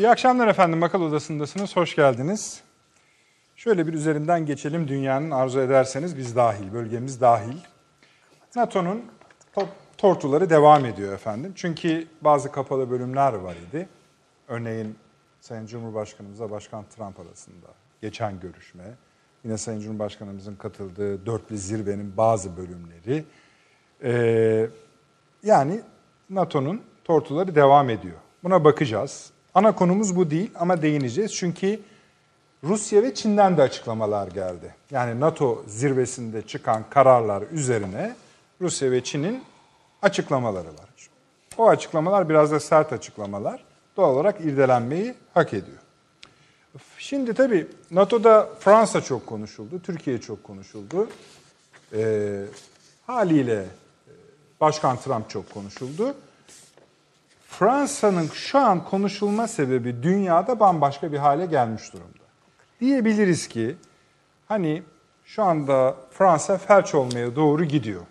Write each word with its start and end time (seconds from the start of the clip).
İyi 0.00 0.08
akşamlar 0.08 0.48
efendim. 0.48 0.78
Makal 0.78 1.02
Odası'ndasınız. 1.02 1.76
Hoş 1.76 1.96
geldiniz. 1.96 2.60
Şöyle 3.56 3.86
bir 3.86 3.92
üzerinden 3.92 4.46
geçelim. 4.46 4.88
Dünyanın 4.88 5.30
arzu 5.30 5.60
ederseniz 5.60 6.16
biz 6.16 6.36
dahil, 6.36 6.72
bölgemiz 6.72 7.20
dahil. 7.20 7.56
NATO'nun 8.56 9.04
tortuları 9.96 10.50
devam 10.50 10.84
ediyor 10.84 11.12
efendim. 11.12 11.52
Çünkü 11.56 12.06
bazı 12.20 12.52
kapalı 12.52 12.90
bölümler 12.90 13.32
var 13.32 13.56
idi. 13.68 13.88
Örneğin 14.48 14.96
Sayın 15.40 15.66
Cumhurbaşkanımızla 15.66 16.50
Başkan 16.50 16.84
Trump 16.96 17.20
arasında 17.20 17.66
geçen 18.02 18.40
görüşme. 18.40 18.84
Yine 19.44 19.58
Sayın 19.58 19.80
Cumhurbaşkanımızın 19.80 20.56
katıldığı 20.56 21.26
dörtlü 21.26 21.58
zirvenin 21.58 22.16
bazı 22.16 22.56
bölümleri. 22.56 23.24
Ee, 24.02 24.70
yani 25.42 25.80
NATO'nun 26.30 26.82
tortuları 27.04 27.54
devam 27.54 27.90
ediyor. 27.90 28.16
Buna 28.44 28.64
bakacağız. 28.64 29.37
Ana 29.54 29.74
konumuz 29.74 30.16
bu 30.16 30.30
değil 30.30 30.50
ama 30.54 30.82
değineceğiz. 30.82 31.34
Çünkü 31.34 31.80
Rusya 32.64 33.02
ve 33.02 33.14
Çin'den 33.14 33.56
de 33.56 33.62
açıklamalar 33.62 34.28
geldi. 34.28 34.74
Yani 34.90 35.20
NATO 35.20 35.64
zirvesinde 35.66 36.42
çıkan 36.42 36.84
kararlar 36.90 37.42
üzerine 37.52 38.16
Rusya 38.60 38.90
ve 38.90 39.04
Çin'in 39.04 39.44
açıklamaları 40.02 40.68
var. 40.68 40.88
O 41.58 41.68
açıklamalar 41.68 42.28
biraz 42.28 42.50
da 42.52 42.60
sert 42.60 42.92
açıklamalar. 42.92 43.64
Doğal 43.96 44.14
olarak 44.14 44.40
irdelenmeyi 44.40 45.14
hak 45.34 45.54
ediyor. 45.54 45.78
Şimdi 46.98 47.34
tabii 47.34 47.66
NATO'da 47.90 48.48
Fransa 48.60 49.00
çok 49.00 49.26
konuşuldu, 49.26 49.80
Türkiye 49.82 50.20
çok 50.20 50.44
konuşuldu. 50.44 51.08
E, 51.92 52.44
haliyle 53.06 53.64
Başkan 54.60 54.96
Trump 54.96 55.30
çok 55.30 55.50
konuşuldu. 55.50 56.14
Fransa'nın 57.48 58.26
şu 58.26 58.58
an 58.58 58.84
konuşulma 58.84 59.48
sebebi 59.48 60.02
dünyada 60.02 60.60
bambaşka 60.60 61.12
bir 61.12 61.18
hale 61.18 61.46
gelmiş 61.46 61.92
durumda. 61.92 62.24
Diyebiliriz 62.80 63.48
ki 63.48 63.76
hani 64.48 64.82
şu 65.24 65.42
anda 65.42 65.94
Fransa 66.10 66.58
felç 66.58 66.94
olmaya 66.94 67.36
doğru 67.36 67.64
gidiyor. 67.64 68.02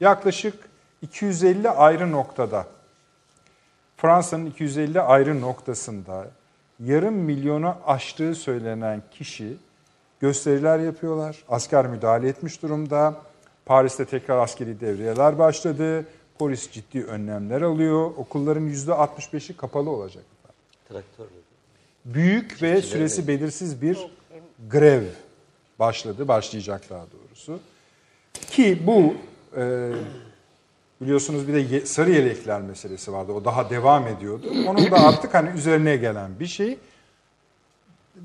Yaklaşık 0.00 0.54
250 1.02 1.70
ayrı 1.70 2.12
noktada 2.12 2.66
Fransa'nın 3.96 4.46
250 4.46 5.00
ayrı 5.00 5.40
noktasında 5.40 6.26
yarım 6.80 7.14
milyonu 7.14 7.74
aştığı 7.86 8.34
söylenen 8.34 9.02
kişi 9.10 9.56
gösteriler 10.20 10.78
yapıyorlar. 10.78 11.44
Asker 11.48 11.86
müdahale 11.86 12.28
etmiş 12.28 12.62
durumda. 12.62 13.14
Paris'te 13.64 14.04
tekrar 14.04 14.38
askeri 14.38 14.80
devriyeler 14.80 15.38
başladı. 15.38 16.04
Polis 16.38 16.70
ciddi 16.70 17.04
önlemler 17.04 17.62
alıyor. 17.62 18.10
Okulların 18.16 18.68
%65'i 18.68 19.56
kapalı 19.56 19.90
olacak. 19.90 20.24
Traktörle. 20.88 21.30
Büyük 22.04 22.62
ve 22.62 22.82
süresi 22.82 23.28
belirsiz 23.28 23.82
bir 23.82 23.98
grev 24.70 25.02
başladı, 25.78 26.28
başlayacak 26.28 26.90
daha 26.90 27.04
doğrusu. 27.12 27.60
Ki 28.32 28.82
bu 28.86 29.14
e, 29.56 29.92
biliyorsunuz 31.00 31.48
bir 31.48 31.70
de 31.70 31.86
sarı 31.86 32.10
yelekler 32.10 32.60
meselesi 32.60 33.12
vardı. 33.12 33.32
O 33.32 33.44
daha 33.44 33.70
devam 33.70 34.06
ediyordu. 34.06 34.52
Onun 34.66 34.90
da 34.90 34.96
artık 34.96 35.34
hani 35.34 35.50
üzerine 35.58 35.96
gelen 35.96 36.40
bir 36.40 36.46
şey. 36.46 36.78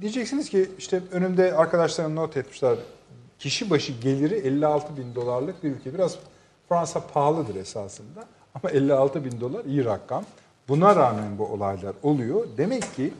Diyeceksiniz 0.01 0.49
ki 0.49 0.71
işte 0.77 1.01
önümde 1.11 1.53
arkadaşlarım 1.53 2.15
not 2.15 2.37
etmişler. 2.37 2.77
Kişi 3.39 3.69
başı 3.69 3.93
geliri 3.93 4.35
56 4.35 4.97
bin 4.97 5.15
dolarlık 5.15 5.63
bir 5.63 5.71
ülke. 5.71 5.93
Biraz 5.93 6.17
Fransa 6.71 7.07
pahalıdır 7.13 7.55
esasında 7.55 8.25
ama 8.55 8.71
56 8.71 9.25
bin 9.25 9.41
dolar 9.41 9.65
iyi 9.65 9.85
rakam. 9.85 10.23
Buna 10.67 10.95
rağmen 10.95 11.37
bu 11.37 11.45
olaylar 11.45 11.93
oluyor. 12.03 12.47
Demek 12.57 12.95
ki 12.95 13.13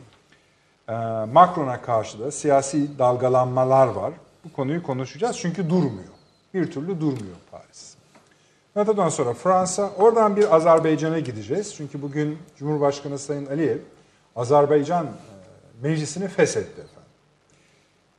e, 0.88 0.92
Macron'a 1.32 1.82
karşı 1.82 2.20
da 2.20 2.30
siyasi 2.30 2.98
dalgalanmalar 2.98 3.86
var. 3.86 4.12
Bu 4.44 4.52
konuyu 4.52 4.82
konuşacağız 4.82 5.38
çünkü 5.38 5.70
durmuyor. 5.70 6.12
Bir 6.54 6.70
türlü 6.70 7.00
durmuyor 7.00 7.36
Paris. 7.50 7.94
NATO'dan 8.76 9.08
sonra 9.08 9.34
Fransa, 9.34 9.90
oradan 9.98 10.36
bir 10.36 10.56
Azerbaycan'a 10.56 11.18
gideceğiz. 11.18 11.74
Çünkü 11.76 12.02
bugün 12.02 12.38
Cumhurbaşkanı 12.56 13.18
Sayın 13.18 13.46
Aliyev 13.46 13.78
Azerbaycan 14.36 15.06
e, 15.06 15.10
meclisini 15.82 16.28
feshetti 16.28 16.80
efendim. 16.80 17.10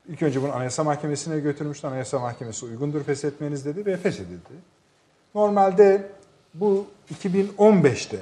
İlk 0.09 0.21
önce 0.21 0.41
bunu 0.41 0.53
Anayasa 0.53 0.83
Mahkemesi'ne 0.83 1.39
götürmüştü. 1.39 1.87
Anayasa 1.87 2.19
Mahkemesi 2.19 2.65
uygundur 2.65 3.03
feshetmeniz 3.03 3.65
dedi 3.65 3.85
ve 3.85 3.97
feshedildi. 3.97 4.72
Normalde 5.35 6.09
bu 6.53 6.85
2015'te 7.23 8.19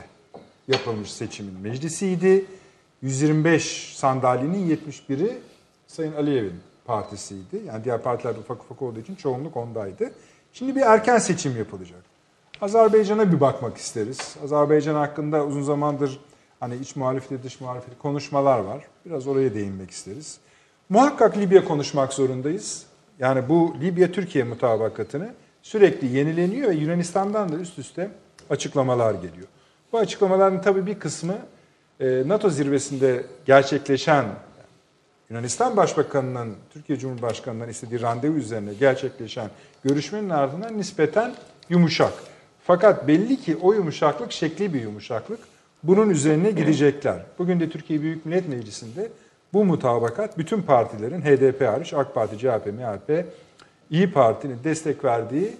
yapılmış 0.67 1.13
seçimin 1.13 1.59
meclisiydi. 1.59 2.45
125 3.01 3.93
sandalyenin 3.95 4.77
71'i 4.77 5.37
Sayın 5.87 6.13
Aliyev'in 6.13 6.59
partisiydi. 6.85 7.61
Yani 7.67 7.83
diğer 7.83 8.01
partiler 8.01 8.35
ufak 8.35 8.63
ufak 8.63 8.81
olduğu 8.81 8.99
için 8.99 9.15
çoğunluk 9.15 9.57
ondaydı. 9.57 10.11
Şimdi 10.53 10.75
bir 10.75 10.81
erken 10.81 11.17
seçim 11.17 11.57
yapılacak. 11.57 11.99
Azerbaycan'a 12.61 13.31
bir 13.31 13.41
bakmak 13.41 13.77
isteriz. 13.77 14.35
Azerbaycan 14.43 14.95
hakkında 14.95 15.45
uzun 15.45 15.63
zamandır 15.63 16.19
hani 16.59 16.75
iç 16.75 16.95
muhalefeti 16.95 17.43
dış 17.43 17.61
muhalefeti 17.61 17.97
konuşmalar 17.97 18.59
var. 18.59 18.83
Biraz 19.05 19.27
oraya 19.27 19.53
değinmek 19.53 19.91
isteriz. 19.91 20.37
Muhakkak 20.89 21.37
Libya 21.37 21.65
konuşmak 21.65 22.13
zorundayız. 22.13 22.85
Yani 23.19 23.49
bu 23.49 23.75
Libya-Türkiye 23.81 24.43
mutabakatını 24.43 25.33
sürekli 25.61 26.17
yenileniyor 26.17 26.69
ve 26.69 26.75
Yunanistan'dan 26.75 27.51
da 27.51 27.55
üst 27.55 27.79
üste 27.79 28.09
açıklamalar 28.49 29.13
geliyor. 29.13 29.47
Bu 29.93 29.97
açıklamaların 29.97 30.61
tabii 30.61 30.85
bir 30.85 30.99
kısmı 30.99 31.37
e, 31.99 32.23
NATO 32.27 32.49
zirvesinde 32.49 33.25
gerçekleşen 33.45 34.25
Yunanistan 35.29 35.77
Başbakanı'nın 35.77 36.55
Türkiye 36.73 36.99
Cumhurbaşkanı'ndan 36.99 37.69
istediği 37.69 38.01
randevu 38.01 38.37
üzerine 38.37 38.73
gerçekleşen 38.73 39.49
görüşmenin 39.83 40.29
ardından 40.29 40.77
nispeten 40.77 41.35
yumuşak. 41.69 42.13
Fakat 42.63 43.07
belli 43.07 43.37
ki 43.37 43.57
o 43.61 43.73
yumuşaklık 43.73 44.31
şekli 44.31 44.73
bir 44.73 44.81
yumuşaklık. 44.81 45.39
Bunun 45.83 46.09
üzerine 46.09 46.51
gidecekler. 46.51 47.19
Bugün 47.39 47.59
de 47.59 47.69
Türkiye 47.69 48.01
Büyük 48.01 48.25
Millet 48.25 48.49
Meclisi'nde 48.49 49.09
bu 49.53 49.65
mutabakat 49.65 50.37
bütün 50.37 50.61
partilerin 50.61 51.21
HDP 51.21 51.61
hariç 51.61 51.93
AK 51.93 52.15
Parti, 52.15 52.37
CHP, 52.37 52.65
MHP, 52.65 53.25
İyi 53.91 54.11
Parti'nin 54.11 54.63
destek 54.63 55.03
verdiği 55.03 55.57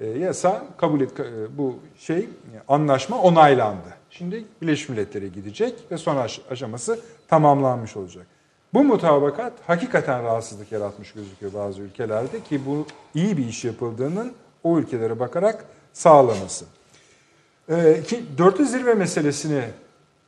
e, 0.00 0.06
yasa 0.06 0.66
kabul 0.76 1.00
et 1.00 1.20
e, 1.20 1.58
bu 1.58 1.78
şey 1.98 2.28
anlaşma 2.68 3.20
onaylandı. 3.20 3.88
Şimdi 4.10 4.44
Birleşmiş 4.62 4.88
Milletler'e 4.88 5.28
gidecek 5.28 5.74
ve 5.90 5.98
son 5.98 6.28
aşaması 6.50 7.00
tamamlanmış 7.28 7.96
olacak. 7.96 8.26
Bu 8.74 8.84
mutabakat 8.84 9.52
hakikaten 9.66 10.24
rahatsızlık 10.24 10.72
yaratmış 10.72 11.12
gözüküyor 11.12 11.54
bazı 11.54 11.82
ülkelerde 11.82 12.40
ki 12.40 12.60
bu 12.66 12.86
iyi 13.14 13.36
bir 13.36 13.46
iş 13.46 13.64
yapıldığının 13.64 14.32
o 14.62 14.78
ülkelere 14.78 15.20
bakarak 15.20 15.64
sağlaması. 15.92 16.64
E, 17.68 17.98
iki, 17.98 18.24
dörtlü 18.38 18.66
zirve 18.66 18.94
meselesini 18.94 19.62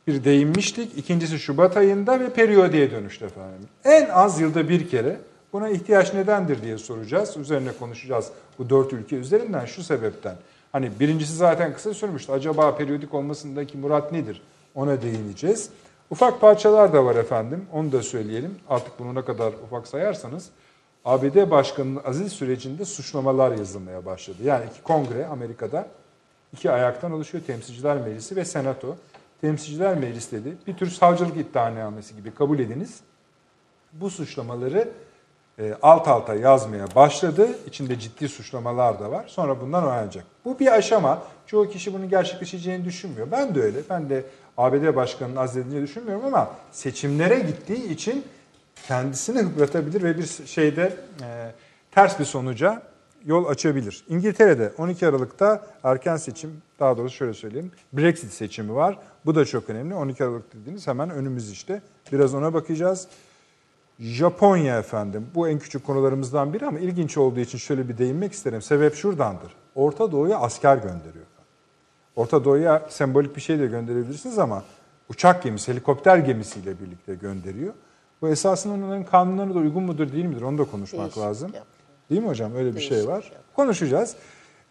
bir 0.07 0.23
değinmiştik. 0.23 0.97
İkincisi 0.97 1.39
Şubat 1.39 1.77
ayında 1.77 2.19
ve 2.19 2.29
periyodiye 2.29 2.91
dönüştü 2.91 3.25
efendim. 3.25 3.69
En 3.83 4.09
az 4.09 4.39
yılda 4.39 4.69
bir 4.69 4.89
kere 4.89 5.17
Buna 5.53 5.69
ihtiyaç 5.69 6.13
nedendir 6.13 6.61
diye 6.61 6.77
soracağız. 6.77 7.37
Üzerine 7.37 7.71
konuşacağız 7.79 8.31
bu 8.59 8.69
dört 8.69 8.93
ülke 8.93 9.15
üzerinden 9.15 9.65
şu 9.65 9.83
sebepten. 9.83 10.35
Hani 10.71 10.99
birincisi 10.99 11.35
zaten 11.35 11.73
kısa 11.73 11.93
sürmüştü. 11.93 12.31
Acaba 12.31 12.77
periyodik 12.77 13.13
olmasındaki 13.13 13.77
murat 13.77 14.11
nedir? 14.11 14.41
Ona 14.75 15.01
değineceğiz. 15.01 15.69
Ufak 16.09 16.41
parçalar 16.41 16.93
da 16.93 17.05
var 17.05 17.15
efendim. 17.15 17.65
Onu 17.73 17.91
da 17.91 18.03
söyleyelim. 18.03 18.55
Artık 18.69 18.99
bunu 18.99 19.15
ne 19.15 19.25
kadar 19.25 19.53
ufak 19.53 19.87
sayarsanız. 19.87 20.49
ABD 21.05 21.51
Başkanı'nın 21.51 22.01
aziz 22.05 22.33
sürecinde 22.33 22.85
suçlamalar 22.85 23.51
yazılmaya 23.51 24.05
başladı. 24.05 24.37
Yani 24.43 24.65
iki 24.71 24.83
kongre 24.83 25.25
Amerika'da 25.25 25.87
iki 26.53 26.71
ayaktan 26.71 27.11
oluşuyor. 27.11 27.43
Temsilciler 27.43 27.97
Meclisi 27.97 28.35
ve 28.35 28.45
Senato. 28.45 28.95
Temsilciler 29.41 29.97
Meclisi 29.97 30.31
dedi 30.31 30.57
bir 30.67 30.77
tür 30.77 30.89
savcılık 30.89 31.37
iddianamesi 31.37 32.15
gibi 32.15 32.33
kabul 32.33 32.59
ediniz. 32.59 32.99
Bu 33.93 34.09
suçlamaları 34.09 34.89
alt 35.81 36.07
alta 36.07 36.35
yazmaya 36.35 36.95
başladı. 36.95 37.49
İçinde 37.67 37.99
ciddi 37.99 38.29
suçlamalar 38.29 38.99
da 38.99 39.11
var. 39.11 39.25
Sonra 39.27 39.61
bundan 39.61 39.83
öğrenecek. 39.83 40.23
Bu 40.45 40.59
bir 40.59 40.73
aşama. 40.73 41.23
Çoğu 41.47 41.69
kişi 41.69 41.93
bunun 41.93 42.09
gerçekleşeceğini 42.09 42.85
düşünmüyor. 42.85 43.27
Ben 43.31 43.55
de 43.55 43.61
öyle. 43.61 43.79
Ben 43.89 44.09
de 44.09 44.23
ABD 44.57 44.95
Başkanı'nın 44.95 45.35
azledildiğini 45.35 45.83
düşünmüyorum 45.83 46.25
ama 46.25 46.51
seçimlere 46.71 47.39
gittiği 47.39 47.89
için 47.89 48.25
kendisini 48.87 49.39
hıpratabilir 49.39 50.03
ve 50.03 50.17
bir 50.17 50.27
şeyde 50.45 50.93
e, 51.21 51.51
ters 51.91 52.19
bir 52.19 52.25
sonuca 52.25 52.81
yol 53.25 53.45
açabilir. 53.45 54.03
İngiltere'de 54.09 54.71
12 54.77 55.07
Aralık'ta 55.07 55.67
erken 55.83 56.17
seçim, 56.17 56.61
daha 56.79 56.97
doğrusu 56.97 57.15
şöyle 57.15 57.33
söyleyeyim, 57.33 57.71
Brexit 57.93 58.33
seçimi 58.33 58.75
var. 58.75 58.99
Bu 59.25 59.35
da 59.35 59.45
çok 59.45 59.69
önemli. 59.69 59.95
12 59.95 60.23
Aralık 60.23 60.53
dediğiniz 60.53 60.87
hemen 60.87 61.09
önümüz 61.09 61.51
işte. 61.51 61.81
Biraz 62.11 62.33
ona 62.33 62.53
bakacağız. 62.53 63.07
Japonya 63.99 64.79
efendim. 64.79 65.27
Bu 65.35 65.47
en 65.49 65.59
küçük 65.59 65.85
konularımızdan 65.85 66.53
biri 66.53 66.65
ama 66.65 66.79
ilginç 66.79 67.17
olduğu 67.17 67.39
için 67.39 67.57
şöyle 67.57 67.89
bir 67.89 67.97
değinmek 67.97 68.31
isterim. 68.33 68.61
Sebep 68.61 68.95
şuradandır. 68.95 69.51
Orta 69.75 70.11
Doğu'ya 70.11 70.39
asker 70.39 70.75
gönderiyor. 70.77 71.25
Orta 72.15 72.45
Doğu'ya 72.45 72.85
sembolik 72.89 73.35
bir 73.35 73.41
şey 73.41 73.59
de 73.59 73.65
gönderebilirsiniz 73.67 74.39
ama 74.39 74.63
uçak 75.09 75.43
gemisi, 75.43 75.71
helikopter 75.71 76.17
gemisiyle 76.17 76.79
birlikte 76.79 77.15
gönderiyor. 77.15 77.73
Bu 78.21 78.27
esasında 78.29 78.73
onların 78.73 79.03
kanunlarına 79.05 79.55
da 79.55 79.59
uygun 79.59 79.83
mudur 79.83 80.11
değil 80.11 80.25
midir 80.25 80.41
onu 80.41 80.57
da 80.57 80.63
konuşmak 80.63 81.01
Değişik 81.01 81.17
lazım. 81.21 81.45
yapıyor. 81.47 81.65
Değil 82.09 82.21
mi 82.21 82.27
hocam? 82.27 82.55
Öyle 82.55 82.75
bir 82.75 82.79
şey 82.79 82.89
Değişik 82.91 83.09
var. 83.09 83.15
yapıyor. 83.23 83.41
Konuşacağız. 83.55 84.15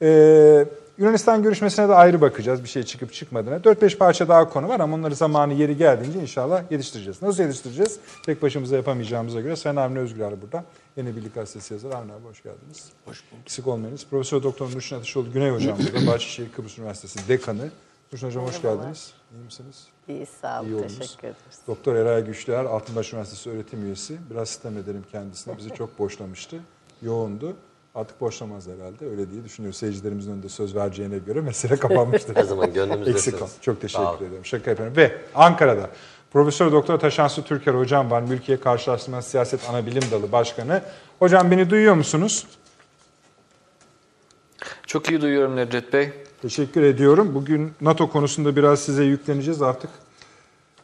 Ee, 0.02 0.66
Yunanistan 0.98 1.42
görüşmesine 1.42 1.88
de 1.88 1.94
ayrı 1.94 2.20
bakacağız 2.20 2.62
bir 2.64 2.68
şey 2.68 2.82
çıkıp 2.82 3.12
çıkmadığına. 3.12 3.56
4-5 3.56 3.96
parça 3.96 4.28
daha 4.28 4.48
konu 4.48 4.68
var 4.68 4.80
ama 4.80 4.96
onları 4.96 5.14
zamanı 5.14 5.54
yeri 5.54 5.76
geldiğince 5.76 6.20
inşallah 6.20 6.62
yetiştireceğiz. 6.70 7.22
Nasıl 7.22 7.42
yetiştireceğiz? 7.42 8.00
Tek 8.22 8.42
başımıza 8.42 8.76
yapamayacağımıza 8.76 9.40
göre 9.40 9.56
Sayın 9.56 9.76
Avni 9.76 9.98
Özgür 9.98 10.20
burada. 10.42 10.64
Yeni 10.96 11.16
Birlik 11.16 11.34
Gazetesi 11.34 11.74
yazarı. 11.74 11.96
Avni 11.96 12.12
abi 12.12 12.24
hoş 12.24 12.42
geldiniz. 12.42 12.88
Hoş 13.04 13.24
bulduk. 13.32 13.42
Eksik 13.42 13.66
olmayınız. 13.66 14.06
Profesör 14.10 14.42
Doktor 14.42 14.70
Nurşin 14.70 14.96
Ateşoğlu 14.96 15.32
Güney 15.32 15.50
Hocam 15.50 15.78
burada. 15.78 16.06
Bahçeşehir 16.12 16.52
Kıbrıs 16.52 16.78
Üniversitesi 16.78 17.28
Dekanı. 17.28 17.70
Nurşin 18.12 18.26
Hocam 18.26 18.44
hoş 18.44 18.62
geldiniz. 18.62 19.12
İyi 19.34 19.44
misiniz? 19.44 19.86
İyi 20.08 20.26
sağ 20.26 20.60
olun. 20.60 20.68
İyi 20.68 20.74
oldunuz. 20.74 20.98
Teşekkür 20.98 21.28
ederiz. 21.28 21.58
Doktor 21.66 21.94
Eray 21.94 22.24
Güçlüer, 22.24 22.64
Altınbaş 22.64 23.12
Üniversitesi 23.12 23.50
öğretim 23.50 23.84
üyesi. 23.84 24.16
Biraz 24.30 24.48
sitem 24.48 24.78
ederim 24.78 25.04
kendisine. 25.12 25.58
Bizi 25.58 25.70
çok 25.70 25.98
boşlamıştı. 25.98 26.60
Yoğundu. 27.02 27.56
Artık 27.96 28.20
boşlamaz 28.20 28.68
herhalde. 28.68 29.06
Öyle 29.10 29.30
diye 29.30 29.44
düşünüyoruz. 29.44 29.78
Seyircilerimizin 29.78 30.32
önünde 30.32 30.48
söz 30.48 30.74
vereceğine 30.76 31.18
göre 31.18 31.40
mesele 31.40 31.76
kapanmıştır. 31.80 32.36
Her 32.36 32.42
zaman 32.42 32.72
gönlümüzdesiniz. 32.72 33.26
Eksik 33.26 33.42
ol. 33.42 33.48
Çok 33.60 33.80
teşekkür 33.80 34.26
ederim. 34.26 34.44
Şaka 34.44 34.70
yapıyorum. 34.70 34.96
Ve 34.96 35.18
Ankara'da 35.34 35.90
Profesör 36.32 36.72
Doktor 36.72 36.98
Taşansu 36.98 37.44
Türker 37.44 37.74
hocam 37.74 38.10
var. 38.10 38.22
Mülkiye 38.22 38.60
Karşılaştırma 38.60 39.22
Siyaset 39.22 39.70
Anabilim 39.70 40.02
Dalı 40.10 40.32
Başkanı. 40.32 40.82
Hocam 41.18 41.50
beni 41.50 41.70
duyuyor 41.70 41.94
musunuz? 41.94 42.46
Çok 44.86 45.10
iyi 45.10 45.20
duyuyorum 45.20 45.56
Nedret 45.56 45.92
Bey. 45.92 46.10
Teşekkür 46.42 46.82
ediyorum. 46.82 47.34
Bugün 47.34 47.72
NATO 47.80 48.10
konusunda 48.10 48.56
biraz 48.56 48.80
size 48.80 49.04
yükleneceğiz 49.04 49.62
artık. 49.62 49.90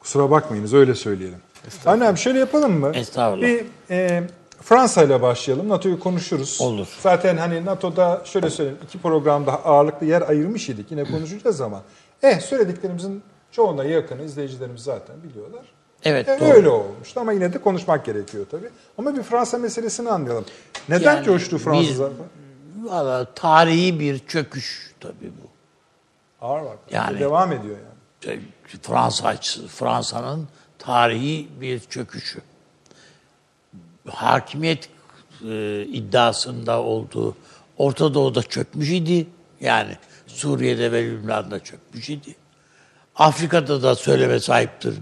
Kusura 0.00 0.31
bakmayınız 0.31 0.75
öyle 0.75 0.94
söyleyelim. 0.94 1.38
Annem 1.87 2.17
şöyle 2.17 2.38
yapalım 2.38 2.81
mı? 2.81 2.93
Estağfurullah. 2.94 3.47
Bir 3.47 3.64
e, 3.91 4.23
Fransa 4.62 5.03
ile 5.03 5.23
başlayalım. 5.23 5.69
NATO'yu 5.69 6.00
konuşuruz. 6.00 6.59
Olur. 6.61 6.87
Zaten 7.00 7.37
hani 7.37 7.64
NATO'da 7.64 8.23
şöyle 8.25 8.50
söyleyeyim 8.50 8.79
iki 8.85 8.99
programda 8.99 9.64
ağırlıklı 9.64 10.06
yer 10.06 10.23
ayırmış 10.29 10.69
idik. 10.69 10.91
Yine 10.91 11.05
konuşacağız 11.05 11.61
ama. 11.61 11.82
Eh 12.23 12.41
söylediklerimizin 12.41 13.23
çoğuna 13.53 13.85
yakını 13.85 14.23
izleyicilerimiz 14.23 14.82
zaten 14.82 15.17
biliyorlar. 15.23 15.62
Evet, 16.05 16.29
E, 16.29 16.41
doğru. 16.41 16.49
öyle 16.49 16.69
olmuştu 16.69 17.20
ama 17.20 17.32
yine 17.32 17.53
de 17.53 17.59
konuşmak 17.59 18.05
gerekiyor 18.05 18.47
tabii. 18.50 18.69
Ama 18.99 19.17
bir 19.17 19.23
Fransa 19.23 19.59
meselesini 19.59 20.11
anlayalım. 20.11 20.44
Neden 20.88 21.14
Yani 21.14 21.25
coştu 21.25 21.59
Fransızlar? 21.59 22.12
Valla 22.82 23.25
tarihi 23.35 24.00
bir 24.00 24.19
çöküş 24.19 24.94
tabii 25.00 25.32
bu. 25.43 25.49
Ağır 26.47 26.61
var. 26.62 26.76
Yani- 26.91 27.20
Devam 27.20 27.53
ediyor 27.53 27.76
yani. 28.26 28.41
Fransa 28.82 29.35
Fransa'nın 29.69 30.49
tarihi 30.79 31.49
bir 31.61 31.81
çöküşü. 31.81 32.41
Hakimiyet 34.08 34.88
e, 35.49 35.82
iddiasında 35.82 36.82
olduğu 36.82 37.37
Orta 37.78 38.14
Doğu'da 38.14 38.43
çökmüş 38.43 38.90
idi. 38.90 39.26
Yani 39.60 39.96
Suriye'de 40.26 40.93
ve 40.93 41.04
Lübnan'da 41.04 41.58
çökmüş 41.60 42.10
idi. 42.10 42.34
Afrika'da 43.16 43.82
da 43.82 43.94
söyleme 43.94 44.40
sahiptir. 44.40 44.94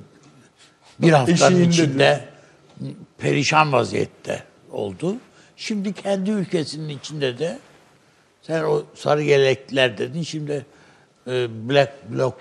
Bir 0.98 1.12
haftanın 1.12 1.54
Eşiğinde 1.54 1.68
içinde 1.68 2.28
perişan 3.18 3.72
vaziyette 3.72 4.44
oldu. 4.72 5.16
Şimdi 5.56 5.92
kendi 5.92 6.30
ülkesinin 6.30 6.98
içinde 6.98 7.38
de 7.38 7.58
sen 8.42 8.62
o 8.64 8.84
sarı 8.94 9.22
yelekler 9.22 9.98
dedin 9.98 10.22
şimdi 10.22 10.66
e, 11.26 11.48
Black 11.68 11.92
Bloc 12.12 12.34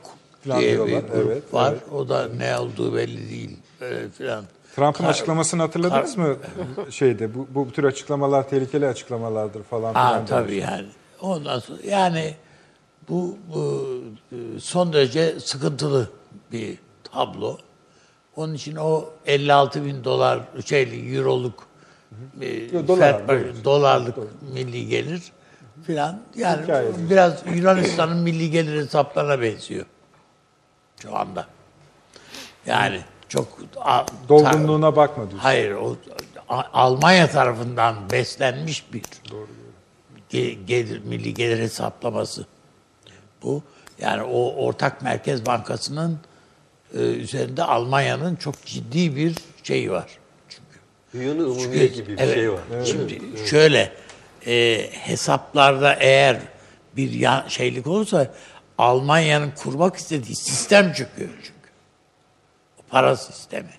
diye 0.46 0.88
bir 0.88 0.94
grup 0.94 1.12
evet, 1.16 1.54
var. 1.54 1.72
evet. 1.72 1.94
O 1.94 2.10
da 2.10 2.28
ne 2.38 2.58
olduğu 2.58 2.96
belli 2.96 3.30
değil 3.30 3.58
e, 3.82 4.10
filan. 4.18 4.46
Trump'ın 4.76 5.04
Kar- 5.04 5.10
açıklamasını 5.12 5.62
hatırladınız 5.62 6.18
mı? 6.18 6.36
Şeyde 6.90 7.36
bu, 7.36 7.48
bu 7.56 7.72
tür 7.72 7.84
açıklamalar 7.84 8.50
tehlikeli 8.50 8.88
açıklamalardır 8.88 9.64
falan 9.64 9.94
filan. 9.94 10.06
Aa, 10.14 10.16
demiş. 10.18 10.30
tabii 10.30 10.56
yani. 10.56 10.88
Ondan 11.22 11.60
sonra 11.60 11.80
yani 11.86 12.36
bu, 13.10 13.38
bu 13.54 13.86
e, 14.32 14.60
son 14.60 14.94
derece 14.94 15.40
sıkıntılı 15.40 16.10
bir 16.52 16.78
tablo. 17.04 17.58
Onun 18.36 18.54
için 18.54 18.76
o 18.76 19.10
56 19.26 19.86
bin 19.86 20.04
dolar 20.04 20.40
şeyli 20.66 21.18
euroluk 21.18 21.68
e, 22.42 22.48
Yo, 22.76 22.88
dolar, 22.88 23.14
fer- 23.14 23.28
doğru. 23.28 23.64
dolarlık 23.64 24.16
milli 24.54 24.88
gelir 24.88 25.24
filan. 25.86 26.20
Yani 26.36 26.64
Hikaye. 26.64 26.88
biraz 27.10 27.44
Yunanistan'ın 27.56 28.18
milli 28.18 28.52
gelir 28.52 28.82
hesaplarına 28.82 29.42
benziyor 29.42 29.86
şu 31.02 31.16
anda. 31.18 31.48
Yani 32.66 33.02
çok 33.30 33.48
a- 33.82 34.06
Dolgunluğuna 34.30 34.96
bakma 34.96 35.24
diyorsun. 35.24 35.38
Hayır, 35.40 35.72
o 35.72 35.96
A- 36.50 36.64
Almanya 36.74 37.30
tarafından 37.30 37.96
beslenmiş 38.12 38.94
bir 38.94 39.02
ge- 40.32 40.66
gelir, 40.66 41.00
milli 41.04 41.34
gelir 41.34 41.60
hesaplaması. 41.60 42.46
Bu 43.44 43.64
yani 44.00 44.24
o 44.24 44.54
ortak 44.66 45.02
merkez 45.02 45.46
bankasının 45.46 46.20
e, 46.94 46.98
üzerinde 47.00 47.64
Almanya'nın 47.64 48.36
çok 48.36 48.66
ciddi 48.66 49.16
bir 49.16 49.36
şeyi 49.64 49.92
var. 49.92 50.06
Çünkü 50.50 50.64
Dünyanın 51.14 51.50
umumiye 51.50 51.88
çünkü- 51.88 51.94
gibi 52.04 52.18
bir 52.18 52.22
evet, 52.24 52.36
şey 52.36 52.52
var. 52.52 52.60
Şimdi 52.86 53.22
şöyle 53.50 53.94
e, 54.48 54.86
hesaplarda 54.92 55.94
eğer 55.94 56.40
bir 56.98 57.12
yan, 57.12 57.48
şeylik 57.48 57.88
olursa 57.88 58.34
Almanya'nın 58.78 59.52
kurmak 59.64 59.96
istediği 59.96 60.36
sistem 60.36 60.94
çöküyor 60.94 61.30
çünkü. 61.44 61.59
Para 62.90 63.16
sistemi. 63.16 63.70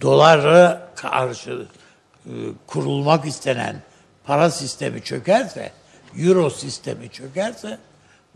Dolara 0.00 0.88
karşı 0.96 1.66
e, 2.26 2.30
kurulmak 2.66 3.26
istenen 3.26 3.82
para 4.24 4.50
sistemi 4.50 5.02
çökerse, 5.02 5.72
euro 6.16 6.50
sistemi 6.50 7.08
çökerse 7.08 7.78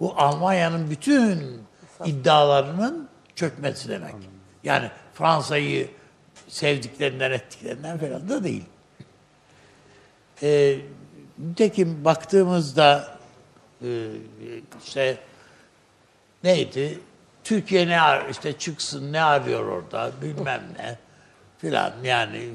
bu 0.00 0.14
Almanya'nın 0.16 0.90
bütün 0.90 1.62
iddialarının 2.04 3.08
çökmesi 3.34 3.88
demek. 3.88 4.14
Yani 4.64 4.90
Fransa'yı 5.14 5.90
sevdiklerinden 6.48 7.30
ettiklerinden 7.30 7.98
falan 7.98 8.28
da 8.28 8.44
değil. 8.44 8.64
Ee, 10.42 10.76
nitekim 11.38 12.04
baktığımızda 12.04 13.18
e, 13.82 14.08
işte 14.84 15.18
neydi? 16.44 17.00
Türkiye 17.46 17.86
ne 17.88 18.00
ar 18.00 18.28
işte 18.30 18.52
çıksın 18.58 19.12
ne 19.12 19.22
arıyor 19.22 19.66
orada 19.66 20.10
bilmem 20.22 20.62
ne 20.78 20.98
filan 21.58 21.92
yani 22.04 22.48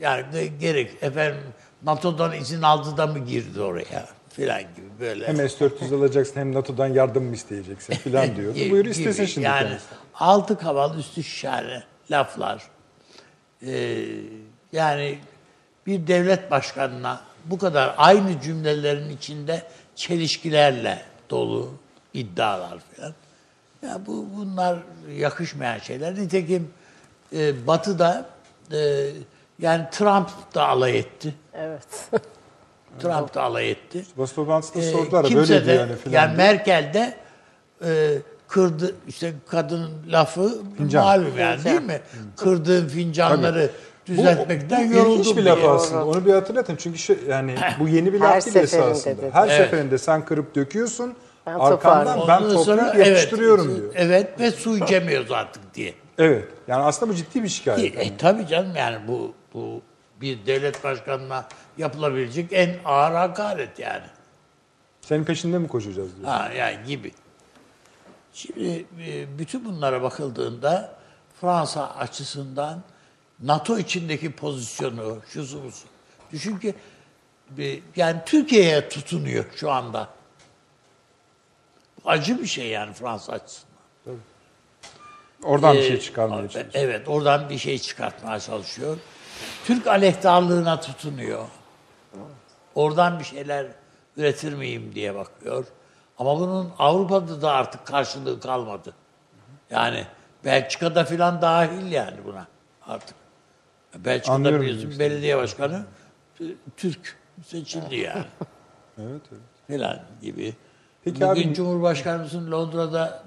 yani 0.00 0.52
gerek 0.60 0.90
efendim 1.02 1.40
NATO'dan 1.82 2.32
izin 2.32 2.62
aldı 2.62 2.96
da 2.96 3.06
mı 3.06 3.18
girdi 3.18 3.60
oraya 3.60 4.06
filan 4.30 4.60
gibi 4.60 4.86
böyle. 5.00 5.26
Hem 5.26 5.36
S-400 5.36 5.96
alacaksın 5.98 6.40
hem 6.40 6.54
NATO'dan 6.54 6.86
yardım 6.86 7.24
mı 7.24 7.34
isteyeceksin 7.34 7.94
filan. 7.94 8.26
Gibi- 8.34 8.70
Buyur 8.70 8.84
istesin 8.84 9.24
şimdi 9.24 9.46
Yani 9.46 9.62
kendisi. 9.62 9.84
altı 10.14 10.58
kaval 10.58 10.98
üstü 10.98 11.22
şişhane 11.22 11.82
laflar. 12.10 12.62
Ee, 13.66 14.04
yani 14.72 15.18
bir 15.86 16.06
devlet 16.06 16.50
başkanına 16.50 17.20
bu 17.44 17.58
kadar 17.58 17.94
aynı 17.96 18.40
cümlelerin 18.40 19.10
içinde 19.10 19.62
çelişkilerle 19.96 21.02
dolu 21.30 21.74
iddialar 22.14 22.78
falan. 22.96 23.14
Ya 23.84 24.00
bu 24.06 24.26
bunlar 24.36 24.78
yakışmayan 25.16 25.78
şeyler. 25.78 26.14
Nitekim 26.14 26.68
e, 27.36 27.66
Batı'da 27.66 28.26
e, 28.72 28.76
yani 29.58 29.84
Trump 29.92 30.28
da 30.54 30.68
alay 30.68 30.98
etti. 30.98 31.34
Evet. 31.54 31.86
Trump 33.02 33.34
da 33.34 33.42
alay 33.42 33.70
etti. 33.70 34.04
Basın 34.18 34.34
toplantısında 34.34 34.82
Ee, 34.84 34.90
sordular 34.92 35.26
kimse 35.26 35.36
böyle 35.54 35.66
de, 35.66 35.66
diyor 35.72 35.80
yani 35.88 35.96
filan. 35.96 36.22
yani 36.22 36.36
Merkel 36.36 36.90
de 36.94 37.14
e, 37.84 38.18
kırdı 38.48 38.94
işte 39.08 39.32
kadının 39.48 39.90
lafı 40.08 40.52
Fincan. 40.76 41.04
malum 41.04 41.38
yani 41.38 41.64
değil 41.64 41.82
mi? 41.82 42.00
Kırdığın 42.36 42.88
fincanları 42.88 43.70
düzeltmekten 44.06 44.90
bu, 44.90 44.94
yoruldum. 44.96 45.20
ilginç 45.20 45.36
bir 45.36 45.42
laf 45.42 45.58
diye. 45.58 45.68
aslında. 45.68 46.06
Onu 46.06 46.26
bir 46.26 46.32
hatırlatın. 46.32 46.76
Çünkü 46.76 46.98
şu, 46.98 47.16
yani 47.28 47.54
bu 47.80 47.88
yeni 47.88 48.12
bir 48.12 48.20
laf 48.20 48.44
değil 48.46 48.56
esasında. 48.56 49.16
dedi. 49.16 49.30
Her 49.32 49.46
Evet. 49.48 49.56
seferinde 49.56 49.98
sen 49.98 50.24
kırıp 50.24 50.54
döküyorsun. 50.54 51.14
Ben 51.46 51.52
arkandan 51.52 51.70
toparlıyorum. 51.76 52.28
ben 52.28 52.42
Ondan 52.42 52.62
sonra 52.62 52.86
toplayıp 52.86 53.06
yapıştırıyorum 53.06 53.76
diyor. 53.76 53.92
Evet 53.94 54.40
ve 54.40 54.50
su 54.50 54.78
içemiyoruz 54.78 55.32
artık 55.32 55.74
diye. 55.74 55.94
Evet. 56.18 56.48
Yani 56.68 56.82
aslında 56.84 57.12
bu 57.12 57.16
ciddi 57.16 57.42
bir 57.42 57.48
şikayet. 57.48 57.98
E, 57.98 58.16
tabii 58.16 58.46
canım 58.46 58.76
yani 58.76 59.08
bu 59.08 59.34
bu 59.54 59.82
bir 60.20 60.46
devlet 60.46 60.84
başkanına 60.84 61.48
yapılabilecek 61.78 62.52
en 62.52 62.76
ağır 62.84 63.12
hakaret 63.12 63.78
yani. 63.78 64.04
Senin 65.00 65.24
peşinde 65.24 65.58
mi 65.58 65.68
koşacağız 65.68 66.16
diyor. 66.16 66.28
Ha 66.28 66.50
yani 66.56 66.86
gibi. 66.86 67.12
Şimdi 68.32 68.86
e, 69.06 69.38
bütün 69.38 69.64
bunlara 69.64 70.02
bakıldığında 70.02 70.94
Fransa 71.40 71.90
açısından 71.90 72.82
NATO 73.42 73.78
içindeki 73.78 74.32
pozisyonu, 74.32 75.18
şusu 75.28 75.64
busu. 75.64 75.86
Düşün 76.32 76.58
ki 76.58 76.74
e, 77.58 77.78
yani 77.96 78.20
Türkiye'ye 78.26 78.88
tutunuyor 78.88 79.44
şu 79.56 79.70
anda. 79.70 80.08
Acı 82.04 82.42
bir 82.42 82.46
şey 82.46 82.68
yani 82.68 82.92
Fransa 82.92 83.32
açısından. 83.32 83.74
Oradan 85.42 85.74
bir 85.74 85.80
Ee, 85.80 85.88
şey 85.88 86.00
çıkarmaya 86.00 86.48
çalışıyor. 86.48 86.66
Evet, 86.74 87.08
oradan 87.08 87.48
bir 87.50 87.58
şey 87.58 87.78
çıkartmaya 87.78 88.40
çalışıyor. 88.40 88.96
Türk 89.64 89.86
aleyhtarlığına 89.86 90.80
tutunuyor. 90.80 91.44
Oradan 92.74 93.18
bir 93.18 93.24
şeyler 93.24 93.66
üretir 94.16 94.54
miyim 94.54 94.92
diye 94.94 95.14
bakıyor. 95.14 95.66
Ama 96.18 96.40
bunun 96.40 96.72
Avrupa'da 96.78 97.42
da 97.42 97.52
artık 97.52 97.86
karşılığı 97.86 98.40
kalmadı. 98.40 98.94
Yani 99.70 100.06
Belçika'da 100.44 101.04
filan 101.04 101.42
dahil 101.42 101.92
yani 101.92 102.16
buna 102.24 102.46
artık. 102.86 103.16
Belçika'da 103.94 104.34
Anlıyorum 104.34 104.62
biliyorsun 104.62 104.98
belediye 104.98 105.36
başkanı 105.36 105.84
Türk 106.76 107.16
seçildi 107.46 107.96
yani 107.96 108.24
Evet, 108.98 109.22
evet. 109.32 109.40
filan 109.66 110.00
gibi. 110.22 110.54
Peki 111.04 111.20
Bugün 111.20 111.26
abi- 111.48 111.54
Cumhurbaşkanımızın 111.54 112.50
Londra'da 112.52 113.22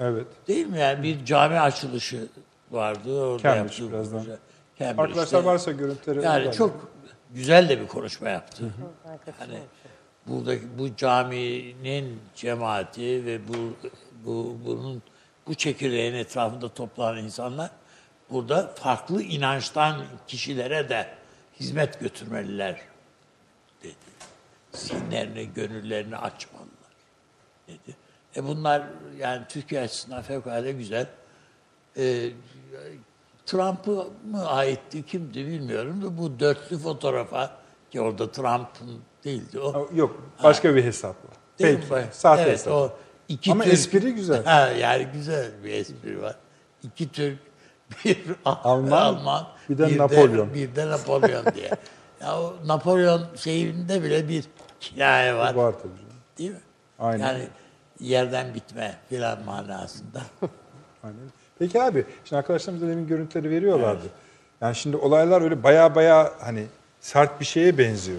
Evet. 0.00 0.26
Değil 0.48 0.66
mi 0.66 0.78
yani 0.78 1.02
bir 1.02 1.24
cami 1.24 1.60
açılışı 1.60 2.28
vardı 2.70 3.20
orada 3.20 3.42
Cambridge 3.42 3.58
yaptığı 3.82 3.92
birazdan. 3.92 4.18
konuşma. 4.18 4.36
Cambridge'de. 4.78 5.02
Arkadaşlar 5.02 5.42
varsa 5.42 5.72
görüntüleri 5.72 6.24
yani 6.24 6.34
önerdim. 6.34 6.52
çok 6.52 6.88
güzel 7.34 7.68
de 7.68 7.80
bir 7.80 7.86
konuşma 7.86 8.28
yaptı. 8.28 8.64
Hani 9.38 9.58
buradaki 10.26 10.62
bu 10.78 10.96
caminin 10.96 12.20
cemaati 12.34 13.26
ve 13.26 13.48
bu 13.48 13.76
bu 14.24 14.56
bunun 14.66 15.02
bu 15.46 15.54
çekirdeğin 15.54 16.14
etrafında 16.14 16.68
toplanan 16.68 17.24
insanlar 17.24 17.70
burada 18.30 18.66
farklı 18.74 19.22
inançtan 19.22 19.96
kişilere 20.26 20.88
de 20.88 21.06
hizmet 21.60 22.00
götürmeliler 22.00 22.80
dedi. 23.82 23.94
Zihinlerini, 24.72 25.48
gönüllerini 25.54 26.16
açmalılar 26.16 26.71
dedi. 27.72 27.96
E 28.36 28.44
bunlar 28.44 28.82
yani 29.18 29.42
Türkiye 29.48 29.80
açısından 29.80 30.22
fevkalade 30.22 30.72
güzel. 30.72 31.06
E, 31.96 32.30
Trump'a 33.46 33.90
mı 34.30 34.46
aitti, 34.48 35.06
kimdi 35.06 35.46
bilmiyorum 35.46 36.02
da 36.02 36.18
bu 36.18 36.40
dörtlü 36.40 36.78
fotoğrafa 36.78 37.50
ki 37.90 38.00
orada 38.00 38.30
Trump'ın 38.32 39.00
değildi 39.24 39.60
o. 39.60 39.74
Ha, 39.74 39.80
Yok, 39.94 40.22
başka 40.42 40.74
bir 40.76 40.84
hesapla. 40.84 41.28
Değil 41.58 41.78
Peki, 41.88 41.92
mi? 41.94 42.06
Sahte 42.12 42.42
evet, 42.42 42.52
hesap. 42.52 42.72
o 42.72 42.92
iki 43.28 43.52
Ama 43.52 43.64
Türk- 43.64 43.72
espri 43.72 44.14
güzel. 44.14 44.44
Ha, 44.44 44.68
yani 44.68 45.08
güzel 45.14 45.50
bir 45.64 45.70
espri 45.72 46.22
var. 46.22 46.36
İki 46.82 47.12
Türk, 47.12 47.38
bir 48.04 48.18
Alman, 48.44 48.90
Alman, 49.02 49.48
bir 49.68 49.78
de 49.78 49.98
Napolyon. 49.98 50.54
bir 50.54 50.76
de 50.76 50.88
Napolyon 50.88 51.44
diye. 51.54 51.70
Ya 52.20 52.40
o 52.40 52.54
Napolyon 52.66 53.22
şeyinde 53.36 54.02
bile 54.02 54.28
bir 54.28 54.44
hikaye 54.80 55.34
var. 55.34 55.54
Var 55.54 55.72
tabii. 55.72 55.92
Değil 56.38 56.50
mi? 56.50 56.60
Aynen. 56.98 57.26
Yani 57.26 57.48
yerden 58.02 58.54
bitme 58.54 58.94
filan 59.08 59.44
manasında. 59.44 60.22
Aynen. 61.04 61.16
Peki 61.58 61.82
abi, 61.82 62.04
şimdi 62.24 62.38
arkadaşlarımız 62.38 62.82
da 62.82 62.88
demin 62.88 63.06
görüntüleri 63.06 63.50
veriyorlardı. 63.50 64.06
Yani 64.60 64.74
şimdi 64.76 64.96
olaylar 64.96 65.42
öyle 65.42 65.62
baya 65.62 65.94
baya 65.94 66.32
hani 66.40 66.66
sert 67.00 67.40
bir 67.40 67.44
şeye 67.44 67.78
benziyor. 67.78 68.18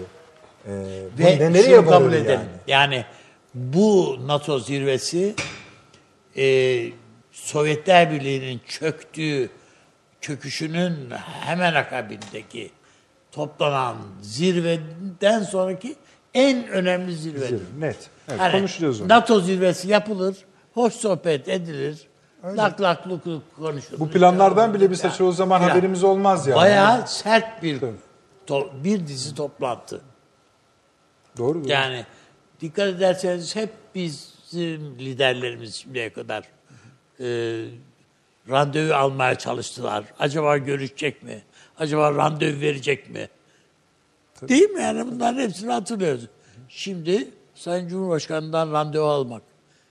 Ee, 0.66 0.70
Ve 1.18 1.38
ne- 1.38 1.52
nereye 1.52 1.76
kabul 1.84 1.90
varır 1.90 2.12
edelim. 2.12 2.28
yani? 2.28 2.46
Yani 2.66 3.04
bu 3.54 4.18
NATO 4.26 4.58
zirvesi 4.58 5.34
e, 6.36 6.44
Sovyetler 7.32 8.10
Birliği'nin 8.10 8.60
çöktüğü 8.66 9.50
çöküşünün 10.20 11.10
hemen 11.40 11.74
akabindeki 11.74 12.70
toplanan 13.32 13.96
zirveden 14.22 15.42
sonraki 15.42 15.96
en 16.34 16.68
önemli 16.68 17.12
zirvedir. 17.16 17.48
Zirve, 17.48 17.60
Net. 17.78 18.10
Evet, 18.28 18.40
Yani 18.40 18.52
konuşacağız 18.52 19.00
onu. 19.00 19.08
NATO 19.08 19.40
zirvesi 19.40 19.88
yapılır, 19.88 20.36
hoş 20.74 20.94
sohbet 20.94 21.48
edilir, 21.48 21.98
lak 22.44 22.80
lak 22.80 23.08
luk 23.08 23.26
luk 23.26 23.42
konuşulur. 23.56 24.00
Bu 24.00 24.10
planlardan 24.10 24.74
bile 24.74 24.90
biz 24.90 25.02
çoğu 25.18 25.32
zaman 25.32 25.58
Filan. 25.60 25.70
haberimiz 25.70 26.04
olmaz 26.04 26.46
yani. 26.46 26.56
Bayağı 26.56 27.06
sert 27.08 27.62
bir 27.62 27.80
Tabii. 27.80 27.92
to- 28.46 28.84
bir 28.84 29.06
dizi 29.06 29.34
toplantı. 29.34 30.00
Doğru 31.38 31.64
doğru. 31.64 31.70
Yani 31.72 32.06
dikkat 32.60 32.88
ederseniz 32.88 33.56
hep 33.56 33.70
bizim 33.94 34.98
liderlerimiz 34.98 35.74
şimdiye 35.74 36.12
kadar 36.12 36.44
e, 37.20 37.26
randevu 38.50 38.94
almaya 38.94 39.34
çalıştılar. 39.34 40.04
Acaba 40.18 40.56
görüşecek 40.58 41.22
mi? 41.22 41.42
Acaba 41.78 42.14
randevu 42.14 42.60
verecek 42.60 43.10
mi? 43.10 43.28
Değil 44.42 44.70
mi? 44.70 44.82
Yani 44.82 45.06
bunların 45.10 45.40
hepsini 45.40 45.72
hatırlıyoruz. 45.72 46.28
Şimdi 46.68 47.28
Sayın 47.54 47.88
Cumhurbaşkanı'ndan 47.88 48.72
randevu 48.72 49.04
almak 49.06 49.42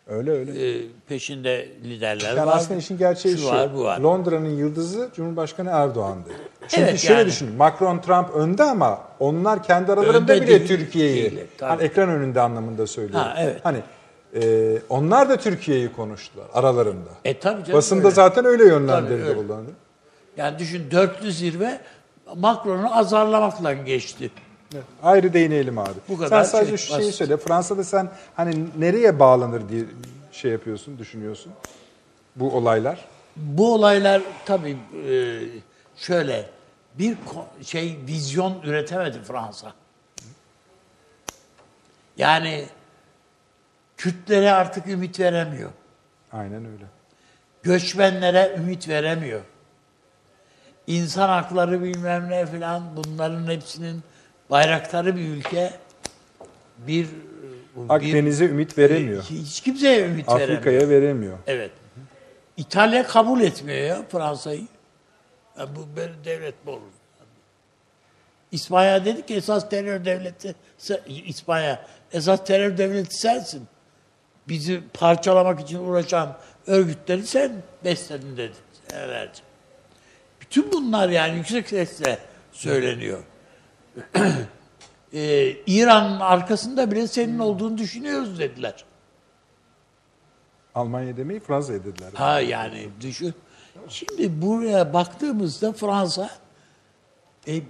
Öyle 0.08 0.32
öyle. 0.32 0.70
e, 0.70 0.82
peşinde 1.08 1.68
liderler 1.84 2.36
Yani 2.38 2.48
var. 2.48 2.58
aslında 2.58 2.80
işin 2.80 2.98
gerçeği 2.98 3.38
şu. 3.38 3.48
var, 3.48 3.76
bu 3.76 3.84
var. 3.84 4.00
Londra'nın 4.00 4.50
yıldızı 4.58 5.10
Cumhurbaşkanı 5.16 5.70
Erdoğan'dı. 5.70 6.30
Çünkü 6.68 6.84
Evet, 6.84 7.00
şöyle 7.00 7.20
yani. 7.20 7.28
düşün. 7.28 7.56
Macron, 7.56 8.00
Trump 8.00 8.30
önde 8.36 8.64
ama 8.64 9.02
onlar 9.20 9.64
kendi 9.64 9.92
aralarında 9.92 10.34
Önde 10.34 10.42
bile 10.48 10.66
Türkiye'yi 10.66 11.48
hani 11.60 11.84
ekran 11.84 12.10
önünde 12.10 12.42
anlamında 12.42 12.88
söylüyorum. 12.88 13.28
Ha, 13.28 13.36
evet. 13.40 13.60
Hani 13.64 13.80
e, 14.36 14.78
onlar 14.90 15.30
da 15.30 15.38
Türkiye'yi 15.38 15.92
konuştular 15.92 16.46
aralarında. 16.54 17.10
E 17.26 17.40
tabii 17.40 17.64
canım. 17.64 17.78
Basında 17.78 18.04
öyle. 18.04 18.16
zaten 18.16 18.46
öyle 18.46 18.64
yönlendirildi 18.66 19.22
Tabii, 19.28 19.40
öyle. 19.40 19.70
Yani 20.38 20.60
düşün 20.60 20.92
dörtlü 20.92 21.32
zirve 21.32 21.80
Macron'u 22.36 22.96
azarlamakla 22.96 23.74
geçti. 23.74 24.32
Evet, 24.74 24.84
Ayrı 25.04 25.34
değinelim 25.34 25.78
abi. 25.78 25.94
Bu 26.10 26.18
kadar 26.18 26.44
sen 26.44 26.52
sadece 26.52 26.78
şey, 26.78 26.88
şu 26.88 26.94
şeyi 26.94 27.00
basit. 27.00 27.16
söyle. 27.16 27.38
Fransa'da 27.38 27.84
sen 27.84 28.10
hani 28.36 28.66
nereye 28.78 29.20
bağlanır 29.20 29.70
diye 29.70 29.86
şey 30.32 30.52
yapıyorsun, 30.52 30.98
düşünüyorsun. 30.98 31.52
Bu 32.36 32.58
olaylar. 32.58 33.06
Bu 33.36 33.74
olaylar 33.74 34.22
tabii 34.46 34.78
e, 35.10 35.40
şöyle 35.98 36.50
bir 37.00 37.18
şey 37.64 37.98
vizyon 38.08 38.62
üretemedi 38.64 39.22
Fransa. 39.24 39.74
Yani 42.18 42.66
Kürtlere 43.98 44.52
artık 44.52 44.88
ümit 44.88 45.20
veremiyor. 45.20 45.70
Aynen 46.32 46.66
öyle. 46.66 46.86
Göçmenlere 47.64 48.56
ümit 48.58 48.90
veremiyor. 48.90 49.42
İnsan 50.88 51.30
hakları 51.30 51.84
bilmem 51.84 52.30
ne 52.30 52.46
filan 52.46 52.84
bunların 52.96 53.48
hepsinin 53.48 54.04
bayraktarı 54.50 55.16
bir 55.16 55.28
ülke. 55.28 55.74
Bir, 56.78 57.08
bir 57.76 57.90
Akdeniz'e 57.90 58.46
ümit 58.46 58.78
veremiyor. 58.78 59.24
hiç 59.24 59.62
kimseye 59.62 60.06
ümit 60.06 60.30
veremiyor. 60.30 60.50
Afrika'ya 60.50 60.90
veremiyor. 60.90 61.38
Evet. 61.48 61.72
İtalya 62.58 63.08
kabul 63.08 63.42
etmiyor 63.42 63.80
ya 63.80 64.02
Fransa'yı. 64.12 64.68
Ya 65.60 65.76
bu 65.76 65.96
böyle 65.96 66.14
devlet 66.26 66.66
mi 66.66 66.72
olur? 66.72 66.82
İspanya 68.52 69.06
dedi 69.06 69.26
ki 69.26 69.36
esas 69.36 69.70
terör 69.70 70.06
devleti 70.06 70.56
İspanya 71.08 71.86
esas 72.12 72.46
terör 72.46 72.78
devleti 72.78 73.18
sensin. 73.18 73.68
Bizi 74.48 74.82
parçalamak 74.94 75.60
için 75.60 75.80
uğraşan 75.80 76.38
örgütleri 76.68 77.28
sen 77.28 77.52
besledin 77.84 78.38
dedi 78.38 78.54
senelerce. 78.90 79.42
Bütün 80.54 80.72
bunlar 80.72 81.10
yani 81.10 81.38
yüksek 81.38 81.70
sesle 81.70 82.20
söyleniyor. 82.52 83.24
Ee, 85.16 85.50
İran'ın 85.68 86.20
arkasında 86.20 86.92
bile 86.92 87.08
senin 87.08 87.40
olduğunu 87.40 87.78
düşünüyoruz 87.78 88.40
dediler. 88.40 88.86
Almanya 90.76 91.18
demeyi 91.18 91.40
Fransa'ya 91.40 91.80
dediler. 91.80 92.12
Ha 92.14 92.40
yani 92.40 92.90
düşün. 93.02 93.34
Şimdi 93.90 94.42
buraya 94.42 94.94
baktığımızda 94.94 95.74
Fransa 95.74 96.30
e, 97.48 97.62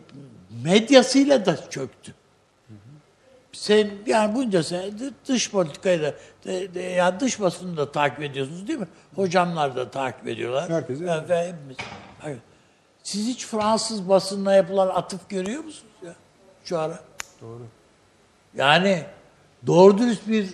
medyasıyla 0.64 1.46
da 1.46 1.70
çöktü. 1.70 2.14
Sen 3.52 3.90
yani 4.06 4.36
bunca 4.36 4.64
sene 4.64 4.92
dış 5.28 5.52
politikayı 5.52 6.02
da 6.02 6.14
de, 6.46 6.74
de, 6.74 6.82
yani 6.82 7.20
dış 7.20 7.42
basını 7.42 7.78
da 7.78 7.92
takip 7.92 8.22
ediyorsunuz 8.24 8.68
değil 8.68 8.80
mi? 8.80 8.88
Hocamlar 9.16 9.76
da 9.76 9.92
takip 9.92 10.28
ediyorlar. 10.28 10.70
Herkes, 10.70 11.02
evet. 11.02 11.30
Hepimiz. 11.30 11.78
Hayır. 12.20 12.40
Siz 13.04 13.28
hiç 13.28 13.46
Fransız 13.48 14.10
basınına 14.10 14.54
yapılan 14.54 14.88
atıf 14.88 15.30
görüyor 15.30 15.64
musunuz 15.64 15.94
ya 16.06 16.16
şu 16.66 16.80
ara? 16.80 17.00
Doğru. 17.42 17.62
Yani 18.56 19.04
doğru 19.68 19.98
dürüst 19.98 20.28
bir 20.28 20.50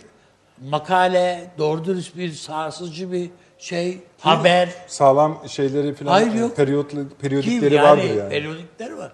makale, 0.64 1.52
doğru 1.58 1.86
dürüst 1.86 2.18
bir 2.18 2.32
sarsıcı 2.32 3.12
bir 3.12 3.30
şey, 3.58 4.02
haber. 4.20 4.70
Sağlam 4.88 5.42
şeyleri 5.48 5.94
falan 5.94 6.12
Hayır, 6.12 6.34
yok. 6.34 6.56
periyotlu 6.56 6.98
Kim 6.98 7.10
periyodikleri 7.10 7.74
yani, 7.74 7.88
vardır 7.88 8.16
yani. 8.16 8.30
Periyodikleri 8.30 8.98
var. 8.98 9.12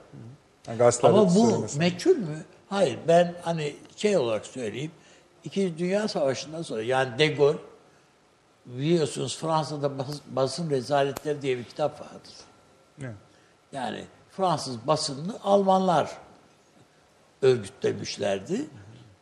yani 0.67 0.91
Ama 1.03 1.25
bu 1.35 1.47
söylemesi. 1.47 1.79
meçhul 1.79 2.15
mü? 2.17 2.45
Hayır 2.69 2.99
ben 3.07 3.33
hani 3.41 3.75
şey 3.95 4.17
olarak 4.17 4.45
söyleyeyim. 4.45 4.91
İkinci 5.43 5.77
Dünya 5.77 6.07
Savaşı'ndan 6.07 6.61
sonra 6.61 6.81
yani 6.83 7.19
De 7.19 7.27
Gaulle 7.27 7.57
biliyorsunuz 8.65 9.37
Fransa'da 9.37 9.97
bas- 9.97 10.21
basın 10.31 10.69
rezaletleri 10.69 11.41
diye 11.41 11.57
bir 11.57 11.63
kitap 11.63 12.01
vardır. 12.01 12.33
Evet. 13.01 13.15
Yani 13.75 14.05
Fransız 14.29 14.88
basınını 14.88 15.36
Almanlar 15.44 16.10
örgütlemişlerdi 17.41 18.62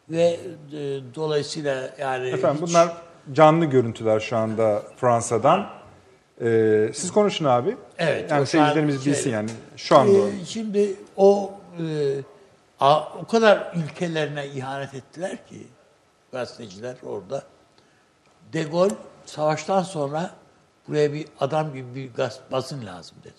ve 0.10 0.40
e, 0.74 0.80
dolayısıyla 1.16 1.90
yani 2.00 2.28
Efendim 2.30 2.62
hiç- 2.66 2.70
bunlar 2.70 2.98
canlı 3.34 3.66
görüntüler 3.66 4.20
şu 4.20 4.38
anda 4.38 4.84
Fransa'dan. 4.98 5.70
Ee, 6.42 6.92
siz 6.94 7.12
konuşun 7.12 7.46
abi. 7.46 7.78
Evet, 7.98 8.32
Yani 8.32 8.48
seyircilerimiz 8.48 9.06
bilsin 9.06 9.24
şey- 9.24 9.32
yani. 9.32 9.50
Şu 9.78 9.98
anda. 9.98 10.12
Ee, 10.30 10.46
şimdi 10.46 10.96
o 11.18 11.54
e, 11.80 11.84
a- 12.80 13.04
o 13.22 13.26
kadar 13.28 13.74
ülkelerine 13.76 14.48
ihanet 14.48 14.94
ettiler 14.94 15.48
ki 15.48 15.68
gazeteciler 16.32 16.96
orada. 17.06 17.44
De 18.54 18.64
Gaulle 18.64 18.94
savaştan 19.26 19.84
sonra 19.84 20.30
buraya 20.88 21.14
bir 21.14 21.26
adam 21.40 21.74
gibi 21.74 21.96
bir 21.96 22.14
gaz, 22.14 22.40
basın 22.52 22.86
lazım 22.86 23.18
dedi. 23.24 23.34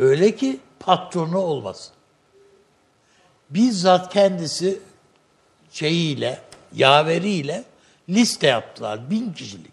Öyle 0.00 0.36
ki 0.36 0.60
patronu 0.78 1.38
olmasın. 1.38 1.92
Bizzat 3.50 4.12
kendisi 4.12 4.78
şeyiyle, 5.70 6.40
yaveriyle 6.74 7.64
liste 8.08 8.46
yaptılar. 8.46 9.10
Bin 9.10 9.32
kişilik. 9.32 9.72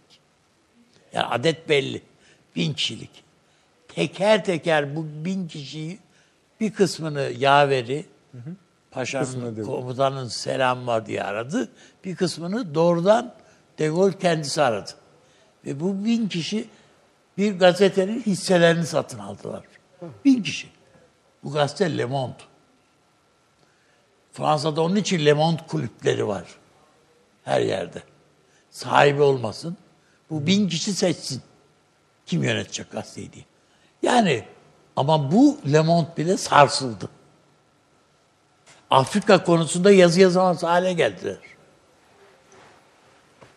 Yani 1.14 1.26
adet 1.26 1.70
belli. 1.70 2.02
Bin 2.56 2.74
kişilik. 2.74 3.10
Teker 3.88 4.46
teker 4.46 4.96
bu 4.96 5.06
bin 5.26 5.48
kişiyi 5.48 6.00
bir 6.60 6.74
kısmını 6.74 7.32
yaveri, 7.38 8.06
Kısmını 8.32 8.56
paşanın 8.92 9.56
De 9.56 9.62
Gaulle. 9.62 9.64
komutanın 9.64 10.28
selam 10.28 10.88
var 10.88 11.06
diye 11.06 11.24
aradı. 11.24 11.70
Bir 12.06 12.16
kısmını 12.16 12.76
doğrudan 12.76 13.34
De 13.80 13.88
Gaulle 13.88 14.18
kendisi 14.18 14.62
aradı. 14.62 14.92
Ve 15.66 15.80
bu 15.80 16.06
bin 16.06 16.28
kişi 16.28 16.68
bir 17.38 17.60
gazetenin 17.60 18.22
hisselerini 18.22 18.86
satın 18.86 19.20
aldılar. 19.20 19.64
Bin 20.26 20.44
kişi. 20.44 20.68
Bu 21.44 21.52
gazete 21.52 21.98
Le 21.98 22.06
Monde. 22.06 22.44
Fransa'da 24.32 24.82
onun 24.82 24.96
için 24.96 25.26
Le 25.26 25.34
Monde 25.34 25.62
kulüpleri 25.68 26.28
var. 26.28 26.44
Her 27.44 27.62
yerde. 27.62 28.04
Sahibi 28.70 29.22
olmasın. 29.22 29.78
Bu 30.30 30.48
bin 30.48 30.70
kişi 30.70 30.94
seçsin. 30.94 31.42
Kim 32.26 32.44
yönetecek 32.44 32.92
gazeteyi 32.92 33.34
diye. 33.34 33.46
Yani 34.02 34.46
ama 34.96 35.32
bu 35.32 35.58
Le 35.72 35.82
Monde 35.82 36.10
bile 36.18 36.38
sarsıldı. 36.38 37.10
Afrika 38.90 39.44
konusunda 39.44 39.92
yazı 39.92 40.22
yazamaz 40.22 40.64
hale 40.64 40.94
geldiler. 40.94 41.38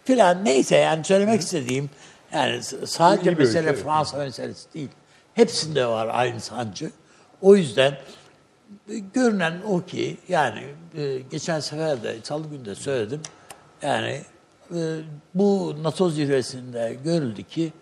Filan 0.04 0.44
neyse 0.44 0.76
yani 0.76 1.04
söylemek 1.04 1.40
istediğim 1.40 1.90
yani 2.32 2.62
sadece 2.86 3.30
mesele. 3.30 3.74
Fransa 3.74 4.16
meselesi 4.16 4.74
değil. 4.74 4.90
Hepsinde 5.34 5.86
var 5.86 6.08
aynı 6.12 6.40
sancı. 6.40 6.90
O 7.40 7.56
yüzden 7.56 7.98
e, 8.88 8.98
görünen 8.98 9.62
o 9.68 9.84
ki 9.84 10.16
yani 10.28 10.64
e, 10.96 11.18
geçen 11.18 11.60
sefer 11.60 12.02
de 12.02 12.16
salı 12.22 12.48
günü 12.48 12.74
söyledim. 12.74 13.22
Yani 13.82 14.22
e, 14.74 14.98
bu 15.34 15.76
NATO 15.82 16.10
zirvesinde 16.10 16.98
görüldü 17.04 17.42
ki 17.42 17.72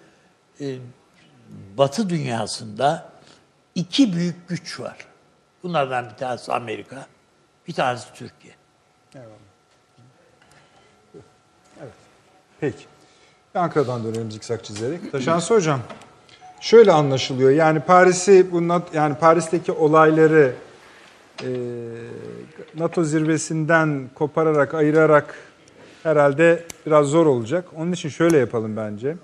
Batı 1.76 2.10
dünyasında 2.10 3.12
iki 3.74 4.12
büyük 4.12 4.48
güç 4.48 4.80
var. 4.80 4.96
Bunlardan 5.62 6.10
bir 6.10 6.16
tanesi 6.16 6.52
Amerika, 6.52 7.06
bir 7.68 7.72
tanesi 7.72 8.06
Türkiye. 8.14 8.54
Peki. 12.60 12.84
Ankara'dan 13.54 14.04
dönelim 14.04 14.30
zikzak 14.30 14.64
çizerek. 14.64 15.12
Taşansı 15.12 15.54
Hocam, 15.54 15.80
şöyle 16.60 16.92
anlaşılıyor. 16.92 17.50
Yani 17.50 17.80
Paris'i 17.80 18.52
bu 18.52 18.68
Nat- 18.68 18.94
yani 18.94 19.14
Paris'teki 19.14 19.72
olayları 19.72 20.52
e, 21.42 21.48
NATO 22.74 23.04
zirvesinden 23.04 24.10
kopararak, 24.14 24.74
ayırarak 24.74 25.34
herhalde 26.02 26.64
biraz 26.86 27.06
zor 27.06 27.26
olacak. 27.26 27.64
Onun 27.76 27.92
için 27.92 28.08
şöyle 28.08 28.38
yapalım 28.38 28.76
bence. 28.76 29.16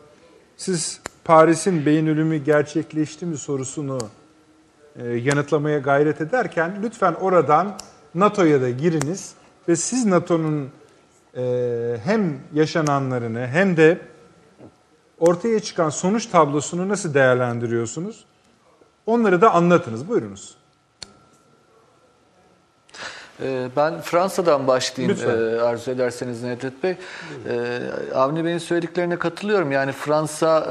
Siz 0.57 1.01
Paris'in 1.25 1.87
beyin 1.87 2.07
ölümü 2.07 2.37
gerçekleşti 2.37 3.27
mi 3.27 3.37
sorusunu 3.37 3.99
e, 4.97 5.09
yanıtlamaya 5.09 5.79
gayret 5.79 6.21
ederken 6.21 6.73
lütfen 6.83 7.15
oradan 7.15 7.79
NATO'ya 8.15 8.61
da 8.61 8.71
giriniz 8.71 9.33
ve 9.69 9.77
siz 9.77 10.07
NATO'nun 10.07 10.69
e, 11.37 11.97
hem 12.05 12.39
yaşananlarını 12.55 13.47
hem 13.47 13.77
de 13.77 13.99
ortaya 15.29 15.61
çıkan 15.61 15.91
sonuç 15.91 16.27
tablosunu 16.27 16.89
nasıl 16.89 17.15
değerlendiriyorsunuz? 17.15 18.25
Onları 19.07 19.41
da 19.41 19.51
anlatınız. 19.55 20.09
Buyurunuz. 20.09 20.55
Ee, 23.43 23.69
Ben 23.77 24.01
Fransa'dan 24.01 24.67
başlayayım 24.67 25.17
Lütfen. 25.17 25.57
e, 25.57 25.61
arzu 25.61 25.91
ederseniz 25.91 26.43
Nedret 26.43 26.83
Bey. 26.83 26.97
Ee, 27.49 27.81
Avni 28.15 28.45
Bey'in 28.45 28.59
söylediklerine 28.59 29.19
katılıyorum. 29.19 29.73
Yani 29.73 29.93
Fransa 29.93 30.67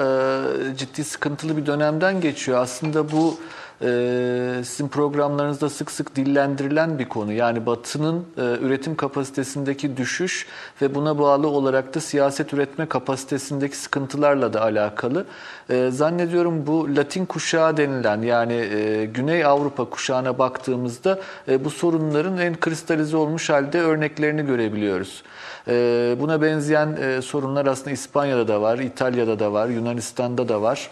e, 0.73 0.77
ciddi 0.77 1.03
sıkıntılı 1.03 1.57
bir 1.57 1.65
dönemden 1.65 2.21
geçiyor. 2.21 2.57
Aslında 2.61 3.11
bu 3.11 3.37
e, 3.83 4.63
sizin 4.63 4.87
programlarınızda 4.87 5.69
sık 5.69 5.91
sık 5.91 6.15
dillendirilen 6.15 6.99
bir 6.99 7.09
konu. 7.09 7.31
Yani 7.31 7.65
Batı'nın 7.65 8.25
e, 8.37 8.41
üretim 8.41 8.95
kapasitesindeki 8.95 9.97
düşüş 9.97 10.47
ve 10.81 10.95
buna 10.95 11.19
bağlı 11.19 11.47
olarak 11.47 11.95
da 11.95 11.99
siyaset 11.99 12.53
üretme 12.53 12.85
kapasitesindeki 12.85 13.77
sıkıntılarla 13.77 14.53
da 14.53 14.61
alakalı. 14.61 15.25
E, 15.69 15.91
Zannediyorum 15.91 16.67
bu 16.67 16.95
Latin 16.95 17.25
kuşağı 17.25 17.77
denilen 17.77 18.21
yani 18.21 18.53
e, 18.53 19.05
Güney 19.05 19.45
Avrupa 19.45 19.85
kuşağına 19.85 20.37
baktığımızda 20.39 21.19
e, 21.47 21.65
bu 21.65 21.69
sorunların 21.69 22.37
en 22.37 22.59
kristalize 22.59 23.17
olmuş 23.17 23.49
halde 23.49 23.81
örneklerini 23.81 24.45
görebiliyoruz. 24.45 25.23
E, 25.67 26.15
Buna 26.19 26.41
benzeyen 26.41 27.21
sorunlar 27.21 27.65
aslında 27.65 27.91
İspanya'da 27.91 28.47
da 28.47 28.61
var, 28.61 28.79
İtalya'da 28.79 29.39
da 29.39 29.53
var, 29.53 29.67
Yunanistan'da 29.67 30.49
da 30.49 30.61
var. 30.61 30.89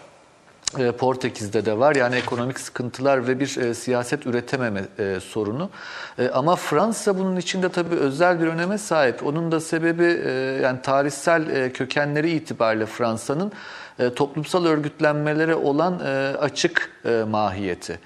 E, 0.78 0.92
Portekiz'de 0.92 1.64
de 1.64 1.78
var. 1.78 1.94
Yani 1.94 2.16
ekonomik 2.16 2.60
sıkıntılar 2.60 3.28
ve 3.28 3.40
bir 3.40 3.56
e, 3.56 3.74
siyaset 3.74 4.26
üretememe 4.26 4.84
e, 4.98 5.20
sorunu. 5.20 5.70
E, 6.18 6.28
ama 6.28 6.56
Fransa 6.56 7.18
bunun 7.18 7.36
içinde 7.36 7.68
tabii 7.68 7.94
özel 7.94 8.40
bir 8.40 8.46
öneme 8.46 8.78
sahip. 8.78 9.26
Onun 9.26 9.52
da 9.52 9.60
sebebi 9.60 10.20
e, 10.24 10.30
yani 10.62 10.82
tarihsel 10.82 11.50
e, 11.50 11.72
kökenleri 11.72 12.30
itibariyle 12.30 12.86
Fransa'nın 12.86 13.52
e, 13.98 14.14
toplumsal 14.14 14.64
örgütlenmelere 14.64 15.54
olan 15.54 16.00
e, 16.00 16.36
açık 16.36 16.90
e, 17.04 17.24
mahiyeti. 17.28 17.98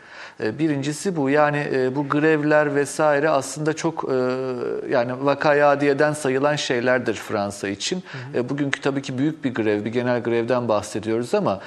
E, 0.42 0.58
Birincisi 0.58 1.16
bu 1.16 1.30
yani 1.30 1.68
e, 1.74 1.96
bu 1.96 2.08
grevler 2.08 2.74
vesaire 2.74 3.30
aslında 3.30 3.72
çok 3.72 4.04
e, 4.04 4.14
yani 4.90 5.12
vakayadiyeden 5.20 6.12
sayılan 6.12 6.56
şeylerdir 6.56 7.14
Fransa 7.14 7.68
için. 7.68 8.02
E, 8.34 8.48
Bugünkü 8.48 8.80
tabii 8.80 9.02
ki 9.02 9.18
büyük 9.18 9.44
bir 9.44 9.54
grev, 9.54 9.84
bir 9.84 9.92
genel 9.92 10.22
grevden 10.22 10.68
bahsediyoruz 10.68 11.34
ama 11.34 11.60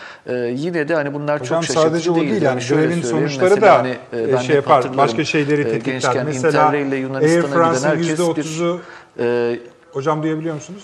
yine 0.51 0.87
de 0.87 0.95
hani 0.95 1.13
bunlar 1.13 1.41
Hocam 1.41 1.61
çok 1.61 1.75
şaşırtıcı 1.75 2.09
sadece 2.09 2.31
değil. 2.31 2.41
yani 2.41 2.61
şöyle 2.61 2.87
grevin 2.87 3.01
sonuçları 3.01 3.61
da 3.61 3.77
hani, 3.77 3.95
ben 4.13 4.37
şey 4.37 4.55
yapar, 4.55 4.97
başka 4.97 5.25
şeyleri 5.25 5.63
tetikler. 5.63 5.93
gençken 5.93 6.25
Mesela 6.25 6.49
Interrail 6.49 6.85
ile 6.85 6.95
Air 6.95 7.01
Yunanistan'a 7.01 7.41
giden 7.41 7.53
France'ın 7.53 7.89
herkes 7.89 8.19
bir 8.19 8.23
%30'u 8.23 8.81
e, 9.19 9.55
hocam 9.91 10.23
duyabiliyor 10.23 10.55
musunuz? 10.55 10.83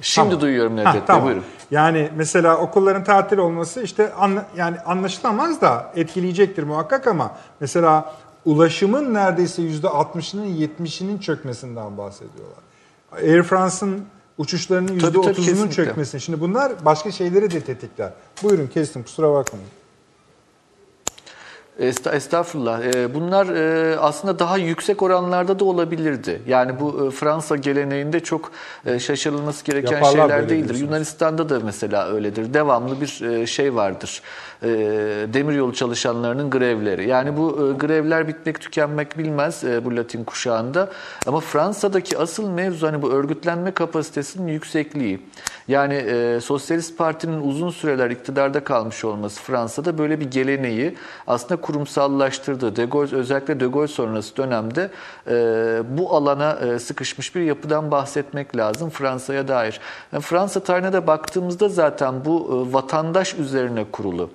Şimdi 0.00 0.28
Tamam. 0.28 0.40
duyuyorum 0.40 0.76
Bey 0.76 0.84
tamam. 1.06 1.24
buyurun. 1.24 1.44
Yani 1.70 2.10
mesela 2.16 2.56
okulların 2.56 3.04
tatil 3.04 3.38
olması 3.38 3.82
işte 3.82 4.12
anla- 4.12 4.46
yani 4.56 4.80
anlaşılamaz 4.80 5.60
da 5.60 5.92
etkileyecektir 5.96 6.62
muhakkak 6.62 7.06
ama 7.06 7.36
mesela 7.60 8.14
ulaşımın 8.44 9.14
neredeyse 9.14 9.62
yüzde 9.62 9.86
60'ının 9.86 10.46
70'inin 10.46 11.18
çökmesinden 11.18 11.98
bahsediyorlar. 11.98 12.58
Air 13.12 13.42
France'ın 13.42 14.04
uçuşlarının 14.38 14.92
yüzde 14.92 15.06
Tabii, 15.06 15.20
tabii, 15.20 15.32
%30'unun 15.34 15.44
kesinlikle. 15.44 15.74
çökmesini. 15.84 16.20
Şimdi 16.20 16.40
bunlar 16.40 16.72
başka 16.84 17.10
şeyleri 17.12 17.50
de 17.50 17.60
tetikler. 17.60 18.10
Buyurun 18.42 18.66
kestim 18.66 19.02
kusura 19.02 19.32
bakmayın. 19.32 19.66
Esta- 21.80 22.12
Estağfurullah. 22.16 22.80
Ee, 22.82 23.14
Bunlar 23.14 23.46
e, 23.46 23.98
aslında 23.98 24.38
daha 24.38 24.56
yüksek 24.58 25.02
oranlarda 25.02 25.58
da 25.58 25.64
olabilirdi. 25.64 26.42
Yani 26.46 26.80
bu 26.80 27.06
e, 27.06 27.10
Fransa 27.10 27.56
geleneğinde 27.56 28.20
çok 28.20 28.50
e, 28.86 28.98
şaşırılması 28.98 29.64
gereken 29.64 29.92
Yaparlar 29.92 30.28
şeyler 30.28 30.48
değildir. 30.48 30.74
Yunanistan'da 30.74 31.48
da 31.48 31.60
mesela 31.60 32.08
öyledir. 32.08 32.54
Devamlı 32.54 33.00
bir 33.00 33.46
şey 33.46 33.74
vardır. 33.74 34.22
E, 34.62 34.68
Demiryolu 35.34 35.72
çalışanlarının 35.72 36.50
grevleri. 36.50 37.08
Yani 37.08 37.36
bu 37.36 37.50
e, 37.50 37.78
grevler 37.78 38.28
bitmek 38.28 38.60
tükenmek 38.60 39.18
bilmez 39.18 39.64
e, 39.64 39.84
bu 39.84 39.96
Latin 39.96 40.24
kuşağında. 40.24 40.90
Ama 41.26 41.40
Fransa'daki 41.40 42.18
asıl 42.18 42.48
mevzu 42.48 42.86
hani 42.86 43.02
bu 43.02 43.10
örgütlenme 43.10 43.70
kapasitesinin 43.70 44.52
yüksekliği. 44.52 45.20
Yani 45.68 45.94
e, 45.94 46.40
Sosyalist 46.40 46.98
Parti'nin 46.98 47.40
uzun 47.40 47.70
süreler 47.70 48.10
iktidarda 48.10 48.64
kalmış 48.64 49.04
olması 49.04 49.42
Fransa'da 49.42 49.98
böyle 49.98 50.20
bir 50.20 50.30
geleneği 50.30 50.96
aslında 51.26 51.60
kurumsallaştırdı. 51.60 52.76
De 52.76 52.84
Gaulle, 52.84 53.16
özellikle 53.16 53.60
De 53.60 53.66
Gaulle 53.66 53.88
sonrası 53.88 54.36
dönemde 54.36 54.90
e, 55.28 55.34
bu 55.98 56.16
alana 56.16 56.52
e, 56.52 56.78
sıkışmış 56.78 57.34
bir 57.34 57.40
yapıdan 57.40 57.90
bahsetmek 57.90 58.56
lazım 58.56 58.90
Fransa'ya 58.90 59.48
dair. 59.48 59.80
Yani 60.12 60.22
Fransa 60.22 60.60
tarihine 60.60 60.92
de 60.92 61.06
baktığımızda 61.06 61.68
zaten 61.68 62.24
bu 62.24 62.66
e, 62.70 62.72
vatandaş 62.72 63.34
üzerine 63.34 63.84
kurulu 63.92 64.30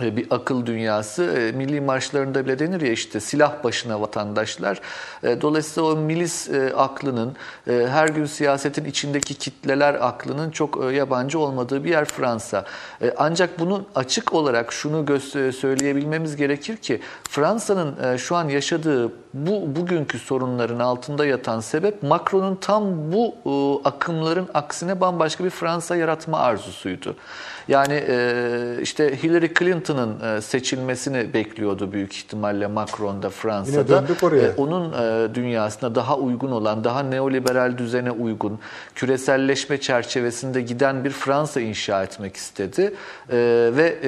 bir 0.00 0.26
akıl 0.30 0.66
dünyası. 0.66 1.24
E, 1.24 1.52
Milli 1.52 1.80
marşlarında 1.80 2.44
bile 2.44 2.58
denir 2.58 2.80
ya 2.80 2.92
işte 2.92 3.20
silah 3.20 3.64
başına 3.64 4.00
vatandaşlar. 4.00 4.80
E, 5.22 5.40
Dolayısıyla 5.40 5.88
o 5.90 5.96
milis 5.96 6.48
e, 6.48 6.72
aklının, 6.76 7.36
e, 7.66 7.86
her 7.90 8.08
gün 8.08 8.24
siyasetin 8.24 8.84
içindeki 8.84 9.34
kitleler 9.34 9.94
aklının 9.94 10.50
çok 10.50 10.84
e, 10.84 10.94
yabancı 10.94 11.38
olmadığı 11.38 11.84
bir 11.84 11.90
yer 11.90 12.04
Fransa. 12.04 12.64
E, 13.02 13.14
Ancak 13.16 13.58
bunu 13.58 13.84
açık 13.94 14.34
olarak 14.34 14.72
şunu 14.72 15.20
söyleyebilmemiz 15.52 16.36
gerekir 16.36 16.76
ki 16.76 17.00
Fransa'nın 17.30 18.14
e, 18.14 18.18
şu 18.18 18.36
an 18.36 18.48
yaşadığı 18.48 19.12
bu 19.34 19.76
bugünkü 19.76 20.18
sorunların 20.18 20.78
altında 20.78 21.26
yatan 21.26 21.60
sebep 21.60 22.02
Macron'un 22.02 22.54
tam 22.54 23.12
bu 23.12 23.34
e, 23.46 23.88
akımların 23.88 24.48
aksine 24.54 25.00
bambaşka 25.00 25.44
bir 25.44 25.50
Fransa 25.50 25.96
yaratma 25.96 26.38
arzusuydu. 26.38 27.16
Yani 27.68 28.04
e, 28.08 28.78
işte 28.82 29.22
Hillary 29.22 29.48
Clinton'ın 29.58 30.20
e, 30.20 30.40
seçilmesini 30.40 31.34
bekliyordu 31.34 31.92
büyük 31.92 32.16
ihtimalle 32.16 32.66
Macron 32.66 33.22
da 33.22 33.30
Fransa'da. 33.30 34.04
E, 34.36 34.54
onun 34.56 34.94
dünyasına 35.34 35.94
daha 35.94 36.16
uygun 36.16 36.50
olan, 36.50 36.84
daha 36.84 37.02
neoliberal 37.02 37.78
düzene 37.78 38.10
uygun, 38.10 38.58
küreselleşme 38.94 39.80
çerçevesinde 39.80 40.60
giden 40.60 41.04
bir 41.04 41.10
Fransa 41.10 41.60
inşa 41.60 42.02
etmek 42.02 42.36
istedi. 42.36 42.94
Ve 43.76 43.98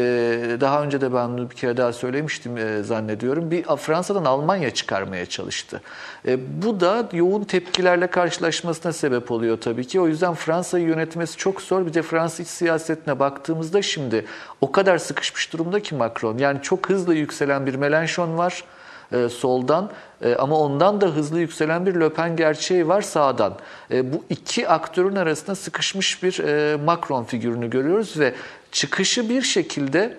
daha 0.61 0.83
önce 0.83 1.01
de 1.01 1.15
ben 1.15 1.33
bunu 1.33 1.51
bir 1.51 1.57
kere 1.57 1.77
daha 1.77 1.93
söylemiştim 1.93 2.53
zannediyorum. 2.85 3.51
Bir 3.51 3.63
Fransa'dan 3.63 4.25
Almanya 4.25 4.71
çıkarmaya 4.71 5.27
çalıştı. 5.27 5.81
E, 6.29 6.63
bu 6.63 6.81
da 6.81 7.09
yoğun 7.13 7.45
tepkilerle 7.45 8.07
karşılaşmasına 8.07 8.93
sebep 8.93 9.31
oluyor 9.31 9.61
tabii 9.61 9.87
ki. 9.87 10.01
O 10.01 10.07
yüzden 10.07 10.35
Fransa'yı 10.35 10.87
yönetmesi 10.87 11.37
çok 11.37 11.63
zor. 11.63 11.87
Bir 11.87 11.95
de 11.95 12.03
Fransa 12.03 12.43
iç 12.43 12.49
siyasetine 12.49 13.19
baktığımızda 13.19 13.50
şimdi 13.83 14.25
o 14.61 14.73
kadar 14.73 14.99
sıkışmış 14.99 15.53
durumda 15.53 15.81
ki 15.81 15.95
Macron. 15.95 16.39
Yani 16.39 16.63
çok 16.63 16.89
hızlı 16.91 17.15
yükselen 17.15 17.67
bir 17.67 17.75
Mélenchon 17.75 18.37
var 18.37 18.65
e, 19.13 19.29
soldan 19.29 19.91
e, 20.23 20.35
ama 20.35 20.59
ondan 20.59 21.01
da 21.01 21.07
hızlı 21.07 21.41
yükselen 21.41 21.87
bir 21.87 21.95
Le 21.95 22.09
Pen 22.09 22.37
gerçeği 22.37 22.89
var 22.89 23.03
sağdan. 23.03 23.59
E, 23.91 24.13
bu 24.13 24.25
iki 24.31 24.69
aktörün 24.69 25.17
arasında 25.17 25.55
sıkışmış 25.55 26.23
bir 26.23 26.39
e, 26.39 26.77
Macron 26.77 27.25
figürünü 27.25 27.71
görüyoruz 27.71 28.19
ve 28.19 28.35
çıkışı 28.73 29.29
bir 29.29 29.43
şekilde 29.43 30.17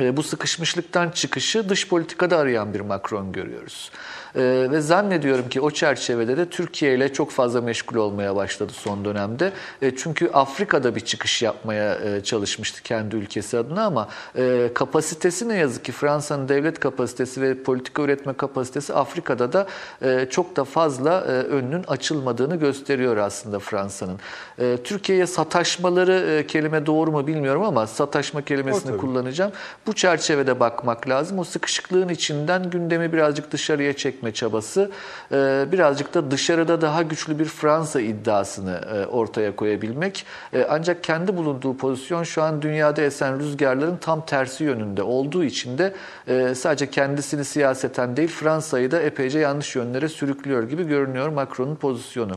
e, 0.00 0.16
bu 0.16 0.22
sıkışmışlıktan 0.22 1.10
çıkışı 1.10 1.68
dış 1.68 1.88
politikada 1.88 2.38
arayan 2.38 2.74
bir 2.74 2.80
Macron 2.80 3.32
görüyoruz. 3.32 3.90
E, 4.36 4.42
ve 4.70 4.80
zannediyorum 4.80 5.48
ki 5.48 5.60
o 5.60 5.70
çerçevede 5.70 6.36
de 6.36 6.48
Türkiye 6.48 6.94
ile 6.94 7.12
çok 7.12 7.30
fazla 7.30 7.60
meşgul 7.60 7.96
olmaya 7.96 8.36
başladı 8.36 8.72
son 8.72 9.04
dönemde. 9.04 9.52
E, 9.82 9.96
çünkü 9.96 10.30
Afrika'da 10.32 10.94
bir 10.94 11.00
çıkış 11.00 11.42
yapmaya 11.42 11.94
e, 11.94 12.20
çalışmıştı 12.20 12.82
kendi 12.82 13.16
ülkesi 13.16 13.58
adına 13.58 13.84
ama 13.84 14.08
e, 14.38 14.70
kapasitesi 14.74 15.48
ne 15.48 15.56
yazık 15.56 15.84
ki 15.84 15.92
Fransa'nın 15.92 16.48
devlet 16.48 16.80
kapasitesi 16.80 17.42
ve 17.42 17.62
politika 17.62 18.02
üretme 18.02 18.32
kapasitesi 18.32 18.94
Afrika'da 18.94 19.52
da 19.52 19.66
e, 20.02 20.26
çok 20.30 20.56
da 20.56 20.64
fazla 20.64 21.20
e, 21.20 21.30
önünün 21.30 21.84
açılmadığını 21.88 22.56
gösteriyor 22.56 23.16
aslında 23.16 23.58
Fransa'nın. 23.58 24.18
E, 24.58 24.76
Türkiye'ye 24.84 25.26
sataşmaları 25.26 26.12
e, 26.12 26.46
kelime 26.46 26.86
doğru 26.86 27.12
mu 27.12 27.26
bilmiyorum 27.26 27.62
ama 27.62 27.86
sataşma 27.86 28.40
O 28.40 28.44
kelimesini 28.44 28.90
tabii. 28.90 28.98
kullanacağım. 28.98 29.52
Bu 29.86 29.92
çerçevede 29.92 30.60
bakmak 30.60 31.08
lazım. 31.08 31.38
O 31.38 31.44
sıkışıklığın 31.44 32.08
içinden 32.08 32.70
gündemi 32.70 33.12
birazcık 33.12 33.50
dışarıya 33.52 33.92
çekme 34.26 34.32
çabası, 34.32 34.90
e, 35.32 35.66
birazcık 35.72 36.14
da 36.14 36.30
dışarıda 36.30 36.80
daha 36.80 37.02
güçlü 37.02 37.38
bir 37.38 37.44
Fransa 37.44 38.00
iddiasını 38.00 38.80
e, 38.94 39.06
ortaya 39.06 39.56
koyabilmek. 39.56 40.24
E, 40.52 40.66
Ancak 40.70 41.04
kendi 41.04 41.36
bulunduğu 41.36 41.76
pozisyon 41.76 42.22
şu 42.24 42.42
an 42.42 42.62
dünyada 42.62 43.02
esen 43.02 43.38
rüzgarların 43.38 43.96
tam 43.96 44.26
tersi 44.26 44.64
yönünde 44.64 45.02
olduğu 45.02 45.44
için 45.44 45.78
de 45.78 45.94
e, 46.28 46.54
sadece 46.54 46.90
kendisini 46.90 47.44
siyaseten 47.44 48.16
değil 48.16 48.28
Fransa'yı 48.28 48.90
da 48.90 49.00
epeyce 49.00 49.38
yanlış 49.38 49.76
yönlere 49.76 50.08
sürüklüyor 50.08 50.62
gibi 50.62 50.84
görünüyor 50.84 51.28
Macron'un 51.28 51.76
pozisyonu. 51.76 52.32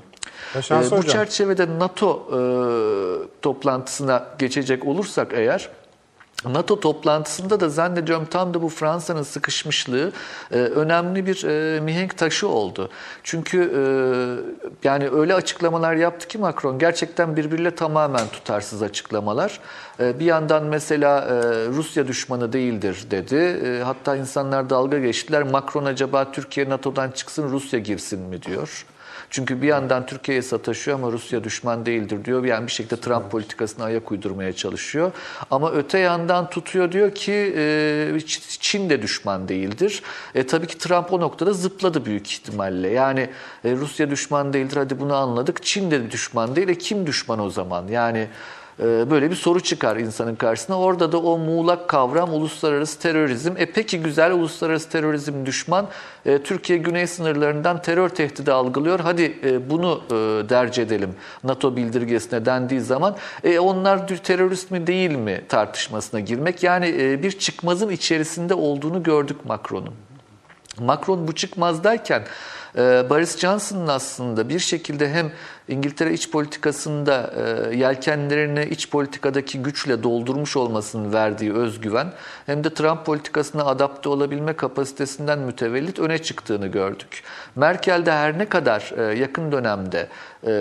Yaşar 0.56 0.82
E, 0.82 0.91
bu 0.91 0.97
Hocam. 0.97 1.02
çerçevede 1.02 1.67
NATO 1.80 2.28
e, 2.32 2.39
toplantısına 3.41 4.25
geçecek 4.39 4.86
olursak 4.86 5.32
eğer 5.34 5.69
NATO 6.45 6.80
toplantısında 6.80 7.60
da 7.60 7.69
zannediyorum 7.69 8.25
tam 8.25 8.54
da 8.54 8.62
bu 8.62 8.69
Fransa'nın 8.69 9.23
sıkışmışlığı 9.23 10.12
e, 10.52 10.56
önemli 10.56 11.25
bir 11.25 11.43
e, 11.43 11.80
mihenk 11.80 12.17
taşı 12.17 12.47
oldu. 12.47 12.89
Çünkü 13.23 13.58
e, 13.60 13.82
yani 14.84 15.10
öyle 15.10 15.34
açıklamalar 15.34 15.95
yaptı 15.95 16.28
ki 16.28 16.38
Macron 16.38 16.80
gerçekten 16.80 17.38
birbiriyle 17.38 17.75
tamamen 17.75 18.28
tutarsız 18.28 18.84
açıklamalar. 18.84 19.60
E, 19.99 20.19
bir 20.19 20.25
yandan 20.25 20.63
mesela 20.63 21.19
e, 21.19 21.34
Rusya 21.67 22.08
düşmanı 22.08 22.54
değildir 22.54 23.08
dedi. 23.12 23.36
E, 23.36 23.84
hatta 23.84 24.15
insanlar 24.15 24.69
dalga 24.69 24.99
geçtiler. 24.99 25.43
Macron 25.43 25.86
acaba 25.86 26.32
Türkiye 26.32 26.69
NATO'dan 26.69 27.12
çıksın 27.12 27.49
Rusya 27.52 27.80
girsin 27.80 28.19
mi 28.19 28.43
diyor. 28.43 28.86
Çünkü 29.30 29.62
bir 29.62 29.68
yandan 29.68 30.06
Türkiye'ye 30.06 30.42
sataşıyor 30.42 31.00
ama 31.00 31.12
Rusya 31.12 31.44
düşman 31.44 31.86
değildir 31.86 32.26
diyor. 32.26 32.44
Yani 32.44 32.68
bir 32.68 32.72
şekilde 32.72 33.02
Trump 33.02 33.32
politikasına 33.32 33.86
ayak 33.86 34.12
uydurmaya 34.12 34.54
çalışıyor. 34.54 35.12
Ama 35.52 35.72
öte 35.72 36.00
yandan 36.00 36.50
tutuyor 36.50 36.92
diyor 36.92 37.15
ki 37.15 37.54
e, 37.58 38.20
Çin 38.60 38.89
de 38.89 39.02
düşman 39.02 39.48
değildir. 39.48 40.04
E, 40.36 40.48
tabii 40.48 40.68
ki 40.68 40.78
Trump 40.78 41.13
o 41.13 41.20
noktada 41.20 41.54
zıpladı 41.54 42.06
büyük 42.06 42.32
ihtimalle. 42.32 42.89
Yani 42.89 43.30
e, 43.65 43.72
Rusya 43.72 44.10
düşman 44.10 44.54
değildir 44.54 44.78
hadi 44.78 45.00
bunu 45.00 45.15
anladık. 45.15 45.63
Çin 45.63 45.92
de 45.92 46.12
düşman 46.12 46.56
değil. 46.56 46.68
E, 46.68 46.78
kim 46.78 47.08
düşman 47.08 47.39
o 47.39 47.50
zaman? 47.50 47.88
Yani 47.88 48.28
böyle 48.80 49.32
bir 49.32 49.36
soru 49.36 49.60
çıkar 49.60 49.98
insanın 49.98 50.36
karşısına. 50.36 50.80
Orada 50.80 51.12
da 51.12 51.18
o 51.18 51.38
muğlak 51.38 51.88
kavram 51.88 52.34
uluslararası 52.34 53.00
terörizm. 53.00 53.54
E 53.58 53.65
peki 53.72 54.02
güzel 54.02 54.32
uluslararası 54.32 54.89
terörizm 54.89 55.46
düşman. 55.46 55.88
E, 56.26 56.44
Türkiye 56.44 56.80
güney 56.80 57.08
sınırlarından 57.08 57.82
terör 57.82 58.10
tehdidi 58.10 58.52
algılıyor. 58.52 59.00
Hadi 59.00 59.39
e, 59.44 59.70
bunu 59.70 60.02
e, 60.08 60.13
derc 60.50 60.82
edelim 60.82 61.15
NATO 61.44 61.76
bildirgesine 61.76 62.46
dendiği 62.46 62.82
zaman. 62.82 63.15
E, 63.44 63.60
onlar 63.60 64.08
terörist 64.08 64.72
mi 64.72 64.88
değil 64.88 65.12
mi 65.12 65.42
tartışmasına 65.50 66.20
girmek. 66.20 66.63
Yani 66.63 66.96
e, 67.00 67.24
bir 67.24 67.32
çıkmazın 67.32 67.89
içerisinde 67.89 68.54
olduğunu 68.54 69.04
gördük 69.04 69.46
Macron'un. 69.46 69.94
Macron 70.80 71.28
bu 71.28 71.36
çıkmazdayken 71.36 72.24
e, 72.78 72.82
Boris 73.10 73.38
Johnson'ın 73.38 73.88
aslında 73.88 74.50
bir 74.50 74.60
şekilde 74.60 75.10
hem 75.10 75.32
İngiltere 75.69 76.13
iç 76.13 76.32
politikasında 76.32 77.34
e, 77.36 77.75
yelkenlerini 77.75 78.65
iç 78.65 78.89
politikadaki 78.89 79.62
güçle 79.62 80.03
doldurmuş 80.03 80.58
olmasının 80.58 81.13
verdiği 81.13 81.53
özgüven 81.53 82.13
hem 82.45 82.63
de 82.63 82.73
Trump 82.73 83.05
politikasına 83.05 83.63
adapte 83.63 84.10
olabilme 84.10 84.53
kapasitesinden 84.53 85.39
mütevellit 85.39 85.99
öne 85.99 86.17
çıktığını 86.17 86.67
gördük. 86.67 87.23
Merkel 87.55 88.05
de 88.05 88.12
her 88.12 88.38
ne 88.38 88.45
kadar 88.45 88.93
e, 88.97 89.19
yakın 89.19 89.51
dönemde 89.51 90.08
e, 90.43 90.52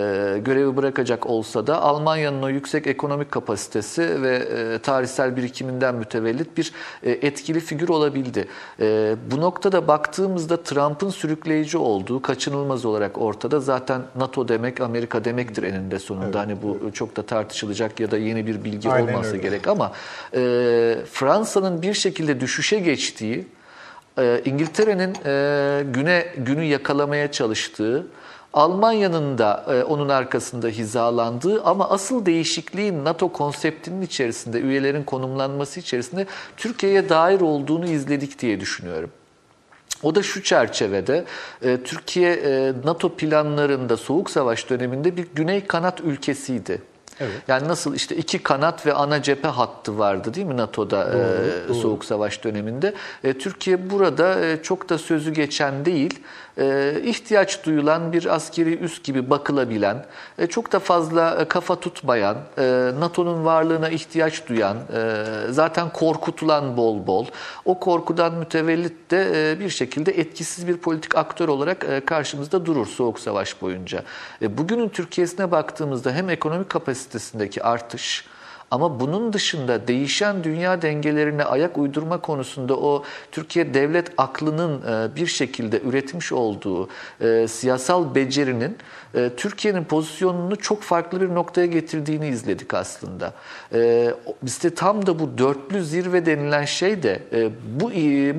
görevi 0.44 0.76
bırakacak 0.76 1.26
olsa 1.26 1.66
da 1.66 1.82
Almanya'nın 1.82 2.42
o 2.42 2.48
yüksek 2.48 2.86
ekonomik 2.86 3.30
kapasitesi 3.30 4.22
ve 4.22 4.36
e, 4.36 4.78
tarihsel 4.78 5.36
birikiminden 5.36 5.94
mütevellit 5.94 6.56
bir 6.56 6.72
e, 7.02 7.10
etkili 7.10 7.60
figür 7.60 7.88
olabildi. 7.88 8.48
E, 8.80 9.16
bu 9.30 9.40
noktada 9.40 9.88
baktığımızda 9.88 10.62
Trump'ın 10.62 11.10
sürükleyici 11.10 11.78
olduğu 11.78 12.22
kaçınılmaz 12.22 12.84
olarak 12.84 13.18
ortada. 13.18 13.60
Zaten 13.60 14.02
NATO 14.16 14.48
demek 14.48 14.80
Amerika 14.80 15.24
demektir 15.24 15.62
eninde 15.62 15.98
sonunda. 15.98 16.40
hani 16.40 16.62
bu 16.62 16.92
çok 16.92 17.16
da 17.16 17.22
tartışılacak 17.22 18.00
ya 18.00 18.10
da 18.10 18.18
yeni 18.18 18.46
bir 18.46 18.64
bilgi 18.64 18.90
Aynen 18.90 19.12
olmasa 19.12 19.30
öyle. 19.30 19.42
gerek 19.42 19.68
ama 19.68 19.92
e, 20.34 20.38
Fransa'nın 21.12 21.82
bir 21.82 21.94
şekilde 21.94 22.40
düşüşe 22.40 22.78
geçtiği 22.78 23.46
e, 24.18 24.42
İngiltere'nin 24.44 25.14
e, 25.24 25.82
güne 25.92 26.26
günü 26.36 26.64
yakalamaya 26.64 27.32
çalıştığı, 27.32 28.06
Almanya'nın 28.52 29.38
da 29.38 29.64
e, 29.68 29.82
onun 29.82 30.08
arkasında 30.08 30.68
hizalandığı 30.68 31.62
ama 31.62 31.90
asıl 31.90 32.26
değişikliğin 32.26 33.04
NATO 33.04 33.28
konseptinin 33.32 34.02
içerisinde, 34.02 34.60
üyelerin 34.60 35.04
konumlanması 35.04 35.80
içerisinde 35.80 36.26
Türkiye'ye 36.56 37.08
dair 37.08 37.40
olduğunu 37.40 37.86
izledik 37.86 38.38
diye 38.38 38.60
düşünüyorum. 38.60 39.10
O 40.02 40.14
da 40.14 40.22
şu 40.22 40.42
çerçevede 40.42 41.24
e, 41.62 41.82
Türkiye 41.82 42.32
e, 42.32 42.72
NATO 42.84 43.16
planlarında 43.16 43.96
Soğuk 43.96 44.30
Savaş 44.30 44.70
döneminde 44.70 45.16
bir 45.16 45.26
güney 45.34 45.66
kanat 45.66 46.00
ülkesiydi. 46.00 46.82
Evet. 47.20 47.32
Yani 47.48 47.68
nasıl 47.68 47.94
işte 47.94 48.16
iki 48.16 48.42
kanat 48.42 48.86
ve 48.86 48.92
ana 48.92 49.22
cephe 49.22 49.48
hattı 49.48 49.98
vardı 49.98 50.34
değil 50.34 50.46
mi 50.46 50.56
NATO'da 50.56 51.14
e, 51.70 51.74
Soğuk 51.74 52.04
Savaş 52.04 52.44
döneminde. 52.44 52.94
E, 53.24 53.38
Türkiye 53.38 53.90
burada 53.90 54.44
e, 54.46 54.62
çok 54.62 54.88
da 54.88 54.98
sözü 54.98 55.32
geçen 55.32 55.84
değil, 55.84 56.20
e, 56.58 56.94
ihtiyaç 57.04 57.64
duyulan 57.64 58.12
bir 58.12 58.34
askeri 58.34 58.78
üs 58.78 59.02
gibi 59.02 59.30
bakılabilen, 59.30 60.06
e, 60.38 60.46
çok 60.46 60.72
da 60.72 60.78
fazla 60.78 61.38
e, 61.40 61.44
kafa 61.44 61.80
tutmayan, 61.80 62.36
e, 62.58 62.90
NATO'nun 63.00 63.44
varlığına 63.44 63.88
ihtiyaç 63.88 64.48
duyan, 64.48 64.76
zaten 65.50 65.92
korkutulan 65.92 66.76
bol 66.76 67.06
bol, 67.06 67.26
o 67.64 67.80
korkudan 67.80 68.34
mütevellit 68.34 69.10
de 69.10 69.56
bir 69.60 69.70
şekilde 69.70 70.12
etkisiz 70.12 70.68
bir 70.68 70.76
politik 70.76 71.16
aktör 71.16 71.48
olarak 71.48 72.06
karşımızda 72.06 72.66
durur 72.66 72.86
Soğuk 72.86 73.20
Savaş 73.20 73.62
boyunca. 73.62 74.02
Bugünün 74.40 74.88
Türkiye'sine 74.88 75.50
baktığımızda 75.50 76.12
hem 76.12 76.30
ekonomik 76.30 76.68
kapasitesindeki 76.68 77.62
artış, 77.62 78.24
Ama 78.70 79.00
bunun 79.00 79.32
dışında 79.32 79.88
değişen 79.88 80.44
dünya 80.44 80.82
dengelerine 80.82 81.44
ayak 81.44 81.78
uydurma 81.78 82.20
konusunda 82.20 82.76
o 82.76 83.04
Türkiye 83.32 83.74
devlet 83.74 84.12
aklının 84.16 84.82
e, 84.82 85.16
bir 85.16 85.26
şekilde 85.26 85.80
üretmiş 85.80 86.32
olduğu 86.32 86.88
e, 87.20 87.48
siyasal 87.48 88.14
becerinin 88.14 88.76
e, 89.14 89.30
Türkiye'nin 89.36 89.84
pozisyonunu 89.84 90.56
çok 90.56 90.82
farklı 90.82 91.20
bir 91.20 91.28
noktaya 91.34 91.66
getirdiğini 91.66 92.28
izledik 92.28 92.74
aslında. 92.74 93.32
E, 93.74 94.10
o- 94.26 94.34
İşte 94.46 94.74
tam 94.74 95.06
da 95.06 95.18
bu 95.18 95.38
dörtlü 95.38 95.84
zirve 95.84 96.26
denilen 96.26 96.64
şey 96.64 97.02
de 97.02 97.22
e, 97.32 97.50
bu 97.80 97.90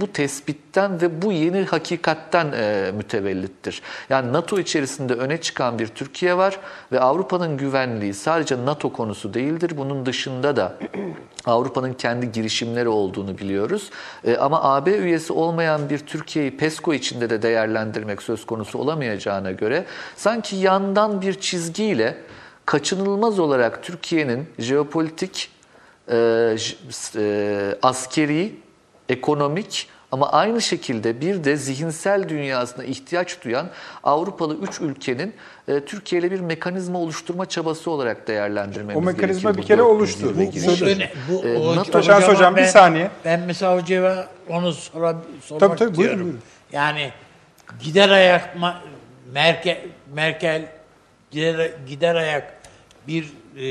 bu 0.01 0.12
tespitten 0.13 1.01
ve 1.01 1.21
bu 1.21 1.32
yeni 1.32 1.65
hakikatten 1.65 2.51
e, 2.55 2.91
mütevellittir. 2.97 3.82
Yani 4.10 4.34
NATO 4.34 4.60
içerisinde 4.60 5.13
öne 5.13 5.41
çıkan 5.41 5.79
bir 5.79 5.88
Türkiye 5.88 6.38
var 6.38 6.60
ve 6.91 6.99
Avrupa'nın 6.99 7.58
güvenliği 7.58 8.13
sadece 8.13 8.65
NATO 8.65 8.93
konusu 8.93 9.34
değildir. 9.34 9.71
Bunun 9.77 10.05
dışında 10.05 10.55
da 10.55 10.77
Avrupa'nın 11.45 11.93
kendi 11.93 12.32
girişimleri 12.32 12.89
olduğunu 12.89 13.38
biliyoruz. 13.38 13.89
E, 14.23 14.38
ama 14.38 14.63
AB 14.63 14.97
üyesi 14.97 15.34
olmayan 15.34 15.89
bir 15.89 15.99
Türkiye'yi 15.99 16.58
PESCO 16.58 16.93
içinde 16.93 17.30
de 17.30 17.41
değerlendirmek 17.41 18.21
söz 18.21 18.45
konusu 18.45 18.80
olamayacağına 18.80 19.52
göre 19.52 19.86
sanki 20.15 20.56
yandan 20.56 21.21
bir 21.21 21.34
çizgiyle 21.34 22.17
kaçınılmaz 22.65 23.39
olarak 23.39 23.84
Türkiye'nin 23.84 24.49
jeopolitik, 24.60 25.52
e, 26.12 26.56
e, 27.15 27.75
askeri, 27.82 28.56
ekonomik 29.10 29.89
ama 30.12 30.32
aynı 30.32 30.62
şekilde 30.62 31.22
bir 31.22 31.43
de 31.43 31.56
zihinsel 31.56 32.30
dünyasına 32.30 32.84
ihtiyaç 32.84 33.43
duyan 33.43 33.69
Avrupalı 34.04 34.56
üç 34.58 34.82
ülkenin 34.82 35.36
e, 35.67 35.86
Türkiye 35.86 36.22
ile 36.22 36.32
bir 36.32 36.39
mekanizma 36.39 37.00
oluşturma 37.00 37.45
çabası 37.45 37.91
olarak 37.91 38.28
değerlendirmemiz 38.28 38.98
O 38.98 39.02
mekanizma 39.02 39.52
gerekiyor 39.52 39.54
bir 39.58 39.62
bu 39.63 39.67
kere 39.67 39.82
oluştu. 39.82 40.36
Bu-. 40.38 40.60
Söyle. 40.60 40.86
öne- 40.95 41.12
bu, 41.30 41.39
o- 41.39 41.76
NATO- 41.76 41.91
Taşans 41.91 42.22
hocama 42.24 42.36
hocam, 42.38 42.56
bir 42.58 42.65
saniye. 42.65 43.12
Ben 43.26 43.39
mesela 43.39 43.76
hocama 43.82 44.26
onu 44.50 44.74
sora, 44.74 45.15
sormak 45.41 45.60
Tabii, 45.60 45.78
tabii, 45.80 45.98
buyurun, 45.98 46.19
buyurun. 46.24 46.39
Yani 46.72 47.12
gider 47.84 48.10
ayak 48.10 48.56
Merkel, 49.34 49.78
Merkel 50.13 50.65
gider, 51.32 51.72
gider 51.88 52.15
ayak 52.15 52.54
bir 53.08 53.24
e, 53.58 53.63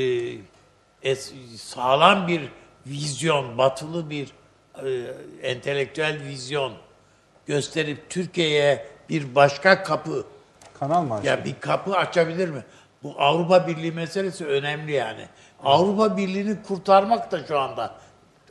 es- 1.03 1.57
sağlam 1.57 2.27
bir 2.27 2.41
vizyon, 2.87 3.57
batılı 3.57 4.09
bir 4.09 4.27
e, 4.85 5.47
entelektüel 5.47 6.19
vizyon 6.27 6.73
gösterip 7.47 8.09
Türkiye'ye 8.09 8.85
bir 9.09 9.35
başka 9.35 9.83
kapı 9.83 10.25
Kanal 10.79 11.03
mı 11.03 11.13
açtı? 11.13 11.27
ya 11.27 11.45
bir 11.45 11.55
kapı 11.59 11.95
açabilir 11.97 12.49
mi? 12.49 12.63
Bu 13.03 13.15
Avrupa 13.17 13.67
Birliği 13.67 13.91
meselesi 13.91 14.45
önemli 14.45 14.91
yani. 14.91 15.21
Avrupa 15.63 16.17
Birliği'ni 16.17 16.55
kurtarmak 16.67 17.31
da 17.31 17.45
şu 17.47 17.59
anda 17.59 17.95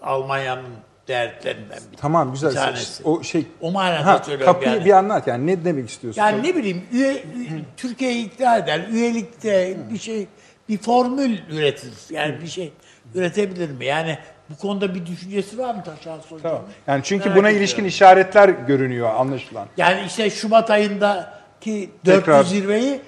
Almanya'nın 0.02 0.64
dertlerinden 1.08 1.78
bir, 1.92 1.96
Tamam 1.96 2.32
güzel. 2.32 2.50
bir 2.50 2.56
tanesi. 2.56 3.04
O 3.04 3.22
şey 3.22 3.46
O 3.60 3.70
manada 3.70 4.24
söylüyorum 4.24 4.54
kapıyı 4.54 4.74
yani. 4.74 4.84
bir 4.84 4.90
anlat 4.92 5.26
yani 5.26 5.46
ne 5.46 5.64
demek 5.64 5.88
istiyorsun? 5.90 6.20
Yani 6.22 6.42
ne 6.42 6.56
bileyim 6.56 6.84
üye, 6.92 7.12
üye- 7.12 7.64
Türkiye'yi 7.76 8.26
ikna 8.26 8.56
eder, 8.56 8.86
üyelikte 8.90 9.76
bir 9.92 9.98
şey, 9.98 10.26
bir 10.68 10.78
formül 10.78 11.38
üretir. 11.50 11.92
Yani 12.10 12.40
bir 12.42 12.46
şey 12.46 12.72
üretebilir 13.14 13.70
mi? 13.70 13.84
Yani 13.84 14.18
bu 14.50 14.56
konuda 14.56 14.94
bir 14.94 15.06
düşüncesi 15.06 15.58
var 15.58 15.74
mı 15.74 15.84
Taşan 15.84 16.18
Hocam? 16.18 16.38
Tamam. 16.42 16.62
Yani 16.87 17.00
çünkü 17.04 17.24
Merak 17.24 17.37
buna 17.37 17.48
ediyorum. 17.48 17.64
ilişkin 17.64 17.84
işaretler 17.84 18.48
görünüyor 18.48 19.14
anlaşılan. 19.14 19.68
Yani 19.76 20.06
işte 20.06 20.30
Şubat 20.30 20.70
ayındaki 20.70 21.90
Tekrar. 22.04 22.44
zirveyi 22.44 23.00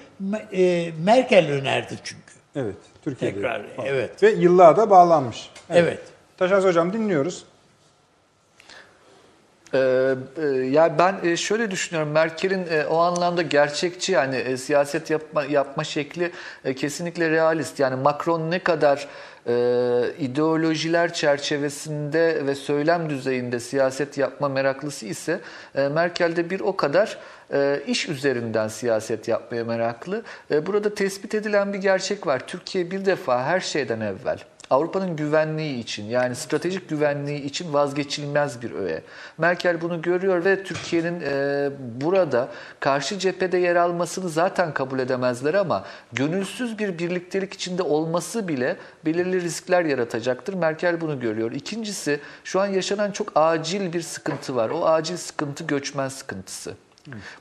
e, 0.52 0.90
Merkel 1.04 1.50
önerdi 1.50 1.94
çünkü. 2.04 2.32
Evet. 2.56 2.76
Türkiye'de. 3.04 3.34
Tekrar, 3.34 3.62
falan. 3.76 3.88
evet. 3.88 4.22
Ve 4.22 4.30
yıllığa 4.30 4.76
da 4.76 4.90
bağlanmış. 4.90 5.50
Evet. 5.70 6.00
Taşans 6.38 6.64
hocam 6.64 6.92
dinliyoruz. 6.92 7.44
Ee, 9.74 10.14
e, 10.42 10.46
ya 10.46 10.98
ben 10.98 11.16
e, 11.22 11.36
şöyle 11.36 11.70
düşünüyorum 11.70 12.12
Merkel'in 12.12 12.66
e, 12.70 12.86
o 12.86 12.98
anlamda 12.98 13.42
gerçekçi 13.42 14.12
yani 14.12 14.36
e, 14.36 14.56
siyaset 14.56 15.10
yapma 15.10 15.44
yapma 15.44 15.84
şekli 15.84 16.32
kesinlikle 16.76 17.30
realist. 17.30 17.78
Yani 17.78 17.96
Macron 18.02 18.50
ne 18.50 18.58
kadar 18.58 19.08
e, 19.46 19.54
ideolojiler 20.18 21.12
çerçevesinde 21.12 22.46
ve 22.46 22.54
söylem 22.54 23.10
düzeyinde 23.10 23.60
siyaset 23.60 24.18
yapma 24.18 24.48
meraklısı 24.48 25.06
ise 25.06 25.40
e, 25.74 25.88
Merkel 25.88 26.36
de 26.36 26.50
bir 26.50 26.60
o 26.60 26.76
kadar 26.76 27.18
e, 27.52 27.82
iş 27.86 28.08
üzerinden 28.08 28.68
siyaset 28.68 29.28
yapmaya 29.28 29.64
meraklı. 29.64 30.22
E, 30.50 30.66
burada 30.66 30.94
tespit 30.94 31.34
edilen 31.34 31.72
bir 31.72 31.78
gerçek 31.78 32.26
var. 32.26 32.46
Türkiye 32.46 32.90
bir 32.90 33.04
defa 33.04 33.44
her 33.44 33.60
şeyden 33.60 34.00
evvel 34.00 34.38
Avrupa'nın 34.70 35.16
güvenliği 35.16 35.78
için 35.78 36.04
yani 36.04 36.36
stratejik 36.36 36.88
güvenliği 36.88 37.42
için 37.42 37.72
vazgeçilmez 37.72 38.62
bir 38.62 38.70
öğe. 38.70 39.02
Merkel 39.38 39.80
bunu 39.80 40.02
görüyor 40.02 40.44
ve 40.44 40.62
Türkiye'nin 40.62 41.20
e, 41.20 41.70
burada 42.00 42.48
karşı 42.80 43.18
cephede 43.18 43.58
yer 43.58 43.76
almasını 43.76 44.28
zaten 44.28 44.74
kabul 44.74 44.98
edemezler 44.98 45.54
ama 45.54 45.84
gönülsüz 46.12 46.78
bir 46.78 46.98
birliktelik 46.98 47.52
içinde 47.52 47.82
olması 47.82 48.48
bile 48.48 48.76
belirli 49.04 49.40
riskler 49.40 49.84
yaratacaktır. 49.84 50.54
Merkel 50.54 51.00
bunu 51.00 51.20
görüyor. 51.20 51.52
İkincisi 51.52 52.20
şu 52.44 52.60
an 52.60 52.66
yaşanan 52.66 53.10
çok 53.10 53.32
acil 53.34 53.92
bir 53.92 54.02
sıkıntı 54.02 54.56
var. 54.56 54.70
O 54.70 54.86
acil 54.86 55.16
sıkıntı 55.16 55.64
göçmen 55.64 56.08
sıkıntısı. 56.08 56.74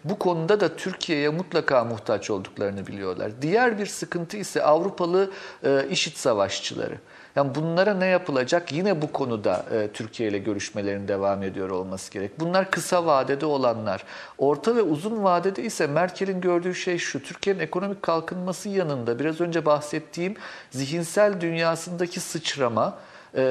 Bu 0.04 0.20
konuda 0.20 0.60
da 0.60 0.76
Türkiye'ye 0.76 1.30
mutlaka 1.30 1.84
muhtaç 1.84 2.30
olduklarını 2.30 2.88
biliyorlar. 2.88 3.32
Diğer 3.42 3.80
bir 3.80 3.86
sıkıntı 3.86 4.38
ise 4.38 4.64
Avrupalı 4.64 5.32
e, 5.64 5.86
işit 5.90 6.18
savaşçıları. 6.18 6.98
Yani 7.40 7.56
bunlara 7.56 7.94
ne 7.94 8.06
yapılacak? 8.06 8.72
Yine 8.72 9.02
bu 9.02 9.12
konuda 9.12 9.66
e, 9.72 9.88
Türkiye 9.94 10.30
ile 10.30 10.38
görüşmelerin 10.38 11.08
devam 11.08 11.44
ediyor 11.44 11.70
olması 11.70 12.12
gerek. 12.12 12.40
Bunlar 12.40 12.72
kısa 12.72 13.06
vadede 13.06 13.46
olanlar. 13.46 14.04
Orta 14.38 14.76
ve 14.76 14.82
uzun 14.82 15.24
vadede 15.24 15.64
ise 15.64 15.88
Merkel'in 15.88 16.42
gördüğü 16.42 16.76
şey 16.76 16.98
şu. 16.98 17.24
Türkiye'nin 17.24 17.60
ekonomik 17.60 18.02
kalkınması 18.02 18.70
yanında 18.70 19.20
biraz 19.20 19.42
önce 19.42 19.66
bahsettiğim 19.66 20.36
zihinsel 20.72 21.42
dünyasındaki 21.42 22.20
sıçrama 22.20 22.98
e, 23.36 23.44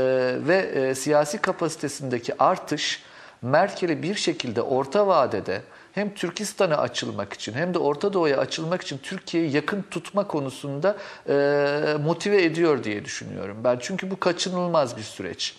ve 0.48 0.56
e, 0.56 0.94
siyasi 0.94 1.38
kapasitesindeki 1.38 2.42
artış 2.42 3.02
Merkel'i 3.42 4.02
bir 4.02 4.14
şekilde 4.14 4.62
orta 4.62 5.06
vadede 5.06 5.62
hem 5.98 6.14
Türkistan'a 6.14 6.76
açılmak 6.76 7.32
için 7.32 7.52
hem 7.52 7.74
de 7.74 7.78
Orta 7.78 8.12
Doğu'ya 8.12 8.38
açılmak 8.38 8.82
için 8.82 8.98
Türkiye'yi 8.98 9.56
yakın 9.56 9.84
tutma 9.90 10.26
konusunda 10.26 10.96
e, 11.28 11.96
motive 12.04 12.44
ediyor 12.44 12.84
diye 12.84 13.04
düşünüyorum 13.04 13.56
ben. 13.64 13.78
Çünkü 13.80 14.10
bu 14.10 14.20
kaçınılmaz 14.20 14.96
bir 14.96 15.02
süreç. 15.02 15.56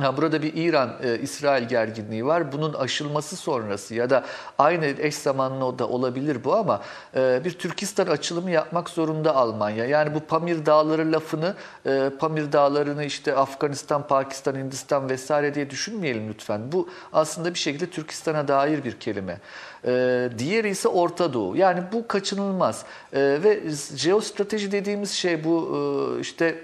Ha, 0.00 0.16
burada 0.16 0.42
bir 0.42 0.52
İran-İsrail 0.54 1.68
gerginliği 1.68 2.26
var. 2.26 2.52
Bunun 2.52 2.74
aşılması 2.74 3.36
sonrası 3.36 3.94
ya 3.94 4.10
da 4.10 4.24
aynı 4.58 4.86
eş 4.86 5.14
zamanlı 5.14 5.78
da 5.78 5.88
olabilir 5.88 6.44
bu 6.44 6.56
ama 6.56 6.82
e, 7.16 7.40
bir 7.44 7.50
Türkistan 7.50 8.06
açılımı 8.06 8.50
yapmak 8.50 8.90
zorunda 8.90 9.34
Almanya. 9.36 9.84
Yani 9.84 10.14
bu 10.14 10.20
Pamir 10.20 10.66
Dağları 10.66 11.12
lafını, 11.12 11.54
e, 11.86 12.10
Pamir 12.18 12.52
Dağları'nı 12.52 13.04
işte 13.04 13.34
Afganistan, 13.36 14.06
Pakistan, 14.06 14.54
Hindistan 14.54 15.10
vesaire 15.10 15.54
diye 15.54 15.70
düşünmeyelim 15.70 16.28
lütfen. 16.28 16.72
Bu 16.72 16.88
aslında 17.12 17.54
bir 17.54 17.58
şekilde 17.58 17.90
Türkistan'a 17.90 18.48
dair 18.48 18.84
bir 18.84 19.00
kelime. 19.00 19.40
E, 19.86 20.28
diğeri 20.38 20.68
ise 20.68 20.88
Orta 20.88 21.32
Doğu. 21.32 21.56
Yani 21.56 21.82
bu 21.92 22.08
kaçınılmaz. 22.08 22.84
E, 23.12 23.20
ve 23.20 23.60
jeostrateji 23.96 24.72
dediğimiz 24.72 25.10
şey 25.10 25.44
bu 25.44 25.76
e, 26.16 26.20
işte 26.20 26.58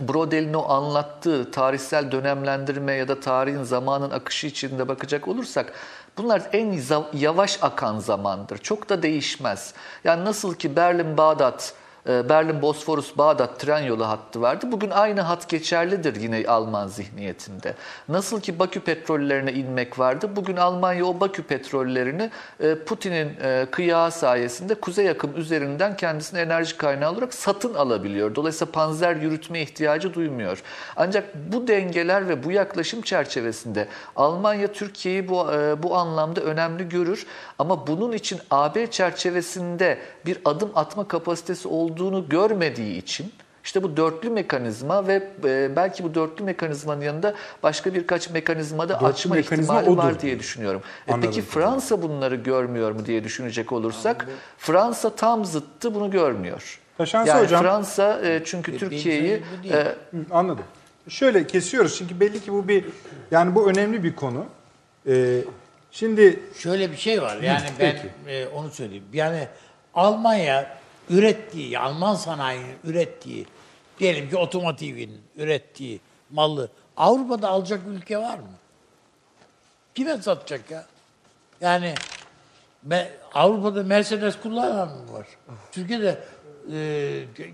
Brodel'in 0.00 0.54
o 0.54 0.68
anlattığı 0.68 1.50
tarihsel 1.50 2.12
dönemlendirme 2.12 2.92
ya 2.92 3.08
da 3.08 3.20
tarihin 3.20 3.62
zamanın 3.62 4.10
akışı 4.10 4.46
içinde 4.46 4.88
bakacak 4.88 5.28
olursak 5.28 5.72
bunlar 6.18 6.42
en 6.52 6.80
yavaş 7.12 7.58
akan 7.62 7.98
zamandır. 7.98 8.58
Çok 8.58 8.88
da 8.88 9.02
değişmez. 9.02 9.74
Yani 10.04 10.24
nasıl 10.24 10.54
ki 10.54 10.76
Berlin-Bağdat 10.76 11.74
Berlin-Bosforus-Bağdat 12.06 13.60
tren 13.60 13.82
yolu 13.82 14.08
hattı 14.08 14.40
vardı. 14.40 14.66
Bugün 14.72 14.90
aynı 14.90 15.20
hat 15.20 15.48
geçerlidir 15.48 16.20
yine 16.20 16.44
Alman 16.48 16.86
zihniyetinde. 16.86 17.74
Nasıl 18.08 18.40
ki 18.40 18.58
Bakü 18.58 18.80
petrollerine 18.80 19.52
inmek 19.52 19.98
vardı. 19.98 20.30
Bugün 20.36 20.56
Almanya 20.56 21.04
o 21.04 21.20
Bakü 21.20 21.42
petrollerini 21.42 22.30
e, 22.60 22.74
Putin'in 22.74 23.36
e, 23.42 23.66
kıyağı 23.70 24.10
sayesinde 24.10 24.74
kuzey 24.74 25.10
akım 25.10 25.36
üzerinden 25.36 25.96
kendisine 25.96 26.40
enerji 26.40 26.76
kaynağı 26.76 27.12
olarak 27.12 27.34
satın 27.34 27.74
alabiliyor. 27.74 28.34
Dolayısıyla 28.34 28.72
panzer 28.72 29.16
yürütme 29.16 29.62
ihtiyacı 29.62 30.14
duymuyor. 30.14 30.62
Ancak 30.96 31.34
bu 31.52 31.68
dengeler 31.68 32.28
ve 32.28 32.44
bu 32.44 32.52
yaklaşım 32.52 33.02
çerçevesinde 33.02 33.88
Almanya 34.16 34.72
Türkiye'yi 34.72 35.28
bu 35.28 35.52
e, 35.52 35.82
bu 35.82 35.96
anlamda 35.96 36.40
önemli 36.40 36.88
görür. 36.88 37.26
Ama 37.62 37.86
bunun 37.86 38.12
için 38.12 38.38
AB 38.50 38.90
çerçevesinde 38.90 39.98
bir 40.26 40.38
adım 40.44 40.70
atma 40.74 41.08
kapasitesi 41.08 41.68
olduğunu 41.68 42.28
görmediği 42.28 42.96
için 42.98 43.32
işte 43.64 43.82
bu 43.82 43.96
dörtlü 43.96 44.30
mekanizma 44.30 45.06
ve 45.06 45.28
e, 45.44 45.76
belki 45.76 46.04
bu 46.04 46.14
dörtlü 46.14 46.44
mekanizmanın 46.44 47.00
yanında 47.00 47.34
başka 47.62 47.94
birkaç 47.94 48.30
mekanizma 48.30 48.88
da 48.88 48.94
Dörtlü 48.94 49.06
açma 49.06 49.34
mekanizma 49.34 49.74
ihtimali 49.80 50.00
odur 50.00 50.08
var 50.08 50.20
diye 50.20 50.38
düşünüyorum. 50.38 50.82
E 51.08 51.12
Anladım. 51.12 51.30
peki 51.30 51.42
Fransa 51.42 52.02
bunları 52.02 52.34
görmüyor 52.36 52.92
mu 52.92 53.06
diye 53.06 53.24
düşünecek 53.24 53.72
olursak 53.72 54.28
Fransa 54.58 55.10
tam 55.16 55.44
zıttı 55.44 55.94
bunu 55.94 56.10
görmüyor. 56.10 56.80
Taşansı 56.98 57.28
Yani 57.28 57.44
hocam. 57.44 57.62
Fransa 57.62 58.20
e, 58.24 58.42
çünkü 58.44 58.78
Türkiye'yi 58.78 59.42
bu 59.58 59.62
değil. 59.62 59.74
e, 59.74 59.94
Anladım. 60.30 60.64
Şöyle 61.08 61.46
kesiyoruz 61.46 61.96
çünkü 61.98 62.20
belli 62.20 62.40
ki 62.40 62.52
bu 62.52 62.68
bir 62.68 62.84
yani 63.30 63.54
bu 63.54 63.70
önemli 63.70 64.04
bir 64.04 64.16
konu. 64.16 64.44
Ee, 65.06 65.38
şimdi 65.92 66.40
Şöyle 66.58 66.92
bir 66.92 66.96
şey 66.96 67.22
var. 67.22 67.36
Yani 67.36 67.64
ben 67.80 67.96
peki. 68.24 68.32
e, 68.32 68.46
onu 68.46 68.70
söyleyeyim. 68.70 69.04
Yani 69.12 69.48
Almanya 69.94 70.78
ürettiği, 71.10 71.78
Alman 71.78 72.14
sanayinin 72.14 72.76
ürettiği, 72.84 73.46
diyelim 73.98 74.30
ki 74.30 74.36
otomotivin 74.36 75.20
ürettiği 75.36 76.00
malı 76.30 76.68
Avrupa'da 76.96 77.48
alacak 77.48 77.80
ülke 77.88 78.18
var 78.18 78.38
mı? 78.38 78.50
Kime 79.94 80.16
satacak 80.22 80.70
ya? 80.70 80.84
Yani 81.60 81.94
me- 82.88 83.08
Avrupa'da 83.34 83.82
Mercedes 83.82 84.40
kullanan 84.42 84.88
mı 84.88 85.12
var? 85.12 85.26
Türkiye'de 85.72 86.18
e, 86.72 86.78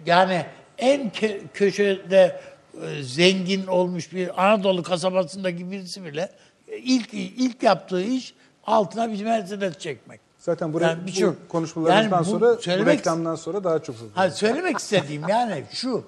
yani 0.06 0.46
en 0.78 1.10
kö- 1.10 1.40
köşede 1.54 2.40
e, 2.82 3.02
zengin 3.02 3.66
olmuş 3.66 4.12
bir 4.12 4.44
Anadolu 4.46 4.82
kasabasındaki 4.82 5.70
birisi 5.70 6.04
bile 6.04 6.30
ilk 6.78 7.14
ilk 7.14 7.62
yaptığı 7.62 8.02
iş 8.02 8.34
altına 8.66 9.12
bir 9.12 9.24
Mercedes 9.24 9.78
çekmek. 9.78 10.20
zaten 10.38 10.72
buraya 10.72 10.86
Yani 10.88 11.02
bu 11.02 11.06
birçok- 11.06 11.48
konuşmalarımızdan 11.48 12.16
yani 12.16 12.26
bu 12.26 12.30
sonra 12.30 12.80
bu 12.82 12.86
reklamdan 12.86 13.34
sonra 13.34 13.64
daha 13.64 13.82
çok 13.82 13.96
hızlı. 13.96 14.08
Ha 14.14 14.30
söylemek 14.30 14.78
istediğim 14.78 15.28
yani 15.28 15.64
şu. 15.72 16.04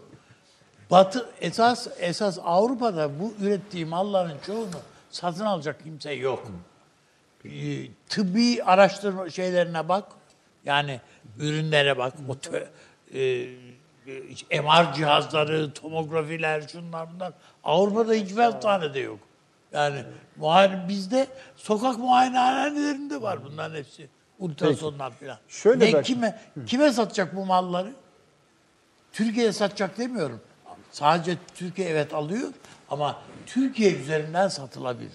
Batı 0.90 1.28
esas 1.40 1.86
esas 1.98 2.38
Avrupa'da 2.44 3.10
bu 3.20 3.34
ürettiği 3.44 3.86
malların 3.86 4.36
çoğunu 4.46 4.66
satın 5.10 5.44
alacak 5.44 5.84
kimse 5.84 6.12
yok. 6.12 6.46
Ee, 7.44 7.50
tıbbi 8.08 8.62
araştırma 8.64 9.30
şeylerine 9.30 9.88
bak. 9.88 10.04
Yani 10.64 11.00
ürünlere 11.38 11.98
bak. 11.98 12.12
O 12.28 12.32
tö- 12.32 12.66
e, 14.50 14.60
MR 14.62 14.94
cihazları, 14.94 15.72
tomografiler, 15.72 16.68
şunlar 16.72 17.08
bunlar. 17.14 17.32
Avrupa'da 17.64 18.12
hiçbir 18.12 18.42
hastanede 18.42 18.98
yok. 19.00 19.18
Yani 19.72 20.04
muayene, 20.36 20.88
bizde 20.88 21.26
sokak 21.56 21.98
muayenehanelerinde 21.98 23.22
var 23.22 23.44
bunların 23.44 23.76
hepsi. 23.76 24.08
Ultrasonlar 24.38 25.10
falan. 25.10 25.38
Şöyle 25.48 25.86
ne, 25.86 25.92
belki- 25.94 26.14
kime, 26.14 26.40
kime 26.66 26.92
satacak 26.92 27.36
bu 27.36 27.46
malları? 27.46 27.92
Türkiye'ye 29.12 29.52
satacak 29.52 29.98
demiyorum. 29.98 30.40
Sadece 30.92 31.36
Türkiye 31.54 31.88
evet 31.88 32.14
alıyor 32.14 32.52
ama 32.90 33.16
Türkiye 33.46 33.94
üzerinden 33.94 34.48
satılabilir. 34.48 35.12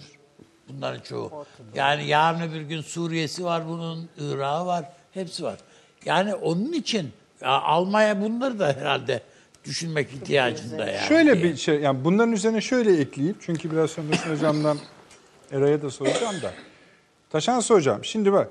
Bunların 0.68 1.00
çoğu. 1.00 1.46
Yani 1.74 2.06
yarın 2.06 2.40
öbür 2.40 2.60
gün 2.60 2.80
Suriye'si 2.80 3.44
var 3.44 3.68
bunun, 3.68 4.08
Irak'ı 4.18 4.66
var, 4.66 4.84
hepsi 5.12 5.44
var. 5.44 5.56
Yani 6.04 6.34
onun 6.34 6.72
için 6.72 7.12
ya 7.40 7.50
Almanya 7.60 8.20
bunları 8.20 8.58
da 8.58 8.66
herhalde 8.66 9.22
düşünmek 9.66 10.12
ihtiyacında 10.12 10.86
yani. 10.86 11.08
Şöyle 11.08 11.42
bir 11.42 11.56
şey 11.56 11.80
yani 11.80 12.04
bunların 12.04 12.32
üzerine 12.32 12.60
şöyle 12.60 13.00
ekleyeyim 13.00 13.36
çünkü 13.40 13.70
biraz 13.72 13.90
sonra 13.90 14.08
Dursun 14.12 14.30
hocamdan 14.30 14.78
Eray'a 15.52 15.82
da 15.82 15.90
soracağım 15.90 16.42
da. 16.42 16.52
Taşansı 17.30 17.74
hocam 17.74 18.04
şimdi 18.04 18.32
bak 18.32 18.48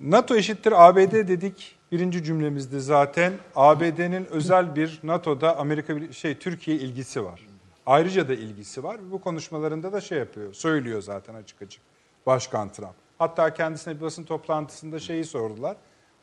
NATO 0.00 0.36
eşittir 0.36 0.88
ABD 0.88 1.12
dedik 1.12 1.76
birinci 1.92 2.24
cümlemizde 2.24 2.80
zaten 2.80 3.32
ABD'nin 3.56 4.26
özel 4.30 4.76
bir 4.76 5.00
NATO'da 5.02 5.56
Amerika 5.58 5.96
bir- 5.96 6.12
şey 6.12 6.34
Türkiye 6.38 6.76
ilgisi 6.76 7.24
var. 7.24 7.46
Ayrıca 7.86 8.28
da 8.28 8.34
ilgisi 8.34 8.84
var. 8.84 8.96
Bu 9.10 9.20
konuşmalarında 9.20 9.92
da 9.92 10.00
şey 10.00 10.18
yapıyor, 10.18 10.52
söylüyor 10.54 11.02
zaten 11.02 11.34
açık 11.34 11.62
açık 11.62 11.82
Başkan 12.26 12.72
Trump. 12.72 12.94
Hatta 13.18 13.54
kendisine 13.54 13.96
bir 13.96 14.00
basın 14.00 14.24
toplantısında 14.24 14.98
şeyi 14.98 15.24
sordular. 15.24 15.76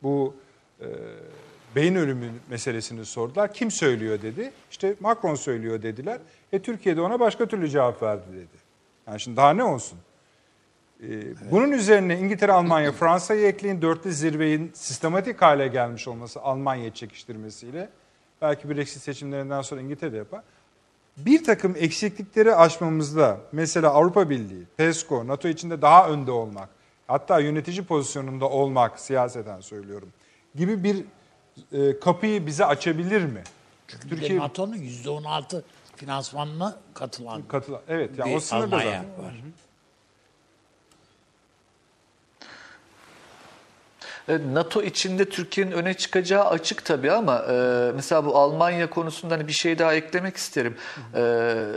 Bu 0.03 0.35
e, 0.81 0.85
beyin 1.75 1.95
ölümü 1.95 2.31
meselesini 2.49 3.05
sordular. 3.05 3.53
Kim 3.53 3.71
söylüyor 3.71 4.21
dedi. 4.21 4.51
İşte 4.71 4.95
Macron 4.99 5.35
söylüyor 5.35 5.81
dediler. 5.81 6.19
E 6.51 6.59
Türkiye'de 6.59 7.01
ona 7.01 7.19
başka 7.19 7.45
türlü 7.45 7.69
cevap 7.69 8.03
verdi 8.03 8.23
dedi. 8.33 8.59
Yani 9.07 9.19
şimdi 9.19 9.37
daha 9.37 9.53
ne 9.53 9.63
olsun? 9.63 9.99
Ee, 11.03 11.07
Bunun 11.51 11.71
üzerine 11.71 12.19
İngiltere, 12.19 12.51
Almanya, 12.51 12.91
Fransa'yı 12.91 13.47
ekleyin. 13.47 13.81
Dörtlü 13.81 14.13
zirvenin 14.13 14.71
sistematik 14.73 15.41
hale 15.41 15.67
gelmiş 15.67 16.07
olması 16.07 16.41
Almanya 16.41 16.93
çekiştirmesiyle. 16.93 17.89
Belki 18.41 18.69
Brexit 18.69 19.01
seçimlerinden 19.01 19.61
sonra 19.61 19.81
İngiltere 19.81 20.11
de 20.11 20.17
yapar. 20.17 20.41
Bir 21.17 21.43
takım 21.43 21.75
eksiklikleri 21.77 22.55
aşmamızda 22.55 23.37
mesela 23.51 23.89
Avrupa 23.89 24.29
Birliği, 24.29 24.63
PESCO, 24.77 25.27
NATO 25.27 25.47
içinde 25.47 25.81
daha 25.81 26.09
önde 26.09 26.31
olmak, 26.31 26.69
hatta 27.07 27.39
yönetici 27.39 27.83
pozisyonunda 27.83 28.49
olmak 28.49 28.99
siyaseten 28.99 29.61
söylüyorum 29.61 30.09
gibi 30.55 30.83
bir 30.83 31.05
e, 31.71 31.99
kapıyı 31.99 32.45
bize 32.45 32.65
açabilir 32.65 33.21
mi? 33.21 33.43
Türkiye 33.87 34.19
Türkiye 34.19 34.39
NATO'nun 34.39 34.77
%16 34.77 35.61
finansmanına 35.95 36.77
katılan 36.93 37.41
katılan 37.47 37.81
evet 37.87 38.11
yani 38.17 38.35
o 38.35 38.39
sınırda 38.39 38.77
zaten. 38.77 38.91
var. 38.91 39.33
Evet, 39.33 39.53
NATO 44.53 44.81
içinde 44.81 45.25
Türkiye'nin 45.25 45.71
öne 45.71 45.93
çıkacağı 45.93 46.45
açık 46.45 46.85
tabii 46.85 47.11
ama 47.11 47.45
e, 47.49 47.53
mesela 47.95 48.25
bu 48.25 48.37
Almanya 48.37 48.89
konusunda 48.89 49.33
hani 49.33 49.47
bir 49.47 49.53
şey 49.53 49.79
daha 49.79 49.93
eklemek 49.93 50.37
isterim. 50.37 50.75
E, 51.15 51.21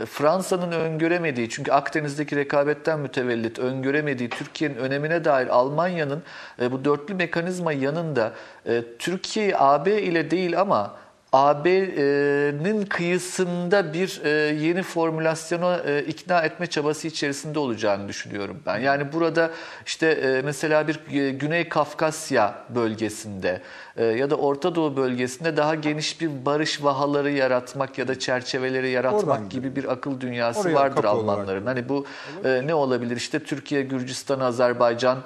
Fransa'nın 0.05 0.71
öngöremediği 0.71 1.49
çünkü 1.49 1.71
Akdeniz'deki 1.71 2.35
rekabetten 2.35 2.99
mütevellit 2.99 3.59
öngöremediği 3.59 4.29
Türkiye'nin 4.29 4.75
önemine 4.75 5.25
dair 5.25 5.47
Almanya'nın 5.47 6.23
e, 6.61 6.71
bu 6.71 6.85
dörtlü 6.85 7.13
mekanizma 7.13 7.73
yanında 7.73 8.33
e, 8.65 8.83
Türkiye'yi 8.99 9.57
AB 9.57 10.01
ile 10.01 10.31
değil 10.31 10.59
ama 10.59 11.02
AB'nin 11.33 12.85
kıyısında 12.85 13.93
bir 13.93 14.21
e, 14.23 14.29
yeni 14.65 14.83
formülasyona 14.83 15.77
e, 15.77 16.03
ikna 16.03 16.41
etme 16.41 16.67
çabası 16.67 17.07
içerisinde 17.07 17.59
olacağını 17.59 18.07
düşünüyorum 18.07 18.59
ben. 18.65 18.79
Yani 18.79 19.13
burada 19.13 19.51
işte 19.85 20.07
e, 20.07 20.41
mesela 20.41 20.87
bir 20.87 20.99
Güney 21.29 21.69
Kafkasya 21.69 22.55
bölgesinde 22.69 23.61
ya 23.99 24.29
da 24.29 24.35
Orta 24.35 24.75
Doğu 24.75 24.97
bölgesinde 24.97 25.57
daha 25.57 25.75
geniş 25.75 26.21
bir 26.21 26.45
barış 26.45 26.83
vahaları 26.83 27.31
yaratmak 27.31 27.97
ya 27.97 28.07
da 28.07 28.19
çerçeveleri 28.19 28.89
yaratmak 28.89 29.23
Oradan 29.23 29.49
gibi 29.49 29.75
bir 29.75 29.91
akıl 29.91 30.21
dünyası 30.21 30.59
Oraya 30.59 30.75
vardır 30.75 30.95
kapı 30.95 31.09
olarak. 31.09 31.39
Almanların. 31.39 31.65
Hani 31.65 31.89
bu 31.89 32.05
ne 32.43 32.73
olabilir? 32.73 33.15
İşte 33.17 33.43
Türkiye, 33.43 33.81
Gürcistan, 33.81 34.39
Azerbaycan 34.39 35.17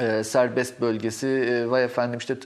e, 0.00 0.24
serbest 0.24 0.80
bölgesi 0.80 1.26
e, 1.26 1.70
vay 1.70 1.84
efendim 1.84 2.18
işte 2.18 2.36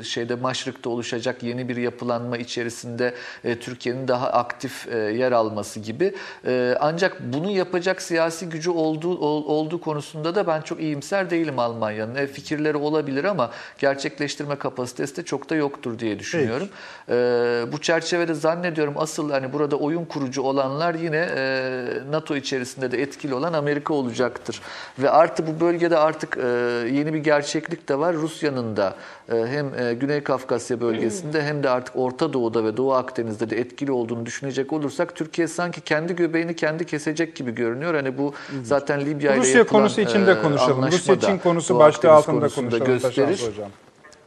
e, 0.00 0.02
şeyde 0.04 0.34
Maşrık'ta 0.34 0.90
oluşacak 0.90 1.42
yeni 1.42 1.68
bir 1.68 1.76
yapılanma 1.76 2.36
içerisinde 2.36 3.14
e, 3.44 3.58
Türkiye'nin 3.58 4.08
daha 4.08 4.30
aktif 4.32 4.88
e, 4.92 4.98
yer 4.98 5.32
alması 5.32 5.80
gibi. 5.80 6.14
E, 6.46 6.76
ancak 6.80 7.20
bunu 7.32 7.50
yapacak 7.50 8.02
siyasi 8.02 8.48
gücü 8.48 8.70
olduğu 8.70 9.18
ol- 9.18 9.44
olduğu 9.46 9.80
konusunda 9.80 10.34
da 10.34 10.46
ben 10.46 10.60
çok 10.60 10.80
iyimser 10.80 11.30
değilim 11.30 11.58
Almanya'nın. 11.58 12.14
E, 12.14 12.26
fikirleri 12.26 12.76
olabilir 12.76 13.24
ama 13.24 13.50
gerçekleştirme 13.78 14.56
kapasitesi 14.56 15.16
de 15.16 15.22
çok 15.22 15.50
da 15.50 15.54
yoktur 15.54 15.98
diye 15.98 16.18
düşünüyorum. 16.18 16.68
E, 17.08 17.14
bu 17.72 17.80
çerçevede 17.80 18.34
zannediyorum 18.34 18.94
asıl 18.96 19.30
hani 19.30 19.52
burada 19.52 19.76
oyun 19.76 20.04
kurucu 20.04 20.42
olanlar 20.42 20.94
yine 20.94 21.28
e, 21.36 21.84
NATO 22.10 22.36
içerisinde 22.36 22.92
de 22.92 23.02
etkili 23.02 23.34
olan 23.34 23.52
Amerika 23.52 23.94
olacaktır. 23.94 24.60
Ve 24.98 25.10
artı 25.10 25.46
bu 25.46 25.60
bölgede 25.60 25.98
artık 25.98 26.36
e, 26.36 26.88
yeni 26.92 27.14
bir 27.14 27.18
gerçeklik 27.18 27.88
de 27.88 27.98
var. 27.98 28.14
Rusya'nın 28.14 28.76
da 28.76 28.94
e, 29.32 29.46
hem 29.46 29.78
e, 29.78 29.94
Güney 29.94 30.22
Kafkasya 30.22 30.80
bölgesinde 30.80 31.42
hem 31.42 31.62
de 31.62 31.70
artık 31.70 31.96
Orta 31.96 32.32
Doğu'da 32.32 32.64
ve 32.64 32.76
Doğu 32.76 32.92
Akdeniz'de 32.92 33.50
de 33.50 33.58
etkili 33.58 33.92
olduğunu 33.92 34.26
düşünecek 34.26 34.72
olursak 34.72 35.16
Türkiye 35.16 35.48
sanki 35.48 35.80
kendi 35.80 36.16
göbeğini 36.16 36.56
kendi 36.56 36.86
kesecek 36.86 37.36
gibi 37.36 37.54
görünüyor. 37.54 37.94
Hani 37.94 38.18
bu 38.18 38.34
zaten 38.62 39.00
Libya 39.00 39.34
ile 39.34 39.40
Rusya 39.40 39.66
konusu 39.66 40.00
için 40.00 40.26
de 40.26 40.32
e, 40.32 40.42
konuşalım. 40.42 40.86
Rusya 40.92 41.20
Çin 41.20 41.38
konusu 41.38 41.78
başlığı 41.78 42.10
altında 42.10 42.48
konuşalım 42.48 42.84
gösterir. 42.84 43.42
Hocam. 43.48 43.70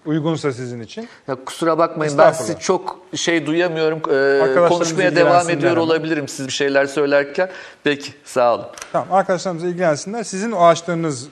Uygunsa 0.06 0.52
sizin 0.54 0.82
için. 0.82 1.08
Ya 1.28 1.36
kusura 1.46 1.78
bakmayın 1.78 2.18
ben 2.18 2.32
sizi 2.32 2.60
çok 2.60 3.00
şey 3.16 3.46
duyamıyorum. 3.46 3.98
Ee, 3.98 4.68
konuşmaya 4.70 5.16
devam 5.16 5.50
ediyor 5.50 5.72
ama. 5.72 5.82
olabilirim 5.82 6.28
siz 6.28 6.48
bir 6.48 6.52
şeyler 6.52 6.86
söylerken. 6.86 7.50
Peki 7.84 8.14
sağ 8.24 8.56
olun. 8.56 8.66
Tamam 8.92 9.08
arkadaşlarımız 9.12 9.64
ilgilensinler. 9.64 10.24
Sizin 10.24 10.52
o 10.52 10.66
açtığınız 10.66 11.28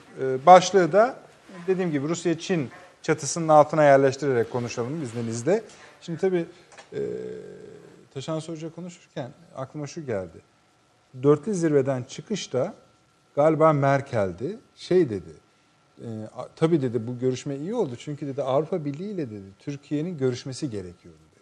başlığı 0.46 0.92
da 0.92 1.23
dediğim 1.66 1.90
gibi 1.90 2.08
Rusya-Çin 2.08 2.70
çatısının 3.02 3.48
altına 3.48 3.84
yerleştirerek 3.84 4.50
konuşalım 4.50 5.02
izninizle. 5.02 5.62
Şimdi 6.00 6.18
tabii 6.18 6.46
e, 6.92 7.00
Taşansı 8.14 8.52
Hoca 8.52 8.74
konuşurken 8.74 9.30
aklıma 9.56 9.86
şu 9.86 10.06
geldi. 10.06 10.38
Dörtlü 11.22 11.54
zirveden 11.54 12.02
çıkışta 12.02 12.74
galiba 13.36 13.72
Merkel'di. 13.72 14.58
Şey 14.76 15.10
dedi. 15.10 15.30
E, 15.98 16.08
tabii 16.56 16.82
dedi 16.82 17.06
bu 17.06 17.18
görüşme 17.18 17.56
iyi 17.56 17.74
oldu. 17.74 17.96
Çünkü 17.98 18.26
dedi 18.26 18.42
Avrupa 18.42 18.84
Birliği 18.84 19.10
ile 19.10 19.30
dedi 19.30 19.46
Türkiye'nin 19.58 20.18
görüşmesi 20.18 20.70
gerekiyordu 20.70 21.18
dedi. 21.32 21.40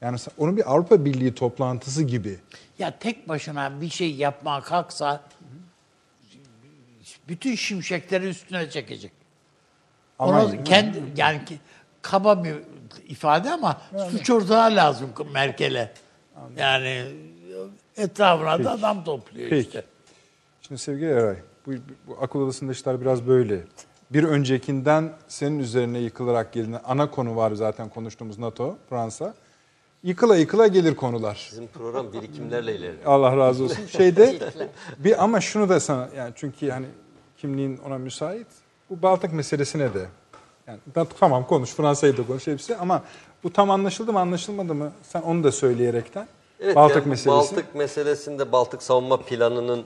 Yani 0.00 0.18
onun 0.38 0.56
bir 0.56 0.72
Avrupa 0.72 1.04
Birliği 1.04 1.34
toplantısı 1.34 2.02
gibi. 2.02 2.38
Ya 2.78 2.98
tek 2.98 3.28
başına 3.28 3.80
bir 3.80 3.88
şey 3.88 4.14
yapmaya 4.14 4.60
kalksa 4.60 5.24
bütün 7.28 7.54
şimşekleri 7.54 8.28
üstüne 8.28 8.70
çekecek. 8.70 9.21
Ama 10.22 10.44
Onu 10.44 10.64
kendi 10.64 11.02
yani 11.16 11.44
ki- 11.44 11.58
kaba 12.02 12.44
bir 12.44 12.54
ifade 13.08 13.50
ama 13.50 13.80
suç 14.10 14.30
ortağı 14.30 14.76
lazım 14.76 15.08
Merkel'e. 15.32 15.92
Yani 16.56 17.04
etrafına 17.96 18.64
da 18.64 18.70
adam 18.70 19.04
topluyor 19.04 19.50
Peki. 19.50 19.68
işte. 19.68 19.84
Şimdi 20.62 20.80
sevgili 20.80 21.10
Eray, 21.10 21.36
bu, 21.66 21.70
bu 22.06 22.16
akıl 22.20 22.40
odasında 22.40 22.72
işler 22.72 23.00
biraz 23.00 23.26
böyle. 23.26 23.60
Bir 24.10 24.24
öncekinden 24.24 25.12
senin 25.28 25.58
üzerine 25.58 25.98
yıkılarak 25.98 26.52
gelinen 26.52 26.80
ana 26.84 27.10
konu 27.10 27.36
var 27.36 27.52
zaten 27.52 27.88
konuştuğumuz 27.88 28.38
NATO, 28.38 28.76
Fransa. 28.90 29.34
Yıkıla 30.02 30.36
yıkıla 30.36 30.66
gelir 30.66 30.94
konular. 30.96 31.48
Bizim 31.52 31.66
program 31.66 32.12
birikimlerle 32.12 32.76
ilerliyor. 32.76 33.04
Allah 33.06 33.36
razı 33.36 33.64
olsun. 33.64 33.86
Şeyde 33.86 34.38
bir 34.98 35.24
ama 35.24 35.40
şunu 35.40 35.68
da 35.68 35.80
sana 35.80 36.08
yani 36.16 36.32
çünkü 36.36 36.70
hani 36.70 36.86
kimliğin 37.36 37.76
ona 37.76 37.98
müsait. 37.98 38.46
Bu 38.92 39.02
Baltık 39.02 39.32
meselesine 39.32 39.94
de 39.94 40.06
yani 40.66 40.78
tamam 41.20 41.46
konuş 41.46 41.70
Fransa'yı 41.70 42.16
da 42.16 42.26
konuş 42.26 42.46
hepsi 42.46 42.76
ama 42.76 43.02
bu 43.44 43.52
tam 43.52 43.70
anlaşıldı 43.70 44.12
mı 44.12 44.20
anlaşılmadı 44.20 44.74
mı? 44.74 44.92
Sen 45.02 45.22
onu 45.22 45.44
da 45.44 45.52
söyleyerekten. 45.52 46.28
Evet, 46.60 46.76
Baltık 46.76 46.96
yani 46.96 47.08
meselesi. 47.08 47.28
Baltık 47.28 47.74
meselesinde 47.74 48.52
Baltık 48.52 48.82
savunma 48.82 49.16
planının 49.16 49.84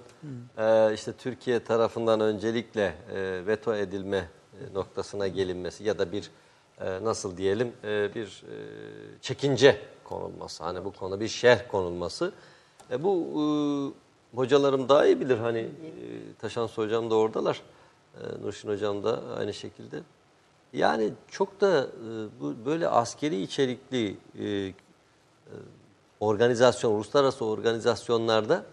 e, 0.59 0.95
işte 0.95 1.13
Türkiye 1.13 1.65
tarafından 1.65 2.21
öncelikle 2.21 2.95
e, 3.15 3.47
veto 3.47 3.75
edilme 3.75 4.17
e, 4.17 4.75
noktasına 4.75 5.29
gelinmesi 5.29 5.85
ya 5.85 5.99
da 5.99 6.13
bir 6.13 6.31
e, 6.81 7.05
nasıl 7.05 7.37
diyelim 7.37 7.73
e, 7.85 8.15
bir 8.15 8.27
e, 8.27 8.55
çekince 9.21 9.81
konulması. 10.05 10.65
Hani 10.65 10.85
bu 10.85 10.93
konuda 10.93 11.21
bir 11.21 11.29
şerh 11.29 11.69
konulması. 11.69 12.33
E, 12.91 13.03
bu 13.03 13.13
e, 14.33 14.37
hocalarım 14.37 14.89
daha 14.89 15.07
iyi 15.07 15.21
bilir. 15.21 15.39
Hani 15.39 15.59
e, 15.59 15.69
Taşans 16.41 16.79
hocam 16.79 17.11
da 17.11 17.15
oradalar. 17.15 17.63
E, 18.21 18.43
Nurşin 18.43 18.69
hocam 18.69 19.05
da 19.05 19.21
aynı 19.39 19.55
şekilde. 19.55 20.03
Yani 20.73 21.13
çok 21.29 21.61
da 21.61 21.85
e, 21.85 22.41
bu 22.41 22.55
böyle 22.67 22.89
askeri 22.89 23.43
içerikli 23.43 24.17
e, 24.39 24.73
organizasyon, 26.21 26.93
uluslararası 26.93 27.45
organizasyonlarda 27.45 28.65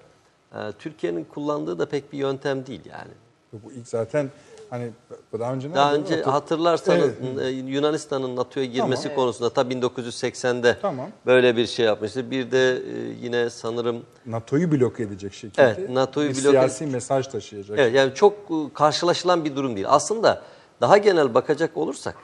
e, 0.56 0.58
Türkiye'nin 0.80 1.24
kullandığı 1.24 1.80
da 1.80 1.86
pek 1.86 2.14
bir 2.14 2.18
yöntem 2.18 2.66
değil 2.66 2.82
yani. 2.86 3.12
Bu 3.54 3.72
ilk 3.72 3.88
zaten 3.88 4.32
hani 4.74 4.92
daha 5.40 5.54
önce 5.54 5.70
ne 5.70 5.76
Daha 5.76 5.94
önce 5.94 6.16
Hatır- 6.16 6.32
hatırlarsanız 6.32 7.10
Evet. 7.36 7.42
e, 7.46 7.48
Yunanistan'ın 7.50 8.36
NATO'ya 8.36 8.66
girmesi 8.66 9.04
Tamam. 9.04 9.16
konusunda 9.16 9.50
ta 9.50 9.62
1980'de 9.70 10.78
Tamam. 10.82 11.10
böyle 11.26 11.58
bir 11.58 11.68
şey 11.68 11.86
yapmıştı. 11.86 12.32
Bir 12.32 12.52
de 12.52 12.72
e, 12.76 12.82
yine 13.22 13.50
sanırım 13.50 14.04
NATO'yu 14.26 14.72
bloke 14.72 15.04
edecek 15.04 15.34
şekilde. 15.34 15.62
Evet, 15.78 15.90
NATO'yu 15.90 16.30
bir 16.30 16.36
bloke- 16.36 16.50
siyasi 16.50 16.86
mesaj 16.86 17.28
taşıyacak. 17.28 17.80
Evet 17.80 17.96
yani 17.96 18.14
çok 18.16 18.34
e, 18.34 18.74
karşılaşılan 18.74 19.46
bir 19.46 19.56
durum 19.56 19.76
değil. 19.76 19.88
Aslında 19.90 20.42
daha 20.82 20.98
genel 20.98 21.34
bakacak 21.34 21.78
olursak 21.78 22.16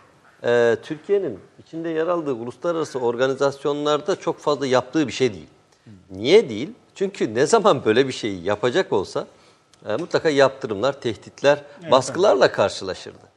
e, 0.43 0.76
Türkiye'nin 0.84 1.39
içinde 1.66 1.89
yer 1.89 2.08
aldığı 2.08 2.34
uluslararası 2.34 3.00
organizasyonlarda 3.00 4.16
çok 4.16 4.39
fazla 4.39 4.68
yaptığı 4.68 5.08
bir 5.08 5.14
şey 5.14 5.34
değil. 5.34 5.47
Niye 6.12 6.50
değil? 6.50 6.70
Çünkü 6.95 7.36
ne 7.36 7.45
zaman 7.45 7.86
böyle 7.86 8.08
bir 8.08 8.14
şeyi 8.14 8.43
yapacak 8.43 8.93
olsa 8.93 9.28
e, 9.86 9.96
mutlaka 9.96 10.30
yaptırımlar, 10.30 11.02
tehditler, 11.02 11.60
baskılarla 11.92 12.52
karşılaşırdı. 12.52 13.30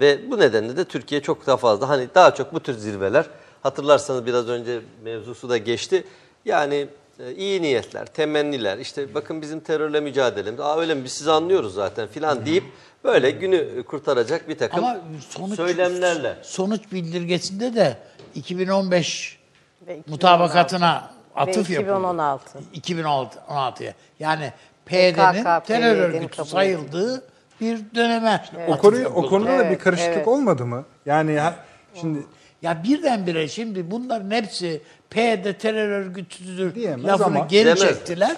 Ve 0.00 0.30
bu 0.30 0.38
nedenle 0.38 0.76
de 0.76 0.84
Türkiye 0.84 1.22
çok 1.22 1.46
daha 1.46 1.56
fazla 1.56 1.88
hani 1.88 2.08
daha 2.14 2.34
çok 2.34 2.54
bu 2.54 2.60
tür 2.60 2.74
zirveler 2.74 3.26
hatırlarsanız 3.62 4.26
biraz 4.26 4.48
önce 4.48 4.80
mevzusu 5.04 5.48
da 5.48 5.56
geçti. 5.56 6.04
Yani 6.44 6.88
e, 7.20 7.32
iyi 7.34 7.62
niyetler, 7.62 8.06
temenniler 8.06 8.78
işte 8.78 9.14
bakın 9.14 9.42
bizim 9.42 9.60
terörle 9.60 10.00
mücadelemiz. 10.00 10.60
Aa 10.60 10.80
öyle 10.80 10.94
mi 10.94 11.04
biz 11.04 11.12
sizi 11.12 11.30
anlıyoruz 11.30 11.74
zaten 11.74 12.08
filan 12.08 12.46
deyip 12.46 12.64
böyle 13.04 13.30
günü 13.30 13.82
kurtaracak 13.82 14.48
bir 14.48 14.58
takım 14.58 14.84
Ama 14.84 14.98
sonuç 15.28 15.56
söylemlerle. 15.56 16.36
sonuç 16.42 16.92
bildirgesinde 16.92 17.74
de 17.74 17.96
2015 18.34 19.38
Ve 19.86 19.92
2016. 19.98 20.10
mutabakatına 20.10 21.10
atıf 21.36 21.70
yapıldı. 21.70 21.90
2016. 21.90 22.58
2016'ya. 22.74 23.94
Yani 24.20 24.52
PYD'nin 24.88 25.60
terör 25.66 25.96
örgütü 25.96 26.44
sayıldığı 26.44 27.22
bir 27.60 27.78
döneme 27.94 28.44
O 28.68 28.72
atıf 28.72 28.82
konuyu 28.82 29.06
o 29.08 29.26
konuda 29.28 29.50
da 29.50 29.58
bir 29.58 29.64
Evet, 29.64 29.78
karışıklık 29.84 30.16
evet. 30.16 30.28
olmadı 30.28 30.66
mı? 30.66 30.84
Yani 31.06 31.38
ha- 31.38 31.56
şimdi 31.94 32.26
Ya 32.62 32.82
birdenbire 32.84 33.48
şimdi 33.48 33.90
bunların 33.90 34.30
hepsi 34.30 34.82
PYD 35.10 35.52
terör 35.58 35.88
örgütüdür 35.88 36.74
Diyemez 36.74 37.06
lafını 37.06 37.26
ama- 37.26 37.46
geri 37.46 37.64
Demez. 37.66 37.80
çektiler. 37.80 38.36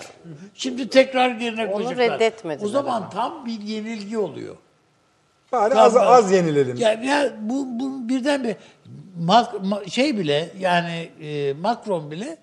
Şimdi 0.55 0.88
tekrar 0.88 1.34
yerine 1.34 1.66
Onu 1.66 1.72
koyacaklar. 1.72 2.11
reddetmediler 2.20 2.66
O 2.66 2.68
zaman 2.68 2.96
ama. 2.96 3.11
tam 3.11 3.46
bir 3.46 3.61
yenilgi 3.61 4.18
oluyor. 4.18 4.57
bari 5.53 5.74
az 5.74 5.94
Tamam. 5.94 6.12
az 6.12 6.32
yenilelim. 6.32 6.76
Ya, 6.76 6.92
ya 6.92 7.32
bu, 7.40 7.66
bu 7.80 8.09
birden 8.09 8.44
bir 8.44 8.57
mak, 9.20 9.55
ma- 9.55 9.90
şey 9.90 10.18
bile 10.18 10.51
yani 10.59 11.09
e, 11.22 11.53
Macron 11.53 12.11
bile 12.11 12.36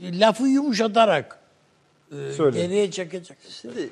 lafı 0.00 0.42
yumuşatarak 0.46 1.38
Söyle. 2.36 2.60
geriye 2.60 2.90
çekecek. 2.90 3.38
Şimdi 3.60 3.90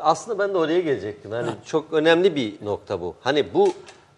aslında 0.00 0.38
ben 0.38 0.54
de 0.54 0.58
oraya 0.58 0.80
gelecektim. 0.80 1.30
Hani 1.30 1.50
çok 1.66 1.92
önemli 1.92 2.36
bir 2.36 2.64
nokta 2.64 3.00
bu. 3.00 3.14
Hani 3.20 3.54
bu 3.54 3.72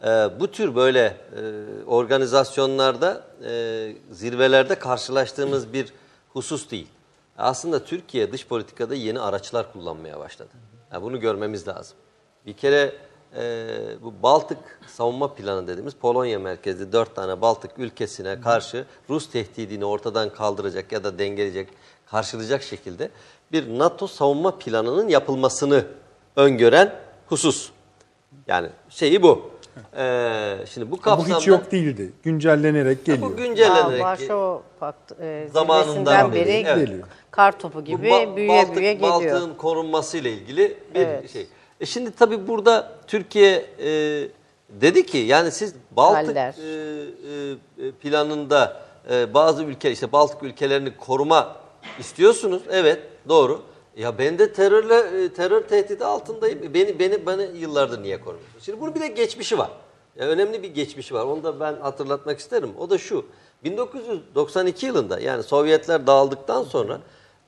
e, 0.04 0.06
bu 0.40 0.50
tür 0.50 0.74
böyle 0.74 1.16
e, 1.36 1.40
organizasyonlarda 1.86 3.24
e, 3.44 3.92
zirvelerde 4.10 4.74
karşılaştığımız 4.74 5.72
bir 5.72 5.92
husus 6.32 6.70
değil. 6.70 6.88
Aslında 7.38 7.84
Türkiye 7.84 8.32
dış 8.32 8.46
politikada 8.46 8.94
yeni 8.94 9.20
araçlar 9.20 9.72
kullanmaya 9.72 10.18
başladı. 10.18 10.50
Yani 10.92 11.02
bunu 11.02 11.20
görmemiz 11.20 11.68
lazım. 11.68 11.96
Bir 12.46 12.52
kere 12.52 12.92
e, 13.36 13.66
bu 14.02 14.14
Baltık 14.22 14.58
savunma 14.86 15.34
planı 15.34 15.68
dediğimiz 15.68 15.94
Polonya 15.94 16.38
merkezli 16.38 16.92
dört 16.92 17.14
tane 17.14 17.40
Baltık 17.40 17.78
ülkesine 17.78 18.40
karşı 18.40 18.84
Rus 19.10 19.30
tehdidini 19.30 19.84
ortadan 19.84 20.30
kaldıracak 20.30 20.92
ya 20.92 21.04
da 21.04 21.18
dengeleyecek, 21.18 21.68
karşılayacak 22.16 22.62
şekilde 22.62 23.10
bir 23.52 23.78
NATO 23.78 24.06
savunma 24.06 24.58
planının 24.58 25.08
yapılmasını 25.08 25.84
öngören 26.36 26.94
husus. 27.26 27.70
Yani 28.46 28.68
şeyi 28.88 29.22
bu. 29.22 29.50
Ee, 29.96 30.56
şimdi 30.70 30.90
bu 30.90 30.96
bu 30.96 31.00
kapsamda 31.00 31.38
hiç 31.38 31.46
yok 31.46 31.72
değildi. 31.72 32.12
Güncellenerek 32.22 32.98
bu 33.00 33.04
geliyor. 33.04 33.30
Aa, 33.32 33.34
güncellenerek 33.34 34.02
Varşova 34.02 34.62
Paktı 34.80 35.16
e, 35.20 35.48
Zamanından 35.52 36.32
beri, 36.32 36.46
beri 36.46 36.64
evet. 36.66 36.86
Geliyor. 36.86 37.08
kar 37.30 37.58
topu 37.58 37.78
Bu 37.78 37.84
gibi 37.84 38.08
Ba- 38.08 38.36
büyüye 38.36 38.58
Baltık, 38.58 38.76
büyüye 38.76 38.92
geliyor. 38.94 39.12
Baltık'ın 39.12 39.54
korunması 39.54 40.18
ile 40.18 40.32
ilgili 40.32 40.76
bir 40.94 41.00
Evet. 41.00 41.30
şey. 41.32 41.46
E 41.80 41.86
şimdi 41.86 42.10
tabii 42.10 42.48
burada 42.48 42.92
Türkiye 43.06 43.66
e, 43.78 43.88
dedi 44.68 45.06
ki 45.06 45.18
yani 45.18 45.50
siz 45.50 45.74
Baltık 45.90 46.34
Galler. 46.34 46.54
e, 47.78 47.86
e, 47.86 47.90
planında 47.92 48.80
e, 49.10 49.34
bazı 49.34 49.62
ülke 49.64 49.90
işte 49.90 50.12
Baltık 50.12 50.42
ülkelerini 50.42 50.96
koruma 50.96 51.61
istiyorsunuz. 51.98 52.62
Evet 52.70 53.02
doğru. 53.28 53.62
Ya 53.96 54.18
ben 54.18 54.38
de 54.38 54.52
terörle 54.52 55.24
e, 55.24 55.28
terör 55.28 55.60
tehdidi 55.60 56.04
altındayım. 56.04 56.74
Beni 56.74 56.98
beni 56.98 57.26
beni 57.26 57.58
yıllardır 57.58 58.02
niye 58.02 58.20
korumuyorsunuz? 58.20 58.64
Şimdi 58.64 58.80
bunun 58.80 58.94
bir 58.94 59.00
de 59.00 59.08
geçmişi 59.08 59.58
var. 59.58 59.70
Ya 60.16 60.26
önemli 60.26 60.62
bir 60.62 60.68
geçmişi 60.74 61.14
var. 61.14 61.24
Onu 61.24 61.44
da 61.44 61.60
ben 61.60 61.74
hatırlatmak 61.74 62.38
isterim. 62.38 62.70
O 62.78 62.90
da 62.90 62.98
şu. 62.98 63.26
1992 63.64 64.86
yılında 64.86 65.20
yani 65.20 65.42
Sovyetler 65.42 66.06
dağıldıktan 66.06 66.62
sonra 66.62 67.00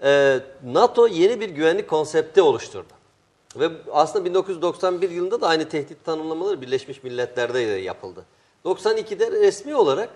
e, 0.03 0.41
NATO 0.65 1.07
yeni 1.07 1.41
bir 1.41 1.49
güvenlik 1.49 1.89
konsepti 1.89 2.43
oluşturdu. 2.43 2.93
Ve 3.57 3.69
aslında 3.93 4.25
1991 4.25 5.11
yılında 5.11 5.41
da 5.41 5.49
aynı 5.49 5.69
tehdit 5.69 6.05
tanımlamaları 6.05 6.61
Birleşmiş 6.61 7.03
Milletler'de 7.03 7.55
de 7.55 7.73
yapıldı. 7.73 8.25
92'de 8.65 9.31
resmi 9.31 9.77
olarak 9.77 10.09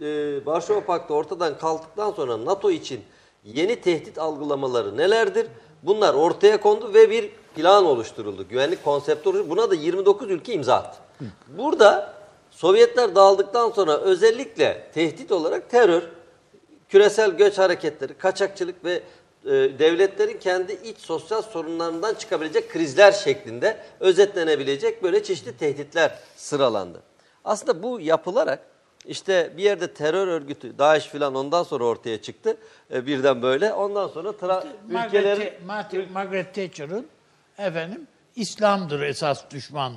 e, 0.00 0.06
Varşova 0.46 0.80
Paktı 0.80 1.14
ortadan 1.14 1.58
kalktıktan 1.58 2.12
sonra 2.12 2.44
NATO 2.44 2.70
için 2.70 3.00
yeni 3.54 3.80
tehdit 3.80 4.18
algılamaları 4.18 4.96
nelerdir? 4.96 5.46
Bunlar 5.82 6.14
ortaya 6.14 6.60
kondu 6.60 6.94
ve 6.94 7.10
bir 7.10 7.30
plan 7.54 7.86
oluşturuldu. 7.86 8.48
Güvenlik 8.48 8.84
konsepti 8.84 9.28
oluşturuldu. 9.28 9.50
Buna 9.50 9.70
da 9.70 9.74
29 9.74 10.30
ülke 10.30 10.52
imza 10.52 10.74
attı. 10.74 10.98
Burada 11.58 12.16
Sovyetler 12.56 13.14
dağıldıktan 13.14 13.70
sonra 13.70 13.98
özellikle 13.98 14.90
tehdit 14.94 15.32
olarak 15.32 15.70
terör, 15.70 16.02
küresel 16.88 17.30
göç 17.30 17.58
hareketleri, 17.58 18.14
kaçakçılık 18.14 18.84
ve 18.84 19.02
e, 19.44 19.50
devletlerin 19.52 20.38
kendi 20.38 20.72
iç 20.72 20.98
sosyal 20.98 21.42
sorunlarından 21.42 22.14
çıkabilecek 22.14 22.70
krizler 22.70 23.12
şeklinde 23.12 23.76
özetlenebilecek 24.00 25.02
böyle 25.02 25.22
çeşitli 25.22 25.56
tehditler 25.56 26.18
sıralandı. 26.36 27.02
Aslında 27.44 27.82
bu 27.82 28.00
yapılarak 28.00 28.60
işte 29.06 29.52
bir 29.56 29.62
yerde 29.62 29.94
terör 29.94 30.28
örgütü, 30.28 30.78
DAEŞ 30.78 31.08
filan 31.08 31.34
ondan 31.34 31.62
sonra 31.62 31.84
ortaya 31.84 32.22
çıktı 32.22 32.56
e, 32.92 33.06
birden 33.06 33.42
böyle. 33.42 33.72
Ondan 33.72 34.08
sonra 34.08 34.28
tra- 34.28 34.66
ülkelerin... 34.88 35.38
Margaret, 35.38 35.64
Margaret, 35.66 36.10
Margaret 36.10 36.54
Thatcher'ın 36.54 37.06
efendim 37.58 38.06
İslam'dır 38.36 39.00
esas 39.00 39.50
düşman 39.50 39.92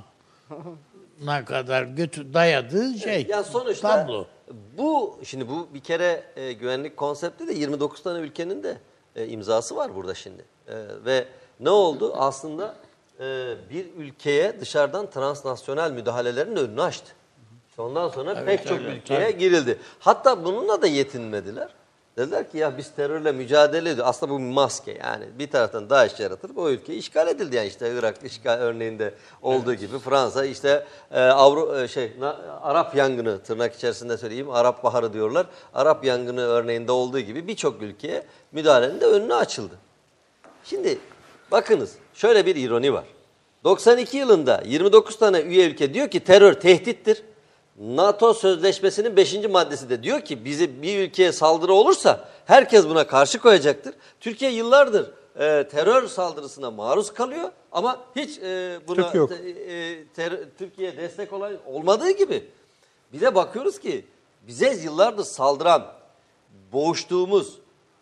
ne 1.21 1.45
kadar 1.45 1.83
götü 1.83 2.33
dayadığı 2.33 2.97
şey. 2.97 3.25
Yani 3.29 3.45
sonuçta 3.45 4.05
tablo. 4.05 4.27
bu 4.77 5.19
şimdi 5.23 5.49
bu 5.49 5.67
bir 5.73 5.79
kere 5.79 6.23
e, 6.35 6.53
güvenlik 6.53 6.97
konsepti 6.97 7.47
de 7.47 7.53
29 7.53 8.03
tane 8.03 8.19
ülkenin 8.19 8.63
de 8.63 8.77
e, 9.15 9.27
imzası 9.27 9.75
var 9.75 9.95
burada 9.95 10.13
şimdi. 10.13 10.45
E, 10.67 10.75
ve 11.05 11.27
ne 11.59 11.69
oldu? 11.69 12.13
Aslında 12.17 12.75
e, 13.19 13.55
bir 13.69 13.85
ülkeye 13.97 14.59
dışarıdan 14.59 15.09
transnasyonel 15.09 15.91
müdahalelerin 15.91 16.55
önünü 16.55 16.81
açtı. 16.81 17.11
İşte 17.79 17.87
ondan 17.87 18.09
sonra 18.09 18.33
Evet, 18.37 18.45
pek 18.45 18.67
çok 18.67 18.79
ülkeye 18.81 19.19
tabii. 19.31 19.37
girildi. 19.37 19.77
Hatta 19.99 20.45
bununla 20.45 20.81
da 20.81 20.87
yetinmediler. 20.87 21.69
Dediler 22.17 22.51
ki 22.51 22.57
ya 22.57 22.77
biz 22.77 22.91
terörle 22.95 23.31
mücadele 23.31 23.89
ediyoruz. 23.89 24.03
Aslında 24.09 24.31
bu 24.33 24.37
bir 24.39 24.43
maske 24.43 24.91
yani. 25.03 25.25
Bir 25.39 25.51
taraftan 25.51 25.89
DAEŞ 25.89 26.19
yaratılıp 26.19 26.57
o 26.57 26.69
ülke 26.69 26.93
işgal 26.95 27.27
edildi 27.27 27.55
yani 27.55 27.67
işte 27.67 27.93
Irak 27.99 28.15
işgal 28.23 28.57
örneğinde 28.59 29.13
olduğu 29.41 29.73
gibi 29.73 29.99
Fransa 29.99 30.45
işte 30.45 30.85
e, 31.11 31.19
Avru 31.21 31.77
e, 31.79 31.87
şey 31.87 32.11
na- 32.19 32.59
Arap 32.61 32.95
yangını 32.95 33.39
tırnak 33.43 33.75
içerisinde 33.75 34.17
söyleyeyim 34.17 34.49
Arap 34.49 34.83
Baharı 34.83 35.13
diyorlar. 35.13 35.45
Arap 35.73 36.05
yangını 36.05 36.41
örneğinde 36.41 36.91
olduğu 36.91 37.19
gibi 37.19 37.47
birçok 37.47 37.81
ülkeye 37.81 38.23
müdahalenin 38.51 39.01
de 39.01 39.05
önüne 39.05 39.33
açıldı. 39.33 39.73
Şimdi 40.63 40.97
bakınız 41.51 41.95
şöyle 42.13 42.45
bir 42.45 42.55
ironi 42.55 42.93
var. 42.93 43.05
92 43.63 44.17
yılında 44.17 44.61
29 44.65 45.17
tane 45.19 45.39
üye 45.41 45.69
ülke 45.69 45.93
diyor 45.93 46.07
ki 46.07 46.19
terör 46.19 46.53
tehdittir. 46.53 47.23
NATO 47.79 48.33
sözleşmesinin 48.33 49.15
5. 49.15 49.33
maddesi 49.49 49.89
de 49.89 50.03
diyor 50.03 50.21
ki 50.21 50.45
bizi 50.45 50.81
bir 50.81 50.99
ülkeye 50.99 51.31
saldırı 51.31 51.73
olursa 51.73 52.29
herkes 52.45 52.85
buna 52.87 53.07
karşı 53.07 53.39
koyacaktır. 53.39 53.93
Türkiye 54.19 54.51
yıllardır 54.51 55.11
e, 55.39 55.67
terör 55.67 56.07
saldırısına 56.07 56.71
maruz 56.71 57.13
kalıyor 57.13 57.51
ama 57.71 57.99
hiç 58.15 58.39
e, 58.39 58.79
buna 58.87 59.11
te- 59.11 59.49
e, 59.49 60.03
ter- 60.15 60.39
Türkiye 60.57 60.97
destek 60.97 61.33
olan 61.33 61.53
olmadığı 61.65 62.09
gibi 62.11 62.43
bir 63.13 63.21
de 63.21 63.35
bakıyoruz 63.35 63.79
ki 63.79 64.05
bize 64.47 64.73
yıllardır 64.73 65.23
saldıran 65.23 65.85
boğuştuğumuz 66.73 67.59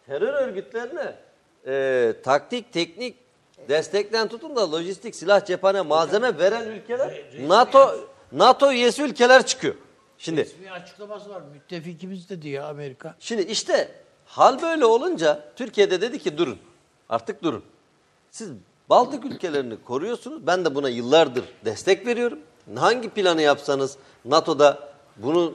terör 0.07 0.33
örgütlerine 0.33 1.15
e, 1.67 2.13
taktik, 2.23 2.73
teknik 2.73 3.15
destekten 3.69 4.27
tutun 4.27 4.55
da 4.55 4.71
lojistik, 4.71 5.15
silah, 5.15 5.45
cephane, 5.45 5.81
malzeme 5.81 6.39
veren 6.39 6.67
ülkeler 6.67 7.23
NATO 7.47 7.95
NATO 8.31 8.71
üyesi 8.71 9.03
ülkeler 9.03 9.45
çıkıyor. 9.45 9.75
Şimdi 10.17 10.41
Resmi 10.41 10.71
açıklaması 10.71 11.29
var. 11.29 11.41
Müttefikimiz 11.53 12.29
de 12.29 12.41
diyor 12.41 12.63
Amerika. 12.69 13.15
şimdi 13.19 13.41
işte 13.41 13.91
hal 14.25 14.61
böyle 14.61 14.85
olunca 14.85 15.43
Türkiye'de 15.55 16.01
dedi 16.01 16.19
ki 16.19 16.37
durun. 16.37 16.57
Artık 17.09 17.43
durun. 17.43 17.63
Siz 18.31 18.49
Baltık 18.89 19.25
ülkelerini 19.25 19.83
koruyorsunuz. 19.85 20.47
Ben 20.47 20.65
de 20.65 20.75
buna 20.75 20.89
yıllardır 20.89 21.43
destek 21.65 22.05
veriyorum. 22.05 22.39
Hangi 22.75 23.09
planı 23.09 23.41
yapsanız 23.41 23.97
NATO'da 24.25 24.79
bunu 25.17 25.53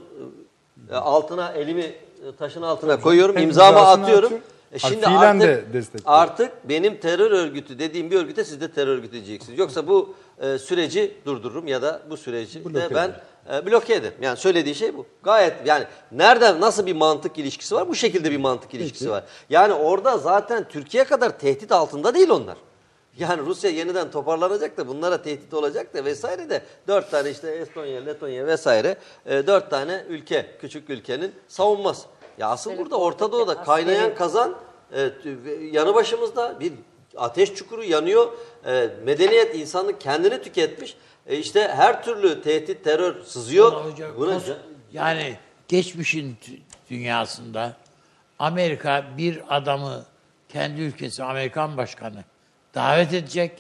e, 0.91 0.95
altına 0.95 1.53
elimi 1.53 1.83
e, 1.83 1.95
taşın 2.39 2.63
altına 2.63 3.01
koyuyorum, 3.01 3.39
imzamı 3.39 3.79
atıyorum. 3.79 4.25
atıyor, 4.27 4.41
E 4.73 4.79
şimdi 4.79 5.01
fiilen 5.05 5.41
de 5.41 5.45
artık, 5.51 5.73
destekliyor. 5.73 6.15
artık 6.19 6.69
benim 6.69 7.01
terör 7.01 7.31
örgütü 7.31 7.79
dediğim 7.79 8.11
bir 8.11 8.17
örgüte 8.17 8.45
siz 8.45 8.61
de 8.61 8.71
terör 8.73 8.93
örgütü 8.97 9.13
diyeceksiniz. 9.13 9.59
Yoksa 9.59 9.87
bu 9.87 10.15
e, 10.43 10.59
süreci 10.59 11.15
durdururum 11.27 11.67
ya 11.67 11.83
da 11.83 12.03
bu 12.11 12.17
süreci 12.17 12.65
Bloke 12.65 12.75
de 12.75 12.95
ben 12.95 13.15
e, 13.53 13.67
bloke 13.67 13.95
ederim. 13.95 14.15
Yani 14.21 14.37
söylediği 14.37 14.75
şey 14.75 14.97
bu. 14.97 15.07
Gayet 15.23 15.55
yani 15.67 15.85
nereden 16.13 16.61
nasıl 16.61 16.87
bir 16.87 16.93
mantık 16.93 17.39
ilişkisi 17.39 17.75
var? 17.75 17.89
Bu 17.89 17.95
şekilde 17.95 18.31
bir 18.31 18.37
mantık 18.37 18.75
ilişkisi 18.75 19.11
var. 19.11 19.25
Yani 19.51 19.73
orada 19.73 20.19
zaten 20.19 20.69
Türkiye 20.69 21.05
kadar 21.05 21.39
tehdit 21.39 21.73
altında 21.73 22.15
değil 22.15 22.31
onlar. 22.31 22.57
Yani 23.19 23.43
Rusya 23.43 23.71
yeniden 23.71 24.11
toparlanacak 24.11 24.77
da 24.77 24.89
bunlara 24.89 25.23
tehdit 25.23 25.55
olacak 25.55 25.95
da 25.95 26.05
vesaire 26.05 26.51
de 26.51 26.63
dört 26.89 27.11
tane 27.11 27.31
işte 27.31 27.51
Estonya, 27.51 28.01
Letonya 28.01 28.47
vesaire 28.47 28.97
e, 29.27 29.47
dört 29.47 29.71
tane 29.71 30.05
ülke, 30.09 30.47
küçük 30.61 30.91
ülkenin 30.91 31.33
savunmaz. 31.49 32.07
Ya 32.39 32.49
asıl 32.49 32.79
burada 32.79 32.97
Orta 32.97 33.33
Doğu'da 33.33 33.63
kaynayan 33.63 34.15
kazan 34.15 34.55
e, 34.93 35.11
yanı 35.73 35.95
başımızda 35.95 36.61
bir 36.61 36.73
ateş 37.17 37.55
çukuru 37.55 37.85
yanıyor. 37.85 38.33
E, 38.67 38.89
medeniyet 39.05 39.55
insanlık 39.55 40.01
kendini 40.01 40.43
tüketmiş. 40.43 40.97
E, 41.27 41.37
işte 41.37 41.69
her 41.69 42.05
türlü 42.05 42.43
tehdit, 42.43 42.85
terör 42.85 43.23
sızıyor. 43.25 43.73
Hocam, 43.85 44.11
Buna 44.17 44.35
kos- 44.37 44.57
yani 44.93 45.37
geçmişin 45.69 46.37
dü- 46.47 46.59
dünyasında 46.91 47.77
Amerika 48.39 49.05
bir 49.19 49.57
adamı 49.57 50.05
kendi 50.49 50.81
ülkesi 50.81 51.25
Amerikan 51.25 51.77
başkanı 51.77 52.25
davet 52.75 53.13
edecek. 53.15 53.53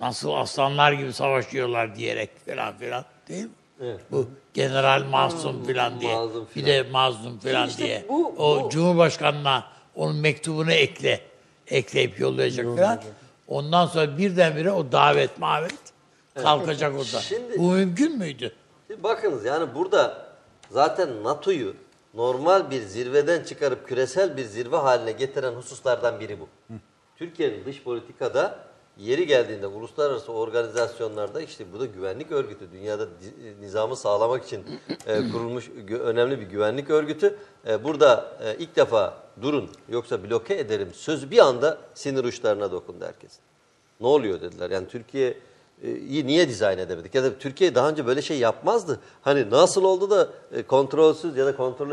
Nasıl 0.00 0.32
aslanlar 0.32 0.92
gibi 0.92 1.12
savaşıyorlar 1.12 1.96
diyerek 1.96 2.30
falan 2.46 2.78
filan 2.78 3.04
değil 3.28 3.44
mi? 3.44 3.50
Evet. 3.80 4.00
Bu 4.10 4.28
General 4.54 5.04
Masum 5.04 5.64
filan 5.66 6.00
diye. 6.00 6.14
Mazlum 6.14 6.44
Bir 6.46 6.50
filan. 6.62 6.68
de 6.68 6.90
Mazlum 6.90 7.38
filan 7.38 7.68
İşte 7.68 7.84
diye. 7.84 8.04
bu- 8.08 8.34
o 8.38 8.64
bu- 8.64 8.70
Cumhurbaşkanına 8.70 9.64
onun 9.94 10.16
mektubunu 10.16 10.72
ekle. 10.72 11.20
Ekleyip 11.68 12.20
yollayacak 12.20 12.66
filan. 12.76 13.02
Ondan 13.48 13.86
sonra 13.86 14.18
birdenbire 14.18 14.70
o 14.72 14.92
davet 14.92 15.38
mavet 15.38 15.74
kalkacak 16.42 16.92
orada. 16.98 17.04
Şimdi- 17.20 17.58
Bu 17.58 17.70
mümkün 17.72 18.18
müydü? 18.18 18.52
Şimdi 18.88 19.02
bakınız 19.02 19.44
yani 19.44 19.74
burada 19.74 20.26
zaten 20.70 21.24
NATO'yu 21.24 21.74
normal 22.14 22.70
bir 22.70 22.82
zirveden 22.82 23.44
çıkarıp 23.44 23.88
küresel 23.88 24.36
bir 24.36 24.44
zirve 24.44 24.76
haline 24.76 25.12
getiren 25.12 25.52
hususlardan 25.52 26.20
biri 26.20 26.40
bu. 26.40 26.48
Türkiye'nin 27.16 27.64
dış 27.64 27.82
politikada 27.82 28.58
yeri 28.98 29.26
geldiğinde 29.26 29.66
uluslararası 29.66 30.32
organizasyonlarda 30.32 31.40
işte 31.40 31.64
bu 31.72 31.80
da 31.80 31.86
güvenlik 31.86 32.32
örgütü. 32.32 32.72
Dünyada 32.72 33.08
nizamı 33.60 33.96
sağlamak 33.96 34.44
için 34.44 34.64
e, 35.06 35.30
kurulmuş 35.32 35.70
önemli 36.00 36.40
bir 36.40 36.46
güvenlik 36.46 36.90
örgütü. 36.90 37.38
E, 37.66 37.84
burada 37.84 38.36
e, 38.44 38.56
ilk 38.58 38.76
defa 38.76 39.14
durun 39.42 39.70
yoksa 39.88 40.24
bloke 40.24 40.54
ederim 40.54 40.88
sözü 40.94 41.30
bir 41.30 41.38
anda 41.38 41.78
sinir 41.94 42.24
uçlarına 42.24 42.72
dokundu 42.72 43.04
herkes. 43.04 43.32
Ne 44.00 44.06
oluyor 44.06 44.40
dediler. 44.40 44.70
Yani 44.70 44.88
Türkiye 44.88 45.38
iyi 45.82 46.26
niye 46.26 46.48
dizayn 46.48 46.78
edemedik? 46.78 47.14
Ya 47.14 47.24
da 47.24 47.38
Türkiye 47.38 47.74
daha 47.74 47.90
önce 47.90 48.06
böyle 48.06 48.22
şey 48.22 48.38
yapmazdı. 48.38 49.00
Hani 49.22 49.50
nasıl 49.50 49.84
oldu 49.84 50.10
da 50.10 50.28
kontrolsüz 50.66 51.36
ya 51.36 51.46
da 51.46 51.56
kontrol 51.56 51.90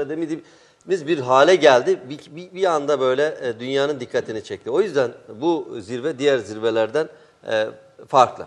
edemediğimiz 0.88 1.08
bir 1.08 1.24
hale 1.24 1.56
geldi. 1.56 2.00
Bir, 2.10 2.36
bir, 2.36 2.56
bir 2.56 2.66
anda 2.66 3.00
böyle 3.00 3.38
e, 3.42 3.60
dünyanın 3.60 4.00
dikkatini 4.00 4.44
çekti. 4.44 4.70
O 4.72 4.82
yüzden 4.82 5.12
bu 5.42 5.78
zirve 5.80 6.20
diğer 6.20 6.38
zirvelerden 6.38 7.10
e, 7.48 7.68
farklı. 8.08 8.46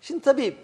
Şimdi 0.00 0.20
tabii 0.20 0.56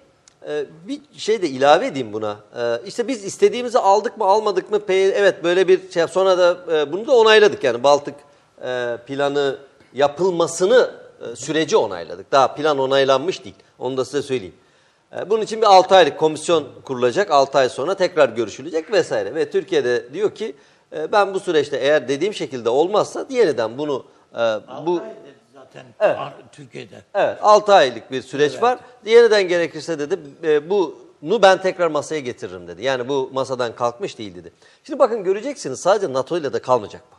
e, 0.49 0.65
bir 0.89 1.01
şey 1.17 1.43
de 1.43 1.49
ilave 1.49 1.87
edeyim 1.87 2.13
buna. 2.13 2.37
E, 2.57 2.81
işte 2.87 3.09
biz 3.09 3.25
istediğimizi 3.25 3.79
aldık 3.79 4.19
mı 4.19 4.25
almadık 4.25 4.71
mı? 4.71 4.81
Evet 4.89 5.45
böyle 5.45 5.69
bir 5.69 5.91
şey. 5.91 6.07
Sonra 6.07 6.39
da 6.39 6.59
e, 6.73 6.93
bunu 6.93 7.07
da 7.07 7.13
onayladık 7.13 7.65
yani 7.65 7.83
Baltık 7.83 8.15
e, 8.65 8.97
planı 9.07 9.59
yapılmasını 9.95 10.91
e, 11.21 11.37
süreci 11.37 11.77
onayladık. 11.77 12.33
Daha 12.33 12.55
plan 12.55 12.79
onaylanmış 12.79 13.45
değil. 13.45 13.57
Onu 13.79 13.97
da 13.97 14.05
size 14.05 14.23
söyleyeyim. 14.23 14.55
E, 15.17 15.31
Bunun 15.31 15.43
için 15.43 15.61
bir 15.61 15.67
6 15.67 15.95
aylık 15.95 16.19
komisyon 16.19 16.65
kurulacak. 16.85 17.31
6 17.31 17.59
ay 17.59 17.69
sonra 17.69 17.95
tekrar 17.95 18.29
görüşülecek 18.29 18.93
vesaire. 18.93 19.35
Ve 19.35 19.51
Türkiye'de 19.51 20.13
diyor 20.13 20.35
ki 20.35 20.55
e, 20.97 21.13
ben 21.13 21.35
bu 21.35 21.41
süreçte 21.41 21.77
eğer 21.77 22.09
dediğim 22.09 22.35
şekilde 22.35 22.69
olmazsa 22.69 23.27
yeniden 23.31 23.79
bunu 23.79 24.05
e, 24.35 24.39
bu 24.87 25.01
zaten 25.55 25.85
Evet. 26.01 26.17
Türkiye'de. 26.53 27.03
Evet 27.15 27.39
6 27.43 27.75
aylık 27.75 28.11
bir 28.11 28.23
süreç 28.23 28.63
var. 28.63 28.79
Yeniden 29.05 29.49
gerekirse 29.49 29.99
dedi 29.99 30.19
e, 30.43 30.71
bunu 30.71 31.43
ben 31.43 31.63
tekrar 31.63 31.89
masaya 31.89 32.21
getiririm 32.21 32.69
dedi. 32.69 32.85
Yani 32.85 33.09
bu 33.09 33.31
masadan 33.33 33.75
kalkmış 33.75 34.19
değil 34.19 34.35
dedi. 34.35 34.53
Şimdi 34.85 34.99
bakın 34.99 35.25
göreceksiniz 35.25 35.81
sadece 35.81 36.13
NATO 36.13 36.39
ile 36.39 36.53
de 36.53 36.59
kalmayacak 36.59 37.03
bu. 37.13 37.15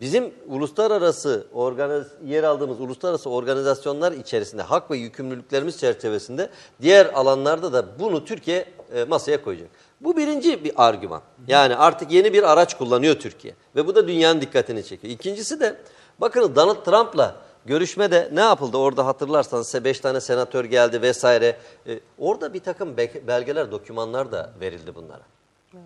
Bizim 0.00 0.34
uluslararası 0.48 1.46
organiz, 1.52 2.06
yer 2.24 2.42
aldığımız 2.44 2.80
uluslararası 2.80 3.30
organizasyonlar 3.30 4.12
içerisinde 4.12 4.62
hak 4.62 4.90
ve 4.90 4.96
yükümlülüklerimiz 4.96 5.78
çerçevesinde 5.78 6.50
diğer 6.82 7.06
alanlarda 7.06 7.72
da 7.72 7.98
bunu 7.98 8.24
Türkiye 8.24 8.64
e, 8.94 9.04
masaya 9.04 9.42
koyacak. 9.42 9.68
Bu 10.04 10.16
birinci 10.16 10.64
bir 10.64 10.72
argüman. 10.76 11.22
Yani 11.46 11.76
artık 11.76 12.12
yeni 12.12 12.32
bir 12.32 12.52
araç 12.52 12.78
kullanıyor 12.78 13.14
Türkiye 13.14 13.54
ve 13.76 13.86
bu 13.86 13.94
da 13.94 14.08
dünyanın 14.08 14.40
dikkatini 14.40 14.84
çekiyor. 14.84 15.14
İkincisi 15.14 15.60
de 15.60 15.76
bakın 16.20 16.56
Donald 16.56 16.84
Trump'la 16.84 17.36
görüşmede 17.66 18.30
ne 18.32 18.40
yapıldı 18.40 18.76
orada 18.76 19.06
hatırlarsanız 19.06 19.66
size 19.66 19.84
5 19.84 20.00
tane 20.00 20.20
senatör 20.20 20.64
geldi 20.64 21.02
vesaire. 21.02 21.56
E, 21.86 22.00
orada 22.18 22.54
bir 22.54 22.60
takım 22.60 22.96
be- 22.96 23.26
belgeler, 23.26 23.70
dokümanlar 23.70 24.32
da 24.32 24.52
verildi 24.60 24.94
bunlara. 24.94 25.22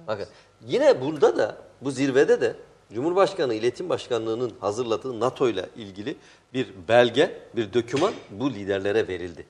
Bakın 0.06 0.26
yine 0.66 1.00
burada 1.00 1.36
da 1.36 1.56
bu 1.80 1.90
zirvede 1.90 2.40
de 2.40 2.54
Cumhurbaşkanı 2.94 3.54
İletim 3.54 3.88
Başkanlığı'nın 3.88 4.52
hazırladığı 4.60 5.20
NATO 5.20 5.48
ile 5.48 5.66
ilgili 5.76 6.16
bir 6.54 6.68
belge, 6.88 7.40
bir 7.56 7.72
doküman 7.72 8.12
bu 8.30 8.50
liderlere 8.50 9.08
verildi. 9.08 9.46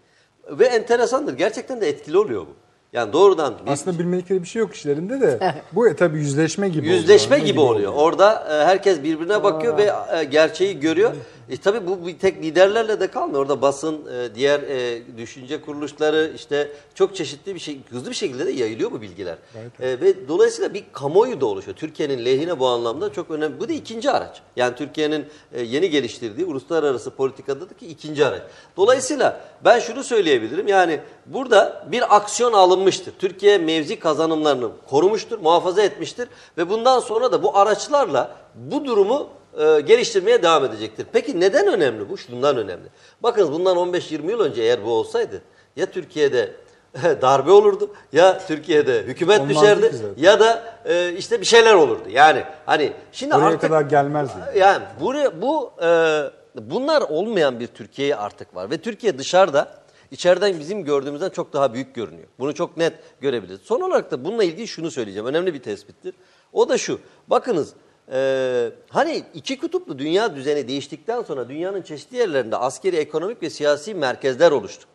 Ve 0.48 0.66
enteresandır. 0.66 1.32
Gerçekten 1.34 1.80
de 1.80 1.88
etkili 1.88 2.18
oluyor 2.18 2.42
bu. 2.46 2.67
Yani 2.92 3.12
doğrudan 3.12 3.54
bir 3.66 3.72
Aslında 3.72 3.98
bilmedikleri 3.98 4.42
bir 4.42 4.48
şey 4.48 4.60
yok 4.60 4.74
işlerinde 4.74 5.20
de 5.20 5.54
bu 5.72 5.88
e, 5.88 5.96
tabii 5.96 6.18
yüzleşme 6.18 6.68
gibi 6.68 6.80
oluyor. 6.80 6.94
yüzleşme 6.94 7.38
Ne 7.38 7.44
gibi 7.44 7.60
oluyor. 7.60 7.92
Orada 7.92 8.46
e, 8.50 8.66
herkes 8.66 9.02
birbirine 9.02 9.42
bakıyor 9.42 9.78
ve 9.78 9.92
e, 10.18 10.24
gerçeği 10.24 10.80
görüyor. 10.80 11.12
E 11.50 11.56
tabii 11.56 11.86
bu 11.86 12.06
bir 12.06 12.18
tek 12.18 12.42
liderlerle 12.42 13.00
de 13.00 13.06
kalmıyor. 13.06 13.40
Orada 13.40 13.62
basın, 13.62 14.06
e, 14.06 14.34
diğer 14.34 14.60
e, 14.60 15.02
düşünce 15.16 15.60
kuruluşları 15.60 16.32
işte 16.34 16.72
çok 16.94 17.16
çeşitli 17.16 17.54
bir 17.54 17.60
şey, 17.60 17.80
hızlı 17.90 18.10
bir 18.10 18.14
şekilde 18.14 18.46
de 18.46 18.50
yayılıyor 18.50 18.92
bu 18.92 19.00
bilgiler. 19.00 19.36
E, 19.80 20.00
ve 20.00 20.28
dolayısıyla 20.28 20.74
bir 20.74 20.84
kamuoyu 20.92 21.40
da 21.40 21.46
oluşuyor. 21.46 21.76
Türkiye'nin 21.76 22.24
lehine 22.24 22.58
bu 22.58 22.66
anlamda 22.66 23.12
çok 23.12 23.30
önemli. 23.30 23.60
Bu 23.60 23.68
da 23.68 23.72
ikinci 23.72 24.10
araç. 24.10 24.40
Yani 24.56 24.74
Türkiye'nin 24.74 25.26
e, 25.52 25.62
yeni 25.62 25.90
geliştirdiği 25.90 26.46
uluslararası 26.46 27.10
politikadaki 27.10 27.86
ikinci 27.86 28.26
araç. 28.26 28.42
Dolayısıyla 28.76 29.40
ben 29.64 29.80
şunu 29.80 30.04
söyleyebilirim. 30.04 30.68
Yani 30.68 31.00
burada 31.26 31.86
bir 31.92 32.16
aksiyon 32.16 32.52
alınmıştır. 32.52 33.12
Türkiye 33.18 33.58
mevzi 33.58 33.98
kazanımlarını 33.98 34.70
korumuştur, 34.90 35.38
muhafaza 35.38 35.82
etmiştir 35.82 36.28
ve 36.58 36.70
bundan 36.70 37.00
sonra 37.00 37.32
da 37.32 37.42
bu 37.42 37.56
araçlarla 37.56 38.36
bu 38.54 38.84
durumu 38.84 39.28
e, 39.58 39.80
geliştirmeye 39.80 40.42
devam 40.42 40.64
edecektir. 40.64 41.06
Peki 41.12 41.40
neden 41.40 41.66
önemli 41.66 42.08
bu? 42.08 42.18
Şundan 42.18 42.56
önemli. 42.56 42.88
Bakınız 43.22 43.52
bundan 43.52 43.76
15-20 43.76 44.30
yıl 44.30 44.40
önce 44.40 44.62
eğer 44.62 44.84
bu 44.84 44.90
olsaydı 44.90 45.42
ya 45.76 45.86
Türkiye'de 45.86 46.52
darbe 47.22 47.50
olurdu 47.50 47.90
ya 48.12 48.38
Türkiye'de 48.46 49.02
hükümet 49.02 49.40
Olmazdı 49.40 49.60
düşerdi 49.60 49.96
ya 50.16 50.40
da 50.40 50.74
e, 50.84 51.12
işte 51.12 51.40
bir 51.40 51.46
şeyler 51.46 51.74
olurdu. 51.74 52.08
Yani 52.10 52.44
hani 52.66 52.92
şimdi 53.12 53.34
Oraya 53.34 53.46
artık 53.46 53.60
kadar 53.60 53.82
gelmezdi. 53.82 54.38
yani 54.56 54.82
buraya 55.00 55.42
bu 55.42 55.70
e, 55.82 56.20
bunlar 56.54 57.02
olmayan 57.02 57.60
bir 57.60 57.66
Türkiye 57.66 58.16
artık 58.16 58.54
var 58.54 58.70
ve 58.70 58.78
Türkiye 58.78 59.18
dışarıda 59.18 59.78
içeriden 60.10 60.60
bizim 60.60 60.84
gördüğümüzden 60.84 61.28
çok 61.28 61.52
daha 61.52 61.74
büyük 61.74 61.94
görünüyor. 61.94 62.28
Bunu 62.38 62.54
çok 62.54 62.76
net 62.76 62.92
görebiliriz. 63.20 63.60
Son 63.60 63.80
olarak 63.80 64.10
da 64.10 64.24
bununla 64.24 64.44
ilgili 64.44 64.68
şunu 64.68 64.90
söyleyeceğim. 64.90 65.26
Önemli 65.26 65.54
bir 65.54 65.62
tespittir. 65.62 66.14
O 66.52 66.68
da 66.68 66.78
şu. 66.78 66.98
Bakınız 67.28 67.74
e, 68.12 68.70
hani 68.88 69.24
iki 69.34 69.58
kutuplu 69.58 69.98
dünya 69.98 70.36
düzeni 70.36 70.68
değiştikten 70.68 71.22
sonra 71.22 71.48
dünyanın 71.48 71.82
çeşitli 71.82 72.16
yerlerinde 72.16 72.56
askeri, 72.56 72.96
ekonomik 72.96 73.42
ve 73.42 73.50
siyasi 73.50 73.94
merkezler 73.94 74.50
oluştu. 74.50 74.86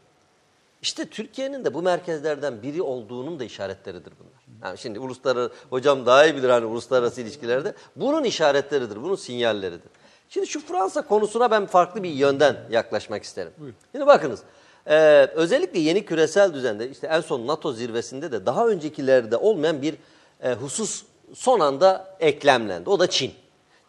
İşte 0.81 1.05
Türkiye'nin 1.05 1.65
de 1.65 1.73
bu 1.73 1.81
merkezlerden 1.81 2.61
biri 2.61 2.81
olduğunun 2.81 3.39
da 3.39 3.43
işaretleridir 3.43 4.13
bunlar. 4.19 4.67
Yani 4.69 4.77
şimdi 4.77 4.99
uluslararası, 4.99 5.53
hocam 5.69 6.05
daha 6.05 6.25
iyi 6.25 6.35
bilir 6.35 6.49
hani 6.49 6.65
uluslararası 6.65 7.21
ilişkilerde. 7.21 7.73
Bunun 7.95 8.23
işaretleridir, 8.23 9.03
bunun 9.03 9.15
sinyalleridir. 9.15 9.91
Şimdi 10.29 10.47
şu 10.47 10.59
Fransa 10.65 11.01
konusuna 11.01 11.51
ben 11.51 11.65
farklı 11.65 12.03
bir 12.03 12.09
yönden 12.09 12.55
yaklaşmak 12.71 13.23
isterim. 13.23 13.51
Şimdi 13.91 14.07
bakınız, 14.07 14.39
e, 14.85 15.25
özellikle 15.25 15.79
yeni 15.79 16.05
küresel 16.05 16.53
düzende 16.53 16.89
işte 16.89 17.07
en 17.07 17.21
son 17.21 17.47
NATO 17.47 17.73
zirvesinde 17.73 18.31
de 18.31 18.45
daha 18.45 18.67
öncekilerde 18.67 19.37
olmayan 19.37 19.81
bir 19.81 19.95
e, 20.43 20.53
husus 20.53 21.03
son 21.33 21.59
anda 21.59 22.15
eklemlendi. 22.19 22.89
O 22.89 22.99
da 22.99 23.09
Çin. 23.09 23.33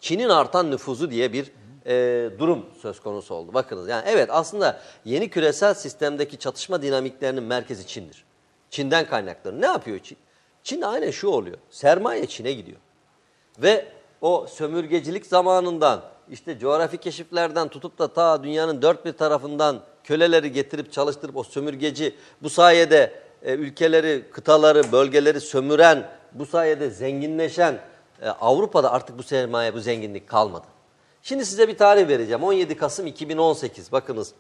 Çin'in 0.00 0.28
artan 0.28 0.70
nüfuzu 0.70 1.10
diye 1.10 1.32
bir 1.32 1.50
e, 1.86 2.30
durum 2.38 2.66
söz 2.82 3.00
konusu 3.00 3.34
oldu. 3.34 3.54
Bakınız 3.54 3.88
yani 3.88 4.02
evet 4.06 4.28
aslında 4.32 4.80
yeni 5.04 5.30
küresel 5.30 5.74
sistemdeki 5.74 6.38
çatışma 6.38 6.82
dinamiklerinin 6.82 7.42
merkezi 7.42 7.86
Çin'dir. 7.86 8.24
Çin'den 8.70 9.06
kaynaklanır. 9.06 9.60
Ne 9.60 9.66
yapıyor 9.66 9.98
Çin? 9.98 10.18
Çin 10.62 10.82
aynen 10.82 11.10
şu 11.10 11.28
oluyor. 11.28 11.56
Sermaye 11.70 12.26
Çin'e 12.26 12.52
gidiyor. 12.52 12.78
Ve 13.58 13.86
o 14.20 14.46
sömürgecilik 14.50 15.26
zamanından 15.26 16.02
işte 16.30 16.58
coğrafi 16.58 16.98
keşiflerden 16.98 17.68
tutup 17.68 17.98
da 17.98 18.12
ta 18.12 18.42
dünyanın 18.42 18.82
dört 18.82 19.04
bir 19.04 19.12
tarafından 19.12 19.80
köleleri 20.04 20.52
getirip 20.52 20.92
çalıştırıp 20.92 21.36
o 21.36 21.42
sömürgeci 21.42 22.14
bu 22.42 22.50
sayede 22.50 23.12
e, 23.42 23.52
ülkeleri, 23.52 24.24
kıtaları, 24.30 24.92
bölgeleri 24.92 25.40
sömüren, 25.40 26.10
bu 26.34 26.46
sayede 26.46 26.90
zenginleşen 26.90 27.78
e, 28.22 28.28
Avrupa'da 28.28 28.92
artık 28.92 29.18
bu 29.18 29.22
sermaye, 29.22 29.74
bu 29.74 29.80
zenginlik 29.80 30.28
kalmadı. 30.28 30.66
Şimdi 31.22 31.46
size 31.46 31.68
bir 31.68 31.78
tarih 31.78 32.08
vereceğim. 32.08 32.42
17 32.42 32.76
Kasım 32.76 33.06
2018. 33.06 33.92
Bakınız 33.92 34.32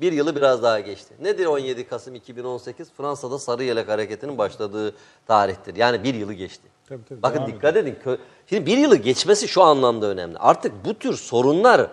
bir 0.00 0.12
yılı 0.12 0.36
biraz 0.36 0.62
daha 0.62 0.80
geçti. 0.80 1.14
Nedir 1.20 1.46
17 1.46 1.88
Kasım 1.88 2.14
2018? 2.14 2.90
Fransa'da 2.96 3.38
Sarı 3.38 3.64
Yelek 3.64 3.88
Hareketi'nin 3.88 4.38
başladığı 4.38 4.94
tarihtir. 5.26 5.76
Yani 5.76 6.04
bir 6.04 6.14
yılı 6.14 6.32
geçti. 6.32 6.62
Tabii, 6.88 7.04
tabii, 7.08 7.22
Bakın 7.22 7.46
dikkat 7.46 7.76
edin. 7.76 7.98
Şimdi 8.46 8.66
bir 8.66 8.78
yılı 8.78 8.96
geçmesi 8.96 9.48
şu 9.48 9.62
anlamda 9.62 10.06
önemli. 10.06 10.38
Artık 10.38 10.84
bu 10.84 10.94
tür 10.94 11.16
sorunlar 11.16 11.90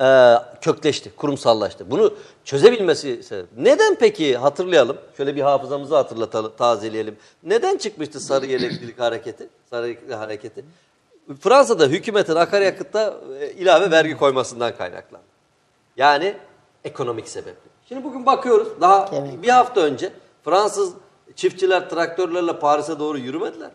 e, 0.00 0.36
kökleşti, 0.60 1.16
kurumsallaştı. 1.16 1.90
Bunu 1.90 2.14
çözebilmesi 2.44 3.22
sebep. 3.22 3.46
Neden 3.56 3.94
peki 3.94 4.36
hatırlayalım. 4.36 4.96
Şöyle 5.16 5.36
bir 5.36 5.40
hafızamızı 5.40 5.96
hatırlatalım, 5.96 6.52
tazeleyelim. 6.58 7.16
Neden 7.42 7.76
çıkmıştı 7.76 8.20
Sarı 8.20 8.46
Yeleklilik 8.46 8.98
Hareketi? 8.98 9.48
Sarı 9.70 9.86
Yeleklilik 9.86 10.14
Hareketi. 10.14 10.64
Fransa'da 11.40 11.86
hükümetin 11.86 12.36
akaryakıtta 12.36 13.14
e, 13.40 13.50
ilave 13.50 13.90
vergi 13.90 14.16
koymasından 14.16 14.76
kaynaklandı. 14.76 15.24
Yani 15.96 16.36
ekonomik 16.84 17.28
sebeple. 17.28 17.70
Şimdi 17.88 18.04
bugün 18.04 18.26
bakıyoruz 18.26 18.68
daha 18.80 19.10
bir 19.42 19.48
hafta 19.48 19.80
önce 19.80 20.12
Fransız 20.44 20.92
çiftçiler 21.36 21.90
traktörlerle 21.90 22.58
Paris'e 22.58 22.98
doğru 22.98 23.18
yürümediler. 23.18 23.70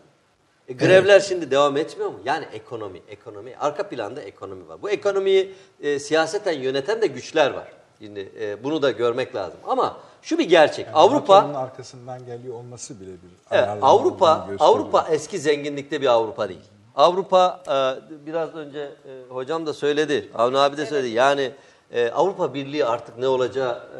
E, 0.68 0.72
grevler 0.72 1.20
şimdi 1.20 1.50
devam 1.50 1.76
etmiyor 1.76 2.10
mu? 2.10 2.20
Yani 2.24 2.44
ekonomi, 2.52 3.02
ekonomi. 3.08 3.56
Arka 3.60 3.88
planda 3.88 4.22
ekonomi 4.22 4.68
var. 4.68 4.82
Bu 4.82 4.90
ekonomiyi 4.90 5.54
e, 5.80 5.98
siyaseten 5.98 6.52
yöneten 6.52 7.02
de 7.02 7.06
güçler 7.06 7.50
var. 7.50 7.68
Şimdi 7.98 8.32
e, 8.40 8.64
bunu 8.64 8.82
da 8.82 8.90
görmek 8.90 9.34
lazım. 9.34 9.58
Ama 9.66 9.96
şu 10.22 10.38
bir 10.38 10.48
gerçek. 10.48 10.86
Avrupa 10.94 11.36
NATO'nun 11.36 11.54
arkasından 11.54 12.26
geliyor 12.26 12.54
olması 12.54 13.00
bile 13.00 13.10
bir 13.10 13.30
Evet, 13.50 13.68
Avrupa. 13.82 14.48
Avrupa 14.58 15.06
eski 15.10 15.38
zenginlikte 15.38 16.00
bir 16.00 16.06
Avrupa 16.06 16.48
değil. 16.48 16.64
Avrupa 16.96 17.62
e, 17.68 18.26
biraz 18.26 18.54
önce 18.54 18.78
e, 18.80 19.28
hocam 19.28 19.66
da 19.66 19.74
söyledi, 19.74 20.30
Avni 20.34 20.58
abi 20.58 20.76
de 20.76 20.86
söyledi. 20.86 21.08
Yani 21.08 21.52
e, 21.92 22.10
Avrupa 22.10 22.54
Birliği 22.54 22.84
artık 22.84 23.18
ne 23.18 23.28
olacağı 23.28 23.72
e, 23.72 23.98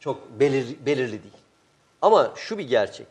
çok 0.00 0.40
belir, 0.40 0.76
belirli 0.86 1.22
değil. 1.22 1.34
Ama 2.02 2.30
şu 2.34 2.58
bir 2.58 2.68
gerçek. 2.68 3.06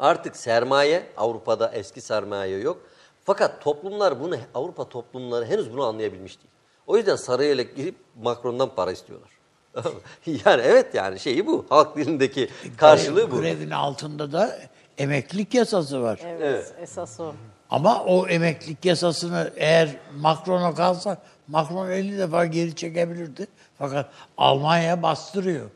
Artık 0.00 0.36
sermaye 0.36 1.06
Avrupa'da 1.16 1.70
eski 1.72 2.00
sermaye 2.00 2.58
yok. 2.58 2.80
Fakat 3.24 3.62
toplumlar 3.62 4.20
bunu 4.20 4.36
Avrupa 4.54 4.88
toplumları 4.88 5.46
henüz 5.46 5.72
bunu 5.72 5.84
anlayabilmiş 5.84 6.36
değil. 6.38 6.50
O 6.86 6.96
yüzden 6.96 7.16
sarayla 7.16 7.62
girip 7.62 7.94
Macron'dan 8.22 8.74
para 8.74 8.92
istiyorlar. 8.92 9.30
yani 10.26 10.62
evet 10.64 10.94
yani 10.94 11.20
şeyi 11.20 11.46
bu. 11.46 11.66
Halk 11.68 11.96
dilindeki 11.96 12.50
karşılığı 12.76 13.30
bu. 13.30 13.36
Grevin 13.36 13.70
altında 13.70 14.32
da 14.32 14.58
emeklilik 14.98 15.54
yasası 15.54 16.02
var. 16.02 16.20
Evet, 16.24 16.40
Evet. 16.42 16.74
esas 16.82 17.20
o. 17.20 17.32
Ama 17.70 18.04
o 18.04 18.26
emeklilik 18.28 18.84
yasasını 18.84 19.50
eğer 19.56 19.96
Macron'a 20.16 20.74
kalsa 20.74 21.18
Macron 21.48 21.90
50 21.90 22.18
defa 22.18 22.46
geri 22.46 22.74
çekebilirdi. 22.74 23.46
Fakat 23.78 24.10
Almanya 24.38 25.02
bastırıyor. 25.02 25.70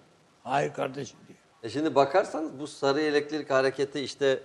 Hayır 0.45 0.73
kardeşim. 0.73 1.19
E 1.65 1.69
şimdi 1.69 1.95
bakarsanız 1.95 2.59
bu 2.59 2.67
sarı 2.67 3.01
elektrik 3.01 3.51
hareketi 3.51 4.01
işte 4.01 4.41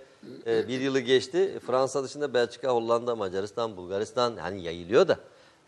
e, 0.46 0.68
bir 0.68 0.80
yılı 0.80 1.00
geçti. 1.00 1.58
Fransa 1.66 2.04
dışında 2.04 2.34
Belçika, 2.34 2.68
Hollanda, 2.68 3.16
Macaristan, 3.16 3.76
Bulgaristan 3.76 4.36
hani 4.36 4.62
yayılıyor 4.62 5.08
da. 5.08 5.18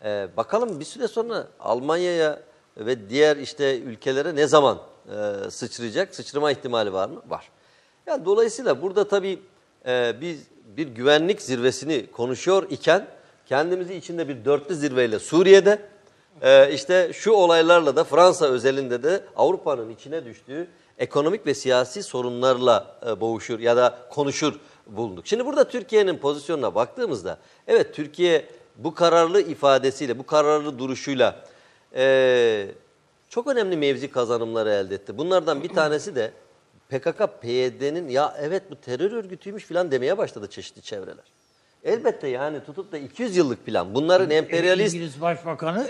E, 0.05 0.27
bakalım 0.37 0.79
bir 0.79 0.85
süre 0.85 1.07
sonra 1.07 1.47
Almanya'ya 1.59 2.39
ve 2.77 3.09
diğer 3.09 3.37
işte 3.37 3.79
ülkelere 3.79 4.35
ne 4.35 4.47
zaman 4.47 4.79
e, 5.07 5.49
sıçrayacak? 5.49 6.15
Sıçrama 6.15 6.51
ihtimali 6.51 6.93
var 6.93 7.09
mı? 7.09 7.21
Var. 7.27 7.49
Yani 8.07 8.25
dolayısıyla 8.25 8.81
burada 8.81 9.07
tabii 9.07 9.39
e, 9.85 10.13
biz 10.21 10.47
bir 10.77 10.87
güvenlik 10.87 11.41
zirvesini 11.41 12.11
konuşuyor 12.11 12.67
iken 12.69 13.07
kendimizi 13.45 13.95
içinde 13.95 14.27
bir 14.27 14.45
dörtlü 14.45 14.75
zirveyle 14.75 15.19
Suriye'de 15.19 15.93
ee, 16.41 16.73
işte 16.73 17.11
şu 17.13 17.31
olaylarla 17.31 17.95
da 17.95 18.03
Fransa 18.03 18.45
özelinde 18.45 19.03
de 19.03 19.23
Avrupa'nın 19.35 19.89
içine 19.89 20.25
düştüğü 20.25 20.67
ekonomik 20.97 21.45
ve 21.45 21.53
siyasi 21.53 22.03
sorunlarla 22.03 22.97
e, 23.07 23.21
boğuşur 23.21 23.59
ya 23.59 23.77
da 23.77 23.99
konuşur 24.09 24.59
bulunduk. 24.87 25.27
Şimdi 25.27 25.45
burada 25.45 25.67
Türkiye'nin 25.67 26.17
pozisyonuna 26.17 26.75
baktığımızda 26.75 27.37
evet 27.67 27.95
Türkiye 27.95 28.45
bu 28.75 28.93
kararlı 28.93 29.41
ifadesiyle, 29.41 30.19
bu 30.19 30.25
kararlı 30.25 30.79
duruşuyla 30.79 31.45
e, 31.95 32.67
çok 33.29 33.47
önemli 33.47 33.77
mevzi 33.77 34.11
kazanımları 34.11 34.69
elde 34.69 34.95
etti. 34.95 35.17
Bunlardan 35.17 35.63
bir 35.63 35.69
tanesi 35.69 36.15
de 36.15 36.31
PKK-PYD'nin 36.89 38.09
ya 38.09 38.35
evet 38.39 38.71
bu 38.71 38.75
terör 38.75 39.11
örgütüymüş 39.11 39.65
falan 39.65 39.91
demeye 39.91 40.17
başladı 40.17 40.49
çeşitli 40.49 40.81
çevreler. 40.81 41.32
Elbette 41.83 42.27
yani 42.27 42.63
tutup 42.63 42.91
da 42.91 42.97
200 42.97 43.37
yıllık 43.37 43.65
plan 43.65 43.95
bunların 43.95 44.29
emperyalist 44.29 44.95
İngiliz 44.95 45.21
Başbakanı 45.21 45.87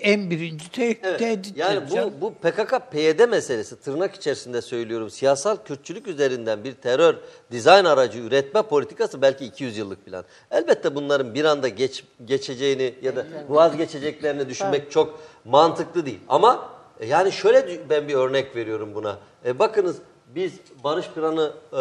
en 0.00 0.30
birinci 0.30 0.70
te- 0.70 0.98
Evet, 1.02 1.18
tehdit 1.18 1.56
yani 1.56 1.80
bu, 1.90 2.20
bu 2.20 2.32
PKK-PYD 2.42 3.26
meselesi 3.26 3.80
tırnak 3.80 4.14
içerisinde 4.14 4.62
söylüyorum 4.62 5.10
siyasal 5.10 5.56
Kürtçülük 5.56 6.06
üzerinden 6.06 6.64
bir 6.64 6.72
terör 6.72 7.14
dizayn 7.50 7.84
aracı 7.84 8.18
üretme 8.18 8.62
politikası 8.62 9.22
belki 9.22 9.44
200 9.44 9.78
yıllık 9.78 10.06
plan. 10.06 10.24
Elbette 10.50 10.94
bunların 10.94 11.34
bir 11.34 11.44
anda 11.44 11.68
geç, 11.68 12.04
geçeceğini 12.24 12.94
ya 13.02 13.16
da 13.16 13.26
vazgeçeceklerini 13.48 14.48
düşünmek 14.48 14.90
çok 14.90 15.20
mantıklı 15.44 16.06
değil. 16.06 16.20
Ama 16.28 16.68
e, 17.00 17.06
yani 17.06 17.32
şöyle 17.32 17.88
ben 17.90 18.08
bir 18.08 18.14
örnek 18.14 18.56
veriyorum 18.56 18.94
buna. 18.94 19.18
E, 19.44 19.58
bakınız 19.58 19.96
biz 20.34 20.52
Barış 20.84 21.06
Pınarı, 21.08 21.52
e, 21.72 21.76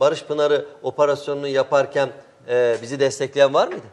Barış 0.00 0.24
Pınarı 0.24 0.66
operasyonunu 0.82 1.48
yaparken 1.48 2.10
e, 2.48 2.78
bizi 2.82 3.00
destekleyen 3.00 3.54
var 3.54 3.68
mıydı? 3.68 3.86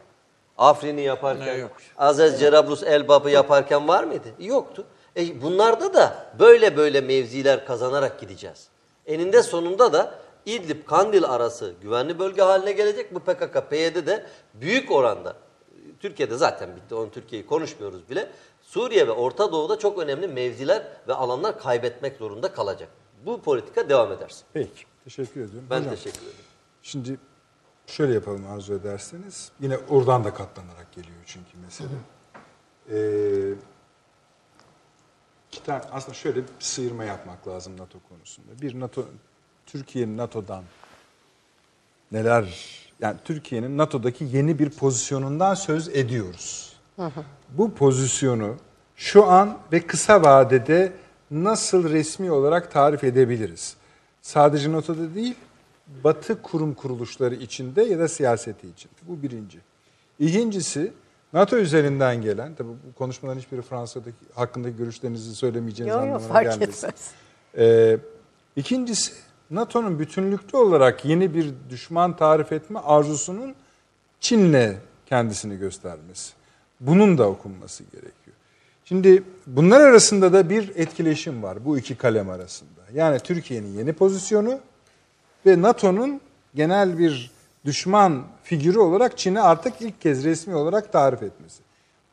Afrin'i 0.58 1.00
yaparken. 1.00 1.68
Aziz 1.98 2.40
Cerablus 2.40 2.82
Elbap'ı 2.82 3.30
yaparken 3.30 3.88
var 3.88 4.04
mıydı? 4.04 4.28
Yoktu. 4.38 4.84
E 5.16 5.42
bunlarda 5.42 5.94
da 5.94 6.26
böyle 6.38 6.76
böyle 6.76 7.00
mevziler 7.00 7.66
kazanarak 7.66 8.20
gideceğiz. 8.20 8.68
Eninde 9.06 9.42
sonunda 9.42 9.92
da 9.92 10.14
İdlib 10.46 10.86
Kandil 10.86 11.24
arası 11.24 11.74
güvenli 11.82 12.18
bölge 12.18 12.42
haline 12.42 12.72
gelecek. 12.72 13.14
Bu 13.14 13.20
PKK 13.20 13.70
PYD 13.70 14.06
de 14.06 14.26
büyük 14.54 14.90
oranda 14.90 15.36
Türkiye'de 16.00 16.36
zaten 16.36 16.76
bitti. 16.76 16.94
Onu 16.94 17.10
Türkiye'yi 17.10 17.46
konuşmuyoruz 17.46 18.10
bile. 18.10 18.30
Suriye 18.62 19.06
ve 19.06 19.12
Orta 19.12 19.52
Doğu'da 19.52 19.78
çok 19.78 19.98
önemli 19.98 20.28
mevziler 20.28 20.82
ve 21.08 21.14
alanlar 21.14 21.58
kaybetmek 21.58 22.16
zorunda 22.16 22.52
kalacak. 22.52 22.88
Bu 23.26 23.40
politika 23.40 23.88
devam 23.88 24.12
ederse. 24.12 24.44
Peki. 24.52 24.84
Teşekkür 25.04 25.40
ediyorum. 25.40 25.66
Ben 25.70 25.80
Hocam, 25.80 25.94
teşekkür 25.94 26.20
ederim. 26.20 26.44
Şimdi 26.82 27.18
şöyle 27.86 28.14
yapalım 28.14 28.46
arzu 28.46 28.74
ederseniz. 28.74 29.52
Yine 29.60 29.76
oradan 29.76 30.24
da 30.24 30.34
katlanarak 30.34 30.92
geliyor 30.92 31.16
çünkü 31.26 31.56
mesele. 31.64 31.88
Ee, 32.92 33.54
iki 35.52 35.62
tane, 35.64 35.82
aslında 35.92 36.14
şöyle 36.14 36.36
bir 36.36 36.48
sıyırma 36.58 37.04
yapmak 37.04 37.48
lazım 37.48 37.76
NATO 37.76 37.98
konusunda. 38.08 38.62
Bir 38.62 38.80
NATO, 38.80 39.04
Türkiye'nin 39.66 40.16
NATO'dan 40.16 40.64
neler, 42.12 42.58
yani 43.00 43.16
Türkiye'nin 43.24 43.78
NATO'daki 43.78 44.24
yeni 44.24 44.58
bir 44.58 44.70
pozisyonundan 44.70 45.54
söz 45.54 45.88
ediyoruz. 45.88 46.76
Bu 47.48 47.74
pozisyonu 47.74 48.56
şu 48.96 49.26
an 49.26 49.58
ve 49.72 49.86
kısa 49.86 50.22
vadede 50.22 50.92
nasıl 51.30 51.90
resmi 51.90 52.30
olarak 52.30 52.72
tarif 52.72 53.04
edebiliriz? 53.04 53.76
Sadece 54.22 54.72
NATO'da 54.72 55.14
değil, 55.14 55.36
Batı 56.04 56.42
kurum 56.42 56.74
kuruluşları 56.74 57.34
içinde 57.34 57.82
ya 57.82 57.98
da 57.98 58.08
siyaseti 58.08 58.68
içinde. 58.68 58.94
Bu 59.08 59.22
birinci. 59.22 59.58
İkincisi, 60.18 60.92
NATO 61.32 61.56
üzerinden 61.56 62.22
gelen, 62.22 62.54
tabii 62.54 62.68
bu 62.68 62.98
konuşmaların 62.98 63.40
hiçbiri 63.40 63.62
Fransa'daki 63.62 64.16
hakkındaki 64.34 64.76
görüşlerinizi 64.76 65.34
söylemeyeceğiniz 65.34 65.94
Yok 65.94 66.04
yok 66.04 66.08
anlamına 66.14 66.28
fark 66.32 66.50
gelmesin. 66.50 66.88
etmez. 66.88 67.10
Ee, 67.58 67.98
ikincisi 68.56 69.12
NATO'nun 69.50 69.98
bütünlüklü 69.98 70.58
olarak 70.58 71.04
yeni 71.04 71.34
bir 71.34 71.54
düşman 71.70 72.16
tarif 72.16 72.52
etme 72.52 72.78
arzusunun 72.78 73.54
Çin'le 74.20 74.72
kendisini 75.06 75.58
göstermesi. 75.58 76.32
Bunun 76.80 77.18
da 77.18 77.28
okunması 77.28 77.84
gerekiyor. 77.84 78.36
Şimdi 78.84 79.22
bunlar 79.46 79.80
arasında 79.80 80.32
da 80.32 80.50
bir 80.50 80.72
etkileşim 80.76 81.42
var 81.42 81.64
bu 81.64 81.78
iki 81.78 81.94
kalem 81.94 82.30
arasında. 82.30 82.80
Yani 82.94 83.18
Türkiye'nin 83.18 83.78
yeni 83.78 83.92
pozisyonu 83.92 84.58
ve 85.46 85.62
NATO'nun 85.62 86.20
genel 86.54 86.98
bir 86.98 87.30
düşman 87.64 88.24
figürü 88.42 88.78
olarak 88.78 89.18
Çin'i 89.18 89.40
artık 89.40 89.82
ilk 89.82 90.00
kez 90.00 90.24
resmi 90.24 90.54
olarak 90.54 90.92
tarif 90.92 91.22
etmesi. 91.22 91.62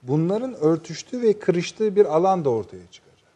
Bunların 0.04 0.54
örtüştüğü 0.54 1.22
ve 1.22 1.40
kırıştığı 1.40 1.96
bir 1.96 2.06
alan 2.06 2.46
da 2.46 2.50
ortaya 2.50 2.92
çıkacak. 2.92 3.32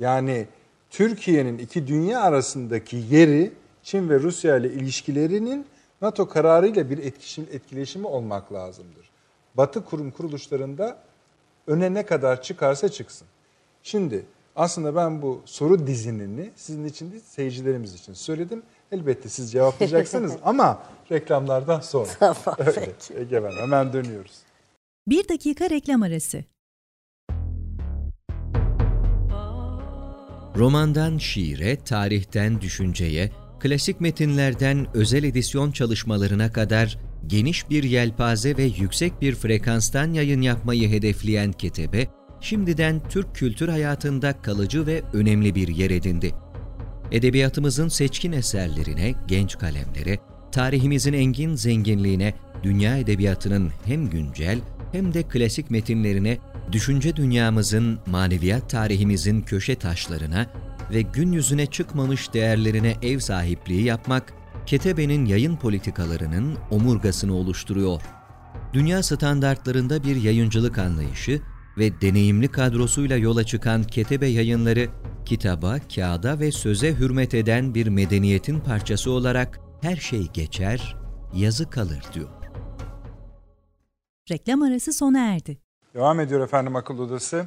Yani 0.00 0.46
Türkiye'nin 0.90 1.58
iki 1.58 1.86
dünya 1.86 2.20
arasındaki 2.20 2.96
yeri 3.10 3.52
Çin 3.82 4.08
ve 4.08 4.20
Rusya 4.20 4.56
ile 4.56 4.72
ilişkilerinin 4.72 5.66
NATO 6.02 6.28
kararıyla 6.28 6.90
bir 6.90 6.98
etkileşim, 6.98 7.46
etkileşimi 7.52 8.06
olmak 8.06 8.52
lazımdır. 8.52 9.10
Batı 9.54 9.84
kurum 9.84 10.10
kuruluşlarında 10.10 10.98
öne 11.66 11.94
ne 11.94 12.06
kadar 12.06 12.42
çıkarsa 12.42 12.88
çıksın. 12.88 13.28
Şimdi 13.82 14.24
aslında 14.56 14.96
ben 14.96 15.22
bu 15.22 15.40
soru 15.44 15.86
dizinini 15.86 16.50
sizin 16.56 16.84
için 16.84 17.12
değil 17.12 17.22
seyircilerimiz 17.26 17.94
için 17.94 18.12
söyledim. 18.12 18.62
Elbette 18.92 19.28
siz 19.28 19.52
cevaplayacaksınız 19.52 20.32
ama 20.44 20.82
reklamlardan 21.10 21.80
sonra. 21.80 22.08
Tamam, 22.18 22.36
Öyle. 22.58 22.92
Egemen 23.20 23.52
hemen 23.52 23.92
dönüyoruz. 23.92 24.32
Bir 25.06 25.28
dakika 25.28 25.70
reklam 25.70 26.02
arası. 26.02 26.44
Romandan 30.56 31.18
şiire, 31.18 31.76
tarihten 31.76 32.60
düşünceye, 32.60 33.30
klasik 33.60 34.00
metinlerden 34.00 34.86
özel 34.94 35.24
edisyon 35.24 35.72
çalışmalarına 35.72 36.52
kadar 36.52 36.98
geniş 37.26 37.70
bir 37.70 37.82
yelpaze 37.82 38.56
ve 38.56 38.62
yüksek 38.62 39.20
bir 39.20 39.34
frekanstan 39.34 40.12
yayın 40.12 40.40
yapmayı 40.40 40.88
hedefleyen 40.88 41.52
Ketebe, 41.52 42.06
şimdiden 42.40 43.08
Türk 43.08 43.34
kültür 43.34 43.68
hayatında 43.68 44.42
kalıcı 44.42 44.86
ve 44.86 45.02
önemli 45.12 45.54
bir 45.54 45.68
yer 45.68 45.90
edindi. 45.90 46.34
Edebiyatımızın 47.12 47.88
seçkin 47.88 48.32
eserlerine, 48.32 49.14
genç 49.28 49.58
kalemlere, 49.58 50.18
tarihimizin 50.52 51.12
engin 51.12 51.54
zenginliğine, 51.54 52.34
dünya 52.62 52.96
edebiyatının 52.96 53.70
hem 53.84 54.10
güncel 54.10 54.58
hem 54.92 55.14
de 55.14 55.22
klasik 55.22 55.70
metinlerine, 55.70 56.38
düşünce 56.72 57.16
dünyamızın, 57.16 57.98
maneviyat 58.06 58.70
tarihimizin 58.70 59.42
köşe 59.42 59.74
taşlarına 59.74 60.46
ve 60.92 61.02
gün 61.02 61.32
yüzüne 61.32 61.66
çıkmamış 61.66 62.34
değerlerine 62.34 62.96
ev 63.02 63.18
sahipliği 63.18 63.82
yapmak, 63.82 64.32
Ketebe'nin 64.66 65.24
yayın 65.24 65.56
politikalarının 65.56 66.56
omurgasını 66.70 67.34
oluşturuyor. 67.34 68.00
Dünya 68.72 69.02
standartlarında 69.02 70.04
bir 70.04 70.16
yayıncılık 70.16 70.78
anlayışı 70.78 71.40
ve 71.78 72.00
deneyimli 72.00 72.48
kadrosuyla 72.48 73.16
yola 73.16 73.44
çıkan 73.44 73.84
Ketebe 73.84 74.26
yayınları, 74.26 74.88
kitaba, 75.30 75.76
kağıda 75.94 76.40
ve 76.40 76.52
söze 76.52 76.94
hürmet 76.94 77.34
eden 77.34 77.74
bir 77.74 77.86
medeniyetin 77.86 78.60
parçası 78.60 79.10
olarak 79.10 79.60
her 79.82 79.96
şey 79.96 80.26
geçer, 80.26 80.96
yazı 81.34 81.70
kalır 81.70 82.04
diyor. 82.14 82.28
Reklam 84.30 84.62
arası 84.62 84.92
sona 84.92 85.34
erdi. 85.34 85.58
Devam 85.94 86.20
ediyor 86.20 86.40
efendim 86.40 86.76
akıl 86.76 86.98
odası. 86.98 87.46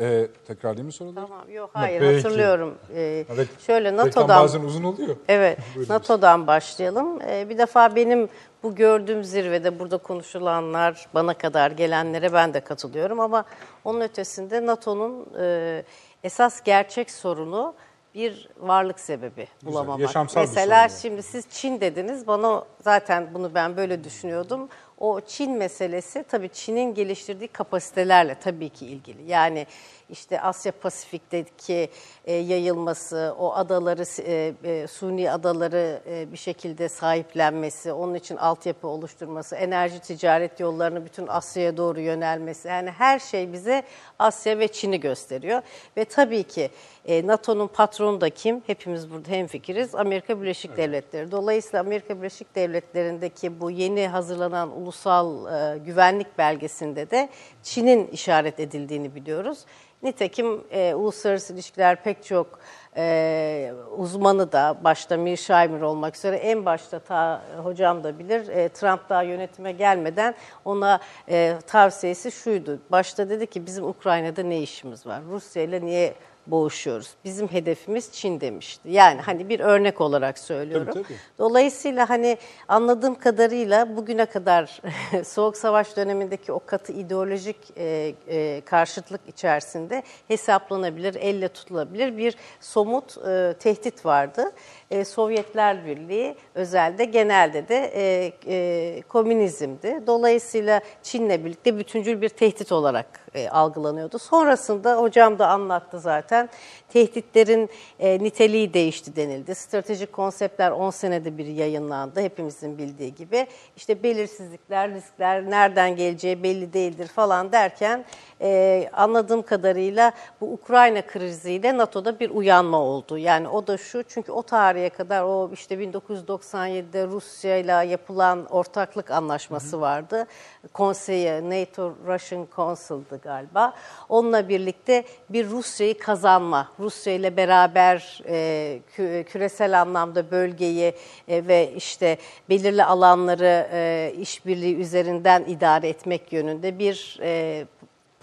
Ee, 0.00 0.28
tekrarlayayım 0.46 0.86
mı 0.86 0.92
soruları? 0.92 1.26
Tamam 1.26 1.50
yok 1.50 1.70
hayır 1.72 2.00
Peki. 2.00 2.14
hatırlıyorum. 2.14 2.74
Ee, 2.94 3.24
Evet, 3.34 3.48
şöyle 3.66 3.96
NATO'dan 3.96 4.42
bazen 4.42 4.60
uzun 4.60 4.84
oluyor. 4.84 5.16
Evet. 5.28 5.58
NATO'dan 5.88 6.46
başlayalım. 6.46 7.22
Ee, 7.22 7.46
bir 7.48 7.58
defa 7.58 7.96
benim 7.96 8.28
bu 8.62 8.74
gördüğüm 8.74 9.24
zirvede 9.24 9.78
burada 9.78 9.98
konuşulanlar, 9.98 11.06
bana 11.14 11.34
kadar 11.34 11.70
gelenlere 11.70 12.32
ben 12.32 12.54
de 12.54 12.60
katılıyorum 12.60 13.20
ama 13.20 13.44
onun 13.84 14.00
ötesinde 14.00 14.66
NATO'nun 14.66 15.26
e, 15.40 15.82
esas 16.28 16.62
gerçek 16.64 17.10
sorunu 17.10 17.74
bir 18.14 18.48
varlık 18.60 19.00
sebebi 19.00 19.48
bulamamak. 19.62 20.00
yaşamsal 20.00 20.42
bir 20.42 20.48
Mesela 20.48 20.88
sorun. 20.88 21.00
şimdi 21.00 21.22
siz 21.22 21.44
Çin 21.50 21.80
dediniz, 21.80 22.26
bana 22.26 22.64
zaten 22.80 23.34
bunu 23.34 23.54
ben 23.54 23.76
böyle 23.76 24.04
düşünüyordum. 24.04 24.68
O 24.98 25.20
Çin 25.20 25.52
meselesi 25.52 26.24
tabii 26.28 26.48
Çin'in 26.48 26.94
geliştirdiği 26.94 27.48
kapasitelerle 27.48 28.34
tabii 28.34 28.68
ki 28.68 28.86
ilgili. 28.86 29.30
Yani 29.30 29.66
işte 30.10 30.40
Asya 30.40 30.72
Pasifik'teki 30.72 31.88
e, 32.24 32.34
yayılması, 32.34 33.34
o 33.38 33.54
adaları, 33.54 34.04
e, 34.22 34.54
e, 34.64 34.86
suni 34.86 35.30
adaları 35.30 36.00
e, 36.06 36.32
bir 36.32 36.36
şekilde 36.36 36.88
sahiplenmesi, 36.88 37.92
onun 37.92 38.14
için 38.14 38.36
altyapı 38.36 38.88
oluşturması, 38.88 39.56
enerji 39.56 40.00
ticaret 40.00 40.60
yollarını 40.60 41.04
bütün 41.04 41.26
Asya'ya 41.26 41.76
doğru 41.76 42.00
yönelmesi. 42.00 42.68
Yani 42.68 42.90
her 42.90 43.18
şey 43.18 43.52
bize 43.52 43.82
Asya 44.18 44.58
ve 44.58 44.68
Çin'i 44.68 45.00
gösteriyor. 45.00 45.62
Ve 45.96 46.04
tabii 46.04 46.42
ki 46.42 46.70
e, 47.04 47.26
NATO'nun 47.26 47.66
patronu 47.66 48.20
da 48.20 48.30
kim? 48.30 48.62
Hepimiz 48.66 49.10
burada 49.10 49.28
hemfikiriz. 49.28 49.94
Amerika 49.94 50.42
Birleşik 50.42 50.76
Devletleri. 50.76 51.30
Dolayısıyla 51.30 51.80
Amerika 51.80 52.18
Birleşik 52.18 52.54
Devletleri'ndeki 52.54 53.60
bu 53.60 53.70
yeni 53.70 54.08
hazırlanan 54.08 54.80
ulusal 54.80 55.46
e, 55.46 55.78
güvenlik 55.78 56.38
belgesinde 56.38 57.10
de 57.10 57.28
Çin'in 57.62 58.06
işaret 58.06 58.60
edildiğini 58.60 59.14
biliyoruz. 59.14 59.58
Nitekim 60.02 60.64
e, 60.70 60.94
uluslararası 60.94 61.54
ilişkiler 61.54 62.02
pek 62.02 62.24
çok 62.24 62.58
e, 62.96 63.72
uzmanı 63.96 64.52
da 64.52 64.76
başta 64.84 65.16
Mearsheimer 65.16 65.80
olmak 65.80 66.16
üzere 66.16 66.36
en 66.36 66.64
başta 66.64 66.98
ta 66.98 67.42
hocam 67.62 68.04
da 68.04 68.18
bilir 68.18 68.48
e, 68.48 68.68
Trump 68.68 69.08
daha 69.08 69.22
yönetime 69.22 69.72
gelmeden 69.72 70.34
ona 70.64 71.00
e, 71.28 71.58
tavsiyesi 71.66 72.32
şuydu. 72.32 72.78
Başta 72.90 73.28
dedi 73.28 73.46
ki 73.46 73.66
bizim 73.66 73.84
Ukrayna'da 73.84 74.42
ne 74.42 74.60
işimiz 74.60 75.06
var? 75.06 75.22
Rusya 75.30 75.62
ile 75.62 75.86
niye 75.86 76.14
boğuşuyoruz? 76.50 77.10
Bizim 77.24 77.48
hedefimiz 77.48 78.12
Çin 78.12 78.40
demişti. 78.40 78.90
Yani 78.90 79.20
hani 79.20 79.48
bir 79.48 79.60
örnek 79.60 80.00
olarak 80.00 80.38
söylüyorum. 80.38 80.86
Tabii, 80.92 81.02
tabii. 81.02 81.16
Dolayısıyla 81.38 82.10
hani 82.10 82.38
anladığım 82.68 83.14
kadarıyla 83.14 83.96
bugüne 83.96 84.26
kadar 84.26 84.80
Soğuk 85.24 85.56
Savaş 85.56 85.96
dönemindeki 85.96 86.52
o 86.52 86.60
katı 86.66 86.92
ideolojik 86.92 87.56
e, 87.76 88.14
e, 88.28 88.60
karşıtlık 88.60 89.20
içerisinde 89.28 90.02
hesaplanabilir, 90.28 91.14
elle 91.14 91.48
tutulabilir 91.48 92.16
bir 92.16 92.36
somut 92.60 93.18
e, 93.28 93.54
tehdit 93.60 94.06
vardı. 94.06 94.52
E, 94.90 95.04
Sovyetler 95.04 95.86
Birliği 95.86 96.36
özelde 96.54 97.04
genelde 97.04 97.68
de 97.68 97.92
e, 97.94 98.32
e, 98.46 99.02
komünizmdi. 99.08 100.02
Dolayısıyla 100.06 100.80
Çin'le 101.02 101.44
birlikte 101.44 101.78
bütüncül 101.78 102.20
bir 102.22 102.28
tehdit 102.28 102.72
olarak 102.72 103.06
e, 103.34 103.48
algılanıyordu. 103.48 104.18
Sonrasında 104.18 104.96
hocam 104.96 105.38
da 105.38 105.48
anlattı 105.48 106.00
zaten. 106.00 106.48
Tehditlerin 106.88 107.70
e, 108.00 108.18
niteliği 108.18 108.74
değişti 108.74 109.16
denildi. 109.16 109.54
Stratejik 109.54 110.12
konseptler 110.12 110.70
10 110.70 110.90
senede 110.90 111.38
bir 111.38 111.46
yayınlandı 111.46 112.20
hepimizin 112.20 112.78
bildiği 112.78 113.14
gibi. 113.14 113.46
İşte 113.76 114.02
belirsizlikler, 114.02 114.94
riskler, 114.94 115.50
nereden 115.50 115.96
geleceği 115.96 116.42
belli 116.42 116.72
değildir 116.72 117.06
falan 117.06 117.52
derken 117.52 118.04
e, 118.40 118.90
anladığım 118.92 119.42
kadarıyla 119.42 120.12
bu 120.40 120.52
Ukrayna 120.52 121.06
kriziyle 121.06 121.76
NATO'da 121.76 122.20
bir 122.20 122.30
uyanma 122.30 122.80
oldu. 122.80 123.18
Yani 123.18 123.48
o 123.48 123.66
da 123.66 123.76
şu 123.76 124.02
çünkü 124.02 124.32
o 124.32 124.42
tarihe 124.78 124.90
kadar 124.90 125.22
o 125.22 125.50
işte 125.52 125.74
1997'de 125.74 127.06
Rusya 127.06 127.56
ile 127.56 127.90
yapılan 127.90 128.46
ortaklık 128.46 129.10
anlaşması 129.10 129.80
vardı. 129.80 130.26
Konseyi 130.72 131.50
NATO 131.50 131.94
Russian 132.06 132.46
Council'dı 132.56 133.20
galiba. 133.22 133.74
Onunla 134.08 134.48
birlikte 134.48 135.04
bir 135.30 135.48
Rusya'yı 135.50 135.98
kazanma, 135.98 136.68
Rusya 136.80 137.12
ile 137.12 137.36
beraber 137.36 138.22
e, 138.28 138.80
kü- 138.96 139.24
küresel 139.24 139.80
anlamda 139.80 140.30
bölgeyi 140.30 140.92
e, 141.28 141.46
ve 141.48 141.72
işte 141.76 142.18
belirli 142.48 142.84
alanları 142.84 143.68
e, 143.72 144.12
işbirliği 144.18 144.76
üzerinden 144.76 145.44
idare 145.48 145.88
etmek 145.88 146.32
yönünde 146.32 146.78
bir 146.78 147.18
e, 147.22 147.66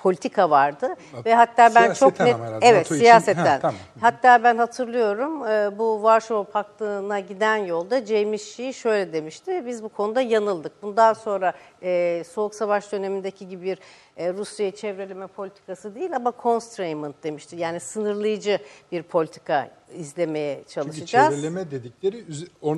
politika 0.06 0.50
vardı 0.50 0.96
ve 1.26 1.36
hatta 1.36 1.76
ben 1.76 1.94
çok 1.94 2.20
net 2.20 2.38
herhalde, 2.38 2.66
evet 2.66 2.86
NATO 2.86 2.96
için. 2.96 3.04
siyasetten. 3.04 3.46
Ha, 3.46 3.60
tamam. 3.62 3.76
Hatta 4.02 4.44
ben 4.44 4.58
hatırlıyorum 4.58 5.48
e, 5.48 5.78
bu 5.78 6.04
Varşova 6.04 6.44
Paktı'na 6.44 7.20
giden 7.20 7.58
yolda 7.58 8.06
James 8.06 8.56
Shee 8.56 8.74
şöyle 8.74 9.14
demişti. 9.14 9.64
Biz 9.66 9.84
bu 9.84 9.90
konuda 9.90 10.22
yanıldık. 10.22 10.84
Bundan 10.84 11.14
sonra 11.14 11.54
e, 11.84 12.24
Soğuk 12.24 12.56
Savaş 12.56 12.92
dönemindeki 12.92 13.48
gibi 13.48 13.66
bir 13.66 13.80
e, 14.18 14.34
Rusya'yı 14.34 14.72
çevreleme 14.72 15.28
politikası 15.28 15.96
değil 15.96 16.16
ama 16.16 16.34
constrainment 16.44 17.24
demişti. 17.24 17.56
Yani 17.56 17.80
sınırlayıcı 17.80 18.60
bir 18.92 19.04
politika 19.04 19.70
izlemeye 19.94 20.56
Çünkü 20.56 20.70
çalışacağız. 20.70 21.36
çevreleme 21.36 21.72
dedikleri 21.72 22.26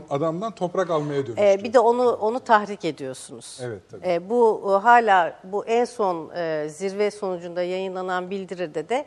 adamdan 0.09 0.51
toprak 0.55 0.89
almaya 0.89 1.25
dönüştü. 1.27 1.43
Ee, 1.45 1.63
bir 1.63 1.73
de 1.73 1.79
onu 1.79 2.11
onu 2.11 2.39
tahrik 2.39 2.85
ediyorsunuz. 2.85 3.59
Evet, 3.63 3.81
tabii. 3.91 4.07
Ee, 4.07 4.29
bu 4.29 4.63
e, 4.67 4.81
hala 4.81 5.39
bu 5.43 5.65
en 5.65 5.85
son 5.85 6.29
e, 6.35 6.69
zirve 6.69 7.11
sonucunda 7.17 7.63
yayınlanan 7.63 8.29
bildiride 8.29 8.89
de 8.89 9.05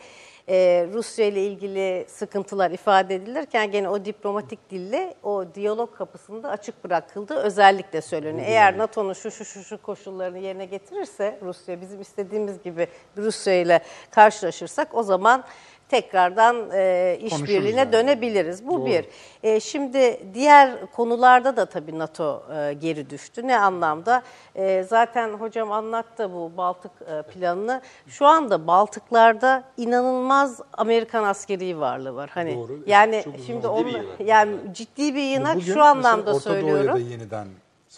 e, 0.48 0.86
Rusya 0.92 1.26
ile 1.26 1.46
ilgili 1.46 2.04
sıkıntılar 2.08 2.70
ifade 2.70 3.14
edilirken 3.14 3.70
gene 3.70 3.88
o 3.88 4.04
diplomatik 4.04 4.70
dille 4.70 5.14
o 5.22 5.44
diyalog 5.54 5.96
kapısında 5.96 6.48
açık 6.48 6.84
bırakıldığı 6.84 7.36
özellikle 7.36 8.00
söyleniyor. 8.00 8.46
Eğer 8.46 8.78
NATO'nun 8.78 9.12
şu 9.12 9.30
şu 9.30 9.44
şu 9.44 9.64
şu 9.64 9.82
koşullarını 9.82 10.38
yerine 10.38 10.64
getirirse 10.64 11.38
Rusya 11.42 11.80
bizim 11.80 12.00
istediğimiz 12.00 12.62
gibi 12.62 12.86
Rusya 13.16 13.54
ile 13.54 13.80
karşılaşırsak 14.11 14.94
o 14.94 15.02
zaman 15.02 15.44
tekrardan 15.91 16.70
e, 16.72 17.18
işbirliğine 17.20 17.80
yani. 17.80 17.93
dönebiliriz. 17.93 18.66
Bu 18.66 18.86
bir. 18.86 19.05
E, 19.43 19.61
şimdi 19.61 20.20
diğer 20.34 20.86
konularda 20.86 21.57
da 21.57 21.66
tabii 21.66 21.99
NATO 21.99 22.43
e, 22.57 22.72
geri 22.72 23.11
düştü. 23.11 23.47
Ne 23.47 23.59
anlamda? 23.59 24.22
E, 24.55 24.82
zaten 24.82 25.28
hocam 25.28 25.72
anlattı 25.72 26.32
bu 26.32 26.53
Baltık 26.57 26.93
e, 27.12 27.22
planını. 27.22 27.80
Şu 28.07 28.26
anda 28.26 28.66
Baltıklarda 28.66 29.64
inanılmaz 29.76 30.61
Amerikan 30.72 31.24
askeri 31.24 31.80
varlığı 31.80 32.14
var. 32.14 32.30
Hani 32.34 32.57
Doğru. 32.57 32.78
yani 32.86 33.22
Çok 33.24 33.34
şimdi 33.47 33.66
onu 33.66 33.91
yani 34.24 34.57
ciddi 34.72 35.14
bir 35.14 35.22
yığınak 35.22 35.57
Bugün 35.57 35.72
şu 35.72 35.82
anlamda 35.82 36.30
Orta 36.30 36.41
söylüyorum. 36.41 36.88
Doğu'ya 36.88 37.07
da 37.07 37.11
yeniden 37.11 37.47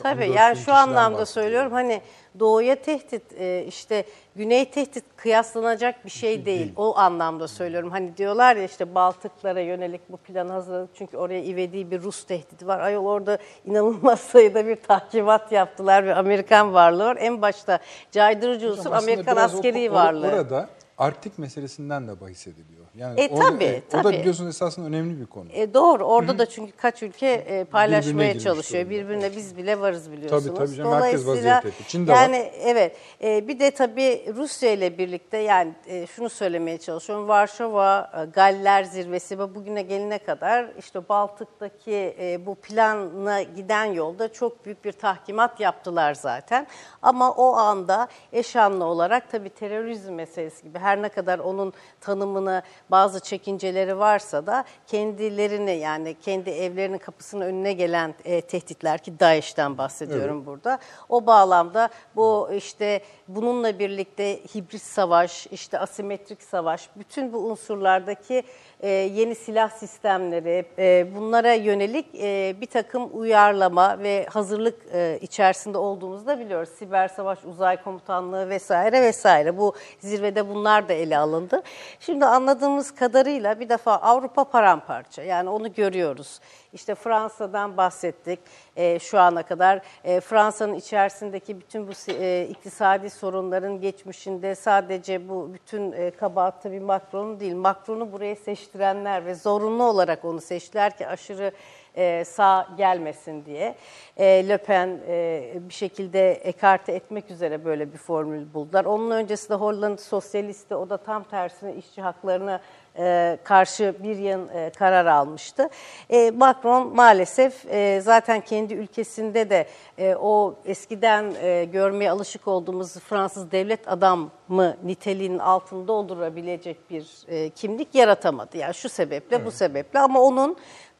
Tabii 0.02 0.24
14 0.24 0.36
yani 0.36 0.56
şu 0.56 0.72
anlamda 0.72 1.18
bahsediyor. 1.18 1.26
söylüyorum 1.26 1.72
hani 1.72 2.00
doğuya 2.38 2.76
tehdit 2.82 3.22
e, 3.38 3.64
işte 3.68 4.04
güney 4.36 4.70
tehdit 4.70 5.04
kıyaslanacak 5.16 6.04
bir 6.04 6.10
şey 6.10 6.44
değil. 6.44 6.72
O 6.76 6.96
anlamda 6.98 7.48
söylüyorum. 7.48 7.90
Hani 7.90 8.16
diyorlar 8.16 8.56
ya 8.56 8.64
işte 8.64 8.94
Baltıklara 8.94 9.60
yönelik 9.60 10.00
bu 10.08 10.16
planı 10.16 10.52
hazırladık 10.52 10.90
çünkü 10.94 11.16
oraya 11.16 11.44
ivedi 11.44 11.90
bir 11.90 12.02
Rus 12.02 12.24
tehdidi 12.24 12.66
var. 12.66 12.80
Ayol 12.80 13.04
orada 13.06 13.38
inanılmaz 13.64 14.20
sayıda 14.32 14.66
bir 14.66 14.76
tahkimat 14.76 15.52
yaptılar 15.52 16.06
ve 16.06 16.14
Amerikan 16.14 16.74
varlığı 16.74 17.04
var. 17.04 17.16
En 17.20 17.42
başta 17.42 17.78
caydırıcı 18.10 18.70
unsur 18.72 18.92
Amerikan 18.92 19.36
o- 19.36 19.40
askeri 19.40 19.78
or- 19.78 19.92
varlığı. 19.92 20.26
Orada 20.32 20.68
Arktik 21.02 21.38
meselesinden 21.38 22.08
de 22.08 22.20
bahis 22.20 22.46
ediliyor. 22.46 22.86
Yani 22.96 23.20
E, 23.20 23.28
orada- 23.28 23.48
tabii, 23.50 23.82
O 23.88 23.92
da 23.92 24.02
tabii. 24.02 24.18
biliyorsun 24.18 24.46
esasında 24.48 24.86
önemli 24.86 25.20
bir 25.20 25.26
konu. 25.26 25.48
E 25.52 25.74
doğru. 25.74 26.04
Orada 26.04 26.38
da 26.38 26.46
çünkü 26.46 26.72
kaç 26.72 27.02
ülke 27.02 27.26
e, 27.26 27.64
paylaşmaya 27.64 28.38
çalışıyor. 28.38 28.84
durumda. 28.90 29.02
Birbirine 29.02 29.36
biz 29.36 29.56
bile 29.56 29.80
varız 29.80 30.12
biliyorsunuz. 30.12 30.44
Tabii, 30.44 30.56
tabii 30.66 30.76
canım, 30.76 30.92
herkes 30.92 31.24
Dolayısıyla 31.26 31.56
vaziyette. 31.56 31.84
Çin'de 31.88 32.12
var. 32.12 32.16
yani 32.22 32.36
evet. 32.60 32.96
E, 33.22 33.48
bir 33.48 33.58
de 33.60 33.70
tabii 33.70 34.34
Rusya 34.36 34.72
ile 34.72 34.98
birlikte 34.98 35.36
yani 35.38 35.72
e, 35.86 36.06
şunu 36.06 36.28
söylemeye 36.30 36.78
çalışıyorum. 36.78 37.28
Varşova 37.28 38.10
e, 38.22 38.24
Galler 38.24 38.84
zirvesi 38.84 39.38
ve 39.38 39.54
bugüne 39.54 39.82
gelene 39.82 40.18
kadar 40.18 40.66
işte 40.78 41.08
Baltık'taki 41.08 42.16
e, 42.20 42.46
bu 42.46 42.54
plana 42.54 43.42
giden 43.42 43.84
yolda 43.84 44.32
çok 44.32 44.64
büyük 44.64 44.84
bir 44.84 44.92
tahkimat 44.92 45.60
yaptılar 45.60 46.14
zaten. 46.14 46.66
Ama 47.02 47.30
o 47.32 47.52
anda 47.56 48.08
eşanlı 48.32 48.84
olarak 48.84 49.30
tabii 49.30 49.50
terörizm 49.50 50.12
meselesi 50.14 50.62
gibi 50.62 50.78
her 50.78 50.91
ne 50.96 51.08
kadar 51.08 51.38
onun 51.38 51.72
tanımını 52.00 52.62
bazı 52.90 53.20
çekinceleri 53.20 53.98
varsa 53.98 54.46
da 54.46 54.64
kendilerini 54.86 55.70
yani 55.70 56.16
kendi 56.22 56.50
evlerinin 56.50 56.98
kapısının 56.98 57.46
önüne 57.46 57.72
gelen 57.72 58.14
e, 58.24 58.40
tehditler 58.40 58.98
ki 58.98 59.20
DAEŞ'ten 59.20 59.78
bahsediyorum 59.78 60.46
burada. 60.46 60.78
O 61.08 61.26
bağlamda 61.26 61.88
bu 62.16 62.50
işte 62.56 63.02
bununla 63.28 63.78
birlikte 63.78 64.40
hibrit 64.54 64.82
savaş, 64.82 65.46
işte 65.46 65.78
asimetrik 65.78 66.42
savaş, 66.42 66.88
bütün 66.96 67.32
bu 67.32 67.38
unsurlardaki 67.38 68.42
e, 68.82 68.88
yeni 68.90 69.34
silah 69.34 69.70
sistemleri, 69.70 70.64
e, 70.78 71.06
bunlara 71.14 71.54
yönelik 71.54 72.06
e, 72.14 72.54
bir 72.60 72.66
takım 72.66 73.10
uyarlama 73.12 73.98
ve 73.98 74.26
hazırlık 74.30 74.78
e, 74.94 75.18
içerisinde 75.20 75.78
olduğumuzu 75.78 76.26
da 76.26 76.38
biliyoruz. 76.40 76.68
Siber 76.78 77.08
savaş, 77.08 77.44
uzay 77.44 77.82
komutanlığı 77.82 78.48
vesaire 78.48 79.02
vesaire. 79.02 79.58
Bu 79.58 79.74
zirvede 79.98 80.48
bunlar 80.48 80.88
da 80.88 80.92
ele 80.92 81.18
alındı. 81.18 81.62
Şimdi 82.00 82.24
anladığımız 82.24 82.94
kadarıyla 82.94 83.60
bir 83.60 83.68
defa 83.68 83.96
Avrupa 83.96 84.44
paramparça. 84.44 85.22
Yani 85.22 85.50
onu 85.50 85.72
görüyoruz. 85.72 86.40
İşte 86.72 86.94
Fransa'dan 86.94 87.76
bahsettik 87.76 88.40
e, 88.76 88.98
şu 88.98 89.18
ana 89.18 89.42
kadar. 89.42 89.80
E, 90.04 90.20
Fransa'nın 90.20 90.74
içerisindeki 90.74 91.60
bütün 91.60 91.88
bu 91.88 91.92
e, 92.08 92.46
iktisadi 92.50 93.10
sorunların 93.10 93.80
geçmişinde 93.80 94.54
sadece 94.54 95.28
bu 95.28 95.54
bütün 95.54 95.92
e, 95.92 96.10
kabahat 96.10 96.62
tabii 96.62 96.80
Macron'un 96.80 97.40
değil. 97.40 97.54
Macron'u 97.54 98.12
buraya 98.12 98.36
seçtirenler 98.36 99.26
ve 99.26 99.34
zorunlu 99.34 99.84
olarak 99.84 100.24
onu 100.24 100.40
seçtiler 100.40 100.96
ki 100.96 101.06
aşırı 101.06 101.52
e, 101.96 102.24
sağ 102.24 102.68
gelmesin 102.76 103.44
diye. 103.44 103.74
E, 104.16 104.48
Le 104.48 104.56
Pen 104.56 105.00
e, 105.08 105.52
bir 105.68 105.74
şekilde 105.74 106.32
ekarte 106.32 106.92
etmek 106.92 107.30
üzere 107.30 107.64
böyle 107.64 107.92
bir 107.92 107.98
formül 107.98 108.54
buldular. 108.54 108.84
Onun 108.84 109.10
öncesinde 109.10 109.54
Hollanda 109.54 109.96
sosyalisti 109.96 110.74
o 110.74 110.90
da 110.90 110.96
tam 110.96 111.24
tersine 111.24 111.74
işçi 111.74 112.02
haklarına 112.02 112.60
e, 112.98 113.38
karşı 113.44 113.94
bir 114.02 114.16
yıl 114.16 114.48
e, 114.48 114.70
karar 114.70 115.06
almıştı. 115.06 115.68
E, 116.10 116.30
Macron 116.30 116.96
maalesef 116.96 117.66
e, 117.66 118.00
zaten 118.00 118.40
kendi 118.40 118.74
ülkesinde 118.74 119.50
de 119.50 119.66
e, 119.98 120.14
o 120.14 120.54
eskiden 120.64 121.34
e, 121.42 121.64
görmeye 121.64 122.10
alışık 122.10 122.48
olduğumuz 122.48 122.94
Fransız 122.94 123.52
devlet 123.52 123.88
adamı 123.88 124.76
niteliğinin 124.84 125.38
altını 125.38 125.88
doldurabilecek 125.88 126.90
bir 126.90 127.06
e, 127.28 127.50
kimlik 127.50 127.94
yaratamadı. 127.94 128.56
Yani 128.56 128.74
şu 128.74 128.88
sebeple 128.88 129.44
bu 129.44 129.50
sebeple 129.50 129.98
ama 129.98 130.20
onun 130.20 130.56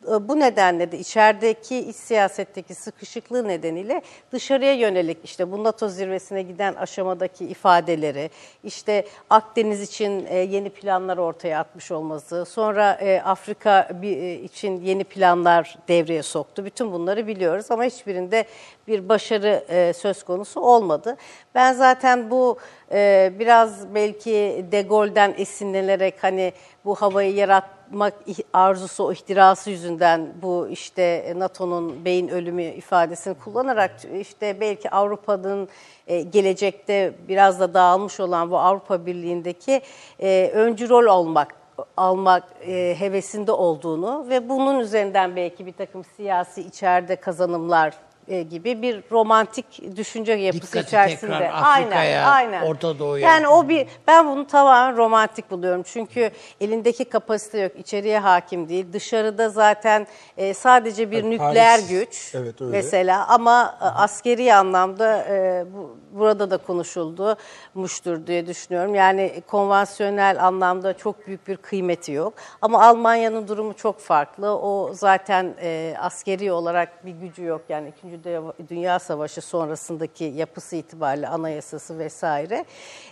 bu 0.06 0.40
nedenle 0.40 0.92
de 0.92 0.98
içerideki 0.98 1.78
iç 1.78 1.96
siyasetteki 1.96 2.74
sıkışıklığı 2.74 3.48
nedeniyle 3.48 4.02
dışarıya 4.32 4.72
yönelik 4.74 5.18
işte 5.24 5.52
bu 5.52 5.64
NATO 5.64 5.88
zirvesine 5.88 6.42
giden 6.42 6.74
aşamadaki 6.74 7.44
ifadeleri, 7.44 8.30
işte 8.64 9.06
Akdeniz 9.30 9.82
için 9.82 10.26
e, 10.26 10.38
yeni 10.38 10.70
planlar 10.70 11.18
ortaya 11.18 11.60
atmış 11.60 11.90
olması, 11.90 12.44
sonra 12.44 12.92
e, 12.92 13.20
Afrika 13.20 13.88
e, 14.02 14.32
için 14.32 14.80
yeni 14.80 15.04
planlar 15.04 15.78
devreye 15.88 16.22
soktu. 16.22 16.64
Bütün 16.64 16.92
bunları 16.92 17.26
biliyoruz 17.26 17.70
ama 17.70 17.84
hiçbirinde 17.84 18.44
bir 18.88 19.08
başarı 19.08 19.64
e, 19.68 19.92
söz 19.92 20.22
konusu 20.22 20.60
olmadı. 20.60 21.16
Ben 21.54 21.72
zaten 21.72 22.30
bu 22.30 22.56
e, 22.92 23.32
biraz 23.38 23.94
belki 23.94 24.66
De 24.72 24.82
Gaulle'den 24.82 25.34
esinlenerek 25.36 26.14
hani 26.24 26.52
bu 26.84 26.94
havayı 26.94 27.34
yaratmak 27.34 28.14
arzusu, 28.52 29.04
o 29.04 29.12
ihtirası 29.12 29.70
yüzünden 29.70 30.32
bu 30.42 30.68
işte 30.70 31.34
NATO'nun 31.36 32.04
beyin 32.04 32.28
ölümü 32.28 32.62
ifadesini 32.62 33.34
kullanarak 33.34 33.90
işte 34.20 34.60
belki 34.60 34.90
Avrupa'nın 34.90 35.68
e, 36.06 36.20
gelecekte 36.20 37.14
biraz 37.28 37.60
da 37.60 37.74
dağılmış 37.74 38.20
olan 38.20 38.50
bu 38.50 38.58
Avrupa 38.58 39.06
Birliği'ndeki 39.06 39.82
e, 40.20 40.50
öncü 40.54 40.88
rol 40.88 41.06
olmak 41.06 41.62
almak 41.96 42.44
e, 42.66 42.94
hevesinde 42.98 43.52
olduğunu 43.52 44.26
ve 44.28 44.48
bunun 44.48 44.80
üzerinden 44.80 45.36
belki 45.36 45.66
bir 45.66 45.72
takım 45.72 46.04
siyasi 46.04 46.60
içeride 46.60 47.16
kazanımlar 47.16 47.88
e, 47.88 48.11
gibi 48.26 48.82
bir 48.82 49.02
romantik 49.10 49.96
düşünce 49.96 50.32
yapısı 50.32 50.62
Dikkati 50.62 50.86
içerisinde. 50.86 51.32
tekrar 51.32 51.52
Afrika'ya, 51.62 52.62
Orta 52.66 52.98
Doğu'ya. 52.98 53.28
Yani 53.28 53.48
o 53.48 53.68
bir 53.68 53.86
ben 54.06 54.26
bunu 54.28 54.46
tamamen 54.46 54.96
romantik 54.96 55.50
buluyorum. 55.50 55.82
Çünkü 55.82 56.30
elindeki 56.60 57.04
kapasite 57.04 57.58
yok, 57.60 57.72
içeriye 57.78 58.18
hakim 58.18 58.68
değil. 58.68 58.86
Dışarıda 58.92 59.48
zaten 59.48 60.06
e, 60.36 60.54
sadece 60.54 61.10
bir 61.10 61.16
Evet, 61.16 61.24
nükleer 61.30 61.80
Paris, 61.80 61.88
güç 61.88 62.34
evet, 62.34 62.60
öyle. 62.60 62.72
mesela 62.76 63.28
ama 63.28 63.78
e, 63.80 63.84
askeri 63.84 64.54
anlamda 64.54 65.24
e, 65.28 65.64
bu, 65.74 65.96
burada 66.12 66.50
da 66.50 66.56
konuşulmuştur 66.56 68.26
diye 68.26 68.46
düşünüyorum. 68.46 68.94
Yani 68.94 69.42
konvansiyonel 69.46 70.44
anlamda 70.46 70.96
çok 70.96 71.26
büyük 71.26 71.48
bir 71.48 71.56
kıymeti 71.56 72.12
yok. 72.12 72.34
Ama 72.62 72.82
Almanya'nın 72.86 73.48
durumu 73.48 73.74
çok 73.74 74.00
farklı. 74.00 74.58
O 74.58 74.90
zaten 74.94 75.54
e, 75.62 75.94
askeri 76.00 76.52
olarak 76.52 77.06
bir 77.06 77.12
gücü 77.12 77.44
yok. 77.44 77.62
Yani 77.68 77.92
2. 78.04 78.11
Dünya 78.68 78.98
Savaşı 78.98 79.40
sonrasındaki 79.40 80.24
yapısı 80.24 80.76
itibariyle 80.76 81.28
anayasası 81.28 81.98
vesaire. 81.98 82.64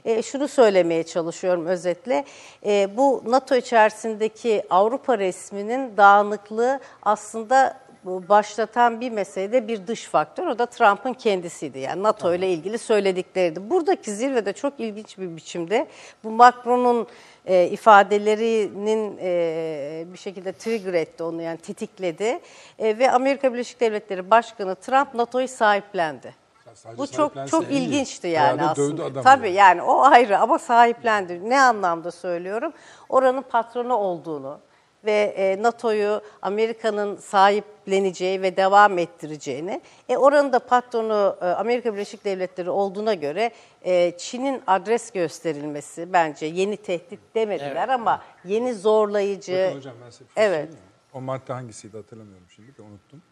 E, 0.05 0.22
şunu 0.22 0.48
söylemeye 0.48 1.03
çalışıyorum 1.03 1.66
özetle. 1.66 2.24
E, 2.66 2.96
bu 2.96 3.22
NATO 3.26 3.57
içerisindeki 3.57 4.62
Avrupa 4.70 5.18
resminin 5.18 5.96
dağınıklığı 5.96 6.80
aslında 7.03 7.80
başlatan 8.05 9.01
bir 9.01 9.11
mesele 9.11 9.53
de 9.53 9.68
bir 9.68 9.86
dış 9.86 10.05
faktör. 10.05 10.46
O 10.46 10.59
da 10.59 10.66
Trump'ın 10.66 11.12
kendisiydi. 11.12 11.78
Yani 11.78 12.03
NATO 12.03 12.34
ile 12.34 12.51
ilgili 12.51 12.78
söyledikleriydi. 12.78 13.70
Buradaki 13.70 14.12
zirvede 14.12 14.53
çok 14.53 14.80
ilginç 14.80 15.18
bir 15.18 15.36
biçimde 15.36 15.86
bu 16.24 16.30
Macron'un 16.30 17.07
e, 17.46 17.66
ifadelerinin 17.66 19.18
e, 19.20 20.05
bir 20.12 20.18
şekilde 20.18 20.53
trigger 20.53 20.94
etti 20.94 21.22
onu 21.22 21.42
yani 21.42 21.59
tetikledi. 21.59 22.40
E, 22.78 22.98
ve 22.98 23.11
Amerika 23.11 23.53
Birleşik 23.53 23.80
Devletleri 23.80 24.30
Başkanı 24.30 24.74
Trump 24.74 25.14
NATO'yu 25.14 25.48
sahiplendi. 25.48 26.34
sadece 26.74 26.98
Bu 26.98 27.07
çok 27.07 27.48
çok 27.48 27.70
ilginçti 27.70 28.28
yani 28.28 28.62
aslında. 28.62 29.22
Tabii 29.22 29.46
yani. 29.46 29.57
yani 29.57 29.82
o 29.82 30.03
ayrı 30.03 30.38
ama 30.38 30.59
sahiplendi. 30.59 31.51
Ne 31.51 31.61
anlamda 31.61 32.11
söylüyorum? 32.11 32.72
Oranın 33.09 33.42
patronu 33.42 33.94
olduğunu 33.94 34.59
ve 35.05 35.12
e, 35.36 35.62
NATO'yu 35.62 36.20
Amerika'nın 36.42 37.16
sahipleneceği 37.16 38.42
ve 38.42 38.57
devam 38.57 38.98
ettireceğini, 38.98 39.80
e, 40.09 40.16
oranın 40.16 40.53
da 40.53 40.59
patronu 40.59 41.36
e, 41.40 41.44
Amerika 41.44 41.92
Birleşik 41.94 42.24
Devletleri 42.24 42.70
olduğuna 42.70 43.14
göre 43.14 43.51
e, 43.82 44.12
Çin'in 44.18 44.62
adres 44.66 45.11
gösterilmesi 45.11 46.12
bence 46.12 46.46
yeni 46.46 46.76
tehdit 46.76 47.20
demediler 47.34 47.88
ama 47.88 48.22
yeni 48.44 48.74
zorlayıcı. 48.74 49.64
Bakın 49.66 49.78
hocam 49.78 49.94
ben 50.05 50.11
size 50.11 50.24
şey 50.34 50.46
Evet. 50.46 50.68
O 51.14 51.20
madde 51.20 51.53
hangisiydi 51.53 51.96
hatırlamıyorum 51.96 52.46
şimdi 52.57 52.76
de 52.76 52.82
unuttum. 52.82 53.22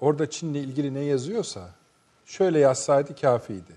Orada 0.00 0.30
Çin'le 0.30 0.54
ilgili 0.54 0.94
ne 0.94 1.00
yazıyorsa 1.00 1.68
şöyle 2.24 2.58
yazsaydı 2.58 3.14
kafiydi. 3.14 3.72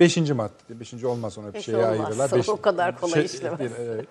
Beşinci 0.00 0.34
madde. 0.34 0.80
Beşinci 0.80 1.06
olmaz 1.06 1.38
ona 1.38 1.48
bir 1.48 1.54
Beş 1.54 1.64
şeye 1.64 1.76
olmaz. 1.76 1.90
ayırırlar. 2.20 2.48
O 2.48 2.60
kadar 2.60 3.00
kolay 3.00 3.24
işlemez. 3.24 3.60
bir- 3.60 3.70
evet. 3.78 4.06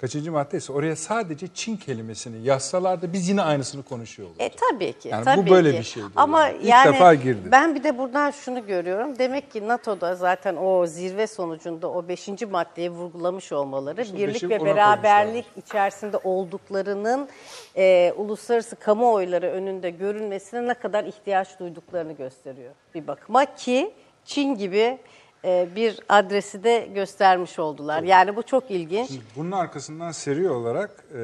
Kaçıncı 0.00 0.32
madde 0.32 0.56
ise 0.56 0.72
oraya 0.72 0.96
sadece 0.96 1.46
Çin 1.54 1.76
kelimesini 1.76 2.46
yazsalardı 2.46 3.12
biz 3.12 3.28
yine 3.28 3.42
aynısını 3.42 3.82
konuşuyor 3.82 4.28
olurduk. 4.28 4.42
E 4.42 4.50
tabii 4.50 4.92
ki. 4.92 5.08
Yani 5.08 5.20
bu 5.20 5.24
tabii 5.24 5.50
böyle 5.50 5.72
ki. 5.72 5.78
bir 5.78 5.82
şeydi 5.82 6.06
Ama 6.16 6.46
yani. 6.48 6.66
yani, 6.66 6.88
İlk 6.88 6.94
defa 6.94 7.14
girdi. 7.14 7.40
ben 7.52 7.74
bir 7.74 7.84
de 7.84 7.98
buradan 7.98 8.30
şunu 8.30 8.66
görüyorum. 8.66 9.18
Demek 9.18 9.50
ki 9.50 9.68
NATO'da 9.68 10.14
zaten 10.14 10.56
o 10.56 10.86
zirve 10.86 11.26
sonucunda 11.26 11.90
o 11.90 12.08
beşinci 12.08 12.46
maddeyi 12.46 12.90
vurgulamış 12.90 13.52
olmaları 13.52 14.02
İşte 14.02 14.16
birlik 14.16 14.42
ve 14.42 14.64
beraberlik 14.64 15.46
içerisinde 15.56 16.16
olduklarının 16.16 17.28
e, 17.76 18.12
uluslararası 18.16 18.76
kamuoyları 18.76 19.46
önünde 19.46 19.90
görünmesine 19.90 20.68
ne 20.68 20.74
kadar 20.74 21.04
ihtiyaç 21.04 21.58
duyduklarını 21.58 22.12
gösteriyor 22.12 22.72
bir 22.94 23.06
bakıma 23.06 23.54
ki 23.54 23.94
Çin 24.24 24.54
gibi 24.54 24.98
bir 25.44 26.00
adresi 26.08 26.64
de 26.64 26.88
göstermiş 26.94 27.58
oldular. 27.58 28.02
Yani 28.02 28.36
bu 28.36 28.42
çok 28.42 28.70
ilginç. 28.70 29.08
Şimdi 29.08 29.24
bunun 29.36 29.52
arkasından 29.52 30.12
seri 30.12 30.50
olarak 30.50 31.04
e, 31.14 31.22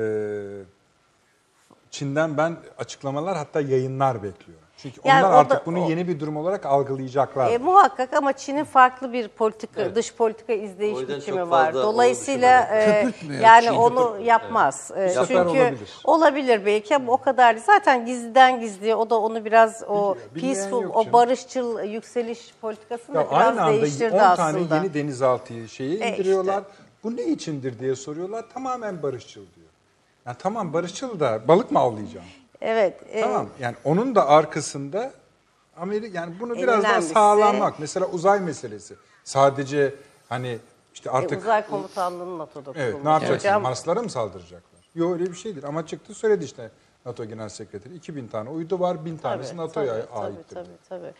Çin'den 1.91 2.37
ben 2.37 2.57
açıklamalar 2.79 3.37
hatta 3.37 3.61
yayınlar 3.61 4.23
bekliyorum. 4.23 4.66
Çünkü 4.77 5.01
Yani 5.05 5.25
onlar 5.25 5.31
o 5.31 5.35
da- 5.35 5.39
artık 5.55 5.67
bunu 5.67 5.85
o- 5.85 5.89
yeni 5.89 6.09
bir 6.09 6.21
durum 6.21 6.37
olarak 6.37 6.67
algılayacaklar. 6.67 7.51
E, 7.51 7.59
muhakkak 7.59 8.13
ama 8.13 8.33
Çin'in 8.33 8.65
farklı 8.65 9.13
bir 9.13 9.29
politika, 9.29 9.83
Evet. 9.83 9.97
dış 9.97 10.15
politika 10.15 10.53
izleyiş 10.53 11.09
biçimi 11.09 11.51
var. 11.51 11.75
Dolayısıyla 11.75 12.61
e, 12.73 13.09
yani 13.43 13.65
Çin. 13.65 13.73
onu 13.75 14.17
yapmaz. 14.23 14.91
E, 14.97 15.09
sefer 15.09 15.27
çünkü 15.27 15.39
olabilir. 15.61 15.89
olabilir 16.05 16.67
belki 16.67 16.97
ama 16.97 17.13
o 17.13 17.17
kadar. 17.17 17.55
Zaten 17.57 18.07
gizliden 18.07 18.61
gizliye 18.61 18.95
o 18.95 19.11
da 19.11 19.21
onu 19.21 19.45
biraz 19.45 19.83
o 19.89 20.17
bilmeyen 20.35 20.55
peaceful, 20.55 20.85
o 20.95 21.13
barışçıl 21.13 21.83
yükseliş 21.83 22.55
politikasını 22.61 23.17
Ya 23.17 23.27
da 23.27 23.31
biraz 23.31 23.47
aynı 23.49 23.63
anda 23.63 23.83
değiştirdi 23.83 24.15
10 24.15 24.19
aslında. 24.19 24.37
tane 24.69 24.77
yeni 24.77 24.95
denizaltı 24.95 25.69
şeyi 25.69 26.01
E, 26.01 26.09
indiriyorlar. 26.15 26.63
Bu 27.05 27.17
ne 27.17 27.23
içindir 27.25 27.79
diye 27.79 27.97
soruyorlar. 27.97 28.45
Tamamen 28.55 29.03
barışçıl 29.03 29.41
diyor. 29.41 29.67
Ya 30.27 30.35
tamam 30.35 30.73
barışçıl 30.73 31.21
da 31.21 31.49
balık 31.49 31.71
mı 31.71 31.79
avlayacağım? 31.79 32.27
Evet. 32.61 33.01
e, 33.13 33.21
Tamam. 33.21 33.49
Yani 33.61 33.77
onun 33.85 34.15
da 34.15 34.29
arkasında 34.29 35.13
Amerika 35.77 36.19
yani 36.19 36.35
bunu 36.41 36.55
biraz 36.57 36.85
daha 36.85 37.03
sağlamak. 37.03 37.79
Mesela 37.79 38.07
uzay 38.07 38.41
meselesi. 38.41 38.95
Sadece 39.25 39.95
hani 40.29 40.59
işte 40.95 41.11
e, 41.11 41.13
artık 41.13 41.43
uzay 41.43 41.67
komutanlığının 41.67 42.39
NATO'da 42.39 42.73
Evet, 42.77 43.05
ne 43.05 43.11
yapacaksınız? 43.11 43.41
Hocam, 43.41 43.63
Marslara 43.63 44.03
mı 44.03 44.11
saldıracaklar? 44.11 44.81
Yok 44.95 45.13
öyle 45.13 45.25
bir 45.31 45.37
şeydir. 45.37 45.65
Ama 45.65 45.87
çıktı 45.87 46.15
söyledi 46.15 46.45
işte 46.45 46.71
NATO 47.07 47.25
Genel 47.25 47.49
Sekreteri. 47.49 47.95
2000 47.95 48.29
tane 48.29 48.51
uydu 48.51 48.81
var, 48.81 49.05
1000 49.05 49.17
tanesi 49.17 49.57
NATO'ya 49.57 49.93
aittir. 49.95 50.09
Tabii 50.15 50.55
tabii. 50.55 50.67
tabii. 50.89 51.13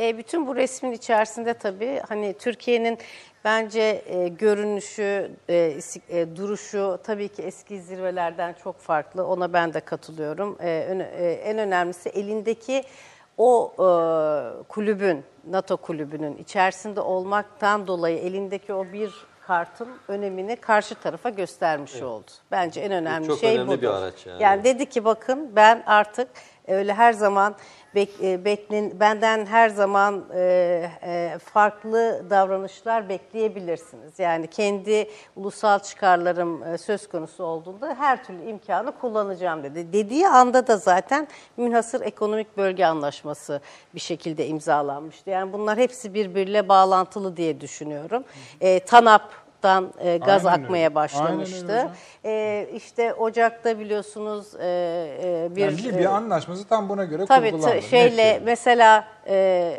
E, 0.00 0.18
bütün 0.18 0.46
bu 0.46 0.56
resmin 0.56 0.92
içerisinde 0.92 1.54
tabii 1.54 2.00
hani 2.08 2.34
Türkiye'nin 2.38 2.98
bence 3.44 4.02
e, 4.06 4.28
görünüşü, 4.28 5.30
e, 5.48 5.74
e, 6.08 6.36
duruşu 6.36 6.98
tabii 7.04 7.28
ki 7.28 7.42
eski 7.42 7.80
zirvelerden 7.80 8.52
çok 8.64 8.78
farklı. 8.80 9.26
Ona 9.26 9.52
ben 9.52 9.74
de 9.74 9.80
katılıyorum. 9.80 10.56
E, 10.60 10.86
ön- 10.88 11.00
e, 11.00 11.32
en 11.32 11.58
önemlisi 11.58 12.08
elindeki 12.08 12.84
o 13.38 13.72
e, 13.78 13.84
kulübün, 14.68 15.24
NATO 15.50 15.76
kulübünün 15.76 16.36
içerisinde 16.36 17.00
olmaktan 17.00 17.86
dolayı 17.86 18.18
elindeki 18.18 18.74
o 18.74 18.84
bir 18.92 19.12
kartın 19.46 19.88
önemini 20.08 20.56
karşı 20.56 20.94
tarafa 20.94 21.30
göstermiş 21.30 22.02
oldu. 22.02 22.30
Bence 22.50 22.80
en 22.80 22.92
önemli 22.92 23.26
çok 23.26 23.38
şey 23.38 23.54
önemli 23.54 23.68
budur. 23.68 23.82
bir 23.82 23.86
araç 23.88 24.26
yani. 24.26 24.42
yani 24.42 24.64
dedi 24.64 24.86
ki 24.86 25.04
bakın 25.04 25.56
ben 25.56 25.82
artık 25.86 26.28
öyle 26.68 26.94
her 26.94 27.12
zaman 27.12 27.52
e, 27.52 27.56
beklen, 27.94 29.00
benden 29.00 29.46
her 29.46 29.68
zaman 29.68 30.24
e, 30.34 30.90
e, 31.02 31.38
farklı 31.38 32.26
davranışlar 32.30 33.08
bekleyebilirsiniz. 33.08 34.18
Yani 34.18 34.46
kendi 34.46 35.10
ulusal 35.36 35.78
çıkarlarım 35.78 36.62
e, 36.62 36.78
söz 36.78 37.08
konusu 37.08 37.44
olduğunda 37.44 37.94
her 37.98 38.24
türlü 38.24 38.42
imkanı 38.42 38.92
kullanacağım 38.92 39.62
dedi. 39.62 39.92
Dediği 39.92 40.28
anda 40.28 40.66
da 40.66 40.76
zaten 40.76 41.28
münhasır 41.56 42.00
ekonomik 42.00 42.56
bölge 42.56 42.86
anlaşması 42.86 43.60
bir 43.94 44.00
şekilde 44.00 44.46
imzalanmıştı. 44.46 45.30
Yani 45.30 45.52
bunlar 45.52 45.78
hepsi 45.78 46.14
birbiriyle 46.14 46.68
bağlantılı 46.68 47.36
diye 47.36 47.60
düşünüyorum. 47.60 48.24
E, 48.60 48.80
TANAP'tan 49.62 49.92
e, 50.06 50.16
gaz 50.16 50.46
Aynen 50.46 50.62
akmaya 50.64 50.84
öyle 50.84 50.94
başlamıştı. 50.94 51.90
Ee, 52.24 52.68
işte 52.74 53.14
Ocak'ta 53.14 53.78
biliyorsunuz 53.78 54.54
e, 54.54 54.66
e, 55.22 55.56
bir 55.56 55.60
Yani 55.60 55.82
Libya 55.82 56.02
e, 56.10 56.14
anlaşması 56.14 56.68
tam 56.68 56.88
buna 56.88 57.04
göre 57.04 57.26
tabii 57.26 57.50
kurgulandı. 57.50 57.70
t- 57.74 57.76
Net 57.76 57.84
şeyle 57.84 58.22
yani. 58.22 58.40
mesela 58.44 59.04
e, 59.28 59.76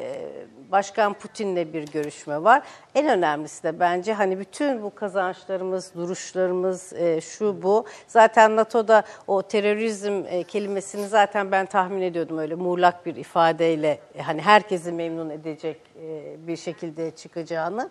Başkan 0.71 1.13
Putin'le 1.13 1.73
bir 1.73 1.87
görüşme 1.87 2.43
var. 2.43 2.61
En 2.95 3.07
önemlisi 3.09 3.63
de 3.63 3.79
bence 3.79 4.13
hani 4.13 4.39
bütün 4.39 4.83
bu 4.83 4.95
kazançlarımız, 4.95 5.91
duruşlarımız 5.95 6.93
e, 6.93 7.21
şu 7.21 7.63
bu. 7.63 7.85
Zaten 8.07 8.55
NATO'da 8.55 9.03
o 9.27 9.41
terörizm 9.41 10.23
e, 10.29 10.43
kelimesini 10.43 11.07
zaten 11.07 11.51
ben 11.51 11.65
tahmin 11.65 12.01
ediyordum 12.01 12.37
öyle 12.37 12.55
muğlak 12.55 13.05
bir 13.05 13.15
ifadeyle 13.15 13.99
e, 14.15 14.21
hani 14.21 14.41
herkesi 14.41 14.91
memnun 14.91 15.29
edecek 15.29 15.77
e, 16.03 16.35
bir 16.47 16.57
şekilde 16.57 17.11
çıkacağını. 17.11 17.89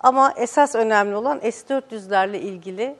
Ama 0.00 0.34
esas 0.36 0.74
önemli 0.74 1.16
olan 1.16 1.38
S-400'lerle 1.38 2.36
ilgili 2.36 2.96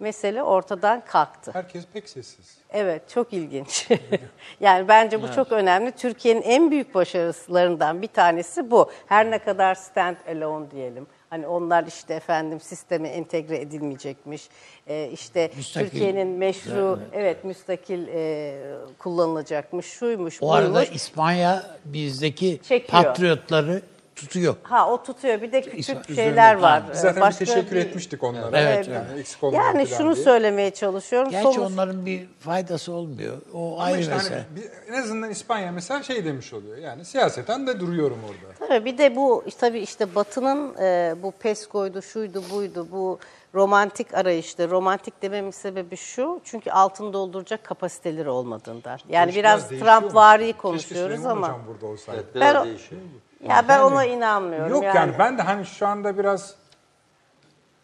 mesele 0.00 0.42
ortadan 0.42 1.04
kalktı. 1.04 1.50
Herkes 1.54 1.84
pek 1.92 2.08
sessiz. 2.08 2.58
Evet, 2.70 3.08
çok 3.08 3.32
ilginç. 3.32 3.88
yani 4.60 4.88
bence 4.88 5.22
bu 5.22 5.32
çok 5.32 5.52
önemli. 5.52 5.92
Türkiye'nin 5.92 6.42
en 6.42 6.70
büyük 6.70 6.94
başarılarından 6.94 8.02
bir 8.02 8.08
tanesi 8.08 8.70
bu. 8.70 8.90
Her 9.06 9.30
ne 9.30 9.38
kadar 9.38 9.74
stand 9.74 10.16
alone 10.28 10.70
diyelim. 10.70 11.06
Hani 11.30 11.46
onlar 11.46 11.84
işte 11.86 12.14
efendim 12.14 12.60
sisteme 12.60 13.08
entegre 13.08 13.60
edilmeyecekmiş. 13.60 14.48
Ee, 14.86 15.10
işte. 15.12 15.50
Türkiye'nin 15.72 16.28
meşru, 16.28 17.00
evet, 17.12 17.44
müstakil 17.44 18.08
e, 18.08 18.54
kullanılacakmış, 18.98 19.86
şuymuş, 19.86 20.38
O 20.42 20.52
arada 20.52 20.74
buymuş. 20.74 20.90
İspanya 20.90 21.62
bizdeki 21.84 22.60
Çekiyor. 22.62 23.02
patriotları 23.02 23.82
tutuyor. 24.20 24.56
Ha 24.62 24.90
o 24.92 25.02
tutuyor. 25.02 25.42
Bir 25.42 25.52
de 25.52 25.62
küçük 25.62 25.78
İsmail- 25.88 26.14
şeyler 26.14 26.54
var. 26.54 26.82
Biz 26.92 27.00
zaten 27.00 27.20
Başka 27.20 27.40
bir 27.44 27.46
teşekkür 27.50 27.76
bir- 27.76 27.80
etmiştik 27.80 28.24
onlara. 28.24 28.58
Evet. 28.60 28.88
Yani 28.88 29.20
eksik 29.20 29.42
Yani 29.52 29.86
şunu 29.86 30.14
diye. 30.14 30.24
söylemeye 30.24 30.70
çalışıyorum. 30.70 31.30
Gerçi 31.30 31.48
Somut- 31.48 31.72
onların 31.72 32.06
bir 32.06 32.26
faydası 32.40 32.92
olmuyor. 32.92 33.36
O 33.54 33.72
Ama 33.74 33.84
ayrı 33.84 34.00
işte 34.00 34.12
hani 34.12 34.22
mesele. 34.22 34.44
bir- 34.56 34.92
en 34.94 35.02
azından 35.02 35.30
İspanya 35.30 35.72
mesela 35.72 36.02
şey 36.02 36.24
demiş 36.24 36.52
oluyor. 36.52 36.76
Yani 36.76 37.04
siyaseten 37.04 37.66
de 37.66 37.80
duruyorum 37.80 38.18
orada. 38.24 38.68
Tabii 38.68 38.84
bir 38.84 38.98
de 38.98 39.16
bu 39.16 39.44
tabii 39.60 39.78
işte 39.78 40.14
Batı'nın 40.14 40.74
e, 40.80 41.14
bu 41.22 41.30
PESCO'ydu, 41.32 42.02
şuydu, 42.02 42.42
buydu, 42.52 42.86
bu 42.92 43.18
romantik 43.54 44.14
arayışta, 44.14 44.68
romantik 44.68 45.22
dememin 45.22 45.50
sebebi 45.50 45.96
şu, 45.96 46.40
çünkü 46.44 46.70
altını 46.70 47.12
dolduracak 47.12 47.64
kapasiteleri 47.64 48.28
olmadığından. 48.30 48.98
Yani 49.08 49.30
İşler 49.30 49.44
biraz 49.44 49.68
Trump 49.68 50.14
vari 50.14 50.40
Keşke 50.46 50.58
konuşuyoruz 50.58 51.16
Süleyman 51.16 51.30
ama 51.36 51.46
Hocam 51.48 51.60
burada 51.68 51.86
olsaydı. 51.86 52.24
Evet, 52.34 52.40
Ben 52.40 52.64
değişiyor. 52.64 53.00
Ya 53.48 53.68
ben 53.68 53.74
Yani- 53.78 53.84
ona 53.84 54.04
inanmıyorum. 54.04 54.70
Yok 54.70 54.84
yani. 54.84 55.12
ben 55.18 55.38
de 55.38 55.42
hani 55.42 55.66
şu 55.66 55.86
anda 55.86 56.18
biraz 56.18 56.54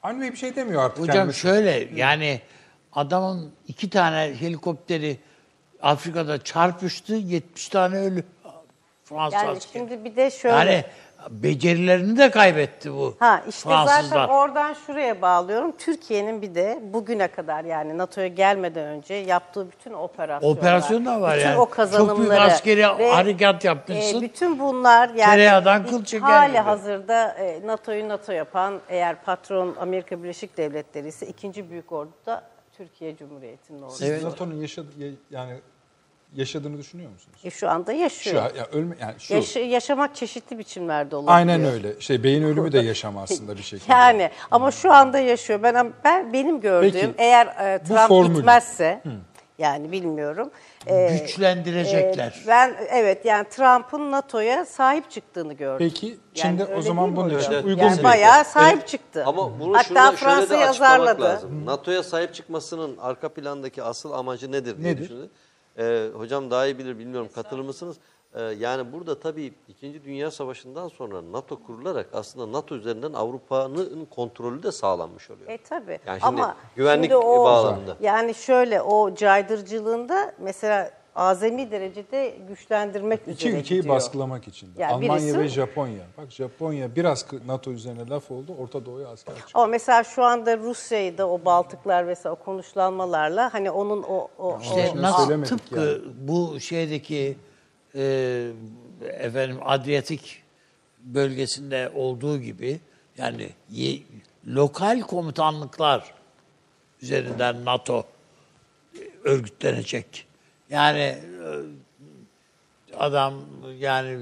Bey 0.05 0.33
bir 0.33 0.37
şey 0.37 0.57
demiyor 0.57 0.83
artık. 0.85 0.99
Hocam 1.03 1.17
kendisi. 1.17 1.41
şöyle 1.41 1.89
yani 1.95 2.41
adamın 2.93 3.53
iki 3.69 3.91
tane 3.91 4.35
helikopteri 4.41 5.19
Afrika'da 5.83 6.45
çarpıştı 6.45 7.15
70 7.15 7.69
tane 7.69 7.99
ölü 7.99 8.25
Fransız 9.05 9.35
yani 9.35 9.51
askeri. 9.51 9.73
şimdi 9.73 10.05
bir 10.05 10.17
de 10.17 10.31
şöyle. 10.31 10.57
Yani 10.73 10.85
becerilerini 11.31 12.18
de 12.18 12.31
kaybetti 12.31 12.93
bu 12.93 13.14
Ha 13.18 13.43
işte 13.49 13.68
Fransızlar. 13.68 14.03
zaten 14.03 14.35
oradan 14.35 14.72
şuraya 14.87 15.22
bağlıyorum. 15.22 15.72
Türkiye'nin 15.79 16.43
bir 16.43 16.55
de 16.55 16.79
bugüne 16.93 17.29
kadar 17.29 17.64
yani 17.64 17.99
NATO'ya 17.99 18.27
gelmeden 18.29 18.87
önce 18.87 19.14
yaptığı 19.14 19.70
bütün 19.70 19.93
operasyonlar. 19.93 20.57
Operasyon 20.57 21.07
da 21.07 21.20
var 21.20 21.37
bütün 21.37 21.47
yani. 21.49 21.57
o 21.57 21.59
Çok 21.61 21.68
büyük 21.68 21.77
kazanımları. 21.77 22.41
askeri 22.41 22.99
ve, 22.99 23.11
harekat 23.11 23.64
yapmışsın. 23.64 24.18
e, 24.18 24.22
bütün 24.22 24.59
bunlar 24.59 25.09
yani 25.09 25.31
Tereyağdan 25.31 25.87
kıl 25.87 26.05
çeker 26.05 26.27
hali 26.29 26.49
gibi. 26.53 26.59
hazırda 26.62 27.29
e, 27.29 27.66
NATO'yu 27.66 28.09
NATO 28.09 28.33
yapan 28.33 28.81
eğer 28.89 29.22
patron 29.25 29.77
Amerika 29.81 30.22
Birleşik 30.22 30.57
Devletleri 30.57 31.09
ise 31.09 31.27
ikinci 31.27 31.70
büyük 31.70 31.93
ordu 31.93 32.12
da 32.27 32.43
Türkiye 32.77 33.16
Cumhuriyeti'nin 33.16 33.83
ordusu. 33.83 33.97
Siz 33.99 34.25
NATO'nun 34.25 34.55
yaşadı, 34.61 34.87
ya- 34.99 35.11
yani 35.31 35.55
yaşadığını 36.35 36.78
düşünüyor 36.78 37.11
musunuz? 37.11 37.39
E, 37.45 37.51
şu 37.51 37.70
anda 37.70 37.93
Şu, 37.93 37.99
yaşıyor. 37.99 38.43
ya 38.57 38.66
ölme 38.72 38.97
yani 39.01 39.14
şu. 39.18 39.35
Yaşa- 39.35 39.61
yaşamak 39.61 40.16
çeşitli 40.16 40.59
biçimlerde 40.59 41.16
olabiliyor. 41.16 41.37
Aynen 41.37 41.64
öyle. 41.64 42.01
Şey 42.01 42.22
beyin 42.24 42.43
ölümü 42.43 42.72
de 42.72 42.78
yaşam 42.80 43.18
aslında 43.18 43.57
bir 43.57 43.62
şekilde. 43.62 43.93
Yani 43.93 44.30
ama 44.51 44.70
şu 44.70 44.93
anda 44.93 45.18
yaşıyor. 45.18 45.62
Ben 45.62 45.93
ben 46.05 46.32
benim 46.32 46.61
gördüğüm 46.61 46.93
Peki, 46.93 47.14
eğer 47.18 47.47
e, 47.47 47.80
bu 47.85 47.89
Trump 47.89 48.01
formül- 48.11 48.35
gitmezse 48.37 49.03
yani 49.59 49.93
bilmiyorum. 49.93 50.51
e, 50.87 51.18
Güçlendirecekler. 51.22 52.43
e, 52.45 52.49
ben 52.49 52.74
evet 52.91 53.24
yani 53.24 53.49
Trump'ın 53.49 54.11
NATO'ya 54.12 54.64
sahip 54.64 55.11
çıktığını 55.11 55.53
gördüm. 55.53 55.87
Peki 55.89 56.18
Çin'de 56.35 56.62
öyle 56.64 56.74
o 56.74 56.82
zaman 56.82 57.11
mi 57.11 57.16
bunun 57.16 57.26
hocam? 57.26 57.41
için 57.41 57.53
Evet, 57.53 57.64
uygun 57.64 57.82
yani 57.82 57.99
bir 57.99 58.05
bayağı 58.05 58.45
sahip 58.45 58.87
çıktı. 58.89 59.24
Ama 59.26 59.61
bunu 59.61 59.74
Hatta 59.76 59.85
şurada, 59.89 60.16
şöyle 60.16 60.16
de 60.16 60.16
Fransa'yı 60.47 60.68
açıklamak 60.68 60.93
azarladı. 60.99 61.22
lazım. 61.22 61.66
NATO'ya 61.66 62.03
sahip 62.03 62.35
çıkmasının 62.35 62.97
arka 62.97 63.28
plandaki 63.28 63.82
asıl 63.82 64.12
amacı 64.12 64.53
nedir 64.53 64.78
diye 64.78 64.93
Nedir? 64.93 65.05
düşündüm. 65.05 65.30
Ee, 65.79 66.09
hocam 66.14 66.51
daha 66.51 66.66
iyi 66.66 66.79
bilir 66.79 66.99
bilmiyorum 66.99 67.29
katılır 67.35 67.62
mısınız? 67.62 67.97
Ee, 68.35 68.43
yani 68.43 68.93
burada 68.93 69.20
tabii 69.20 69.53
2. 69.68 70.05
Dünya 70.05 70.31
Savaşı'ndan 70.31 70.89
sonra 70.89 71.33
NATO 71.33 71.62
kurularak 71.62 72.07
aslında 72.12 72.59
NATO 72.59 72.75
üzerinden 72.75 73.12
Avrupa'nın 73.12 74.05
kontrolü 74.05 74.62
de 74.62 74.72
sağlanmış 74.72 75.31
oluyor. 75.31 75.51
E 75.51 75.59
tabii. 75.59 75.99
Yani 76.07 76.20
şimdi 76.20 76.43
Ama 76.43 76.57
güvenlik 76.77 77.11
şimdi 77.11 77.16
o, 77.16 77.45
bağlamında. 77.45 77.97
Yani 78.01 78.35
şöyle 78.35 78.83
o 78.83 79.14
caydırıcılığında 79.14 80.35
mesela 80.39 80.91
azami 81.17 81.71
derecede 81.71 82.37
güçlendirmek 82.49 83.21
İki 83.23 83.33
üzere 83.49 83.61
ülkeyi 83.61 83.77
gidiyor. 83.81 83.95
baskılamak 83.95 84.49
için. 84.49 84.71
Yani 84.79 84.93
Almanya 84.93 85.25
birisi- 85.25 85.39
ve 85.39 85.49
Japonya. 85.49 86.05
Bak 86.19 86.31
Japonya 86.33 86.97
biraz 86.97 87.27
NATO 87.47 87.71
üzerine 87.71 88.09
laf 88.09 88.31
oldu. 88.31 88.55
Orta 88.59 88.87
Doğu'ya 88.87 89.09
asker 89.09 89.35
çıktı. 89.37 89.51
Ama 89.55 89.67
mesela 89.67 90.05
şu 90.05 90.23
anda 90.25 90.59
Rusya'yı 90.59 91.19
da 91.19 91.29
o 91.31 91.45
Baltıklar 91.45 92.07
vesaire 92.09 92.31
o 92.41 92.45
konuşlanmalarla 92.45 93.55
hani 93.55 93.71
onun 93.71 94.03
o 94.03 94.29
o, 94.39 94.59
İşte 94.62 94.93
o- 94.99 95.03
nasıl 95.03 95.45
tıpkı 95.45 95.81
yani. 95.81 95.99
bu 96.29 96.61
şeydeki 96.61 97.37
e, 97.95 98.47
efendim 99.03 99.59
Adriyatik 99.65 100.43
bölgesinde 101.01 101.93
olduğu 101.95 102.39
gibi 102.41 102.81
yani 103.19 103.49
ye- 103.71 103.99
lokal 104.47 105.01
komutanlıklar 105.01 106.15
üzerinden 107.03 107.65
NATO 107.65 108.05
örgütlenecek. 109.25 110.27
Yani 110.75 110.99
e, 111.01 111.18
adam 112.99 113.35
yani 113.79 114.18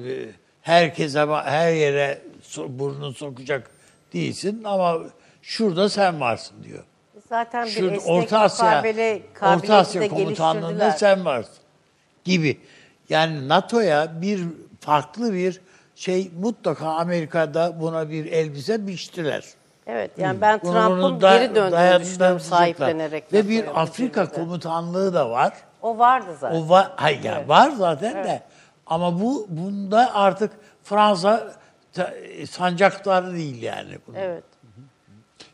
herkese 0.63 1.27
her 1.27 1.73
yere 1.73 2.19
burnunu 2.57 3.13
sokacak 3.13 3.71
değilsin 4.13 4.65
ama 4.65 4.99
şurada 5.43 5.89
sen 5.89 6.21
varsın 6.21 6.65
diyor. 6.65 6.85
zaten 7.29 7.67
bir 7.67 7.71
Şurada 7.71 7.95
esnek 7.95 8.11
Orta 8.11 8.41
Asya, 8.41 8.67
mukabele 8.67 9.23
Orta 9.43 9.77
Asya 9.77 10.09
komutanlığında 10.09 10.91
sen 10.91 11.25
varsın 11.25 11.63
gibi. 12.25 12.61
Yani 13.09 13.49
NATO'ya 13.49 14.23
bir 14.23 14.41
farklı 14.81 15.35
bir 15.35 15.61
şey 15.95 16.31
mutlaka 16.41 16.89
Amerika'da 16.89 17.81
buna 17.81 18.11
bir 18.11 18.27
elbise 18.27 18.87
biçtiler. 18.87 19.45
Evet 19.87 20.11
yani 20.19 20.41
ben 20.41 20.59
Trump'ın 20.59 21.19
geri 21.19 21.55
döndüğünü 21.55 22.01
düşünüyorum 22.01 22.41
sahiplenerek. 22.41 23.33
Ve 23.33 23.49
bir 23.49 23.81
Afrika 23.83 24.29
komutanlığı 24.31 25.15
da 25.15 25.31
var. 25.31 25.53
O 25.83 25.99
vardı 25.99 26.37
zaten. 26.41 26.57
O 26.57 26.69
var, 26.69 26.93
hayır 26.97 27.23
yani 27.25 27.49
var 27.49 27.71
zaten 27.71 28.15
de. 28.25 28.43
Ama 28.87 29.21
bu 29.21 29.47
bunda 29.49 30.15
artık 30.15 30.51
Fransa 30.85 31.53
ta- 31.93 32.13
sancakları 32.51 33.35
değil 33.35 33.63
yani. 33.63 33.99
Bunun. 34.07 34.17
Evet. 34.17 34.45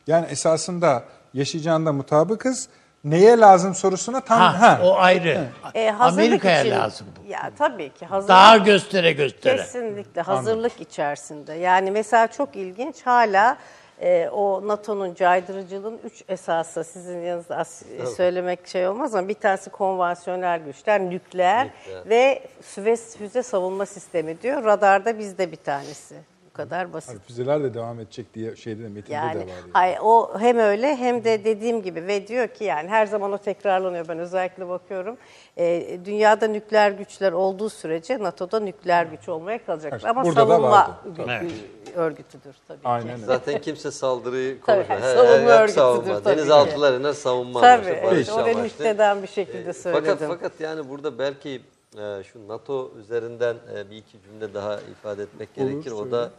Yani 0.07 0.26
esasında 0.26 1.03
yaşayacağında 1.35 1.93
mutabıkız. 1.93 2.68
Neye 3.05 3.39
lazım 3.39 3.74
sorusuna 3.74 4.20
tam 4.20 4.39
Ha, 4.41 4.61
ha. 4.61 4.81
o 4.85 4.97
ayrı. 4.97 5.45
E, 5.74 5.91
Amerika'ya 5.91 6.61
için- 6.61 6.70
lazım 6.70 7.07
bu. 7.16 7.31
Ya 7.31 7.51
tabii 7.59 7.91
ki 7.95 8.07
hazırlık. 8.07 8.29
Daha 8.29 8.57
göstere 8.57 9.12
göstere. 9.12 9.57
Kesinlikle 9.57 10.20
hazırlık 10.20 10.81
içerisinde. 10.81 11.55
Yani 11.55 11.91
mesela 11.91 12.26
çok 12.26 12.57
ilginç 12.57 13.03
hala 13.07 13.57
e, 14.01 14.28
o 14.32 14.68
NATO'nun 14.68 15.14
caydırıcılığın 15.14 15.99
üç 16.05 16.24
esası 16.28 16.84
sizin 16.84 17.18
yanınızda 17.20 17.57
as- 17.57 17.82
söylemek 18.16 18.66
şey 18.68 18.88
olmaz 18.88 19.14
ama 19.14 19.28
bir 19.28 19.34
tanesi 19.34 19.70
konvansiyonel 19.70 20.61
güçler, 20.64 21.01
nükleer, 21.01 21.68
ve 22.09 22.42
füze, 22.61 22.96
füze 22.96 23.42
savunma 23.42 23.86
sistemi 23.86 24.42
diyor. 24.42 24.64
Radarda 24.64 25.18
bizde 25.18 25.53
bir 25.53 25.57
tanesi. 25.57 26.14
Kadar 26.59 26.92
basit. 26.92 27.11
Abi 27.11 27.18
füzeler 27.26 27.62
de 27.62 27.74
devam 27.74 28.00
edecek 28.00 28.34
diye 28.34 28.56
şeyde 28.56 28.82
de 28.82 28.88
metinde 28.88 29.11
de 29.11 29.14
Yani 29.14 29.40
var. 29.74 29.82
Yani. 29.86 30.00
o 30.00 30.38
hem 30.38 30.59
öyle 30.59 30.96
hem 30.96 31.24
de 31.24 31.44
dediğim 31.44 31.82
gibi 31.82 32.06
ve 32.06 32.26
diyor 32.28 32.48
ki 32.48 32.64
yani 32.64 32.88
her 32.88 33.06
zaman 33.06 33.32
o 33.32 33.38
tekrarlanıyor 33.38 34.09
ben 34.09 34.18
özellikle 34.18 34.68
bakıyorum. 34.68 35.16
Ee, 35.59 35.98
dünyada 36.04 36.46
nükleer 36.46 36.90
güçler 36.90 37.32
olduğu 37.32 37.68
sürece 37.70 38.18
NATO'da 38.18 38.61
nükleer 38.61 39.06
güç 39.06 39.28
olmaya 39.28 39.64
kalacak. 39.64 39.92
Evet, 39.92 40.04
Ama 40.04 40.24
burada 40.24 40.40
da 40.40 40.46
savunma 40.52 40.70
vardı, 40.70 40.92
gü- 41.18 41.26
tabii. 41.40 41.50
örgütüdür 41.96 42.54
tabii. 42.68 42.78
ki. 42.80 42.88
Aynen 42.88 43.14
öyle. 43.14 43.24
Zaten 43.26 43.61
kimse 43.61 43.90
saldırıyı 43.90 44.61
Tabii, 44.66 44.86
konuşmuyor. 44.86 45.02
He, 45.02 45.14
savunma 45.16 45.50
he, 45.50 45.54
örgütüdür 45.54 45.80
savunma. 45.80 46.20
tabii 46.22 46.36
Denizaltılar 46.36 47.00
iner 47.00 47.12
savunma 47.12 47.61
Tabii, 47.61 47.72
amaçlı, 47.90 47.90
evet, 48.14 48.30
o 48.30 48.36
benim 48.38 48.44
amaçlı. 48.46 48.62
müpteden 48.62 49.22
bir 49.22 49.28
şekilde 49.28 49.72
söyledim. 49.72 50.04
Fakat 50.18 50.28
fakat 50.28 50.61
yani 50.61 50.88
burada 50.88 51.18
belki 51.18 51.62
e, 51.97 52.22
şu 52.24 52.49
NATO 52.49 52.93
üzerinden 53.01 53.57
e, 53.76 53.91
bir 53.91 53.97
iki 53.97 54.22
cümle 54.22 54.55
daha 54.55 54.80
ifade 54.80 55.22
etmek 55.22 55.55
gerekir. 55.55 55.91
O 55.91 56.11
da 56.11 56.30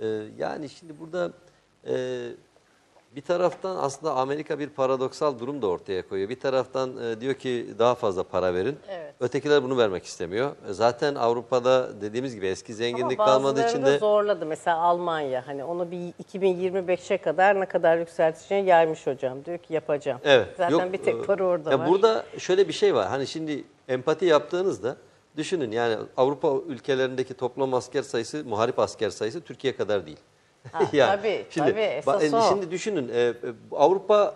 e, 0.00 0.06
yani 0.38 0.68
şimdi 0.68 1.00
burada 1.00 1.30
e, 1.86 1.94
bir 3.16 3.22
taraftan 3.22 3.76
aslında 3.76 4.14
Amerika 4.14 4.58
bir 4.58 4.68
paradoksal 4.68 5.38
durum 5.38 5.62
da 5.62 5.66
ortaya 5.66 6.08
koyuyor. 6.08 6.28
Bir 6.28 6.40
taraftan 6.40 6.96
e, 7.04 7.20
diyor 7.20 7.34
ki 7.34 7.66
daha 7.78 7.94
fazla 7.94 8.22
para 8.22 8.54
verin. 8.54 8.78
Evet. 8.88 9.14
Ötekiler 9.20 9.62
bunu 9.62 9.78
vermek 9.78 10.04
istemiyor. 10.04 10.50
E, 10.68 10.72
Zaten 10.72 11.14
Avrupa'da 11.14 12.00
dediğimiz 12.00 12.34
gibi 12.34 12.46
eski 12.46 12.74
zenginlik 12.74 13.20
Ama 13.20 13.26
kalmadığı 13.28 13.68
için 13.68 13.84
de 13.86 13.98
zorladı. 13.98 14.46
Mesela 14.46 14.76
Almanya 14.78 15.46
hani 15.46 15.64
onu 15.64 15.90
bir 15.90 16.12
2025'e 16.24 17.18
kadar 17.18 17.60
ne 17.60 17.66
kadar 17.66 17.98
yükselteceğini 17.98 18.68
yaymış 18.68 19.06
hocam. 19.06 19.44
Diyor 19.44 19.58
ki 19.58 19.74
yapacağım. 19.74 20.20
Evet. 20.24 20.48
Zaten 20.56 20.70
yok, 20.78 20.92
bir 20.92 20.98
tek 20.98 21.26
para 21.26 21.44
orada 21.44 21.70
ya 21.70 21.78
var. 21.78 21.88
Burada 21.88 22.24
şöyle 22.38 22.68
bir 22.68 22.72
şey 22.72 22.94
var. 22.94 23.08
Hani 23.08 23.26
şimdi 23.26 23.64
empati 23.90 24.24
yaptığınızda 24.24 24.96
düşünün 25.36 25.72
yani 25.72 25.96
Avrupa 26.16 26.52
ülkelerindeki 26.68 27.34
toplam 27.34 27.74
asker 27.74 28.02
sayısı, 28.02 28.44
muharip 28.44 28.78
asker 28.78 29.10
sayısı 29.10 29.40
Türkiye 29.40 29.76
kadar 29.76 30.06
değil. 30.06 30.20
Ha, 30.72 30.78
tabii, 30.92 31.46
tabii, 31.56 31.80
esas 31.80 32.22
ba- 32.22 32.46
o. 32.46 32.48
Şimdi 32.48 32.70
düşünün 32.70 33.08
e, 33.08 33.20
e, 33.20 33.34
Avrupa 33.72 34.34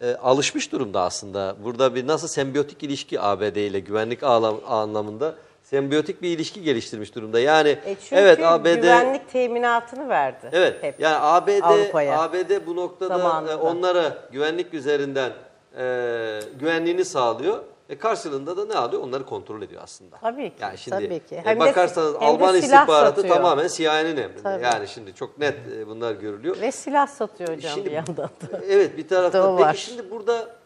e, 0.00 0.14
alışmış 0.14 0.72
durumda 0.72 1.00
aslında. 1.00 1.56
Burada 1.64 1.94
bir 1.94 2.06
nasıl 2.06 2.28
sembiyotik 2.28 2.82
ilişki 2.82 3.20
ABD 3.20 3.56
ile 3.56 3.80
güvenlik 3.80 4.22
anlamında 4.22 5.34
sembiyotik 5.62 6.22
bir 6.22 6.28
ilişki 6.28 6.62
geliştirmiş 6.62 7.14
durumda. 7.14 7.40
Yani 7.40 7.68
E 7.68 7.96
çünkü 8.02 8.14
evet 8.14 8.40
ABD 8.42 8.74
güvenlik 8.74 9.32
teminatını 9.32 10.08
verdi. 10.08 10.48
Evet. 10.52 10.82
hep. 10.82 11.00
Yani 11.00 11.16
ABD. 11.16 11.94
ABD 11.94 12.66
bu 12.66 12.76
noktada 12.76 13.18
Zamanında. 13.18 13.52
e, 13.52 13.56
onlara 13.56 14.18
güvenlik 14.32 14.74
üzerinden 14.74 15.32
e, 15.78 16.40
güvenliğini 16.60 17.04
sağlıyor. 17.04 17.58
E 17.88 17.98
karşılığında 17.98 18.56
da 18.56 18.64
ne 18.66 18.74
alıyor? 18.74 19.02
Onları 19.02 19.26
kontrol 19.26 19.62
ediyor 19.62 19.82
aslında. 19.84 20.16
Tabii 20.16 20.48
ki, 20.50 20.56
Yani 20.60 20.78
şimdi 20.78 20.96
tabii 21.06 21.20
ki. 21.26 21.34
e, 21.34 21.42
Hem 21.44 21.56
de- 21.56 21.60
bakarsanız 21.60 22.14
de 22.14 22.18
Alman 22.18 22.60
silah 22.60 22.62
istihbaratı 22.82 23.16
satıyor. 23.20 23.36
tamamen 23.36 23.68
CIA'nin 23.68 24.16
emrinde. 24.16 24.42
Tabii. 24.42 24.64
Yani 24.64 24.88
şimdi 24.88 25.14
çok 25.14 25.38
net 25.38 25.54
e, 25.76 25.86
bunlar 25.86 26.12
görülüyor. 26.12 26.60
Ve 26.60 26.72
silah 26.72 27.06
satıyor 27.06 27.56
hocam 27.56 27.72
Şimdi- 27.74 27.86
bir 27.86 27.92
yandan 27.94 28.16
da. 28.16 28.30
Evet 28.68 28.96
bir 28.96 29.08
tarafta. 29.08 29.50
Peki 29.56 29.62
var. 29.66 29.74
şimdi 29.74 30.10
burada 30.10 30.56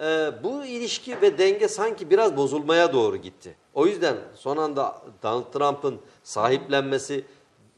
e, 0.00 0.30
bu 0.44 0.64
ilişki 0.64 1.20
ve 1.22 1.38
denge 1.38 1.68
sanki 1.68 2.10
biraz 2.10 2.36
bozulmaya 2.36 2.92
doğru 2.92 3.16
gitti. 3.16 3.54
O 3.74 3.86
yüzden 3.86 4.16
son 4.34 4.56
anda 4.56 4.96
Donald 5.22 5.52
Trump'ın 5.52 5.98
sahiplenmesi 6.22 7.24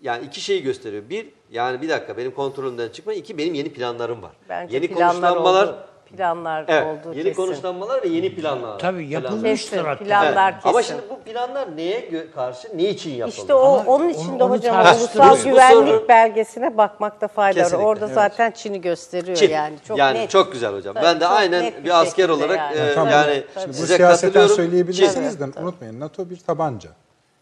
yani 0.03 0.27
iki 0.27 0.41
şeyi 0.41 0.63
gösteriyor. 0.63 1.03
Bir 1.09 1.29
yani 1.51 1.83
bir 1.83 1.89
dakika 1.89 2.17
benim 2.17 2.31
kontrolümden 2.35 2.89
çıkma. 2.89 3.13
İki 3.13 3.39
benim 3.39 3.55
yeni 3.55 3.73
planlarım 3.73 4.23
var. 4.23 4.33
Bence 4.49 4.77
yeni 4.77 4.89
planlar 4.89 5.11
konuşlanmalar 5.13 5.67
oldu. 5.69 5.79
Planlar 6.17 6.65
Evet, 6.69 6.87
oldu 6.87 7.13
yeni 7.15 7.25
kesin. 7.25 7.37
konuşlanmalar 7.43 8.03
ve 8.03 8.09
yeni 8.09 8.35
planlar. 8.35 8.79
Tabii 8.79 9.09
yapılmıştır 9.09 9.71
Kesin, 9.71 9.85
hatta. 9.85 10.05
planlar 10.05 10.53
Evet. 10.53 10.67
Ama 10.67 10.79
kesin. 10.81 10.95
şimdi 10.95 11.11
bu 11.11 11.19
planlar 11.21 11.77
neye 11.77 12.31
karşı, 12.35 12.69
ne 12.75 12.89
için 12.89 13.11
yapıldı? 13.11 13.37
İşte 13.41 13.55
o 13.55 13.59
Ama 13.67 13.85
onun 13.87 14.05
onu- 14.05 14.11
için 14.11 14.39
de 14.39 14.45
hocam 14.45 14.81
ulusal 14.87 15.31
Bu 15.39 15.45
güvenlik 15.45 15.89
soru- 15.95 16.09
belgesine 16.09 16.77
bakmakta 16.77 17.29
fayda 17.29 17.59
var. 17.59 17.65
Kesinlikle, 17.65 17.87
Orada 17.87 18.05
evet. 18.05 18.15
zaten 18.15 18.51
Çin'i 18.51 18.81
gösteriyor 18.81 19.37
Çin. 19.37 19.51
yani. 19.51 19.75
Çok 19.89 19.99
yani 19.99 20.19
net. 20.19 20.31
çok 20.31 20.53
güzel 20.53 20.75
hocam. 20.75 20.95
Tabii, 20.95 21.05
ben 21.05 21.21
de 21.21 21.27
aynen 21.27 21.63
net 21.65 21.85
bir, 21.85 22.01
asker 22.01 22.29
olarak 22.29 22.57
yani. 22.59 22.77
e, 22.91 22.95
Tamam. 22.95 23.13
yani 23.13 23.45
Tabii. 23.55 23.69
Bu 23.69 23.73
size 23.73 23.97
siyaseten 23.97 24.29
katılıyorum. 24.33 24.57
söyleyebilirsiniz 24.57 25.35
Çin- 25.35 25.55
de 25.55 25.61
unutmayın 25.61 26.01
NATO 26.01 26.31
bir 26.31 26.37
tabanca. 26.37 26.91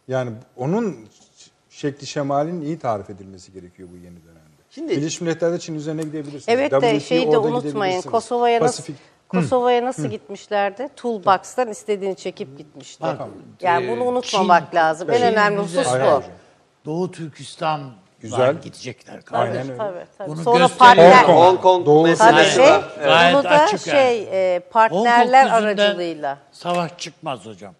Yani 0.09 0.31
onun 0.57 0.97
şekli 1.71 2.07
şemalinin 2.07 2.61
iyi 2.63 2.79
tarif 2.79 3.11
edilmesi 3.11 3.53
gerekiyor 3.53 3.89
bu 3.93 3.97
yeni 3.97 4.25
dönemde. 4.25 4.38
Şimdi- 4.79 4.93
Birleşmiş 4.97 5.21
Milletler'de 5.21 5.59
Çin 5.59 5.75
üzerine 5.75 6.03
gidebilirsiniz. 6.03 6.45
Evet 6.49 6.73
de 6.73 6.81
WTO'da 6.81 7.01
şeyi 7.01 7.33
de 7.33 7.39
unutmayın. 7.39 8.03
Kosova'ya 8.03 8.61
nasıl 8.61 8.93
Kosova'ya 9.29 9.85
nasıl 9.85 10.07
gitmişlerdi? 10.07 10.89
Toolbox'tan 10.97 11.69
istediğini 11.69 12.17
çekip 12.17 12.59
gitmişti. 12.59 13.03
Bak, 13.03 13.21
yani 13.61 13.87
e, 13.87 13.91
bunu 13.91 14.05
unutmamak 14.05 14.73
Çin- 14.73 14.77
lazım. 14.77 15.11
En 15.11 15.15
Çin 15.15 15.23
önemli 15.23 15.59
husus 15.59 15.87
bu. 15.87 16.23
Doğu 16.85 17.11
Türkistan 17.11 17.81
Güzel. 18.21 18.61
gidecekler. 18.61 19.21
Tabii, 19.23 19.39
Aynen 19.39 19.63
öyle. 19.63 19.77
tabii, 19.77 20.05
tabii. 20.19 20.29
Bunu 20.29 20.43
Sonra 20.43 20.69
partner, 20.69 21.13
Hong 21.13 21.27
Kong. 21.27 21.39
Hong 21.39 21.61
Kong 21.61 21.87
Doğu- 21.87 22.03
Tabii 22.03 22.11
meselesi 22.11 22.55
şey, 22.55 22.65
var. 22.65 22.85
Evet. 23.01 23.35
Bunu 23.35 23.45
da 23.45 23.49
açık 23.49 23.87
yani. 23.87 23.99
şey 23.99 24.23
e, 24.23 24.55
Hong 24.55 24.63
Kong 24.63 24.73
partnerler 24.73 25.51
aracılığıyla. 25.51 26.39
Savaş 26.53 26.99
çıkmaz 26.99 27.47
hocam. 27.47 27.75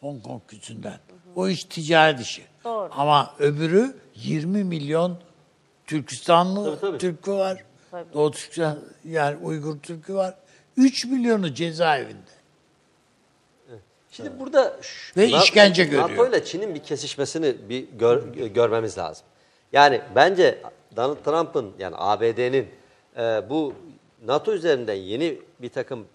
Hong 0.00 0.22
Kong 0.22 0.42
yüzünden. 0.50 0.98
O 1.36 1.48
iş 1.48 1.64
ticaret 1.64 2.20
işi. 2.20 2.42
Doğru. 2.64 2.88
Ama 2.96 3.30
öbürü 3.38 3.96
20 4.14 4.64
milyon 4.64 5.18
Türkistanlı 5.90 6.64
Tabii, 6.64 6.80
tabii. 6.80 6.98
Türk'ü 6.98 7.32
var. 7.32 7.64
Doğu 8.14 8.30
Türkistan 8.30 8.78
yani 9.04 9.36
Uygur 9.42 9.78
Türk'ü 9.80 10.14
var. 10.14 10.34
3 10.76 11.04
milyonu 11.04 11.54
cezaevinde. 11.54 12.30
Şimdi 14.10 14.40
burada 14.40 14.76
şu- 14.82 15.20
Ve 15.20 15.30
Na- 15.30 15.42
işkence 15.42 15.84
görüyor. 15.84 16.10
NATO 16.10 16.28
ile 16.28 16.44
Çin'in 16.44 16.74
bir 16.74 16.82
kesişmesini 16.82 17.56
bir 17.68 17.88
gör- 17.98 18.22
görmemiz 18.34 18.98
lazım. 18.98 19.26
Yani 19.72 20.00
bence 20.14 20.62
Donald 20.96 21.24
Trump'ın 21.24 21.72
yani 21.78 21.94
ABD'nin 21.98 22.68
e, 23.16 23.42
bu 23.50 23.74
NATO 24.24 24.52
üzerinden 24.52 24.94
yeni 24.94 25.38
bir 25.62 25.68
takım 25.68 26.06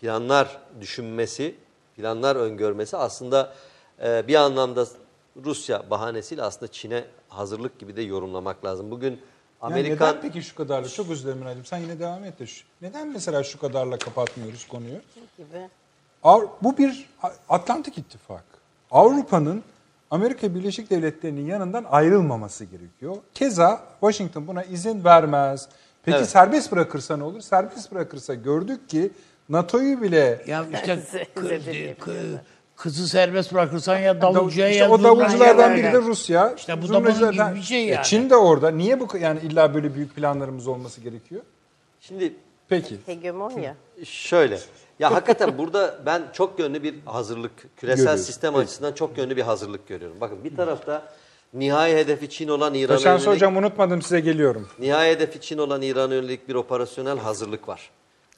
planlar 0.00 0.58
düşünmesi, 0.80 1.54
planlar 1.96 2.36
öngörmesi 2.36 2.96
aslında 2.96 3.54
e, 4.04 4.28
bir 4.28 4.34
anlamda 4.34 4.86
Rusya 5.44 5.90
bahanesiyle 5.90 6.42
aslında 6.42 6.72
Çin'e 6.72 7.04
hazırlık 7.36 7.78
gibi 7.78 7.96
de 7.96 8.02
yorumlamak 8.02 8.64
lazım. 8.64 8.90
Bugün 8.90 9.10
Yani 9.10 9.18
Amerikan 9.60 10.08
neden 10.08 10.20
peki 10.22 10.42
şu 10.42 10.54
kadarla? 10.54 10.88
Çok 10.88 11.10
özür 11.10 11.34
dilerim. 11.36 11.64
Sen 11.64 11.78
yine 11.78 11.98
devam 11.98 12.24
et 12.24 12.38
de. 12.38 12.46
Şu, 12.46 12.64
neden 12.82 13.08
mesela 13.08 13.44
şu 13.44 13.60
kadarla 13.60 13.98
kapatmıyoruz 13.98 14.68
konuyu? 14.68 15.00
gibi. 15.38 15.68
Bu 16.62 16.78
bir 16.78 17.08
Atlantik 17.48 17.98
İttifak. 17.98 18.44
Avrupa'nın 18.90 19.62
Amerika 20.10 20.54
Birleşik 20.54 20.90
Devletleri'nin 20.90 21.46
yanından 21.46 21.84
ayrılmaması 21.90 22.64
gerekiyor. 22.64 23.16
Keza 23.34 23.82
Washington 24.00 24.46
buna 24.46 24.62
izin 24.62 25.04
vermez. 25.04 25.68
Peki 26.04 26.18
Evet. 26.18 26.28
serbest 26.28 26.72
bırakırsa 26.72 27.16
ne 27.16 27.22
olur? 27.24 27.40
Serbest 27.40 27.92
bırakırsa 27.92 28.34
gördük 28.34 28.88
ki 28.88 29.10
NATO'yu 29.48 30.02
bile 30.02 30.44
Ya 30.46 30.66
işte 30.72 31.02
Kızı 32.82 33.08
serbest 33.08 33.54
bırakırsan 33.54 33.98
ya 33.98 34.20
davulcuya 34.20 34.68
işte 34.68 34.80
ya 34.84 34.90
o 34.90 35.02
davulculardan 35.02 35.76
biri 35.76 35.92
de 35.92 35.98
Rusya. 35.98 36.54
İşte 36.56 36.82
bu 36.82 36.88
da 36.88 36.98
gibi 36.98 37.56
bir 37.56 37.62
şey 37.62 37.84
E, 37.84 37.86
yani. 37.86 38.04
Çin 38.04 38.30
de 38.30 38.36
orada. 38.36 38.70
Niye 38.70 39.00
bu 39.00 39.08
yani 39.20 39.40
illa 39.40 39.74
böyle 39.74 39.94
büyük 39.94 40.16
planlarımız 40.16 40.66
olması 40.66 41.00
gerekiyor? 41.00 41.42
şimdi 42.00 42.34
Peki. 42.68 42.96
Hegemonya. 43.06 43.76
Şöyle. 44.04 44.58
Ya 44.98 45.14
hakikaten 45.14 45.58
burada 45.58 45.98
ben 46.06 46.22
çok 46.32 46.58
yönlü 46.58 46.82
bir 46.82 46.94
hazırlık, 47.04 47.52
küresel 47.76 48.04
Görüyoruz. 48.04 48.26
sistem 48.26 48.56
açısından 48.56 48.92
çok 48.92 49.18
yönlü 49.18 49.36
bir 49.36 49.42
hazırlık 49.42 49.88
görüyorum. 49.88 50.16
Bakın 50.20 50.44
bir 50.44 50.56
tarafta 50.56 51.12
nihai 51.54 51.96
hedefi 51.96 52.30
Çin 52.30 52.48
olan 52.48 52.74
İran'a 52.74 52.96
Taşansı 52.96 53.24
yönelik, 53.24 53.36
hocam 53.42 53.56
unutmadım 53.56 54.02
size 54.02 54.20
geliyorum. 54.20 54.68
nihai 54.78 55.10
hedefi 55.10 55.40
Çin 55.40 55.58
olan 55.58 55.82
İran'a 55.82 56.14
yönelik 56.14 56.48
bir 56.48 56.54
operasyonel 56.54 57.18
hazırlık 57.18 57.68
var. 57.68 57.90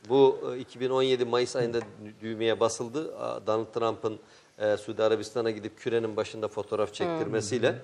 Bu 0.08 0.38
e, 0.56 0.58
2017 0.58 1.24
Mayıs 1.24 1.56
ayında 1.56 1.78
dü- 1.78 1.84
düğmeye 2.22 2.60
basıldı. 2.60 3.14
Donald 3.46 3.66
Trump'ın 3.74 4.18
e, 4.58 4.76
Suudi 4.76 5.02
Arabistan'a 5.02 5.50
gidip 5.50 5.78
kürenin 5.78 6.16
başında 6.16 6.48
fotoğraf 6.48 6.94
çektirmesiyle. 6.94 7.74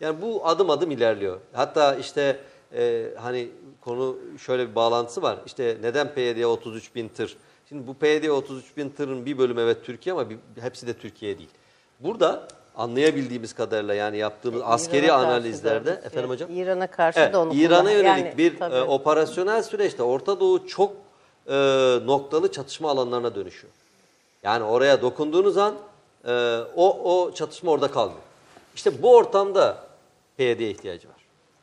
Yani 0.00 0.22
bu 0.22 0.46
adım 0.48 0.70
adım 0.70 0.90
ilerliyor. 0.90 1.38
Hatta 1.52 1.94
işte 1.94 2.38
e, 2.74 3.06
hani 3.20 3.48
konu 3.80 4.16
şöyle 4.38 4.70
bir 4.70 4.74
bağlantısı 4.74 5.22
var. 5.22 5.38
İşte 5.46 5.76
neden 5.82 6.14
PYD 6.14 6.42
33 6.44 6.94
bin 6.94 7.08
tır? 7.08 7.36
Şimdi 7.68 7.86
bu 7.86 7.94
PYD 7.94 8.28
33 8.28 8.76
bin 8.76 8.88
tırın 8.90 9.26
bir 9.26 9.38
bölümü 9.38 9.60
evet 9.60 9.84
Türkiye 9.84 10.12
ama 10.12 10.30
bir, 10.30 10.36
hepsi 10.60 10.86
de 10.86 10.92
Türkiye 10.94 11.38
değil. 11.38 11.48
Burada 12.00 12.48
anlayabildiğimiz 12.76 13.52
kadarıyla 13.52 13.94
yani 13.94 14.18
yaptığımız 14.18 14.62
askeri 14.64 15.06
İran'a 15.06 15.16
karşı 15.18 15.28
analizlerde 15.28 15.86
da- 15.90 16.06
efendim 16.06 16.30
hocam. 16.30 16.50
İran'a 16.56 16.86
karşı 16.86 17.20
Evet, 17.20 17.34
da 17.34 17.40
onu 17.40 17.54
İran'a 17.54 17.90
yönelik 17.90 18.24
yani, 18.24 18.38
bir 18.38 18.58
tabii. 18.58 18.74
e, 18.74 18.80
operasyonel 18.82 19.62
süreçte 19.62 20.02
Orta 20.02 20.40
Doğu 20.40 20.66
çok 20.66 20.92
e, 21.46 21.54
noktalı 22.04 22.52
çatışma 22.52 22.90
alanlarına 22.90 23.34
dönüşüyor. 23.34 23.72
Yani 24.42 24.64
oraya 24.64 25.02
dokunduğunuz 25.02 25.56
an 25.58 25.74
e, 26.24 26.58
o, 26.76 27.14
o 27.14 27.34
çatışma 27.34 27.70
orada 27.70 27.90
kalmıyor. 27.90 28.20
İşte 28.74 29.02
bu 29.02 29.16
ortamda 29.16 29.84
PYD'ye 30.36 30.70
ihtiyacı 30.70 31.08
var. 31.08 31.20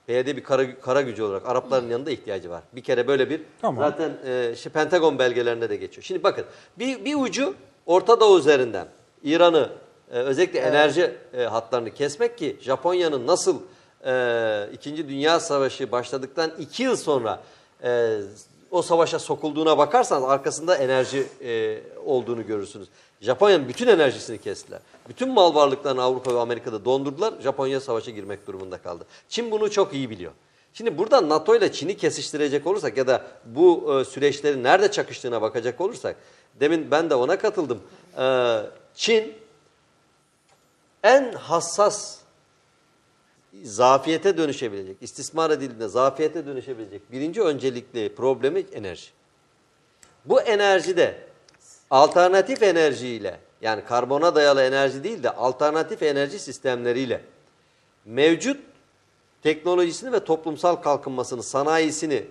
PYD 0.07 0.37
bir 0.37 0.43
kara, 0.43 0.79
kara 0.79 1.01
gücü 1.01 1.23
olarak 1.23 1.49
Arapların 1.49 1.89
yanında 1.89 2.11
ihtiyacı 2.11 2.49
var. 2.49 2.63
Bir 2.73 2.81
kere 2.83 3.07
böyle 3.07 3.29
bir 3.29 3.41
Tamam. 3.61 3.83
zaten 3.83 4.11
e, 4.25 4.51
işte 4.53 4.69
Pentagon 4.69 5.19
belgelerinde 5.19 5.69
de 5.69 5.75
geçiyor. 5.75 6.03
Şimdi 6.03 6.23
bakın 6.23 6.45
bir, 6.79 7.05
bir 7.05 7.15
ucu 7.15 7.53
Orta 7.85 8.19
Doğu 8.19 8.39
üzerinden 8.39 8.87
İran'ı 9.23 9.69
e, 10.11 10.17
özellikle 10.17 10.59
enerji 10.59 11.15
e, 11.33 11.43
hatlarını 11.43 11.93
kesmek 11.93 12.37
ki 12.37 12.57
Japonya'nın 12.61 13.27
nasıl 13.27 13.59
e, 14.05 14.69
İkinci 14.73 15.09
Dünya 15.09 15.39
Savaşı 15.39 15.91
başladıktan 15.91 16.51
iki 16.59 16.83
yıl 16.83 16.95
sonra 16.95 17.39
e, 17.83 18.19
o 18.71 18.81
savaşa 18.81 19.19
sokulduğuna 19.19 19.77
bakarsanız 19.77 20.23
arkasında 20.23 20.75
enerji 20.75 21.27
e, 21.43 21.79
olduğunu 22.05 22.47
görürsünüz. 22.47 22.87
Japonya'nın 23.21 23.69
bütün 23.69 23.87
enerjisini 23.87 24.37
kestiler. 24.37 24.79
Bütün 25.09 25.29
mal 25.29 25.55
varlıklarını 25.55 26.01
Avrupa 26.01 26.33
ve 26.33 26.39
Amerika'da 26.39 26.85
dondurdular. 26.85 27.33
Japonya 27.41 27.81
savaşa 27.81 28.11
girmek 28.11 28.47
durumunda 28.47 28.77
kaldı. 28.77 29.05
Çin 29.29 29.51
bunu 29.51 29.71
çok 29.71 29.93
iyi 29.93 30.09
biliyor. 30.09 30.31
Şimdi 30.73 30.97
burada 30.97 31.29
NATO 31.29 31.55
ile 31.55 31.71
Çin'i 31.71 31.97
kesiştirecek 31.97 32.67
olursak 32.67 32.97
ya 32.97 33.07
da 33.07 33.27
bu 33.45 33.99
e, 33.99 34.05
süreçlerin 34.05 34.63
nerede 34.63 34.91
çakıştığına 34.91 35.41
bakacak 35.41 35.81
olursak 35.81 36.15
demin 36.59 36.91
ben 36.91 37.09
de 37.09 37.15
ona 37.15 37.37
katıldım. 37.37 37.81
E, 38.17 38.57
Çin 38.95 39.33
en 41.03 41.33
hassas 41.33 42.17
zafiyete 43.63 44.37
dönüşebilecek, 44.37 44.97
istismar 45.01 45.51
edildiğinde 45.51 45.87
zafiyete 45.87 46.45
dönüşebilecek 46.45 47.11
birinci 47.11 47.41
öncelikli 47.41 48.15
problemi 48.15 48.59
enerji. 48.59 49.07
Bu 50.25 50.41
enerjide 50.41 51.26
alternatif 51.91 52.63
enerjiyle 52.63 53.39
yani 53.61 53.85
karbona 53.85 54.35
dayalı 54.35 54.61
enerji 54.63 55.03
değil 55.03 55.23
de 55.23 55.29
alternatif 55.29 56.03
enerji 56.03 56.39
sistemleriyle 56.39 57.21
mevcut 58.05 58.59
teknolojisini 59.43 60.11
ve 60.11 60.19
toplumsal 60.23 60.75
kalkınmasını, 60.75 61.43
sanayisini 61.43 62.25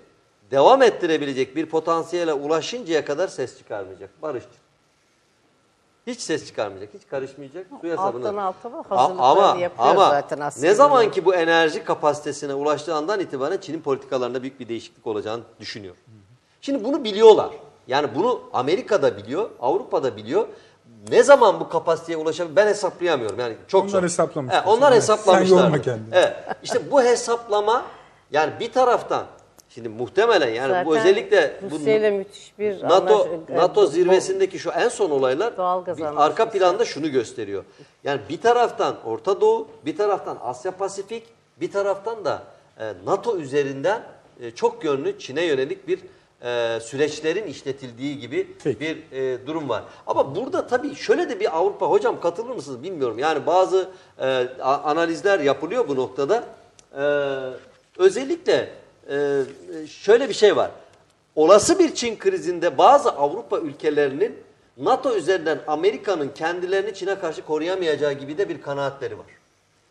devam 0.51 0.83
ettirebilecek 0.83 1.57
bir 1.57 1.67
potansiyele 1.67 2.33
ulaşıncaya 2.33 3.05
kadar 3.05 3.29
ses 3.29 3.59
çıkarmayacak. 3.59 4.23
Barışçı. 4.23 4.49
Hiç 6.07 6.21
ses 6.21 6.47
çıkarmayacak, 6.47 6.95
hiç 6.95 7.09
karışmayacak. 7.09 7.67
Suya 7.81 7.95
Alttan 7.99 8.07
sabunlar. 8.07 8.45
alta 8.45 8.69
A- 8.69 8.73
hazırlıklarını 8.73 9.23
ama, 9.23 9.61
yapıyor 9.61 9.89
ama 9.89 10.11
zaten 10.11 10.41
aslında. 10.41 10.67
ne 10.67 10.75
zaman 10.75 11.11
ki 11.11 11.25
bu 11.25 11.35
enerji 11.35 11.85
kapasitesine 11.85 12.55
ulaştığı 12.55 12.95
andan 12.95 13.21
itibaren 13.21 13.59
Çin'in 13.59 13.81
politikalarında 13.81 14.43
büyük 14.43 14.61
bir 14.61 14.69
değişiklik 14.69 15.07
olacağını 15.07 15.43
düşünüyorum. 15.61 16.01
Şimdi 16.61 16.85
bunu 16.85 17.05
biliyorlar. 17.05 17.51
Yani 17.89 18.09
bunu 18.15 18.41
Amerika'da 18.53 19.17
biliyor, 19.17 19.51
Avrupa'da 19.61 20.17
biliyor. 20.17 20.47
Ne 21.11 21.23
zaman 21.23 21.61
bu 21.61 21.69
kapasiteye 21.69 22.19
ulaşabilir 22.19 22.57
ben 22.57 22.67
hesaplayamıyorum. 22.67 23.41
Yani 23.41 23.57
çok 23.69 23.83
Onlar 23.83 23.91
zor. 23.91 24.03
hesaplamışlar. 24.03 24.65
He, 24.65 24.69
onlar 24.69 24.93
Evet, 24.93 25.03
hesaplamışlar. 25.03 25.57
sen 25.57 25.65
yorma 25.65 25.83
kendini. 25.83 26.09
Evet. 26.15 26.37
İşte 26.63 26.91
bu 26.91 27.03
hesaplama 27.03 27.85
yani 28.33 28.53
bir 28.61 28.73
taraftan 28.73 29.27
Şimdi 29.69 29.89
muhtemelen 29.89 30.49
yani 30.49 30.87
bu 30.87 30.95
Zaten 30.95 31.09
özellikle 31.09 31.61
bu 31.63 31.75
Rusya 31.79 31.97
ile 31.97 32.11
müthiş 32.11 32.59
bir 32.59 32.83
NATO 32.83 33.15
anlaş- 33.15 33.57
NATO 33.57 33.87
zirvesindeki 33.87 34.59
şu 34.59 34.71
en 34.71 34.89
son 34.89 35.11
olaylar 35.11 35.53
bir 35.99 36.25
arka 36.25 36.51
planda 36.51 36.85
şunu 36.85 37.11
gösteriyor. 37.11 37.65
Yani 38.05 38.21
bir 38.29 38.41
taraftan 38.41 38.97
Orta 39.05 39.41
Doğu, 39.41 39.69
bir 39.85 39.97
taraftan 39.97 40.39
Asya 40.43 40.73
Pasifik, 40.73 41.23
bir 41.61 41.73
taraftan 41.73 42.25
da 42.25 42.43
e, 42.81 42.93
NATO 43.07 43.37
üzerinden 43.37 44.03
e, 44.41 44.51
çok 44.51 44.85
yönlü 44.85 45.19
Çin'e 45.19 45.45
yönelik 45.45 45.89
bir 45.89 46.01
e, 46.43 46.79
süreçlerin 46.81 47.47
işletildiği 47.47 48.21
gibi 48.21 48.57
Peki. 48.65 48.81
bir 48.81 49.19
e, 49.19 49.47
durum 49.47 49.69
var. 49.69 49.85
Ama 50.07 50.37
burada 50.37 50.67
tabii 50.67 50.95
şöyle 50.95 51.29
de 51.29 51.41
bir 51.41 51.59
Avrupa 51.59 51.87
hocam 51.87 52.21
katılır 52.21 52.55
mısınız 52.55 52.83
bilmiyorum. 52.83 53.19
Yani 53.19 53.47
bazı 53.47 53.89
e, 54.19 54.49
analizler 54.63 55.41
yapılıyor 55.41 55.89
bu 55.89 55.97
noktada. 55.97 56.45
E, 56.99 57.05
özellikle 57.99 58.71
e, 59.11 59.43
şöyle 59.89 60.29
bir 60.29 60.35
şey 60.35 60.57
var. 60.57 60.71
Olası 61.37 61.79
bir 61.79 61.95
Çin 61.95 62.17
krizinde 62.19 62.79
bazı 62.79 63.11
Avrupa 63.11 63.59
ülkelerinin 63.59 64.39
NATO 64.77 65.17
üzerinden 65.17 65.59
Amerika'nın 65.67 66.29
kendilerini 66.29 66.95
Çin'e 66.95 67.19
karşı 67.19 67.43
koruyamayacağı 67.45 68.13
gibi 68.13 68.39
de 68.39 68.49
bir 68.49 68.63
kanaatleri 68.63 69.19
var. 69.19 69.27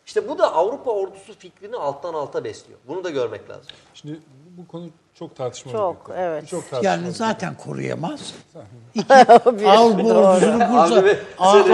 İşte 0.06 0.28
bu 0.28 0.38
da 0.38 0.54
Avrupa 0.54 0.90
ordusu 0.90 1.38
fikrini 1.38 1.76
alttan 1.76 2.14
alta 2.14 2.44
besliyor. 2.44 2.78
Bunu 2.88 3.04
da 3.04 3.10
görmek 3.10 3.50
lazım. 3.50 3.64
Şimdi 3.94 4.20
bu 4.58 4.66
konu 4.68 4.86
çok 5.14 5.36
tartışmalı 5.36 5.76
Çok, 5.76 6.00
bir 6.00 6.04
konu. 6.04 6.16
evet. 6.18 6.48
Çok 6.48 6.60
tartışmalı. 6.70 6.84
Yani 6.84 7.06
bir 7.06 7.12
zaten 7.12 7.54
koruyamaz. 7.54 8.34
Bir- 8.94 9.64
Avrupa 9.64 10.14
ordusunu 10.14 10.58
kursa. 10.58 11.04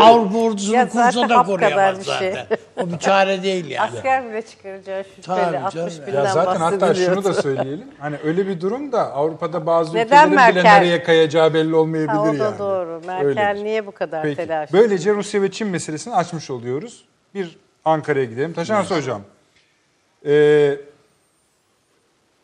Avrupa 0.03 0.39
ordusunu 0.39 0.75
Ya 0.75 0.87
zaten 0.87 1.13
kursa 1.13 1.29
da 1.29 1.43
koruyamaz 1.43 1.99
bir 1.99 2.05
şey. 2.05 2.33
zaten. 2.33 2.59
O 2.83 2.91
bir 2.93 2.99
çare 2.99 3.43
değil 3.43 3.67
yani. 3.71 3.91
Asker 3.97 4.29
bile 4.29 4.43
çıkaracağı 4.43 5.05
şüpheli 5.05 5.23
Tabii 5.27 5.59
60 5.59 5.75
canım. 5.75 6.07
binden 6.07 6.25
Ya 6.25 6.33
zaten 6.33 6.61
hatta 6.61 6.95
şunu 6.95 7.25
da 7.25 7.35
söyleyelim. 7.35 7.89
Hani 7.99 8.17
öyle 8.25 8.47
bir 8.47 8.61
durum 8.61 8.93
da 8.93 9.13
Avrupa'da 9.13 9.67
bazı 9.67 9.95
Neden 9.97 10.31
ülkelerin 10.31 10.53
bile 10.55 10.63
Merkel- 10.63 10.79
nereye 10.79 11.03
kayacağı 11.03 11.55
belli 11.55 11.75
olmayabilir 11.77 12.13
Ha, 12.17 12.23
o 12.23 12.27
da 12.39 12.45
yani. 12.45 12.59
doğru. 12.59 13.01
Merkel 13.07 13.27
Öyledir. 13.49 13.65
niye 13.65 13.87
bu 13.87 13.93
kadar 13.93 14.23
Peki. 14.23 14.37
telaş? 14.37 14.73
Böylece 14.73 15.15
Rusya 15.15 15.43
ve 15.43 15.51
Çin 15.51 15.69
meselesini 15.69 16.15
açmış 16.15 16.51
oluyoruz. 16.51 17.05
Bir 17.35 17.59
Ankara'ya 17.85 18.25
gidelim. 18.25 18.53
Taşansı 18.53 18.97
Hocam. 18.97 19.23
Ee, 20.27 20.81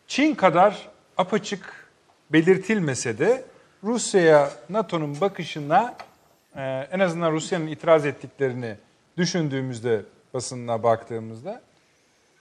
Çin 0.07 0.35
kadar 0.35 0.89
apaçık 1.17 1.89
belirtilmese 2.33 3.19
de 3.19 3.45
Rusya'ya 3.85 4.51
NATO'nun 4.69 5.21
bakışına 5.21 5.97
e, 6.57 6.63
en 6.93 7.01
azından 7.01 7.33
Rusya'nın 7.33 7.67
itiraz 7.67 8.07
ettiklerini 8.07 8.77
düşündüğümüzde 9.17 10.03
basınına 10.35 10.83
baktığımızda 10.83 11.63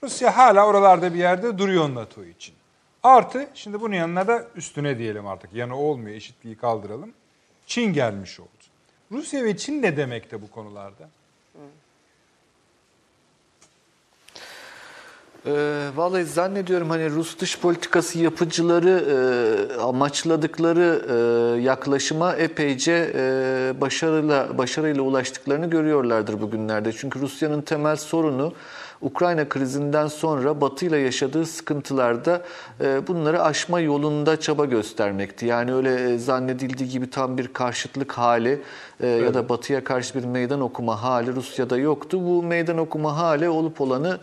Rusya 0.04 0.38
hala 0.38 0.68
oralarda 0.68 1.14
bir 1.14 1.20
yerde 1.20 1.58
duruyor 1.58 1.96
NATO 1.96 2.24
için. 2.24 2.56
Artı 3.04 3.48
şimdi 3.54 3.82
bunun 3.82 3.96
yanına 3.96 4.28
da 4.28 4.48
üstüne 4.56 4.98
diyelim 4.98 5.28
artık 5.28 5.54
yanı 5.54 5.78
olmuyor 5.78 6.16
eşitliği 6.16 6.56
kaldıralım. 6.56 7.14
Çin 7.68 7.94
gelmiş 7.94 8.40
oldu. 8.40 8.50
Rusya 9.12 9.44
ve 9.44 9.58
Çin 9.58 9.82
ne 9.82 9.98
demekte 9.98 10.42
bu 10.42 10.52
konularda? 10.52 11.10
Ee, 15.48 15.90
vallahi 15.96 16.26
zannediyorum 16.26 16.90
hani 16.90 17.10
Rus 17.10 17.40
dış 17.40 17.60
politikası 17.60 18.20
yapıcıları 18.20 18.90
e, 18.90 19.82
amaçladıkları 19.82 21.02
e, 21.10 21.62
yaklaşıma 21.62 22.36
epeyce 22.36 23.12
e, 23.16 23.74
başarıyla 23.82 24.58
başarıyla 24.58 25.02
ulaştıklarını 25.02 25.70
görüyorlardır 25.70 26.42
bugünlerde. 26.42 26.94
Çünkü 26.94 27.20
Rusya'nın 27.20 27.62
temel 27.62 27.96
sorunu 27.96 28.54
Ukrayna 29.02 29.50
krizinden 29.50 30.08
sonra 30.08 30.62
Batı 30.62 30.86
ile 30.86 30.98
yaşadığı 30.98 31.46
sıkıntılarda 31.46 32.42
e, 32.82 33.08
bunları 33.08 33.44
aşma 33.44 33.80
yolunda 33.80 34.40
çaba 34.40 34.66
göstermekti. 34.66 35.46
Yani 35.46 35.74
öyle 35.74 36.14
e, 36.14 36.18
zannedildiği 36.18 36.90
gibi 36.90 37.10
tam 37.10 37.38
bir 37.38 37.48
karşıtlık 37.48 38.12
hali 38.12 38.62
e, 39.00 39.08
ya 39.08 39.34
da 39.34 39.50
Batı'ya 39.50 39.84
karşı 39.84 40.16
bir 40.16 40.26
meydan 40.26 40.62
okuma 40.62 41.04
hali 41.04 41.36
Rusya'da 41.36 41.78
yoktu. 41.78 42.20
Bu 42.22 42.44
meydan 42.44 42.78
okuma 42.78 43.18
hali 43.18 43.50
olup 43.50 43.82
olanı 43.82 44.18
e, 44.18 44.20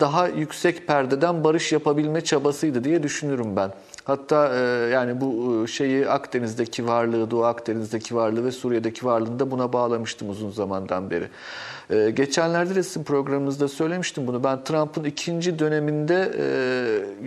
daha 0.00 0.28
yüksek 0.28 0.86
perdeden 0.86 1.44
barış 1.44 1.72
yapabilme 1.72 2.20
çabasıydı 2.20 2.84
diye 2.84 3.02
düşünürüm 3.02 3.56
ben. 3.56 3.70
Hatta 4.08 4.54
e, 4.54 4.90
yani 4.90 5.20
bu 5.20 5.62
e, 5.64 5.66
şeyi 5.66 6.08
Akdeniz'deki 6.08 6.86
varlığı, 6.86 7.30
Doğu 7.30 7.44
Akdeniz'deki 7.44 8.14
varlığı 8.14 8.44
ve 8.44 8.52
Suriye'deki 8.52 9.06
varlığını 9.06 9.38
da 9.38 9.50
buna 9.50 9.72
bağlamıştım 9.72 10.30
uzun 10.30 10.50
zamandan 10.50 11.10
beri. 11.10 11.28
E, 11.90 12.10
geçenlerde 12.10 12.74
de 12.74 12.82
sizin 12.82 13.04
programınızda 13.04 13.68
söylemiştim 13.68 14.26
bunu. 14.26 14.44
Ben 14.44 14.64
Trump'ın 14.64 15.04
ikinci 15.04 15.58
döneminde 15.58 16.32
e, 16.38 16.46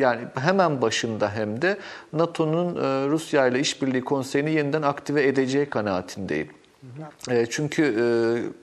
yani 0.02 0.22
hemen 0.36 0.82
başında 0.82 1.32
hem 1.32 1.62
de 1.62 1.78
NATO'nun 2.14 2.76
e, 2.76 3.08
Rusya 3.10 3.48
ile 3.48 3.60
işbirliği 3.60 4.04
konseyini 4.04 4.52
yeniden 4.52 4.82
aktive 4.82 5.28
edeceği 5.28 5.66
kanaatindeyim. 5.66 6.50
E, 7.30 7.46
çünkü 7.46 7.84
e, 7.84 8.06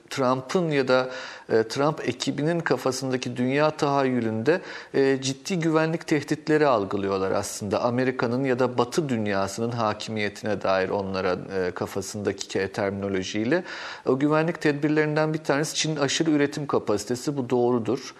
Trump'ın 0.09 0.71
ya 0.71 0.87
da 0.87 1.09
e, 1.49 1.63
Trump 1.63 2.09
ekibinin 2.09 2.59
kafasındaki 2.59 3.37
dünya 3.37 3.71
tahayyülünde 3.71 4.61
e, 4.93 5.21
ciddi 5.21 5.59
güvenlik 5.59 6.07
tehditleri 6.07 6.67
algılıyorlar 6.67 7.31
aslında. 7.31 7.81
Amerika'nın 7.81 8.43
ya 8.43 8.59
da 8.59 8.77
Batı 8.77 9.09
dünyasının 9.09 9.71
hakimiyetine 9.71 10.61
dair 10.61 10.89
onlara 10.89 11.37
e, 11.55 11.71
kafasındaki 11.71 12.71
terminolojiyle. 12.71 13.63
O 14.05 14.19
güvenlik 14.19 14.61
tedbirlerinden 14.61 15.33
bir 15.33 15.43
tanesi 15.43 15.75
Çin'in 15.75 15.95
aşırı 15.95 16.31
üretim 16.31 16.67
kapasitesi. 16.67 17.37
Bu 17.37 17.49
doğrudur. 17.49 18.15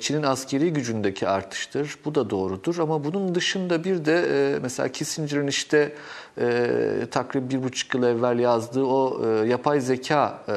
Çin'in 0.00 0.22
askeri 0.22 0.72
gücündeki 0.72 1.28
artıştır. 1.28 1.98
Bu 2.04 2.14
da 2.14 2.30
doğrudur. 2.30 2.78
Ama 2.78 3.04
bunun 3.04 3.34
dışında 3.34 3.84
bir 3.84 4.04
de 4.04 4.58
mesela 4.62 4.88
Kissinger'ın 4.88 5.46
işte 5.46 5.92
takribi 7.10 7.50
bir 7.50 7.62
buçuk 7.62 7.94
yıl 7.94 8.02
evvel 8.02 8.38
yazdığı 8.38 8.84
o 8.84 9.26
yapay 9.44 9.80
zeka 9.80 10.38
e, 10.48 10.52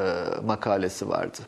makalesi 0.70 1.08
vardı. 1.08 1.38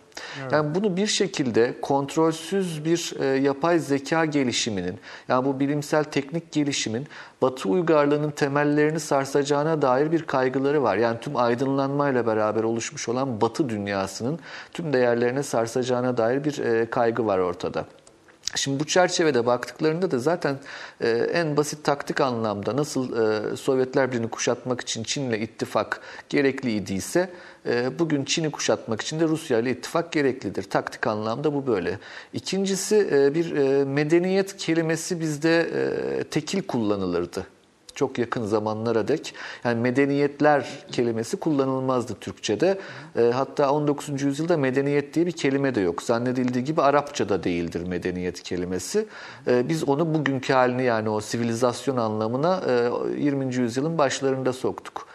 Yani 0.52 0.74
bunu 0.74 0.96
bir 0.96 1.06
şekilde 1.06 1.74
kontrolsüz 1.82 2.84
bir 2.84 3.14
e, 3.20 3.24
yapay 3.24 3.78
zeka 3.78 4.24
gelişiminin, 4.24 4.98
yani 5.28 5.44
bu 5.44 5.60
bilimsel 5.60 6.04
teknik 6.04 6.52
gelişimin 6.52 7.06
Batı 7.42 7.68
uygarlığının 7.68 8.30
temellerini 8.30 9.00
sarsacağına 9.00 9.82
dair 9.82 10.12
bir 10.12 10.22
kaygıları 10.22 10.82
var. 10.82 10.96
Yani 10.96 11.20
tüm 11.20 11.36
aydınlanmayla 11.36 12.26
beraber 12.26 12.62
oluşmuş 12.62 13.08
olan 13.08 13.40
Batı 13.40 13.68
dünyasının 13.68 14.38
tüm 14.72 14.92
değerlerine 14.92 15.42
sarsacağına 15.42 16.16
dair 16.16 16.44
bir 16.44 16.58
e, 16.58 16.90
kaygı 16.90 17.26
var 17.26 17.38
ortada. 17.38 17.84
Şimdi 18.54 18.80
bu 18.80 18.86
çerçevede 18.86 19.46
baktıklarında 19.46 20.10
da 20.10 20.18
zaten 20.18 20.56
e, 21.00 21.08
en 21.10 21.56
basit 21.56 21.84
taktik 21.84 22.20
anlamda 22.20 22.76
nasıl 22.76 23.04
e, 23.12 23.56
Sovyetler 23.56 24.08
Birliği'ni 24.08 24.30
kuşatmak 24.30 24.80
için 24.80 25.02
Çin'le 25.02 25.32
ittifak 25.32 26.00
gerekli 26.28 26.72
idiyse 26.72 27.30
bugün 27.98 28.24
Çin'i 28.24 28.50
kuşatmak 28.50 29.00
için 29.00 29.20
de 29.20 29.24
Rusya 29.24 29.58
ile 29.58 29.70
ittifak 29.70 30.12
gereklidir. 30.12 30.62
Taktik 30.62 31.06
anlamda 31.06 31.54
bu 31.54 31.66
böyle. 31.66 31.98
İkincisi 32.32 33.08
e, 33.12 33.34
bir 33.34 33.56
e, 33.56 33.84
medeniyet 33.84 34.56
kelimesi 34.56 35.20
bizde 35.20 35.60
e, 35.60 36.24
tekil 36.24 36.62
kullanılırdı 36.62 37.46
çok 37.94 38.18
yakın 38.18 38.44
zamanlara 38.44 39.08
dek. 39.08 39.34
Yani 39.64 39.80
medeniyetler 39.80 40.84
kelimesi 40.92 41.36
kullanılmazdı 41.36 42.14
Türkçe'de. 42.20 42.78
Hatta 43.32 43.72
19. 43.72 44.22
yüzyılda 44.22 44.56
medeniyet 44.56 45.14
diye 45.14 45.26
bir 45.26 45.32
kelime 45.32 45.74
de 45.74 45.80
yok. 45.80 46.02
Zannedildiği 46.02 46.64
gibi 46.64 46.82
Arapçada 46.82 47.44
değildir 47.44 47.86
medeniyet 47.86 48.42
kelimesi. 48.42 49.06
Biz 49.46 49.88
onu 49.88 50.14
bugünkü 50.14 50.52
halini 50.52 50.84
yani 50.84 51.08
o 51.08 51.20
sivilizasyon 51.20 51.96
anlamına 51.96 52.62
e, 53.18 53.22
20. 53.22 53.54
yüzyılın 53.54 53.98
başlarında 53.98 54.52
soktuk. 54.52 55.06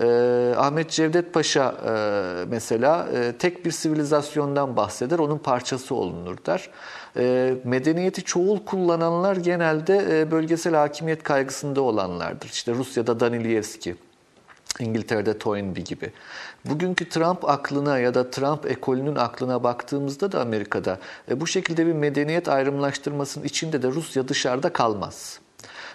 E, 0.00 0.54
Ahmet 0.56 0.90
Cevdet 0.90 1.34
Paşa 1.34 1.74
e, 1.86 2.44
mesela 2.48 3.08
e, 3.14 3.32
tek 3.32 3.64
bir 3.64 3.70
sivilizasyondan 3.70 4.76
bahseder, 4.76 5.18
onun 5.18 5.38
parçası 5.38 5.94
olunur 5.94 6.36
der. 6.46 6.70
E, 7.16 7.54
medeniyeti 7.64 8.22
çoğul 8.22 8.58
kullananlar 8.64 9.36
genelde 9.36 10.20
e, 10.20 10.30
bölgesel 10.30 10.74
hakimiyet 10.74 11.22
kaygısında 11.22 11.80
olanlardır. 11.80 12.48
İşte 12.48 12.72
Rusya'da 12.72 13.20
Danilevski, 13.20 13.96
İngiltere'de 14.78 15.38
Toynbee 15.38 15.82
gibi. 15.82 16.12
Bugünkü 16.64 17.08
Trump 17.08 17.48
aklına 17.48 17.98
ya 17.98 18.14
da 18.14 18.30
Trump 18.30 18.66
ekolünün 18.66 19.16
aklına 19.16 19.62
baktığımızda 19.62 20.32
da 20.32 20.40
Amerika'da 20.40 20.98
e, 21.30 21.40
bu 21.40 21.46
şekilde 21.46 21.86
bir 21.86 21.92
medeniyet 21.92 22.48
ayrımlaştırmasının 22.48 23.44
içinde 23.44 23.82
de 23.82 23.88
Rusya 23.88 24.28
dışarıda 24.28 24.72
kalmaz. 24.72 25.41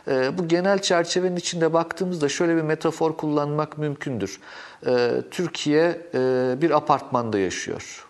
E, 0.07 0.37
bu 0.37 0.47
genel 0.47 0.81
çerçevenin 0.81 1.35
içinde 1.35 1.73
baktığımızda 1.73 2.29
şöyle 2.29 2.55
bir 2.55 2.61
metafor 2.61 3.17
kullanmak 3.17 3.77
mümkündür. 3.77 4.39
E, 4.87 5.21
Türkiye 5.31 6.01
e, 6.13 6.55
bir 6.61 6.71
apartmanda 6.71 7.39
yaşıyor. 7.39 8.05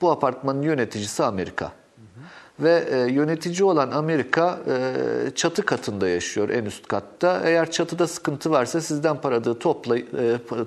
Bu 0.00 0.10
apartmanın 0.10 0.62
yöneticisi 0.62 1.24
Amerika. 1.24 1.72
Ve 2.60 2.84
e, 2.90 3.12
yönetici 3.12 3.64
olan 3.64 3.90
Amerika 3.90 4.58
e, 4.68 5.30
çatı 5.34 5.64
katında 5.64 6.08
yaşıyor 6.08 6.48
en 6.48 6.64
üst 6.64 6.88
katta. 6.88 7.42
Eğer 7.44 7.70
çatıda 7.70 8.06
sıkıntı 8.06 8.50
varsa 8.50 8.80
sizden 8.80 9.20
paradığı 9.20 9.58
topla, 9.58 9.96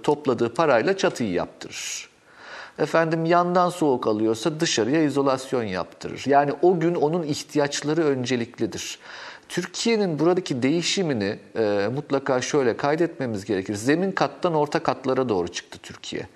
topladığı 0.04 0.54
parayla 0.54 0.98
çatıyı 0.98 1.32
yaptırır. 1.32 2.12
Efendim 2.80 3.26
yandan 3.26 3.70
soğuk 3.70 4.08
alıyorsa 4.08 4.60
dışarıya 4.60 5.04
izolasyon 5.04 5.64
yaptırır. 5.64 6.24
Yani 6.26 6.54
o 6.62 6.80
gün 6.80 6.96
onun 6.96 7.24
ihtiyaçları 7.24 8.06
önceliklidir. 8.06 9.00
Türkiye'nin 9.52 10.20
buradaki 10.20 10.64
değişimini 10.64 11.40
e, 11.56 11.90
mutlaka 11.96 12.42
şöyle 12.42 12.78
kaydetmemiz 12.78 13.46
gerekir. 13.46 13.76
Zemin 13.76 14.12
kattan 14.12 14.54
orta 14.54 14.84
katlara 14.84 15.30
doğru 15.30 15.48
çıktı 15.48 15.80
Türkiye. 15.84 16.28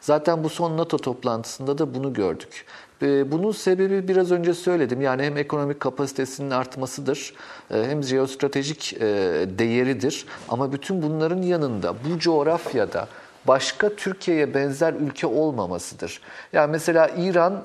Zaten 0.00 0.44
bu 0.44 0.48
son 0.48 0.76
NATO 0.76 0.98
toplantısında 0.98 1.78
da 1.78 1.94
bunu 1.94 2.12
gördük. 2.12 2.64
E, 3.02 3.32
Bunun 3.32 3.52
sebebi 3.52 4.08
biraz 4.08 4.32
önce 4.32 4.54
söyledim. 4.54 5.00
Yani 5.00 5.22
hem 5.22 5.36
ekonomik 5.36 5.80
kapasitesinin 5.80 6.50
artmasıdır 6.50 7.34
e, 7.70 7.84
hem 7.84 8.02
jeostratejik 8.02 8.92
e, 8.92 9.00
değeridir. 9.58 10.26
Ama 10.48 10.72
bütün 10.72 11.02
bunların 11.02 11.42
yanında 11.42 11.94
bu 11.94 12.18
coğrafyada 12.18 13.08
başka 13.46 13.88
Türkiye'ye 13.88 14.54
benzer 14.54 14.92
ülke 14.94 15.26
olmamasıdır. 15.26 16.20
Yani 16.52 16.70
mesela 16.70 17.08
İran 17.08 17.62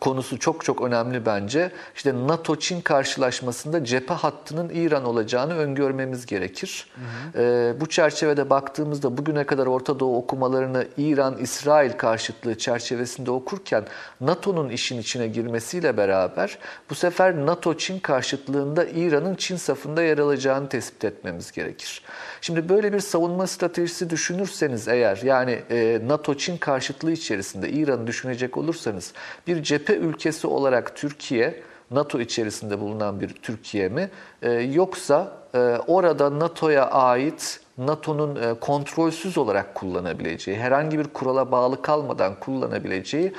konusu 0.00 0.38
çok 0.38 0.64
çok 0.64 0.82
önemli 0.82 1.26
bence. 1.26 1.72
İşte 1.96 2.14
NATO-Çin 2.14 2.80
karşılaşmasında 2.80 3.84
cephe 3.84 4.14
hattının 4.14 4.70
İran 4.74 5.04
olacağını 5.04 5.54
öngörmemiz 5.56 6.26
gerekir. 6.26 6.86
Ee, 7.34 7.74
bu 7.80 7.88
çerçevede 7.88 8.50
baktığımızda 8.50 9.18
bugüne 9.18 9.44
kadar 9.44 9.66
Orta 9.66 10.00
Doğu 10.00 10.16
okumalarını 10.16 10.86
İran-İsrail 10.96 11.92
karşıtlığı 11.92 12.58
çerçevesinde 12.58 13.30
okurken 13.30 13.84
NATO'nun 14.20 14.68
işin 14.68 14.98
içine 14.98 15.28
girmesiyle 15.28 15.96
beraber 15.96 16.58
bu 16.90 16.94
sefer 16.94 17.36
NATO-Çin 17.36 17.98
karşıtlığında 17.98 18.84
İran'ın 18.84 19.34
Çin 19.34 19.56
safında 19.56 20.02
yer 20.02 20.18
alacağını 20.18 20.68
tespit 20.68 21.04
etmemiz 21.04 21.52
gerekir. 21.52 22.02
Şimdi 22.40 22.68
böyle 22.68 22.92
bir 22.92 23.00
savunma 23.00 23.46
stratejisi 23.46 24.10
düşünürseniz 24.10 24.88
eğer 24.88 25.20
yani 25.24 25.62
e, 25.70 26.00
NATO-Çin 26.06 26.56
karşıtlığı 26.56 27.12
içerisinde 27.12 27.70
İran'ı 27.70 28.06
düşünecek 28.06 28.56
olursanız 28.56 29.12
bir 29.46 29.62
cephe 29.62 29.96
ülkesi 29.96 30.46
olarak 30.46 30.96
Türkiye 30.96 31.62
NATO 31.90 32.20
içerisinde 32.20 32.80
bulunan 32.80 33.20
bir 33.20 33.28
Türkiye 33.28 33.88
mi 33.88 34.10
E, 34.42 34.50
yoksa 34.50 35.32
e, 35.54 35.58
orada 35.86 36.38
NATO'ya 36.38 36.86
ait 36.86 37.60
NATO'nun 37.78 38.54
kontrolsüz 38.54 39.38
olarak 39.38 39.74
kullanabileceği, 39.74 40.58
herhangi 40.58 40.98
bir 40.98 41.04
kurala 41.04 41.52
bağlı 41.52 41.82
kalmadan 41.82 42.40
kullanabileceği 42.40 43.32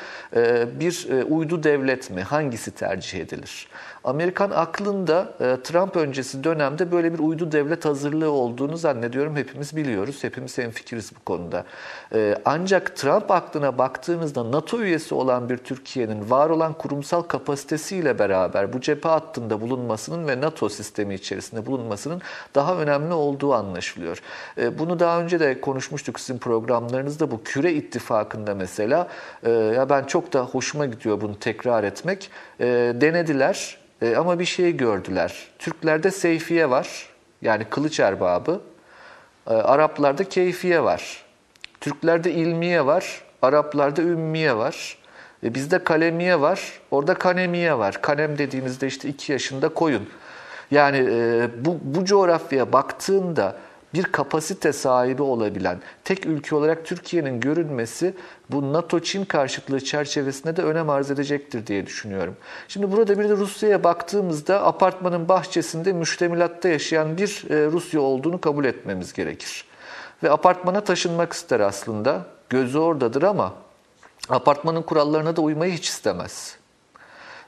bir 0.80 1.08
uydu 1.30 1.64
devlet 1.64 2.10
mi? 2.12 2.22
Hangisi 2.22 2.72
tercih 2.72 3.20
edilir? 3.20 3.68
Amerikan 4.04 4.52
aklında 4.52 5.34
e, 5.40 5.58
Trump 5.64 5.96
öncesi 5.96 6.44
dönemde 6.44 6.92
böyle 6.92 7.14
bir 7.14 7.20
uydu 7.20 7.52
devlet 7.52 7.86
hazırlığı 7.86 8.32
olduğunu 8.32 8.78
zannediyorum 8.78 9.36
hepimiz 9.36 9.76
biliyoruz. 9.76 10.24
Hepimiz 10.24 10.58
hemfikiriz 10.58 11.12
bu 11.16 11.20
konuda. 11.26 11.66
E, 12.14 12.36
Ancak 12.46 12.96
Trump 12.96 13.32
aklına 13.32 13.78
baktığımızda 13.78 14.52
NATO 14.52 14.80
üyesi 14.82 15.16
olan 15.16 15.50
bir 15.50 15.58
Türkiye'nin 15.58 16.30
var 16.30 16.50
olan 16.50 16.74
kurumsal 16.74 17.22
kapasitesiyle 17.22 18.20
beraber 18.20 18.74
bu 18.74 18.82
cephe 18.82 19.10
hattında 19.10 19.62
bulunmasının 19.62 20.28
ve 20.28 20.42
NATO 20.42 20.70
sistemi 20.70 21.14
içerisinde 21.16 21.66
bulunmasının 21.66 22.22
daha 22.56 22.76
önemli 22.78 23.14
olduğu 23.14 23.54
anlaşılıyor. 23.54 24.22
E, 24.58 24.80
Bunu 24.80 25.00
daha 25.00 25.22
önce 25.22 25.40
de 25.40 25.62
konuşmuştuk 25.62 26.20
sizin 26.20 26.40
programlarınızda 26.40 27.32
bu 27.32 27.44
küre 27.44 27.74
ittifakında 27.74 28.56
mesela. 28.56 29.08
E, 29.44 29.50
Ya 29.52 29.90
ben 29.90 30.04
çok 30.04 30.34
da 30.34 30.42
hoşuma 30.46 30.86
gidiyor 30.86 31.22
bunu 31.22 31.40
tekrar 31.40 31.84
etmek. 31.84 32.30
E, 32.60 32.66
Denediler 32.96 33.78
e, 34.02 34.16
ama 34.16 34.40
bir 34.40 34.46
şey 34.46 34.78
gördüler. 34.78 35.48
Türklerde 35.60 36.12
seyfiye 36.12 36.70
var. 36.70 37.10
Yani 37.42 37.64
kılıç 37.70 38.00
erbabı. 38.00 38.62
Araplarda 39.48 40.24
keyfiye 40.24 40.84
var. 40.84 41.24
Türklerde 41.82 42.32
ilmiye 42.32 42.86
var. 42.86 43.22
Araplarda 43.42 44.02
ümmiye 44.02 44.58
var. 44.58 44.98
E, 45.44 45.56
bizde 45.56 45.84
kalemiye 45.84 46.42
var. 46.42 46.80
Orada 46.92 47.14
kanemiye 47.14 47.78
var. 47.78 48.02
Kanem 48.02 48.38
dediğimizde 48.38 48.88
işte 48.88 49.10
iki 49.10 49.32
yaşında 49.32 49.70
koyun. 49.70 50.10
Yani 50.72 50.98
e, 50.98 51.50
bu, 51.66 51.80
bu 51.84 52.06
coğrafyaya 52.06 52.74
baktığında 52.74 53.58
bir 53.94 54.04
kapasite 54.04 54.74
sahibi 54.74 55.22
olabilen 55.22 55.80
tek 56.04 56.26
ülke 56.26 56.56
olarak 56.56 56.86
Türkiye'nin 56.86 57.40
görünmesi 57.40 58.14
bu 58.50 58.74
NATO-Çin 58.74 59.26
karşıtlığı 59.26 59.80
çerçevesinde 59.80 60.56
de 60.56 60.62
önem 60.62 60.90
arz 60.90 61.12
edecektir 61.12 61.68
diye 61.68 61.86
düşünüyorum. 61.86 62.36
Şimdi 62.68 62.92
burada 62.92 63.20
bir 63.20 63.30
de 63.30 63.34
Rusya'ya 63.34 63.84
baktığımızda 63.84 64.66
apartmanın 64.66 65.30
bahçesinde 65.30 65.94
müştemilatta 65.94 66.70
yaşayan 66.70 67.18
bir 67.18 67.44
e, 67.50 67.66
Rusya 67.66 68.02
olduğunu 68.02 68.42
kabul 68.42 68.66
etmemiz 68.66 69.14
gerekir. 69.14 69.71
Ve 70.24 70.32
apartmana 70.32 70.82
taşınmak 70.82 71.34
ister 71.34 71.60
aslında. 71.60 72.26
Gözü 72.50 72.78
oradadır 72.80 73.24
ama 73.24 73.54
apartmanın 74.30 74.82
kurallarına 74.82 75.36
da 75.36 75.42
uymayı 75.42 75.74
hiç 75.74 75.90
istemez. 75.90 76.58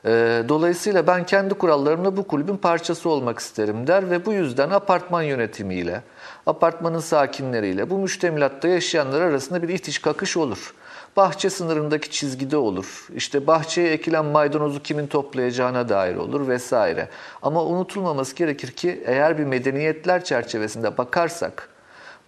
Ee, 0.06 0.44
Dolayısıyla 0.48 1.06
ben 1.06 1.26
kendi 1.26 1.54
kurallarımla 1.54 2.16
bu 2.16 2.26
kulübün 2.26 2.56
parçası 2.56 3.08
olmak 3.08 3.38
isterim 3.38 3.86
der 3.86 4.10
ve 4.10 4.26
bu 4.26 4.32
yüzden 4.32 4.70
apartman 4.70 5.22
yönetimiyle, 5.22 6.02
apartmanın 6.46 6.98
sakinleriyle, 6.98 7.90
bu 7.90 7.98
müştemilatta 7.98 8.68
yaşayanlar 8.68 9.20
arasında 9.20 9.62
bir 9.62 9.68
itiş 9.68 9.98
kakış 9.98 10.36
olur. 10.36 10.74
Bahçe 11.16 11.50
sınırındaki 11.50 12.10
çizgide 12.10 12.56
olur. 12.56 13.06
İşte 13.14 13.46
bahçeye 13.46 13.92
ekilen 13.92 14.24
maydanozu 14.24 14.82
kimin 14.82 15.06
toplayacağına 15.06 15.88
dair 15.88 16.16
olur 16.16 16.48
vesaire. 16.48 17.08
Ama 17.42 17.64
unutulmaması 17.64 18.36
gerekir 18.36 18.70
ki 18.70 19.02
eğer 19.06 19.38
bir 19.38 19.44
medeniyetler 19.44 20.24
çerçevesinde 20.24 20.98
bakarsak 20.98 21.73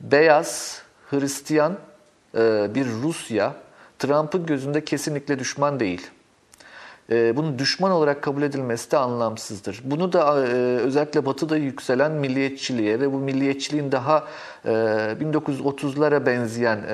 beyaz, 0.00 0.82
Hristiyan 1.10 1.78
e, 2.34 2.74
bir 2.74 2.86
Rusya 3.02 3.54
Trump'ın 3.98 4.46
gözünde 4.46 4.84
kesinlikle 4.84 5.38
düşman 5.38 5.80
değil. 5.80 6.10
E, 7.10 7.36
bunun 7.36 7.58
düşman 7.58 7.92
olarak 7.92 8.22
kabul 8.22 8.42
edilmesi 8.42 8.90
de 8.90 8.96
anlamsızdır. 8.96 9.80
Bunu 9.84 10.12
da 10.12 10.46
e, 10.46 10.50
özellikle 10.76 11.26
Batı'da 11.26 11.56
yükselen 11.56 12.12
milliyetçiliğe 12.12 13.00
ve 13.00 13.12
bu 13.12 13.18
milliyetçiliğin 13.18 13.92
daha 13.92 14.24
e, 14.64 14.70
1930'lara 14.70 16.26
benzeyen 16.26 16.84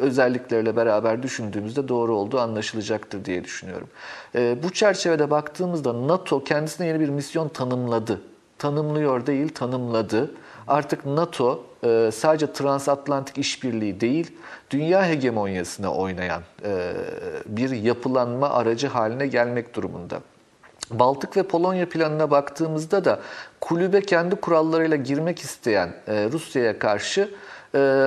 özelliklerle 0.00 0.76
beraber 0.76 1.22
düşündüğümüzde 1.22 1.88
doğru 1.88 2.16
olduğu 2.16 2.40
anlaşılacaktır 2.40 3.24
diye 3.24 3.44
düşünüyorum. 3.44 3.88
Bu 4.34 4.72
çerçevede 4.72 5.30
baktığımızda 5.30 6.08
NATO 6.08 6.44
kendisine 6.44 6.86
yeni 6.86 7.00
bir 7.00 7.08
misyon 7.08 7.48
tanımladı. 7.48 8.20
Tanımlıyor 8.58 9.26
değil, 9.26 9.48
tanımladı. 9.48 10.30
Artık 10.68 11.06
NATO 11.06 11.64
e, 11.86 12.10
sadece 12.12 12.52
transatlantik 12.52 13.38
işbirliği 13.38 14.00
değil, 14.00 14.36
dünya 14.70 15.06
hegemonyasına 15.06 15.94
oynayan 15.94 16.42
e, 16.64 16.92
bir 17.46 17.70
yapılanma 17.70 18.50
aracı 18.50 18.86
haline 18.86 19.26
gelmek 19.26 19.74
durumunda. 19.74 20.20
Baltık 20.90 21.36
ve 21.36 21.42
Polonya 21.42 21.88
planına 21.88 22.30
baktığımızda 22.30 23.04
da 23.04 23.20
kulübe 23.60 24.00
kendi 24.00 24.36
kurallarıyla 24.36 24.96
girmek 24.96 25.38
isteyen 25.38 25.94
e, 26.06 26.28
Rusya'ya 26.32 26.78
karşı 26.78 27.30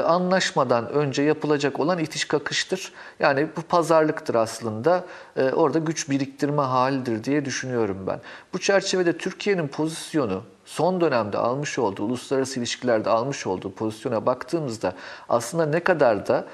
anlaşmadan 0.05 0.89
önce 0.89 1.23
yapılacak 1.23 1.79
olan 1.79 1.99
itiş 1.99 2.25
kakıştır. 2.25 2.93
Yani 3.19 3.47
bu 3.57 3.61
pazarlıktır 3.61 4.35
aslında. 4.35 5.05
Orada 5.53 5.79
güç 5.79 6.09
biriktirme 6.09 6.61
halidir 6.61 7.23
diye 7.23 7.45
düşünüyorum 7.45 7.97
ben. 8.07 8.19
Bu 8.53 8.59
çerçevede 8.59 9.17
Türkiye'nin 9.17 9.67
pozisyonu 9.67 10.43
son 10.69 11.01
dönemde 11.01 11.37
almış 11.37 11.79
olduğu, 11.79 12.03
uluslararası 12.03 12.59
ilişkilerde 12.59 13.09
almış 13.09 13.47
olduğu 13.47 13.71
pozisyona 13.71 14.25
baktığımızda 14.25 14.93
aslında 15.29 15.65
ne 15.65 15.79
kadar 15.79 16.27
da 16.27 16.45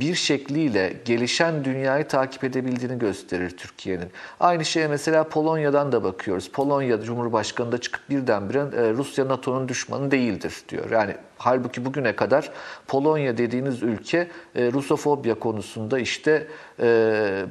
bir 0.00 0.14
şekliyle 0.14 0.96
gelişen 1.04 1.64
dünyayı 1.64 2.08
takip 2.08 2.44
edebildiğini 2.44 2.98
gösterir 2.98 3.50
Türkiye'nin. 3.50 4.08
Aynı 4.40 4.64
şeye 4.64 4.88
mesela 4.88 5.24
Polonya'dan 5.24 5.92
da 5.92 6.04
bakıyoruz. 6.04 6.50
Polonya 6.50 7.02
Cumhurbaşkanı 7.02 7.72
da 7.72 7.78
çıkıp 7.78 8.10
birdenbire 8.10 8.58
e, 8.58 8.92
Rusya 8.92 9.28
NATO'nun 9.28 9.68
düşmanı 9.68 10.10
değildir 10.10 10.54
diyor. 10.68 10.90
Yani 10.90 11.14
halbuki 11.38 11.84
bugüne 11.84 12.16
kadar 12.16 12.50
Polonya 12.86 13.38
dediğiniz 13.38 13.82
ülke 13.82 14.28
e, 14.54 14.72
Rusofobya 14.72 15.34
konusunda 15.34 15.98
işte 15.98 16.46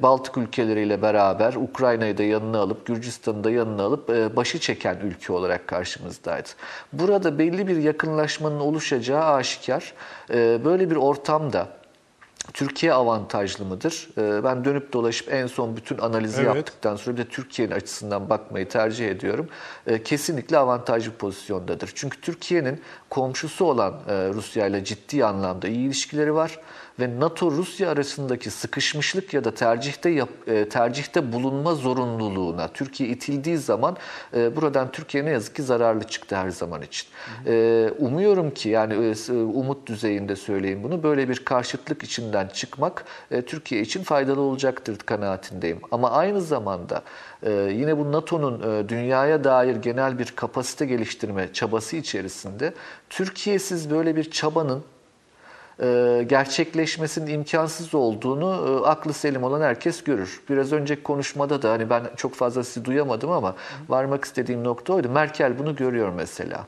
Baltık 0.02 0.36
ülkeleriyle 0.36 1.02
beraber 1.02 1.54
Ukrayna'yı 1.54 2.18
da 2.18 2.22
yanına 2.22 2.58
alıp 2.58 2.86
Gürcistan'ı 2.86 3.44
da 3.44 3.50
yanına 3.50 3.82
alıp 3.82 4.36
başı 4.36 4.58
çeken 4.58 4.96
ülke 5.04 5.32
olarak 5.32 5.66
karşımızdaydı. 5.66 6.48
Burada 6.92 7.38
belli 7.38 7.68
bir 7.68 7.76
yakınlaşmanın 7.76 8.60
oluşacağı 8.60 9.24
aşikar. 9.24 9.92
Böyle 10.64 10.90
bir 10.90 10.96
ortamda 10.96 11.68
Türkiye 12.52 12.92
avantajlı 12.92 13.64
mıdır? 13.64 14.08
Ben 14.16 14.64
dönüp 14.64 14.92
dolaşıp 14.92 15.32
en 15.32 15.46
son 15.46 15.76
bütün 15.76 15.98
analizi 15.98 16.42
Evet. 16.42 16.56
yaptıktan 16.56 16.96
sonra 16.96 17.16
bir 17.16 17.22
de 17.24 17.28
Türkiye'nin 17.28 17.72
açısından 17.72 18.30
bakmayı 18.30 18.68
tercih 18.68 19.08
ediyorum. 19.08 19.48
Kesinlikle 20.04 20.58
avantajlı 20.58 21.12
pozisyondadır. 21.12 21.92
Çünkü 21.94 22.20
Türkiye'nin 22.20 22.80
komşusu 23.10 23.64
olan 23.64 23.94
Rusya 24.08 24.66
ile 24.66 24.84
ciddi 24.84 25.24
anlamda 25.24 25.68
iyi 25.68 25.86
ilişkileri 25.86 26.34
var. 26.34 26.58
Ve 27.00 27.20
NATO-Rusya 27.20 27.90
arasındaki 27.90 28.50
sıkışmışlık 28.50 29.34
ya 29.34 29.44
da 29.44 29.54
tercihte 29.54 30.10
yap, 30.10 30.28
e, 30.46 30.68
tercihte 30.68 31.32
bulunma 31.32 31.74
zorunluluğuna 31.74 32.68
Türkiye 32.68 33.08
itildiği 33.08 33.58
zaman 33.58 33.96
e, 34.36 34.56
buradan 34.56 34.92
Türkiye 34.92 35.24
ne 35.24 35.30
yazık 35.30 35.56
ki 35.56 35.62
zararlı 35.62 36.04
çıktı 36.04 36.36
her 36.36 36.50
zaman 36.50 36.82
için. 36.82 37.08
E, 37.46 37.90
umuyorum 37.98 38.50
ki 38.50 38.68
yani 38.68 39.14
umut 39.32 39.86
düzeyinde 39.86 40.36
söyleyeyim 40.36 40.82
bunu 40.82 41.02
böyle 41.02 41.28
bir 41.28 41.44
karşıtlık 41.44 42.02
içinden 42.02 42.48
çıkmak 42.48 43.04
Türkiye 43.46 43.80
için 43.80 44.02
faydalı 44.02 44.40
olacaktır 44.40 44.98
kanaatindeyim. 44.98 45.80
Ama 45.90 46.10
aynı 46.10 46.40
zamanda 46.40 47.02
yine 47.70 47.98
bu 47.98 48.12
NATO'nun 48.12 48.88
dünyaya 48.88 49.44
dair 49.44 49.76
genel 49.76 50.18
bir 50.18 50.32
kapasite 50.36 50.86
geliştirme 50.86 51.52
çabası 51.52 51.96
içerisinde 51.96 52.74
Türkiye'siz 53.10 53.90
böyle 53.90 54.16
bir 54.16 54.30
çabanın 54.30 54.82
gerçekleşmesinin 56.28 57.26
imkansız 57.26 57.94
olduğunu 57.94 58.82
e, 58.84 58.88
aklı 58.88 59.12
selim 59.12 59.44
olan 59.44 59.60
herkes 59.60 60.04
görür. 60.04 60.40
Biraz 60.48 60.72
önceki 60.72 61.02
konuşmada 61.02 61.62
da 61.62 61.70
hani 61.70 61.90
ben 61.90 62.02
çok 62.16 62.34
fazla 62.34 62.64
sizi 62.64 62.84
duyamadım 62.84 63.30
ama 63.30 63.54
varmak 63.88 64.24
istediğim 64.24 64.64
nokta 64.64 64.92
oydu. 64.92 65.08
Merkel 65.08 65.58
bunu 65.58 65.76
görüyor 65.76 66.12
mesela. 66.16 66.66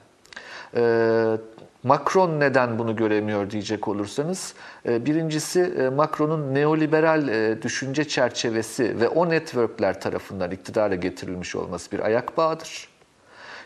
E, 0.77 1.37
Macron 1.83 2.41
neden 2.41 2.79
bunu 2.79 2.97
göremiyor 2.97 3.51
diyecek 3.51 3.89
olursanız, 3.89 4.55
e, 4.87 5.07
birincisi 5.07 5.61
e, 5.61 5.89
Macron'un 5.89 6.55
neoliberal 6.55 7.29
e, 7.29 7.63
düşünce 7.63 8.09
çerçevesi 8.09 9.01
ve 9.01 9.09
o 9.09 9.31
networkler 9.31 10.01
tarafından 10.01 10.51
iktidara 10.51 10.95
getirilmiş 10.95 11.57
olması 11.57 11.93
bir 11.93 12.01
ayak 12.01 12.37
bağıdır. 12.37 12.89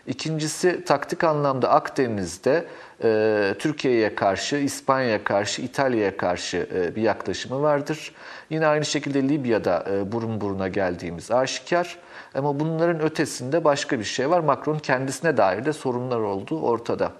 İkincisi 0.06 0.84
taktik 0.84 1.24
anlamda 1.24 1.70
Akdeniz'de 1.70 2.64
e, 3.04 3.54
Türkiye'ye 3.58 4.14
karşı, 4.14 4.56
İspanya'ya 4.56 5.24
karşı, 5.24 5.62
İtalya'ya 5.62 6.16
karşı 6.16 6.68
e, 6.74 6.96
bir 6.96 7.02
yaklaşımı 7.02 7.62
vardır. 7.62 8.12
Yine 8.50 8.66
aynı 8.66 8.84
şekilde 8.84 9.28
Libya'da 9.28 9.84
e, 9.90 10.12
burun 10.12 10.40
buruna 10.40 10.68
geldiğimiz 10.68 11.30
aşikar. 11.30 11.98
Ama 12.34 12.60
bunların 12.60 13.00
ötesinde 13.00 13.64
başka 13.64 13.98
bir 13.98 14.04
şey 14.04 14.30
var. 14.30 14.40
Macron 14.40 14.78
kendisine 14.78 15.36
dair 15.36 15.64
de 15.64 15.72
sorunlar 15.72 16.20
olduğu 16.20 16.62
ortada. 16.62 17.12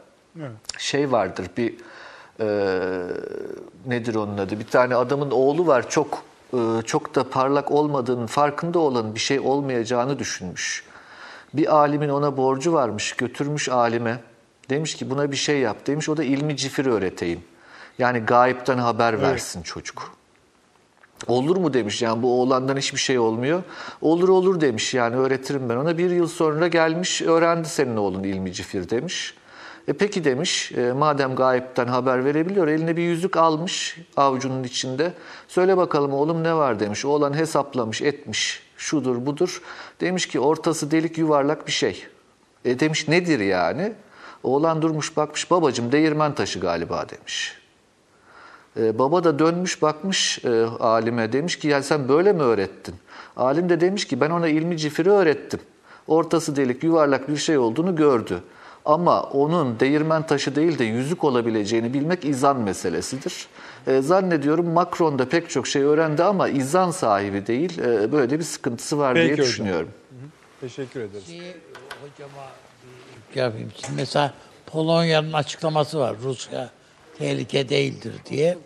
Şey 0.79 1.13
vardır 1.13 1.47
bir 1.57 1.75
e, 2.41 2.47
nedir 3.87 4.15
onun 4.15 4.39
adı? 4.39 4.59
Bir 4.59 4.67
tane 4.67 4.95
adamın 4.97 5.31
oğlu 5.31 5.67
var 5.67 5.91
çok 5.91 6.23
e, 6.53 6.59
çok 6.85 7.15
da 7.15 7.31
parlak 7.31 7.71
olmadığının 7.71 8.27
farkında 8.27 8.79
olan 8.79 9.15
bir 9.15 9.21
şey 9.21 9.41
olmayacağını 9.41 10.19
düşünmüş. 10.19 10.85
Bir 11.55 11.77
alimin 11.77 12.09
ona 12.09 12.37
borcu 12.37 12.73
varmış, 12.73 13.13
götürmüş 13.13 13.69
alime. 13.69 14.19
Demiş 14.71 14.95
ki 14.95 15.11
buna 15.11 15.33
bir 15.33 15.37
şey 15.37 15.59
yap 15.59 15.87
demiş. 15.87 16.09
O 16.09 16.17
da 16.17 16.25
ilmi 16.25 16.57
cifir 16.57 16.87
öğreteyim. 16.87 17.41
Yani 17.99 18.19
gayipten 18.19 18.79
haber 18.79 19.23
versin 19.23 19.63
çocuk. 19.63 20.17
Olur 21.27 21.57
mu 21.57 21.75
demiş 21.75 22.03
yani 22.03 22.23
bu 22.23 22.41
oğlandan 22.41 22.77
hiçbir 22.77 22.99
şey 22.99 23.19
olmuyor. 23.19 23.63
Olur 24.01 24.29
olur 24.29 24.61
demiş 24.61 24.95
yani 24.95 25.17
öğretirim 25.17 25.69
ben 25.69 25.77
ona. 25.77 25.99
Bir 25.99 26.11
yıl 26.11 26.27
sonra 26.27 26.69
gelmiş 26.69 27.23
öğrendi 27.23 27.69
senin 27.69 27.97
oğlun 27.97 28.23
ilmi 28.23 28.53
cifir 28.53 28.91
demiş. 28.91 29.35
E 29.89 29.93
peki 29.93 30.25
demiş 30.25 30.73
e, 30.73 30.93
madem 30.93 31.35
gayipten 31.35 31.87
haber 31.87 32.25
verebiliyor 32.25 32.69
eline 32.69 32.97
bir 32.97 33.03
yüzük 33.03 33.37
almış 33.37 33.97
avucunun 34.17 34.65
içinde. 34.65 35.13
Söyle 35.49 35.77
bakalım 35.77 36.13
oğlum 36.13 36.45
ne 36.45 36.55
var 36.55 36.81
demiş. 36.81 37.05
Oğlan 37.05 37.35
hesaplamış 37.35 38.03
etmiş 38.03 38.63
şudur 38.77 39.27
budur. 39.27 39.63
Demiş 40.01 40.27
ki 40.29 40.41
ortası 40.41 40.91
delik 40.91 41.19
yuvarlak 41.19 41.67
bir 41.67 41.73
şey. 41.73 42.07
E 42.65 42.81
demiş 42.81 43.09
nedir 43.09 43.41
yani? 43.41 43.93
Oğlan 44.47 44.83
durmuş 44.83 45.17
bakmış 45.17 45.51
babacım 45.51 45.93
değirmen 45.93 46.35
taşı 46.35 46.61
galiba 46.61 47.09
demiş. 47.09 47.55
Ee, 48.77 48.99
baba 48.99 49.25
da 49.25 49.39
dönmüş 49.39 49.83
bakmış 49.83 50.45
e, 50.45 50.65
alime 50.81 51.33
demiş 51.33 51.59
ki 51.59 51.69
ya 51.69 51.83
sen 51.83 52.09
böyle 52.09 52.33
mi 52.33 52.43
öğrettin? 52.43 52.95
Alim 53.37 53.69
de 53.69 53.81
demiş 53.81 54.05
ki 54.07 54.21
ben 54.21 54.31
ona 54.31 54.49
ilmi 54.49 54.79
cifiri 54.79 55.11
öğrettim. 55.11 55.61
Ortası 56.07 56.57
delik 56.57 56.83
yuvarlak 56.85 57.29
bir 57.29 57.37
şey 57.37 57.59
olduğunu 57.59 57.97
gördü. 57.97 58.43
Ama 58.85 59.23
onun 59.23 59.81
değirmen 59.81 60.27
taşı 60.27 60.57
değil 60.57 60.79
de 60.79 60.85
yüzük 60.85 61.25
olabileceğini 61.25 61.95
bilmek 61.95 62.25
izan 62.25 62.61
meselesidir. 62.61 63.49
E, 63.87 64.01
zannediyorum 64.01 64.69
Macron 64.69 65.19
da 65.19 65.29
pek 65.29 65.51
çok 65.51 65.67
şey 65.67 65.83
öğrendi 65.83 66.23
ama 66.23 66.49
izan 66.49 66.91
sahibi 66.91 67.47
değil. 67.47 67.79
E, 67.79 68.13
böyle 68.13 68.39
bir 68.39 68.45
sıkıntısı 68.45 68.99
var 68.99 69.15
Peki 69.15 69.25
diye 69.25 69.33
hocam. 69.33 69.47
düşünüyorum. 69.47 69.89
Teşekkür 70.61 71.01
ederiz. 71.01 71.27
Şeyi 71.27 71.55
hocama 72.03 72.43
yapayım. 73.41 73.73
Şimdi 73.77 73.97
mesela 73.97 74.33
Polonya'nın 74.67 75.33
açıklaması 75.33 75.99
var. 75.99 76.17
Rusya 76.23 76.71
tehlike 77.19 77.69
değildir 77.69 78.15
diye. 78.31 78.59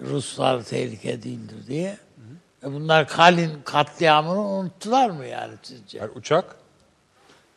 Ruslar 0.00 0.62
tehlike 0.62 1.22
değildir 1.22 1.66
diye. 1.66 1.96
E 2.64 2.72
bunlar 2.72 3.08
Kalin 3.08 3.62
katliamını 3.64 4.40
unuttular 4.40 5.10
mı 5.10 5.26
yani 5.26 5.54
sizce? 5.62 5.98
Yani 5.98 6.10
uçak 6.14 6.56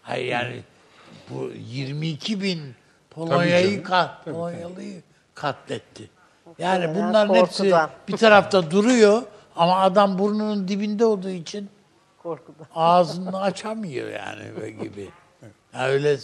Hayır 0.02 0.26
yani 0.26 0.62
bu 1.30 1.52
22 1.70 2.42
bin 2.42 2.76
Polonya'yı 3.10 3.84
kat, 3.84 4.26
Polonyalı'yı 4.26 5.02
katletti. 5.36 6.10
Yani 6.58 6.88
Muhtemelen 6.88 7.10
bunların 7.10 7.36
hepsi 7.36 7.74
bir 8.08 8.18
tarafta 8.18 8.72
duruyor 8.72 9.24
ama 9.56 9.80
adam 9.80 10.20
burnunun 10.20 10.68
dibinde 10.68 11.06
olduğu 11.06 11.30
için 11.30 11.70
Korkudan. 12.24 12.68
ağzını 12.76 13.42
açamıyor 13.42 14.10
yani 14.10 14.44
böyle 14.62 14.72
gibi. 14.72 15.10
Ya 15.74 15.88
öyle 15.88 16.18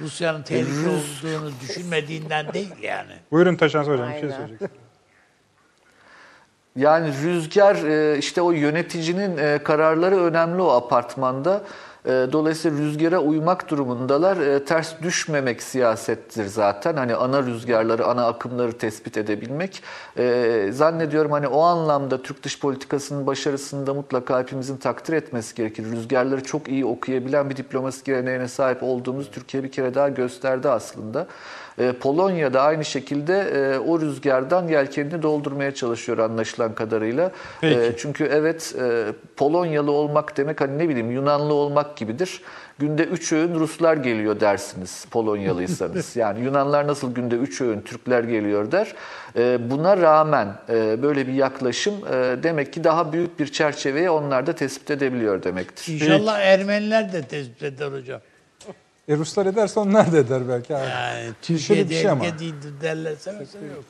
Rusya'nın 0.00 0.42
tehlike 0.42 0.88
olduğunu 0.88 1.52
düşünmediğinden 1.60 2.52
değil 2.52 2.74
yani. 2.82 3.12
Buyurun 3.30 3.56
Taşan 3.56 3.84
Hocam 3.84 4.08
bir 4.08 4.12
şey 4.12 4.22
Aynen. 4.22 4.36
söyleyeceksiniz. 4.36 4.70
Yani 6.76 7.12
rüzgar 7.22 7.76
e, 7.76 8.18
işte 8.18 8.42
o 8.42 8.50
yöneticinin 8.50 9.36
e, 9.36 9.62
kararları 9.62 10.16
önemli 10.22 10.62
o 10.62 10.68
apartmanda. 10.70 11.62
E, 12.06 12.10
Dolayısıyla 12.32 12.78
rüzgara 12.78 13.18
uymak 13.20 13.68
durumundalar. 13.70 14.36
E, 14.36 14.64
Ters 14.64 14.94
düşmemek 15.02 15.62
siyasettir 15.62 16.46
zaten. 16.46 16.96
Hani 16.96 17.14
ana 17.14 17.42
rüzgarları, 17.42 18.06
ana 18.06 18.26
akımları 18.26 18.78
tespit 18.78 19.16
edebilmek. 19.16 19.82
E, 20.18 20.68
Zannediyorum 20.72 21.32
hani 21.32 21.48
o 21.48 21.60
anlamda 21.62 22.22
Türk 22.22 22.42
dış 22.42 22.60
politikasının 22.60 23.26
başarısında 23.26 23.94
mutlaka 23.94 24.40
hepimizin 24.40 24.76
takdir 24.76 25.12
etmesi 25.12 25.54
gerekir. 25.54 25.84
Rüzgarları 25.92 26.44
çok 26.44 26.68
iyi 26.68 26.84
okuyabilen 26.84 27.50
bir 27.50 27.56
diplomasi 27.56 28.04
geleneğine 28.04 28.48
sahip 28.48 28.82
olduğumuz 28.82 29.30
Türkiye 29.30 29.62
bir 29.64 29.72
kere 29.72 29.94
daha 29.94 30.08
gösterdi 30.08 30.68
aslında. 30.68 31.26
E, 31.78 31.92
Polonya'da 31.92 32.62
aynı 32.62 32.84
şekilde 32.84 33.40
e, 33.40 33.78
o 33.78 34.00
rüzgardan 34.00 34.68
yelkenini 34.68 35.22
doldurmaya 35.22 35.74
çalışıyor 35.74 36.18
anlaşılan 36.18 36.74
kadarıyla. 36.74 37.30
Peki. 37.60 37.80
E, 37.80 37.96
çünkü 37.96 38.24
evet 38.24 38.74
e, 38.80 39.04
Polonyalı 39.36 39.90
olmak 39.90 40.36
demek 40.36 40.60
hani 40.60 40.78
ne 40.78 40.88
bileyim 40.88 41.10
Yunanlı 41.10 41.54
olmak 41.54 41.96
gibidir. 41.96 42.42
Günde 42.78 43.04
üç 43.04 43.32
öğün 43.32 43.54
Ruslar 43.54 43.96
geliyor 43.96 44.40
dersiniz 44.40 45.04
Polonyalıysanız. 45.10 46.16
Yani 46.16 46.40
Yunanlar 46.44 46.86
nasıl 46.86 47.14
günde 47.14 47.34
üç 47.34 47.60
öğün 47.60 47.80
Türkler 47.80 48.24
geliyor 48.24 48.72
der. 48.72 48.94
E, 49.36 49.70
Buna 49.70 49.96
rağmen 49.96 50.48
e, 50.68 51.02
böyle 51.02 51.26
bir 51.26 51.32
yaklaşım 51.32 51.94
e, 51.94 52.42
demek 52.42 52.72
ki 52.72 52.84
daha 52.84 53.12
büyük 53.12 53.38
bir 53.38 53.46
çerçeveye 53.46 54.10
onlar 54.10 54.46
da 54.46 54.52
tespit 54.52 54.90
edebiliyor 54.90 55.42
demektir. 55.42 55.92
İnşallah 55.92 56.38
Ermeniler 56.40 57.12
de 57.12 57.22
tespit 57.22 57.62
eder 57.62 57.92
hocam. 57.92 58.20
E 59.08 59.16
Ruslar 59.16 59.46
ederse 59.46 59.80
onlar 59.80 60.12
da 60.12 60.18
eder 60.18 60.48
belki. 60.48 60.76
abi. 60.76 60.88
Yani 60.90 61.22
Şöyle 61.22 61.34
Türkiye 61.42 61.88
bir 61.90 61.94
şey 61.94 62.10
ama. 62.10 62.38
değildir 62.38 62.72
derlerse 62.80 63.32
mesela 63.38 63.66
yok. 63.66 63.84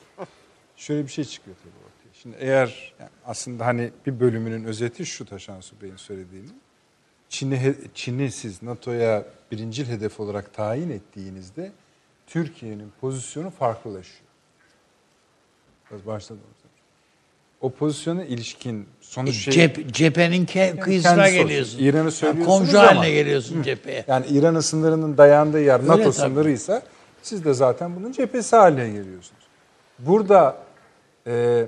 Şöyle 0.75 1.03
bir 1.03 1.11
şey 1.11 1.25
çıkıyor 1.25 1.57
tabii 1.63 1.85
ortaya. 1.85 2.13
Şimdi 2.21 2.37
eğer 2.39 2.93
yani 2.99 3.09
aslında 3.25 3.65
hani 3.65 3.91
bir 4.05 4.19
bölümünün 4.19 4.63
özeti 4.63 5.05
şu 5.05 5.25
Taşansu 5.25 5.75
Bey'in 5.81 5.95
söylediğini. 5.95 6.49
Çin'i, 7.29 7.75
Çin'i 7.93 8.31
siz 8.31 8.63
NATO'ya 8.63 9.25
birincil 9.51 9.85
hedef 9.85 10.19
olarak 10.19 10.53
tayin 10.53 10.89
ettiğinizde 10.89 11.71
Türkiye'nin 12.27 12.91
pozisyonu 13.01 13.49
farklılaşıyor. 13.49 14.29
Biraz 15.91 16.05
başladım. 16.05 16.41
O 17.61 17.69
pozisyona 17.71 18.23
ilişkin 18.23 18.87
sonuç 19.09 19.35
şey... 19.35 19.53
Cep, 19.53 19.93
cephenin 19.93 20.45
ke- 20.45 20.79
kıyısına 20.79 21.15
kendisi 21.15 21.35
olsun. 21.37 21.47
geliyorsun. 21.47 21.79
İran'ı 21.79 21.97
Yani 21.97 22.11
söylüyorsunuz 22.11 22.57
komşu 22.57 22.79
ama- 22.79 22.87
haline 22.87 23.11
geliyorsun 23.11 23.61
cepheye. 23.63 24.05
Yani 24.07 24.25
İran'ın 24.27 24.59
sınırının 24.59 25.17
dayandığı 25.17 25.61
yer 25.61 25.87
NATO 25.87 26.03
tabii. 26.03 26.13
sınırıysa 26.13 26.81
siz 27.21 27.45
de 27.45 27.53
zaten 27.53 27.95
bunun 27.95 28.11
cephesi 28.11 28.55
haline 28.55 28.87
geliyorsunuz. 28.89 29.41
Burada 29.99 30.57
e, 31.27 31.65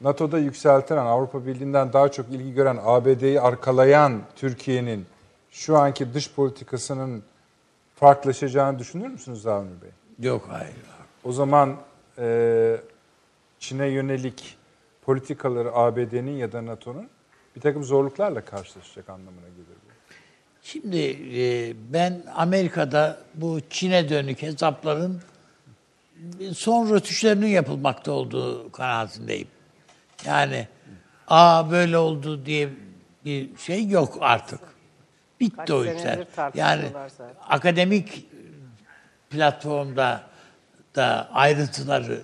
NATO'da 0.00 0.38
yükseltilen 0.38 1.06
Avrupa 1.06 1.46
Birliği'nden 1.46 1.92
daha 1.92 2.08
çok 2.12 2.28
ilgi 2.28 2.54
gören 2.54 2.78
ABD'yi 2.84 3.40
arkalayan 3.40 4.20
Türkiye'nin 4.36 5.06
şu 5.50 5.76
anki 5.76 6.14
dış 6.14 6.30
politikasının 6.32 7.22
farklılaşacağını 7.96 8.78
düşünür 8.78 9.08
müsünüz 9.08 9.46
Avni 9.46 9.70
Bey? 9.82 9.90
Yok 10.28 10.46
hayır. 10.50 10.72
O 11.24 11.32
zaman 11.32 11.76
e, 12.18 12.76
Çin'e 13.58 13.86
yönelik 13.86 14.56
politikaları 15.06 15.74
ABD'nin 15.74 16.36
ya 16.36 16.52
da 16.52 16.66
NATO'nun 16.66 17.08
bir 17.56 17.60
takım 17.60 17.84
zorluklarla 17.84 18.44
karşılaşacak 18.44 19.08
anlamına 19.08 19.48
gelir 19.48 19.76
bu. 19.84 19.94
Şimdi 20.62 21.18
e, 21.38 21.74
ben 21.92 22.22
Amerika'da 22.34 23.18
bu 23.34 23.60
Çin'e 23.70 24.08
dönük 24.08 24.42
hesapların 24.42 25.20
son 26.52 26.90
rötuşlarının 26.90 27.46
yapılmakta 27.46 28.12
olduğu 28.12 28.72
kanaatindeyim. 28.72 29.48
Yani 30.26 30.68
aa 31.28 31.70
böyle 31.70 31.98
oldu 31.98 32.46
diye 32.46 32.68
bir 33.24 33.56
şey 33.56 33.88
yok 33.88 34.18
artık. 34.20 34.60
Bitti 35.40 35.56
Kaç 35.56 35.70
o 35.70 35.84
işler. 35.84 36.26
Yani 36.54 36.84
akademik 37.48 38.26
platformda 39.30 40.22
da 40.94 41.28
ayrıntıları 41.32 42.20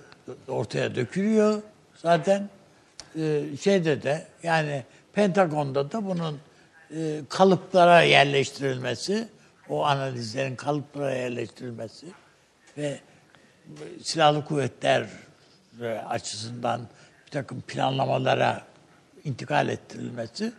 ortaya 0.47 0.95
dökülüyor 0.95 1.61
zaten. 1.95 2.49
Ee, 3.19 3.43
şeyde 3.61 4.03
de 4.03 4.27
yani 4.43 4.83
Pentagon'da 5.13 5.91
da 5.91 6.05
bunun 6.05 6.39
e, 6.95 7.21
kalıplara 7.29 8.01
yerleştirilmesi, 8.01 9.27
o 9.69 9.85
analizlerin 9.85 10.55
kalıplara 10.55 11.13
yerleştirilmesi 11.13 12.05
ve 12.77 12.99
silahlı 14.03 14.45
kuvvetler 14.45 15.07
e, 15.81 15.87
açısından 15.87 16.81
bir 17.25 17.31
takım 17.31 17.61
planlamalara 17.61 18.61
intikal 19.23 19.69
ettirilmesi 19.69 20.53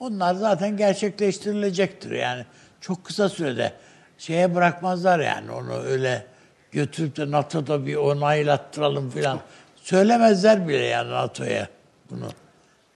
onlar 0.00 0.34
zaten 0.34 0.76
gerçekleştirilecektir. 0.76 2.10
Yani 2.10 2.44
çok 2.80 3.04
kısa 3.04 3.28
sürede 3.28 3.72
şeye 4.18 4.54
bırakmazlar 4.54 5.20
yani 5.20 5.50
onu 5.50 5.82
öyle 5.82 6.26
götürüp 6.72 7.16
de 7.16 7.30
NATO'da 7.30 7.86
bir 7.86 7.96
onaylattıralım 7.96 9.10
filan. 9.10 9.40
Söylemezler 9.76 10.68
bile 10.68 10.84
yani 10.84 11.10
NATO'ya 11.10 11.68
bunu. 12.16 12.28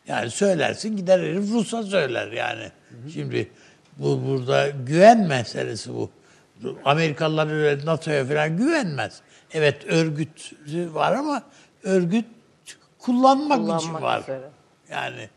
Yani 0.09 0.31
söylersin 0.31 0.97
gider 0.97 1.19
herif 1.21 1.51
Rus'a 1.53 1.83
söyler 1.83 2.33
yani. 2.33 2.71
Şimdi 3.15 3.51
bu 3.99 4.27
burada 4.27 4.69
güven 4.69 5.27
meselesi 5.27 5.95
bu. 5.95 6.11
Amerikalılar 6.85 7.53
öyle 7.53 7.87
NATO'ya 7.87 8.27
falan 8.27 8.57
güvenmez. 8.57 9.21
Evet 9.53 9.87
örgüt 9.87 10.53
var 10.95 11.13
ama 11.13 11.43
örgüt 11.83 12.25
kullanmak, 12.99 13.59
için 13.59 13.67
Kullanmak 13.89 14.03
var. 14.03 14.21
üzere. 14.23 14.49
Yani 14.91 15.29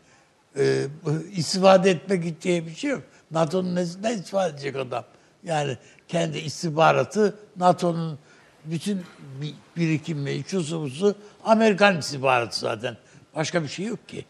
e, 0.58 0.86
istifade 1.32 1.90
etmek 1.90 2.42
diye 2.42 2.66
bir 2.66 2.74
şey 2.74 2.90
yok. 2.90 3.02
NATO'nun 3.30 3.74
nesinden 3.74 4.18
istifade 4.18 4.54
edecek 4.54 4.76
adam? 4.76 5.04
Yani 5.44 5.76
kendi 6.08 6.38
istihbaratı 6.38 7.34
NATO'nun 7.56 8.18
bütün 8.64 9.02
bi- 9.40 9.54
birikimi, 9.76 10.44
şusu 10.46 10.80
busu 10.82 11.14
Amerikan 11.44 11.98
istihbaratı 11.98 12.58
zaten. 12.60 12.96
Başka 13.36 13.62
bir 13.62 13.68
şey 13.68 13.86
yok 13.86 14.08
ki. 14.08 14.24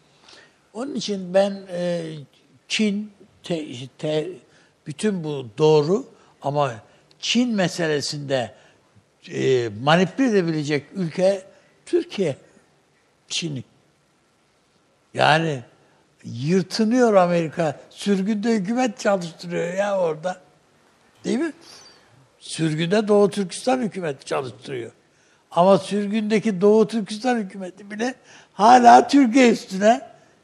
Onun 0.73 0.95
için 0.95 1.33
ben 1.33 1.61
e, 1.71 2.03
Çin 2.67 3.11
te, 3.43 3.65
te- 3.97 4.29
bütün 4.87 5.23
bu 5.23 5.47
doğru 5.57 6.05
ama 6.41 6.73
Çin 7.19 7.55
meselesinde 7.55 8.53
e, 9.31 9.69
manipüle 9.81 10.29
edebilecek 10.29 10.85
ülke 10.95 11.43
Türkiye. 11.85 12.35
Çin'i. 13.27 13.63
Yani 15.13 15.63
yırtınıyor 16.23 17.13
Amerika. 17.13 17.79
Sürgünde 17.89 18.53
hükümet 18.53 18.99
çalıştırıyor 18.99 19.73
ya 19.73 19.99
orada. 19.99 20.41
Değil 21.23 21.39
mi? 21.39 21.53
Sürgünde 22.39 23.07
Doğu 23.07 23.29
Türkistan 23.29 23.81
hükümeti 23.81 24.25
çalıştırıyor. 24.25 24.91
Ama 25.51 25.77
sürgündeki 25.77 26.61
Doğu 26.61 26.87
Türkistan 26.87 27.37
hükümeti 27.37 27.91
bile 27.91 28.15
hala 28.53 29.07
Türkiye 29.07 29.51
üstüne 29.51 30.01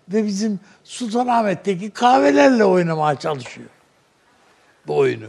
ve 0.09 0.25
bizim 0.25 0.59
Sultanahmet'teki 0.83 1.91
kahvelerle 1.91 2.65
oynamaya 2.65 3.19
çalışıyor. 3.19 3.69
Bu 4.87 4.97
oyunu. 4.97 5.27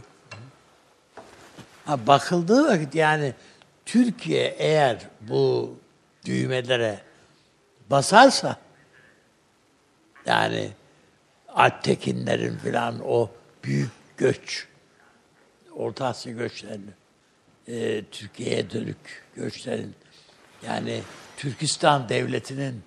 Ha, 1.85 2.07
bakıldığı 2.07 2.67
vakit 2.67 2.95
yani 2.95 3.33
Türkiye 3.85 4.55
eğer 4.57 4.97
bu 5.21 5.75
düğmelere 6.25 6.99
basarsa 7.89 8.55
yani 10.25 10.71
Alptekinlerin 11.47 12.57
filan 12.57 12.95
o 13.07 13.29
büyük 13.63 13.91
göç 14.17 14.67
Orta 15.75 16.05
Asya 16.05 16.33
göçlerinin 16.33 16.93
e, 17.67 18.03
Türkiye'ye 18.03 18.69
dönük 18.69 19.23
göçlerin 19.35 19.95
yani 20.67 21.01
Türkistan 21.41 22.09
devletinin 22.09 22.83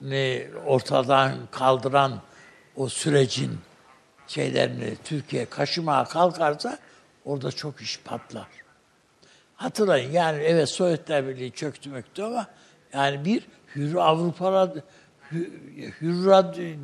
ne 0.00 0.46
ortadan 0.66 1.32
kaldıran 1.50 2.20
o 2.76 2.88
sürecin 2.88 3.58
şeylerini 4.26 4.96
Türkiye 5.04 5.44
kaşımaya 5.44 6.04
kalkarsa 6.04 6.78
orada 7.24 7.52
çok 7.52 7.80
iş 7.80 8.00
patlar. 8.04 8.46
Hatırlayın 9.54 10.12
yani 10.12 10.42
evet 10.42 10.68
Sovyetler 10.68 11.28
Birliği 11.28 11.52
çöktü 11.52 11.90
möktü 11.90 12.22
ama 12.22 12.46
yani 12.92 13.24
bir 13.24 13.46
Hür 13.76 13.94
Avrupa 13.94 14.52
Radyo, 14.52 14.82
Hür, 15.32 15.48
Hür 16.00 16.26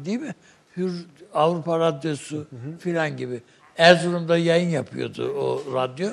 değil 0.05 0.21
mi? 0.21 0.35
Hür 0.77 1.07
Avrupa 1.35 1.79
Radyosu 1.79 2.47
filan 2.79 3.17
gibi. 3.17 3.43
Erzurum'da 3.77 4.39
yayın 4.39 4.71
yapıyordu 4.71 5.33
o 5.33 5.75
radyo. 5.75 6.11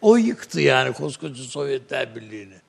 O 0.00 0.16
yıktı 0.16 0.60
yani 0.60 0.92
koskoca 0.92 1.42
Sovyetler 1.42 2.16
Birliği'ni. 2.16 2.67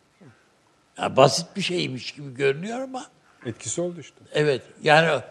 Yani 1.01 1.15
basit 1.15 1.55
bir 1.55 1.61
şeymiş 1.61 2.11
gibi 2.11 2.33
görünüyor 2.33 2.79
ama 2.79 3.05
Etkisi 3.45 3.81
oldu 3.81 3.99
işte. 3.99 4.15
Evet 4.33 4.61
yani 4.83 5.21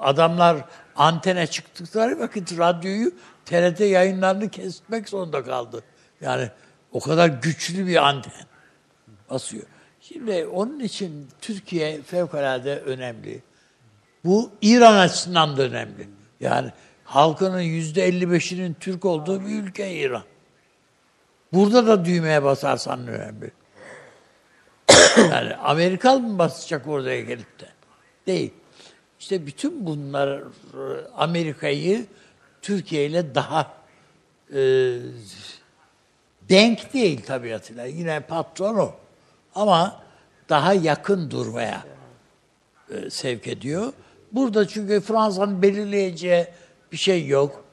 adamlar 0.00 0.56
antene 0.96 1.46
çıktıkları 1.46 2.18
vakit 2.18 2.58
radyoyu 2.58 3.12
TRT 3.44 3.80
yayınlarını 3.80 4.48
kesmek 4.48 5.08
zorunda 5.08 5.44
kaldı. 5.44 5.82
Yani 6.20 6.50
o 6.92 7.00
kadar 7.00 7.28
güçlü 7.28 7.86
bir 7.86 8.08
anten 8.08 8.32
basıyor. 9.30 9.64
Şimdi 10.00 10.46
onun 10.46 10.80
için 10.80 11.28
Türkiye 11.40 12.02
fevkalade 12.02 12.78
önemli. 12.78 13.42
Bu 14.24 14.50
İran 14.62 14.96
açısından 14.96 15.56
da 15.56 15.62
önemli. 15.62 16.08
Yani 16.40 16.70
halkının 17.04 17.60
yüzde 17.60 18.08
55'inin 18.08 18.76
Türk 18.80 19.04
olduğu 19.04 19.40
bir 19.40 19.62
ülke 19.62 19.92
İran. 19.92 20.24
Burada 21.52 21.86
da 21.86 22.04
düğmeye 22.04 22.42
basarsan 22.42 23.06
önemli. 23.06 23.50
Yani 25.30 25.54
Amerikan 25.54 26.22
mı 26.22 26.38
basacak 26.38 26.86
oraya 26.86 27.20
gelip 27.20 27.60
de? 27.60 27.66
Değil. 28.26 28.50
İşte 29.20 29.46
bütün 29.46 29.86
bunlar 29.86 30.42
Amerika'yı 31.16 32.06
Türkiye 32.62 33.06
ile 33.06 33.34
daha 33.34 33.72
e, 34.54 34.60
denk 36.48 36.94
değil 36.94 37.22
tabiatıyla. 37.22 37.84
Yine 37.84 38.20
patron 38.20 38.74
o. 38.76 38.94
Ama 39.54 40.02
daha 40.48 40.74
yakın 40.74 41.30
durmaya 41.30 41.84
e, 42.90 43.10
sevk 43.10 43.46
ediyor. 43.46 43.92
Burada 44.32 44.68
çünkü 44.68 45.00
Fransa'nın 45.00 45.62
belirleyeceği 45.62 46.46
bir 46.92 46.96
şey 46.96 47.26
yok. 47.26 47.64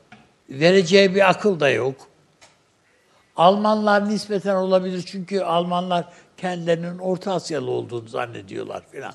Vereceği 0.49 1.15
bir 1.15 1.29
akıl 1.29 1.59
da 1.59 1.69
yok. 1.69 1.95
Almanlar 3.35 4.09
nispeten 4.09 4.55
olabilir 4.55 5.03
çünkü 5.05 5.41
Almanlar 5.41 6.13
kendilerinin 6.37 6.97
Orta 6.97 7.33
Asyalı 7.33 7.71
olduğunu 7.71 8.07
zannediyorlar 8.07 8.83
filan. 8.91 9.13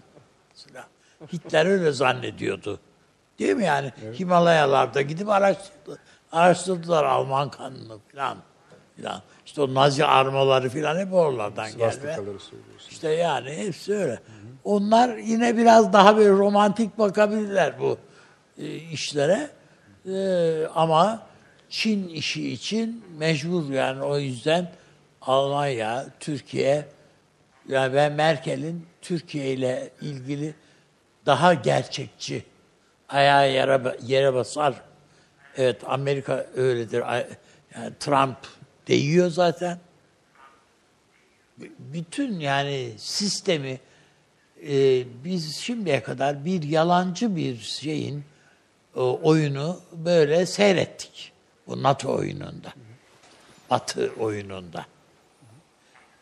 Hitler 1.33 1.67
öyle 1.67 1.93
zannediyordu. 1.93 2.81
Değil 3.39 3.57
mi 3.57 3.65
yani? 3.65 3.93
Himalayalarda 4.19 5.03
gidip 5.03 5.29
araştırdı, 5.29 5.99
araştırdılar 6.33 7.05
Alman 7.05 7.51
kanını 7.51 7.99
filan. 8.09 8.37
filan. 8.97 9.23
İşte 9.47 9.63
o 9.63 9.75
Nazi 9.75 10.05
armaları 10.05 10.69
filan 10.69 10.99
hep 10.99 11.13
oralardan 11.13 11.67
söylüyorsun. 12.49 12.91
İşte 12.91 13.09
yani 13.09 13.51
hepsi 13.53 13.95
öyle. 13.95 14.21
Onlar 14.65 15.17
yine 15.17 15.57
biraz 15.57 15.93
daha 15.93 16.17
böyle 16.17 16.31
romantik 16.31 16.99
bakabilirler 16.99 17.81
bu 17.81 17.99
e, 18.59 18.75
işlere. 18.75 19.51
E, 20.07 20.67
ama 20.75 21.27
Çin 21.69 22.09
işi 22.09 22.53
için 22.53 23.05
mecbur 23.19 23.71
yani 23.73 24.03
o 24.03 24.19
yüzden 24.19 24.73
Almanya, 25.23 26.07
Türkiye 26.21 26.89
yani 27.71 27.95
ben 27.95 28.13
Merkel'in 28.13 28.87
Türkiye 29.03 29.53
ile 29.53 29.91
ilgili 30.01 30.55
daha 31.27 31.55
gerçekçi 31.55 32.45
ayağa 33.09 33.45
yere, 33.45 33.97
yere 34.03 34.35
basar. 34.35 34.75
Evet 35.57 35.83
Amerika 35.87 36.47
öyledir. 36.57 37.01
Yani 37.01 37.27
Trump 38.01 38.37
değiyor 38.89 39.31
zaten 39.31 39.79
bütün 41.79 42.41
yani 42.41 42.91
sistemi 42.97 43.81
e, 44.69 45.05
biz 45.25 45.57
şimdiye 45.57 46.03
kadar 46.03 46.45
bir 46.45 46.63
yalancı 46.63 47.37
bir 47.37 47.59
şeyin 47.59 48.25
e, 48.97 49.01
oyunu 49.01 49.81
böyle 49.93 50.47
seyrettik. 50.47 51.33
Bu 51.67 51.83
NATO 51.83 52.15
oyununda. 52.15 52.73
Batı 53.71 54.13
oyununda. 54.19 54.87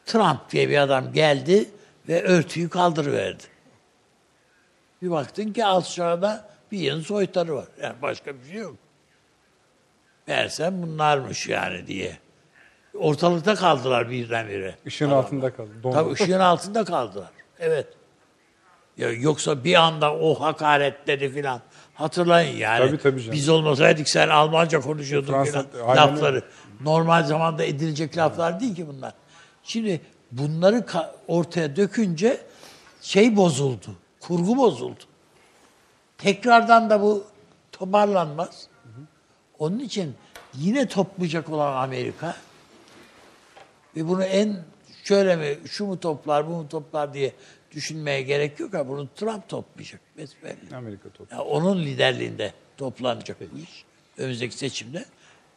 Trump 0.08 0.50
diye 0.50 0.68
bir 0.68 0.78
adam 0.78 1.12
geldi 1.12 1.70
ve 2.08 2.22
örtüyü 2.22 2.68
kaldırıverdi. 2.68 3.42
Bir 5.02 5.10
baktın 5.10 5.52
ki 5.52 5.66
aşağıda 5.66 6.48
bir 6.72 6.78
yığın 6.78 7.00
soytarı 7.00 7.54
var. 7.54 7.66
Yani 7.82 7.94
başka 8.02 8.34
bir 8.34 8.44
şey 8.50 8.60
yok. 8.60 8.76
Meğersem 10.26 10.82
bunlarmış 10.82 11.48
yani 11.48 11.86
diye. 11.86 12.18
ortalıkta 12.94 13.54
kaldılar 13.54 14.10
birdenbire. 14.10 14.74
Işığın 14.86 15.10
altında 15.10 15.54
kaldı. 15.54 15.70
dondu. 15.82 15.94
Tabii 15.94 16.12
ışığın 16.12 16.40
altında 16.40 16.84
kaldılar. 16.84 17.30
Evet. 17.60 17.86
Ya 18.96 19.12
yoksa 19.12 19.64
bir 19.64 19.74
anda 19.74 20.14
o 20.14 20.34
hakaretleri 20.40 21.30
filan 21.32 21.60
hatırlayın 21.94 22.56
yani. 22.56 22.86
Tabii, 22.86 22.98
tabii 22.98 23.20
canım. 23.20 23.32
Biz 23.32 23.48
olmasaydık 23.48 24.08
sen 24.08 24.28
Almanca 24.28 24.80
konuşuyordun 24.80 25.32
Fransa- 25.32 25.70
filan 25.70 25.96
lafları. 25.96 26.42
Normal 26.80 27.24
zamanda 27.24 27.64
edilecek 27.64 28.16
laflar 28.16 28.60
değil 28.60 28.74
ki 28.74 28.86
bunlar. 28.88 29.12
Şimdi 29.68 30.00
bunları 30.32 30.86
ortaya 31.28 31.76
dökünce 31.76 32.40
şey 33.02 33.36
bozuldu. 33.36 33.96
Kurgu 34.20 34.56
bozuldu. 34.56 35.04
Tekrardan 36.18 36.90
da 36.90 37.02
bu 37.02 37.24
toparlanmaz. 37.72 38.68
Onun 39.58 39.78
için 39.78 40.14
yine 40.54 40.88
toplayacak 40.88 41.50
olan 41.50 41.82
Amerika 41.82 42.36
ve 43.96 44.08
bunu 44.08 44.24
en 44.24 44.56
şöyle 45.04 45.36
mi, 45.36 45.58
şu 45.68 45.86
mu 45.86 46.00
toplar, 46.00 46.46
bu 46.46 46.50
mu 46.50 46.68
toplar 46.68 47.14
diye 47.14 47.32
düşünmeye 47.72 48.22
gerek 48.22 48.60
yok. 48.60 48.74
Ha, 48.74 48.88
bunu 48.88 49.08
Trump 49.16 49.48
toplayacak. 49.48 50.00
Besbelli. 50.16 50.76
Amerika 50.76 51.08
topu. 51.08 51.34
Ya 51.34 51.42
onun 51.42 51.78
liderliğinde 51.78 52.52
toplanacak 52.76 53.36
bu 53.40 53.58
iş. 53.58 53.84
Önümüzdeki 54.18 54.54
seçimde. 54.56 55.04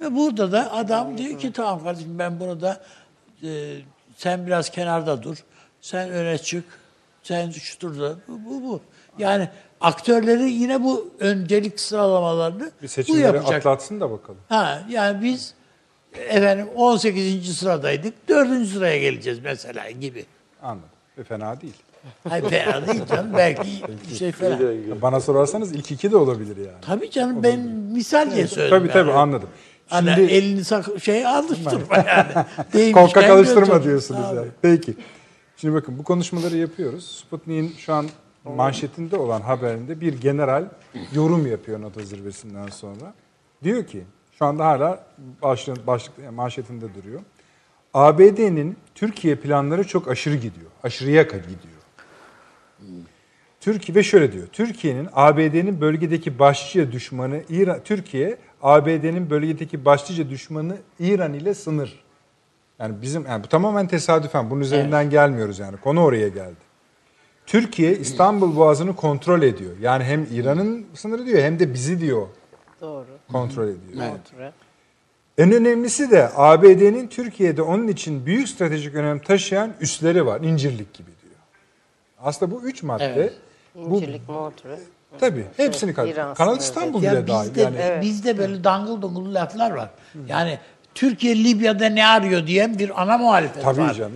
Ve 0.01 0.15
burada 0.15 0.51
da 0.51 0.73
adam 0.73 1.17
diyor 1.17 1.39
ki 1.39 1.51
tamam 1.53 1.83
kardeşim 1.83 2.19
ben 2.19 2.39
bunu 2.39 2.61
da 2.61 2.83
e, 3.43 3.77
sen 4.22 4.48
biraz 4.48 4.69
kenarda 4.69 5.23
dur. 5.23 5.38
Sen 5.81 6.10
öne 6.10 6.38
çık. 6.38 6.64
Sen 7.23 7.49
şutur 7.49 7.99
da 7.99 8.15
bu, 8.27 8.39
bu, 8.45 8.64
bu. 8.64 8.81
Yani 9.18 9.49
aktörleri 9.81 10.52
yine 10.52 10.84
bu 10.84 11.10
öncelik 11.19 11.80
sıralamalarını 11.80 12.72
Bir 12.84 13.07
bu 13.07 13.18
yapacak. 13.18 13.53
atlatsın 13.53 13.99
da 13.99 14.11
bakalım. 14.11 14.39
Ha, 14.49 14.84
yani 14.89 15.23
biz 15.23 15.53
efendim 16.15 16.68
18. 16.76 17.57
sıradaydık. 17.57 18.30
4. 18.30 18.68
sıraya 18.68 18.98
geleceğiz 18.98 19.39
mesela 19.43 19.91
gibi. 19.91 20.26
Anladım. 20.61 20.89
Ve 21.18 21.23
fena 21.23 21.61
değil. 21.61 21.76
Hayır 22.30 22.49
fena 22.49 22.88
değil 22.88 23.06
canım. 23.06 23.34
Belki 23.38 23.69
şey 24.18 24.31
fena. 24.31 24.57
Bana 25.02 25.19
sorarsanız 25.19 25.72
ilk 25.72 25.91
iki 25.91 26.11
de 26.11 26.18
olabilir 26.18 26.57
yani. 26.57 26.81
Tabii 26.81 27.11
canım 27.11 27.43
ben 27.43 27.60
misal 27.69 28.31
diye 28.31 28.48
söyledim. 28.48 28.77
Tabii 28.77 28.93
tabii 28.93 29.10
yani. 29.10 29.19
Anladım. 29.91 30.13
Hani 30.13 30.18
Şimdi 30.30 30.34
elini 30.34 30.63
sak 30.63 30.85
şey 31.03 31.26
alıştırma 31.27 31.97
yani. 31.97 32.45
Değmişken 32.73 32.91
korkak 33.05 33.30
alıştırma 33.30 33.65
götür. 33.76 33.84
diyorsunuz 33.84 34.26
Abi. 34.26 34.35
yani. 34.35 34.47
Peki. 34.61 34.93
Şimdi 35.57 35.73
bakın 35.76 35.97
bu 35.97 36.03
konuşmaları 36.03 36.57
yapıyoruz. 36.57 37.23
Sputnik'in 37.27 37.76
şu 37.77 37.93
an 37.93 38.05
manşetinde 38.43 39.15
olan 39.18 39.41
haberinde 39.41 40.01
bir 40.01 40.22
general 40.22 40.65
yorum 41.13 41.47
yapıyor 41.47 41.81
NATO 41.81 42.01
zirvesinden 42.01 42.68
sonra. 42.68 43.13
Diyor 43.63 43.84
ki 43.85 44.03
şu 44.39 44.45
anda 44.45 44.65
hala 44.65 45.03
başlık, 45.41 45.88
başlık 45.88 46.13
yani 46.23 46.35
manşetinde 46.35 46.85
duruyor. 46.95 47.22
ABD'nin 47.93 48.77
Türkiye 48.95 49.35
planları 49.35 49.88
çok 49.88 50.07
aşırı 50.07 50.35
gidiyor. 50.35 50.72
Aşırıya 50.84 51.23
ka- 51.23 51.41
gidiyor. 51.41 51.81
Türkiye 53.59 53.95
ve 53.95 54.03
şöyle 54.03 54.31
diyor. 54.31 54.47
Türkiye'nin 54.47 55.07
ABD'nin 55.13 55.81
bölgedeki 55.81 56.39
başlıca 56.39 56.91
düşmanı 56.91 57.41
İran 57.49 57.80
Türkiye 57.84 58.38
ABD'nin 58.63 59.29
bölgedeki 59.29 59.85
başlıca 59.85 60.29
düşmanı 60.29 60.77
İran 60.99 61.33
ile 61.33 61.53
sınır. 61.53 62.03
Yani 62.79 63.01
bizim 63.01 63.25
yani 63.25 63.43
bu 63.43 63.47
tamamen 63.47 63.88
tesadüfen 63.88 64.49
bunun 64.49 64.61
üzerinden 64.61 65.09
gelmiyoruz 65.09 65.59
yani. 65.59 65.77
Konu 65.77 66.03
oraya 66.03 66.27
geldi. 66.27 66.71
Türkiye 67.45 67.97
İstanbul 67.97 68.55
Boğazı'nı 68.55 68.95
kontrol 68.95 69.41
ediyor. 69.41 69.71
Yani 69.81 70.03
hem 70.03 70.27
İran'ın 70.31 70.85
sınırı 70.93 71.25
diyor 71.25 71.43
hem 71.43 71.59
de 71.59 71.73
bizi 71.73 71.99
diyor 71.99 72.27
Doğru. 72.81 73.05
kontrol 73.31 73.67
ediyor. 73.67 73.93
Kontrol. 73.93 74.51
En 75.38 75.51
önemlisi 75.51 76.11
de 76.11 76.29
ABD'nin 76.35 77.07
Türkiye'de 77.07 77.61
onun 77.61 77.88
için 77.88 78.25
büyük 78.25 78.49
stratejik 78.49 78.95
önem 78.95 79.19
taşıyan 79.19 79.73
üsleri 79.79 80.25
var. 80.25 80.41
İncirlik 80.41 80.93
gibi 80.93 81.11
diyor. 81.23 81.35
Aslında 82.19 82.51
bu 82.51 82.61
üç 82.61 82.83
madde 82.83 83.13
Evet. 83.15 83.33
bu 83.75 83.97
İncirlik, 83.97 84.29
Montreux. 84.29 84.79
Tabii 85.19 85.45
hepsini. 85.57 85.91
İran 85.91 86.33
Kanal. 86.33 86.57
İstanbul 86.57 87.01
bile 87.01 87.27
dahil. 87.27 87.49
bizde, 87.49 87.61
Yani 87.61 88.01
bizde 88.01 88.38
böyle 88.38 88.63
dangıl 88.63 89.01
dungul 89.01 89.33
laflar 89.33 89.71
var. 89.71 89.89
Yani 90.27 90.59
Türkiye 90.95 91.43
Libya'da 91.43 91.85
ne 91.89 92.07
arıyor 92.07 92.47
diyen 92.47 92.79
bir 92.79 93.01
ana 93.01 93.17
muhalefet 93.17 93.63
tabii 93.63 93.81
var. 93.81 93.93
canım. 93.93 94.11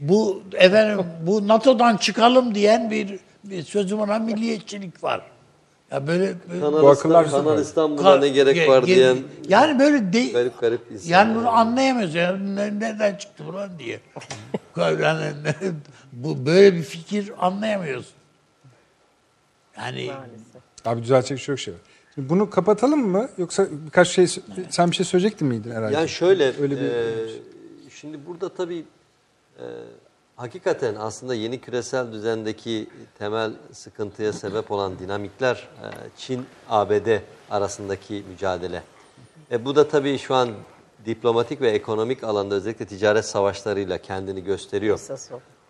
Bu 0.00 0.42
efendim 0.54 1.06
bu 1.26 1.48
NATO'dan 1.48 1.96
çıkalım 1.96 2.54
diyen 2.54 2.90
bir, 2.90 3.18
bir 3.44 3.62
sözüm 3.62 4.00
ona 4.00 4.18
milliyetçilik 4.18 5.04
var. 5.04 5.20
Ya 5.90 6.06
böyle, 6.06 6.34
böyle 6.50 6.60
Kanal, 6.60 6.82
Bu 6.82 6.88
akıllar. 6.90 7.30
Kanal 7.30 7.58
İstanbul'a 7.60 8.16
ne 8.18 8.28
gerek 8.28 8.56
Ge- 8.56 8.68
var 8.68 8.82
ge- 8.82 8.86
diyen 8.86 9.16
yani 9.48 9.78
böyle 9.78 10.12
de, 10.12 10.24
garip 10.24 10.60
garip 10.60 10.80
insanlar. 10.92 11.10
yani 11.18 11.34
bunu 11.34 11.48
anlayamıyoruz 11.48 12.14
ya 12.14 12.36
Ne- 12.36 12.80
nereden 12.80 13.14
çıktı 13.16 13.44
bu 13.48 13.54
lan 13.54 13.70
diye. 13.78 14.00
yani, 15.02 15.24
bu 16.12 16.46
böyle 16.46 16.74
bir 16.76 16.82
fikir 16.82 17.32
anlayamıyoruz. 17.38 18.06
Yani 19.76 20.10
Abi 20.84 21.02
düzeltecek 21.02 21.38
çok 21.38 21.58
şey 21.58 21.74
var. 21.74 21.80
Şimdi 22.14 22.28
bunu 22.28 22.50
kapatalım 22.50 23.08
mı? 23.08 23.28
Yoksa 23.38 23.66
birkaç 23.86 24.08
şey 24.08 24.26
sen 24.70 24.90
bir 24.90 24.96
şey 24.96 25.06
söyleyecektin 25.06 25.48
miydin 25.48 25.70
herhalde? 25.70 25.94
Yani 25.94 26.08
şöyle, 26.08 26.62
Öyle 26.62 26.76
bir 26.80 26.82
e, 26.82 27.28
şimdi 27.90 28.26
burada 28.26 28.48
tabii 28.48 28.84
e, 29.58 29.64
hakikaten 30.36 30.94
aslında 30.94 31.34
yeni 31.34 31.60
küresel 31.60 32.12
düzendeki 32.12 32.86
temel 33.18 33.52
sıkıntıya 33.72 34.32
sebep 34.32 34.70
olan 34.70 34.98
dinamikler 34.98 35.54
e, 35.54 35.86
Çin-ABD 36.16 37.20
arasındaki 37.50 38.24
mücadele. 38.30 38.82
E, 39.50 39.64
bu 39.64 39.76
da 39.76 39.88
tabii 39.88 40.18
şu 40.18 40.34
an 40.34 40.50
diplomatik 41.06 41.60
ve 41.60 41.70
ekonomik 41.70 42.24
alanda 42.24 42.54
özellikle 42.54 42.84
ticaret 42.86 43.24
savaşlarıyla 43.24 43.98
kendini 43.98 44.44
gösteriyor. 44.44 44.98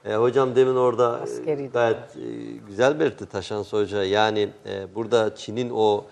E, 0.04 0.14
hocam 0.14 0.56
demin 0.56 0.74
orada 0.76 1.18
e, 1.18 1.22
Askeri 1.22 1.68
gayet 1.68 1.96
e, 1.96 2.22
güzel 2.68 3.00
belirtti 3.00 3.26
Taşan 3.26 3.62
Hoca. 3.64 4.04
Yani 4.04 4.48
e, 4.66 4.94
burada 4.94 5.34
Çin'in 5.34 5.70
o 5.74 6.04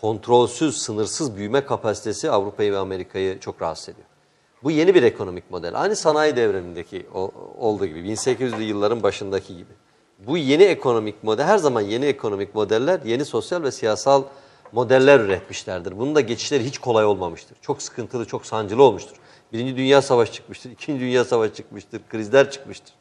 kontrolsüz, 0.00 0.82
sınırsız 0.82 1.36
büyüme 1.36 1.64
kapasitesi 1.64 2.30
Avrupa'yı 2.30 2.72
ve 2.72 2.78
Amerika'yı 2.78 3.40
çok 3.40 3.62
rahatsız 3.62 3.88
ediyor. 3.88 4.06
Bu 4.62 4.70
yeni 4.70 4.94
bir 4.94 5.02
ekonomik 5.02 5.50
model. 5.50 5.80
Aynı 5.82 5.96
sanayi 5.96 6.36
devrimindeki 6.36 7.06
o- 7.14 7.30
olduğu 7.58 7.86
gibi, 7.86 7.98
1800'lü 7.98 8.62
yılların 8.62 9.02
başındaki 9.02 9.56
gibi. 9.56 9.72
Bu 10.18 10.36
yeni 10.38 10.62
ekonomik 10.62 11.24
model, 11.24 11.44
her 11.44 11.58
zaman 11.58 11.80
yeni 11.80 12.04
ekonomik 12.04 12.54
modeller, 12.54 13.00
yeni 13.04 13.24
sosyal 13.24 13.62
ve 13.62 13.70
siyasal 13.70 14.22
modeller 14.72 15.20
üretmişlerdir. 15.20 15.98
Bunun 15.98 16.14
da 16.14 16.20
geçişleri 16.20 16.64
hiç 16.64 16.78
kolay 16.78 17.04
olmamıştır. 17.04 17.56
Çok 17.62 17.82
sıkıntılı, 17.82 18.24
çok 18.24 18.46
sancılı 18.46 18.82
olmuştur. 18.82 19.16
Birinci 19.52 19.76
Dünya 19.76 20.02
Savaşı 20.02 20.32
çıkmıştır, 20.32 20.70
İkinci 20.70 21.00
Dünya 21.00 21.24
Savaşı 21.24 21.54
çıkmıştır, 21.54 22.00
krizler 22.08 22.50
çıkmıştır. 22.50 22.94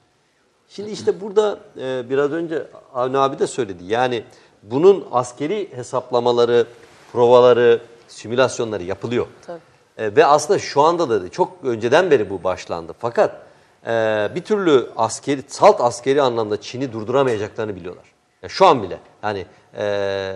Şimdi 0.69 0.89
işte 0.89 1.22
burada 1.22 1.60
e, 1.80 2.10
biraz 2.10 2.31
önce 2.31 2.68
Avni 2.94 3.18
abi 3.18 3.39
de 3.39 3.48
söyledi. 3.48 3.84
Yani 3.85 4.23
bunun 4.64 5.07
askeri 5.11 5.69
hesaplamaları, 5.76 6.68
provaları, 7.14 7.81
simülasyonları 8.07 8.84
yapılıyor. 8.84 9.27
Tabii. 9.45 9.60
E, 9.98 10.15
ve 10.15 10.26
aslında 10.26 10.60
şu 10.60 10.81
anda 10.81 11.10
da 11.10 11.30
çok 11.30 11.57
önceden 11.64 12.11
beri 12.11 12.30
bu 12.30 12.44
başlandı. 12.44 12.94
Fakat 12.99 13.41
e, 13.88 13.91
bir 14.35 14.41
türlü 14.41 14.89
askeri, 14.95 15.44
salt 15.48 15.81
askeri 15.81 16.22
anlamda 16.22 16.61
Çin'i 16.61 16.94
durduramayacaklarını 16.94 17.76
biliyorlar. 17.76 18.06
Ya 18.44 18.49
şu 18.49 18.65
an 18.65 18.84
bile 18.84 18.99
yani 19.23 19.45
e, 19.77 20.34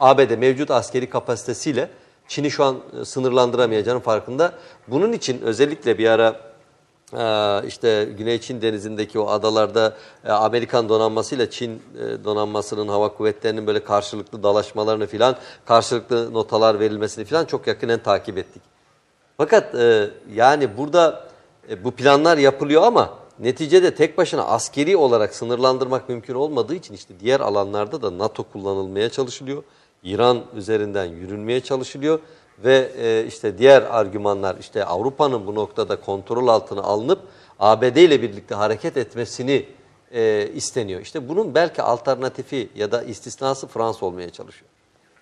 ABD 0.00 0.38
mevcut 0.38 0.70
askeri 0.70 1.10
kapasitesiyle 1.10 1.90
Çin'i 2.28 2.50
şu 2.50 2.64
an 2.64 2.76
e, 3.00 3.04
sınırlandıramayacağının 3.04 4.00
farkında. 4.00 4.52
Bunun 4.88 5.12
için 5.12 5.40
özellikle 5.42 5.98
bir 5.98 6.08
ara 6.08 6.40
işte 7.66 8.08
Güney 8.18 8.40
Çin 8.40 8.62
denizindeki 8.62 9.18
o 9.18 9.28
adalarda 9.28 9.96
e, 10.24 10.32
Amerikan 10.32 10.88
donanmasıyla 10.88 11.50
Çin 11.50 11.70
e, 11.72 12.24
donanmasının 12.24 12.88
hava 12.88 13.08
kuvvetlerinin 13.08 13.66
böyle 13.66 13.84
karşılıklı 13.84 14.42
dalaşmalarını 14.42 15.06
filan 15.06 15.36
karşılıklı 15.64 16.34
notalar 16.34 16.80
verilmesini 16.80 17.24
filan 17.24 17.44
çok 17.44 17.66
yakinen 17.66 18.02
takip 18.02 18.38
ettik. 18.38 18.62
Fakat 19.36 19.74
e, 19.74 20.10
yani 20.34 20.76
burada 20.76 21.26
bu 21.84 21.90
planlar 21.90 22.38
yapılıyor 22.38 22.82
ama 22.82 23.14
neticede 23.38 23.94
tek 23.94 24.18
başına 24.18 24.44
askeri 24.44 24.96
olarak 24.96 25.34
sınırlandırmak 25.34 26.08
mümkün 26.08 26.34
olmadığı 26.34 26.74
için 26.74 26.94
işte 26.94 27.14
diğer 27.20 27.40
alanlarda 27.40 28.02
da 28.02 28.18
NATO 28.18 28.42
kullanılmaya 28.42 29.10
çalışılıyor. 29.10 29.62
İran 30.02 30.42
üzerinden 30.56 31.04
yürünmeye 31.04 31.60
çalışılıyor 31.60 32.18
ve 32.64 32.92
e, 32.98 33.26
işte 33.26 33.58
diğer 33.58 33.82
argümanlar 33.82 34.56
işte 34.60 34.84
Avrupa'nın 34.84 35.46
bu 35.46 35.54
noktada 35.54 36.00
kontrol 36.00 36.48
altına 36.48 36.82
alınıp 36.82 37.18
ABD 37.58 37.96
ile 37.96 38.22
birlikte 38.22 38.54
hareket 38.54 38.96
etmesini 38.96 39.66
e, 40.12 40.48
isteniyor. 40.54 41.00
İşte 41.00 41.28
bunun 41.28 41.54
belki 41.54 41.82
alternatifi 41.82 42.68
ya 42.74 42.92
da 42.92 43.02
istisnası 43.02 43.66
Fransa 43.66 44.06
olmaya 44.06 44.30
çalışıyor. 44.30 44.70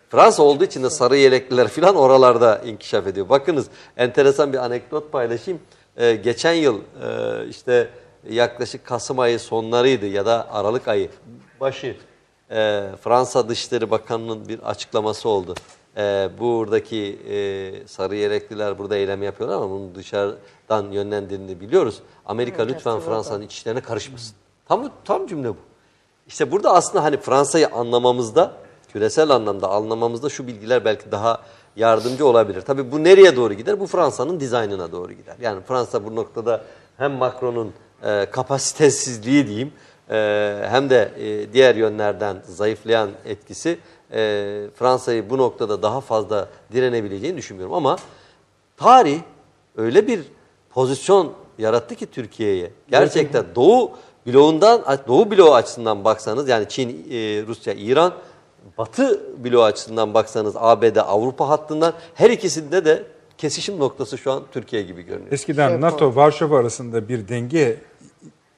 Fransa 0.08 0.42
olduğu 0.42 0.64
için 0.64 0.82
de 0.82 0.90
sarı 0.90 1.16
yelekliler 1.16 1.68
falan 1.68 1.96
oralarda 1.96 2.58
inkişaf 2.58 3.06
ediyor. 3.06 3.28
Bakınız 3.28 3.66
enteresan 3.96 4.52
bir 4.52 4.58
anekdot 4.58 5.12
paylaşayım. 5.12 5.60
Ee, 5.96 6.14
geçen 6.14 6.52
yıl 6.52 6.78
e, 6.78 7.48
işte 7.48 7.88
yaklaşık 8.30 8.84
Kasım 8.84 9.18
ayı 9.18 9.40
sonlarıydı 9.40 10.06
ya 10.06 10.26
da 10.26 10.48
Aralık 10.52 10.88
ayı 10.88 11.10
başı 11.60 11.96
e, 12.50 12.88
Fransa 13.00 13.48
Dışişleri 13.48 13.90
Bakanı'nın 13.90 14.48
bir 14.48 14.58
açıklaması 14.58 15.28
oldu. 15.28 15.54
E, 15.96 16.30
buradaki 16.38 17.18
e, 17.28 17.86
sarı 17.86 18.16
yelekliler 18.16 18.78
burada 18.78 18.96
eylem 18.96 19.22
yapıyorlar 19.22 19.56
ama 19.56 19.70
bunun 19.70 19.94
dışarıdan 19.94 20.90
yönlendiğini 20.90 21.60
biliyoruz. 21.60 22.02
Amerika 22.26 22.62
lütfen 22.62 23.00
Fransa'nın 23.00 23.42
iç 23.42 23.52
işlerine 23.52 23.80
karışmasın. 23.80 24.36
Tam 24.68 24.90
tam 25.04 25.26
cümle 25.26 25.48
bu. 25.48 25.56
İşte 26.26 26.52
burada 26.52 26.74
aslında 26.74 27.04
hani 27.04 27.16
Fransa'yı 27.16 27.68
anlamamızda, 27.68 28.52
küresel 28.88 29.30
anlamda 29.30 29.68
anlamamızda 29.68 30.28
şu 30.28 30.46
bilgiler 30.46 30.84
belki 30.84 31.12
daha 31.12 31.42
yardımcı 31.76 32.26
olabilir. 32.26 32.60
Tabii 32.60 32.92
bu 32.92 33.04
nereye 33.04 33.36
doğru 33.36 33.54
gider? 33.54 33.80
Bu 33.80 33.86
Fransa'nın 33.86 34.40
dizaynına 34.40 34.92
doğru 34.92 35.12
gider. 35.12 35.36
Yani 35.40 35.62
Fransa 35.62 36.04
bu 36.04 36.16
noktada 36.16 36.64
hem 36.96 37.12
Macron'un 37.12 37.72
e, 38.02 38.26
kapasitesizliği 38.30 39.46
diyeyim 39.46 39.72
e, 40.10 40.58
hem 40.70 40.90
de 40.90 41.12
e, 41.18 41.52
diğer 41.52 41.74
yönlerden 41.74 42.36
zayıflayan 42.48 43.10
etkisi 43.24 43.78
e, 44.14 44.66
Fransa'yı 44.74 45.30
bu 45.30 45.38
noktada 45.38 45.82
daha 45.82 46.00
fazla 46.00 46.48
direnebileceğini 46.72 47.36
düşünmüyorum. 47.36 47.74
Ama 47.74 47.96
tarih 48.76 49.20
öyle 49.76 50.06
bir 50.06 50.20
pozisyon 50.70 51.32
yarattı 51.58 51.94
ki 51.94 52.06
Türkiye'ye. 52.06 52.70
Gerçekten 52.90 53.44
Doğu 53.54 53.92
bloğundan 54.26 54.82
Doğu 55.08 55.30
bloğu 55.30 55.54
açısından 55.54 56.04
baksanız 56.04 56.48
yani 56.48 56.68
Çin, 56.68 56.88
e, 56.88 57.46
Rusya, 57.46 57.74
İran, 57.74 58.14
Batı 58.78 59.20
bloğu 59.44 59.62
açısından 59.62 60.14
baksanız 60.14 60.56
ABD, 60.56 60.96
Avrupa 60.96 61.48
hattından 61.48 61.92
her 62.14 62.30
ikisinde 62.30 62.84
de 62.84 63.02
kesişim 63.38 63.78
noktası 63.78 64.18
şu 64.18 64.32
an 64.32 64.42
Türkiye 64.52 64.82
gibi 64.82 65.02
görünüyor. 65.02 65.32
Eskiden 65.32 65.68
Şey 65.68 65.80
NATO 65.80 66.14
Varşova 66.16 66.58
arasında 66.58 67.08
bir 67.08 67.28
denge 67.28 67.80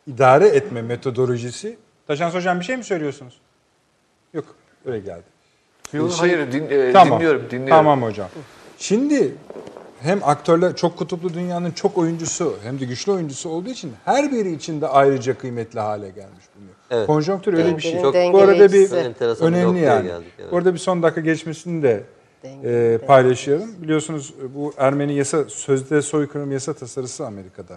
idare 0.06 0.48
etme 0.48 0.82
metodolojisi. 0.82 1.78
Taşans 2.06 2.34
hocam 2.34 2.60
bir 2.60 2.64
şey 2.64 2.76
mi 2.76 2.84
söylüyorsunuz? 2.84 3.40
Yok 4.34 4.44
öyle 4.84 4.98
geldi. 4.98 5.35
Yok, 5.92 6.12
Şey- 6.12 6.18
hayır 6.18 6.52
din- 6.52 6.66
e, 6.70 6.92
Tamam. 6.92 7.18
dinliyorum 7.18 7.42
dinliyorum. 7.50 7.68
Tamam 7.68 8.02
hocam. 8.02 8.28
Şimdi 8.78 9.34
hem 10.00 10.20
aktörler 10.24 10.76
çok 10.76 10.96
kutuplu 10.98 11.34
dünyanın 11.34 11.70
çok 11.70 11.98
oyuncusu 11.98 12.56
hem 12.62 12.80
de 12.80 12.84
güçlü 12.84 13.12
oyuncusu 13.12 13.48
olduğu 13.50 13.68
için 13.70 13.92
her 14.04 14.32
biri 14.32 14.52
için 14.52 14.80
de 14.80 14.88
ayrıca 14.88 15.38
kıymetli 15.38 15.80
hale 15.80 16.08
gelmiş 16.08 16.44
bulunuyor. 16.56 16.74
Evet. 16.90 17.06
Konjonktür 17.06 17.54
öyle 17.54 17.76
bir 17.76 17.82
şey. 17.82 17.92
Dengenin 18.02 18.32
Bu 18.32 18.38
arada 18.38 18.72
bir 18.72 18.90
önemli 19.40 19.80
yani. 19.80 20.06
geldik, 20.06 20.32
evet. 20.38 20.52
Orada 20.52 20.74
bir 20.74 20.78
son 20.78 21.02
dakika 21.02 21.20
geçmesini 21.20 21.82
de 21.82 22.02
e, 22.64 22.98
paylaşıyorum. 23.06 23.68
Biliyorsunuz 23.82 24.34
bu 24.54 24.72
Ermeni 24.78 25.14
yasa 25.14 25.44
sözde 25.44 26.02
soykırım 26.02 26.52
yasa 26.52 26.72
tasarısı 26.74 27.26
Amerika'da 27.26 27.74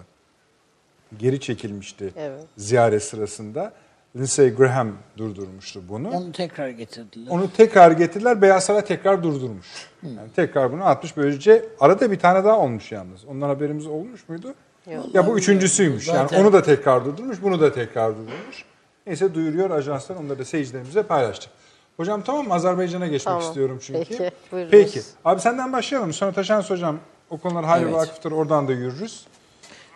geri 1.19 1.40
çekilmişti 1.40 2.14
Evet. 2.18 2.41
ziyaret 2.57 3.03
sırasında. 3.03 3.73
Lindsey 4.15 4.49
Graham 4.56 4.91
durdurmuştu 5.18 5.81
bunu. 5.90 6.10
Onu 6.10 6.31
tekrar 6.31 6.69
getirdiler. 6.69 7.31
Onu 7.31 7.52
tekrar 7.53 7.91
getirdiler. 7.91 8.41
Beyaz 8.41 8.64
Saray 8.65 8.86
tekrar 8.86 9.23
durdurmuş. 9.23 9.68
Yani 10.03 10.31
tekrar 10.36 10.72
bunu 10.72 10.86
atmış. 10.86 11.18
Böylece 11.18 11.65
arada 11.80 12.11
bir 12.11 12.19
tane 12.19 12.44
daha 12.44 12.57
olmuş 12.60 12.91
yalnız. 12.91 13.26
Ondan 13.26 13.48
haberimiz 13.49 13.88
olmuş 13.88 14.30
muydu? 14.30 14.53
Yok. 14.91 15.06
Ya 15.15 15.27
bu 15.27 15.38
üçüncüsüymüş. 15.38 16.07
Yani 16.07 16.18
Zaten- 16.18 16.41
onu 16.44 16.53
da 16.53 16.61
tekrar 16.64 17.06
durdurmuş, 17.06 17.41
bunu 17.41 17.61
da 17.61 17.73
tekrar 17.73 18.11
durdurmuş. 18.11 18.65
Neyse 19.07 19.34
duyuruyor 19.34 19.69
ajanslar. 19.72 20.15
Onları 20.15 20.40
da 20.40 20.45
seyircilerimize 20.45 21.03
paylaştık. 21.03 21.52
Hocam 21.98 22.22
tamam 22.22 22.48
mı? 22.48 22.53
Azerbaycan'a 22.53 23.06
geçmek 23.07 23.23
Tamam. 23.23 23.41
istiyorum 23.41 23.80
çünkü. 23.81 23.99
Peki, 24.10 24.31
buyurunuz. 24.52 24.72
Peki. 24.72 25.02
Abi 25.26 25.41
senden 25.41 25.73
başlayalım. 25.73 26.14
Sonra 26.14 26.31
Taşans 26.31 26.69
hocam 26.69 26.98
o 27.30 27.38
konular 27.38 27.65
hayli 27.65 27.84
Evet. 27.84 27.94
vakıftır. 27.94 28.31
Oradan 28.31 28.68
da 28.68 28.72
yürürüz. 28.72 29.26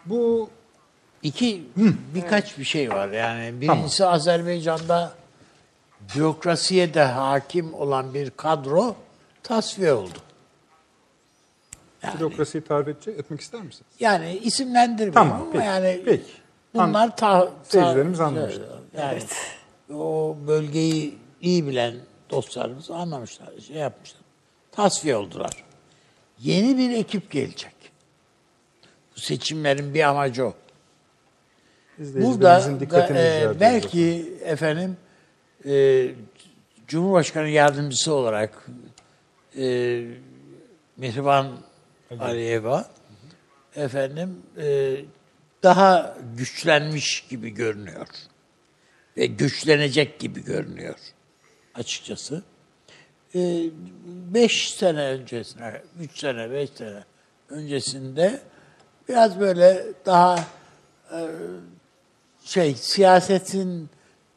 Bu 0.06 0.50
İki, 1.24 1.64
birkaç 2.16 2.58
bir 2.58 2.64
şey 2.64 2.90
var 2.90 3.10
yani. 3.10 3.62
Birincisi 3.62 4.06
Azerbaycan'da 4.06 5.14
bürokrasiye 6.16 6.94
de 6.94 7.04
hakim 7.04 7.74
olan 7.74 8.14
bir 8.14 8.30
kadro 8.30 8.96
tasfiye 9.44 9.94
oldu. 9.94 10.18
Yani, 12.04 12.20
bürokrasiyi 12.20 12.64
tarif 12.64 12.88
edecek, 12.88 13.20
etmek 13.20 13.42
ister 13.42 13.62
misin? 13.62 13.86
yani 14.00 14.38
isimlendirmiyorum 14.38 15.14
Tamam, 15.14 15.42
ama 15.42 15.52
peki, 15.52 15.66
yani 15.66 16.02
peki. 16.06 16.32
bunlar 16.74 17.18
ta, 17.18 17.40
ta- 17.40 17.52
Seyircilerimiz 17.64 18.20
anlamıştır. 18.20 18.64
Yani 18.98 19.20
o 19.94 20.38
bölgeyi 20.48 21.18
iyi 21.42 21.68
bilen 21.68 21.96
dostlarımız 22.30 22.92
anlamışlar, 22.92 23.50
şey 23.68 23.76
yapmışlar. 23.76 24.22
Tasfiye 24.72 25.16
oldular. 25.16 25.64
Yeni 26.40 26.78
bir 26.78 26.92
ekip 26.98 27.32
gelecek. 27.32 27.74
Bu 29.16 29.20
seçimlerin 29.20 29.94
bir 29.94 30.04
amacı 30.04 30.46
o. 30.46 30.54
Burada 32.00 32.80
da, 32.92 33.08
e, 33.20 33.60
belki 33.60 34.34
efendim 34.44 34.98
e, 35.66 36.06
Cumhurbaşkanı 36.88 37.50
yardımcısı 37.50 38.14
olarak 38.14 38.66
e, 39.58 40.06
Mihriban 40.98 41.48
Aliyeva 42.20 42.86
efendim 43.76 44.42
e, 44.58 44.96
daha 45.64 46.18
güçlenmiş 46.38 47.28
gibi 47.30 47.50
görünüyor 47.50 48.08
ve 49.18 49.26
güçlenecek 49.26 50.20
gibi 50.20 50.44
görünüyor 50.44 50.96
açıkçası. 51.76 52.44
E, 53.36 53.64
beş 54.06 54.74
sene 54.74 55.02
öncesine, 55.02 55.82
üç 56.00 56.20
sene, 56.20 56.52
beş 56.52 56.70
sene 56.70 57.04
öncesinde 57.50 58.42
biraz 59.10 59.40
böyle 59.40 59.84
daha 60.06 60.46
şey 62.46 62.76
siyasetin 62.76 63.90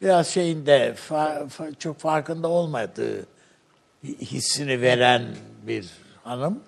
biraz 0.03 0.28
şeyinde 0.28 0.95
fa- 1.09 1.49
fa- 1.49 1.78
çok 1.78 1.99
farkında 1.99 2.49
olmadığı 2.49 3.27
hissini 4.05 4.81
veren 4.81 5.37
bir 5.62 5.91
hanım. 6.24 6.62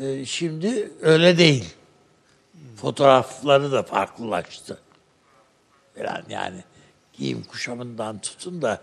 Ee, 0.00 0.24
şimdi 0.24 0.90
öyle 1.00 1.38
değil. 1.38 1.74
Fotoğrafları 2.76 3.72
da 3.72 3.82
farklılaştı. 3.82 4.78
Falan 5.96 6.22
yani 6.28 6.64
giyim 7.12 7.42
kuşamından 7.42 8.18
tutun 8.18 8.62
da 8.62 8.80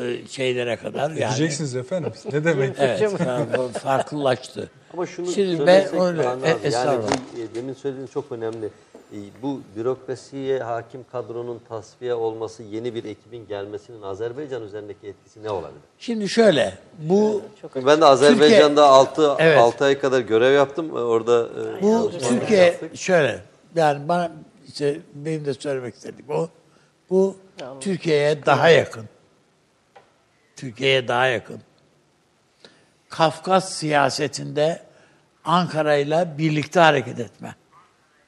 e, 0.00 0.26
şeylere 0.28 0.76
kadar 0.76 1.10
yani. 1.10 1.16
Diyeceksiniz 1.18 1.76
efendim. 1.76 2.12
Ne 2.32 2.44
demek? 2.44 2.74
Evet, 2.78 3.00
fa- 3.02 3.68
farklılaştı. 3.72 4.70
Ama 4.92 5.06
şunu 5.06 5.26
Şimdi 5.26 5.66
ben 5.66 6.00
öyle, 6.00 6.22
e- 6.22 6.70
yani 6.70 6.98
bu, 7.02 7.40
e, 7.40 7.54
demin 7.54 7.74
söylediğiniz 7.74 8.12
çok 8.12 8.32
önemli. 8.32 8.66
E, 9.12 9.16
Bu 9.42 9.60
bürokrasiye 9.76 10.58
hakim 10.58 11.04
kadronun 11.12 11.60
tasfiye 11.68 12.14
olması, 12.14 12.62
yeni 12.62 12.94
bir 12.94 13.04
ekibin 13.04 13.46
gelmesinin 13.48 14.02
Azerbaycan 14.02 14.62
üzerindeki 14.62 15.06
etkisi 15.06 15.42
ne 15.42 15.50
olabilir? 15.50 15.80
Şimdi 15.98 16.28
şöyle, 16.28 16.78
bu 16.98 17.42
Çünkü 17.60 17.86
ben 17.86 18.00
de 18.00 18.04
Azerbaycan'da 18.04 18.86
6 18.86 19.34
Evet. 19.38 19.58
6 19.58 19.84
ay 19.84 19.98
kadar 19.98 20.20
görev 20.20 20.54
yaptım. 20.54 20.90
Orada 20.92 21.48
e, 21.78 21.82
Bu 21.82 22.10
çalışmalar 22.10 22.40
Türkiye 22.40 22.62
yaptık. 22.64 22.96
şöyle 22.96 23.40
yani 23.76 24.08
bana 24.08 24.32
işte 24.68 25.00
benim 25.14 25.44
de 25.44 25.54
söylemek 25.54 25.94
istediğim 25.94 26.30
o. 26.30 26.48
Bu 27.10 27.36
Türkiye'ye 27.80 28.46
daha 28.46 28.68
yakın. 28.68 29.04
Türkiye'ye 30.58 31.08
daha 31.08 31.26
yakın. 31.26 31.60
Kafkas 33.08 33.72
siyasetinde 33.72 34.82
Ankara'yla 35.44 36.38
birlikte 36.38 36.80
hareket 36.80 37.20
etme 37.20 37.54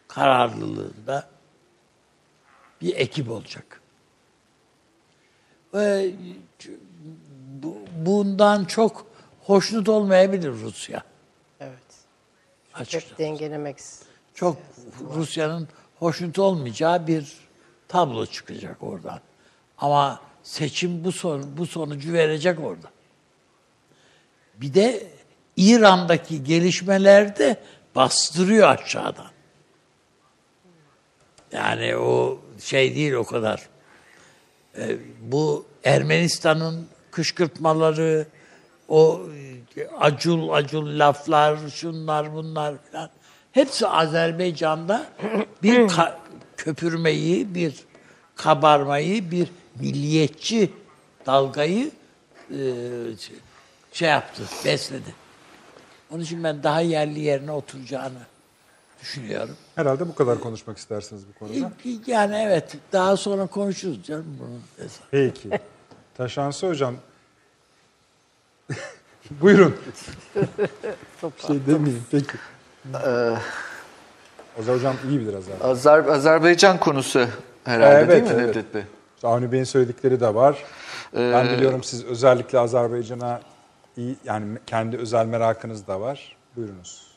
kararlılığında 0.08 1.28
bir 2.80 2.96
ekip 2.96 3.30
olacak. 3.30 3.80
Ve 5.74 6.10
bu- 7.62 7.78
bundan 7.96 8.64
çok 8.64 9.06
hoşnut 9.42 9.88
olmayabilir 9.88 10.50
Rusya. 10.50 11.02
Evet. 11.60 11.78
Açıkçası 12.74 13.12
Hep 13.12 13.18
dengelemek 13.18 13.76
çok 14.34 14.56
Rusya'nın 15.14 15.68
hoşnut 15.98 16.38
olmayacağı 16.38 17.06
bir 17.06 17.36
tablo 17.88 18.26
çıkacak 18.26 18.82
oradan. 18.82 19.20
Ama 19.78 20.20
seçim 20.50 21.04
bu 21.04 21.12
son, 21.12 21.56
bu 21.56 21.66
sonucu 21.66 22.12
verecek 22.12 22.60
orada. 22.60 22.90
Bir 24.54 24.74
de 24.74 25.06
İran'daki 25.56 26.44
gelişmeler 26.44 27.38
de 27.38 27.56
bastırıyor 27.94 28.68
aşağıdan. 28.68 29.30
Yani 31.52 31.96
o 31.96 32.38
şey 32.62 32.94
değil 32.94 33.12
o 33.12 33.24
kadar. 33.24 33.68
Ee, 34.78 34.96
bu 35.20 35.66
Ermenistan'ın 35.84 36.86
kışkırtmaları, 37.10 38.26
o 38.88 39.22
e, 39.76 39.88
acul 39.88 40.48
acul 40.48 40.98
laflar, 40.98 41.58
şunlar 41.68 42.34
bunlar 42.34 42.74
falan. 42.92 43.10
Hepsi 43.52 43.86
Azerbaycan'da 43.86 45.06
bir 45.62 45.76
ka- 45.76 46.14
köpürmeyi, 46.56 47.54
bir 47.54 47.74
kabarmayı, 48.36 49.30
bir 49.30 49.48
milliyetçi 49.80 50.72
dalgayı 51.26 51.90
e, 52.50 52.58
şey 53.92 54.08
yaptı, 54.08 54.42
besledi. 54.64 55.14
Onun 56.10 56.22
için 56.22 56.44
ben 56.44 56.62
daha 56.62 56.80
yerli 56.80 57.20
yerine 57.20 57.52
oturacağını 57.52 58.20
düşünüyorum. 59.00 59.56
Herhalde 59.74 60.08
bu 60.08 60.14
kadar 60.14 60.40
konuşmak 60.40 60.78
istersiniz 60.78 61.22
bu 61.28 61.38
konuda. 61.38 61.72
Yani 62.06 62.36
evet, 62.36 62.76
daha 62.92 63.16
sonra 63.16 63.46
konuşuruz 63.46 64.02
canım 64.04 64.36
bunu. 64.40 64.88
Peki. 65.10 65.50
Taşansı 66.16 66.68
hocam 66.68 66.94
Buyurun. 69.30 69.76
Bir 71.22 71.46
şey 71.46 71.66
demeyeyim 71.66 72.04
peki. 72.10 72.36
Ozan 74.60 74.74
hocam 74.74 74.96
iyi 75.08 75.20
bilir 75.20 75.34
Azerbaycan. 75.34 75.70
Azer, 75.70 76.04
Azerbaycan 76.04 76.80
konusu 76.80 77.26
herhalde 77.64 77.96
Evet, 77.96 78.10
değil 78.10 78.22
mi 78.22 78.28
evet. 78.32 78.56
Nedret 78.56 78.74
Bey? 78.74 78.82
Avni 79.22 79.52
Bey'in 79.52 79.64
söyledikleri 79.64 80.20
de 80.20 80.34
var. 80.34 80.64
Ben 81.16 81.46
Ee, 81.46 81.50
biliyorum 81.56 81.82
siz 81.82 82.04
özellikle 82.04 82.58
Azerbaycan'a 82.58 83.40
iyi 83.96 84.16
yani 84.24 84.58
kendi 84.66 84.96
özel 84.96 85.26
merakınız 85.26 85.86
da 85.86 86.00
var. 86.00 86.36
Buyurunuz. 86.56 87.10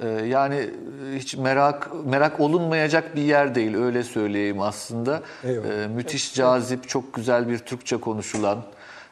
Ee, 0.00 0.06
Yani 0.08 0.70
hiç 1.14 1.36
merak 1.36 1.90
merak 2.04 2.40
olunmayacak 2.40 3.16
bir 3.16 3.22
yer 3.22 3.54
değil 3.54 3.76
öyle 3.76 4.02
söyleyeyim 4.02 4.60
aslında. 4.60 5.22
Eyvallah. 5.44 5.68
Ee, 5.84 5.86
müthiş 5.86 6.34
cazip, 6.34 6.88
çok 6.88 7.14
güzel 7.14 7.48
bir 7.48 7.58
Türkçe 7.58 7.96
konuşulan, 7.96 8.62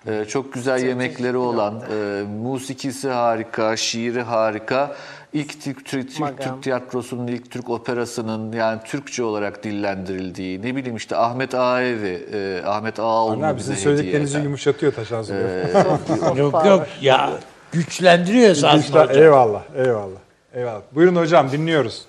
e, 0.07 0.25
çok 0.25 0.53
güzel 0.53 0.85
yemekleri 0.87 1.37
olan, 1.37 1.83
e, 1.93 2.23
musikisi 2.23 3.09
harika, 3.09 3.77
şiiri 3.77 4.23
harika. 4.23 4.97
İlk 5.33 5.63
Türk, 5.63 5.85
Türk, 5.85 6.09
Türk, 6.09 6.21
Magam. 6.21 6.37
Türk 6.39 6.63
tiyatrosunun, 6.63 7.27
ilk 7.27 7.51
Türk 7.51 7.71
operasının 7.71 8.53
yani 8.53 8.81
Türkçe 8.85 9.23
olarak 9.23 9.65
dillendirildiği, 9.65 10.63
ne 10.63 10.77
bileyim 10.77 10.97
işte 10.97 11.17
Ahmet 11.17 11.55
Ağaevi, 11.55 12.27
e, 12.33 12.63
Ahmet 12.67 13.01
Ağaoğlu'nu 13.01 13.47
Anne 13.47 13.57
bize 13.57 13.73
sizin 13.75 13.85
söylediklerinizi 13.85 14.37
eden. 14.37 14.45
yumuşatıyor 14.45 14.93
Taşan 14.93 15.25
Bey. 15.29 16.37
Yok 16.37 16.67
yok 16.67 16.87
ya 17.01 17.31
güçlendiriyor 17.73 18.55
Güçler- 18.55 18.79
hocam. 18.79 19.23
Eyvallah, 19.23 19.63
eyvallah. 19.77 20.19
Eyvallah. 20.55 20.83
Buyurun 20.93 21.17
hocam 21.17 21.53
dinliyoruz. 21.53 22.07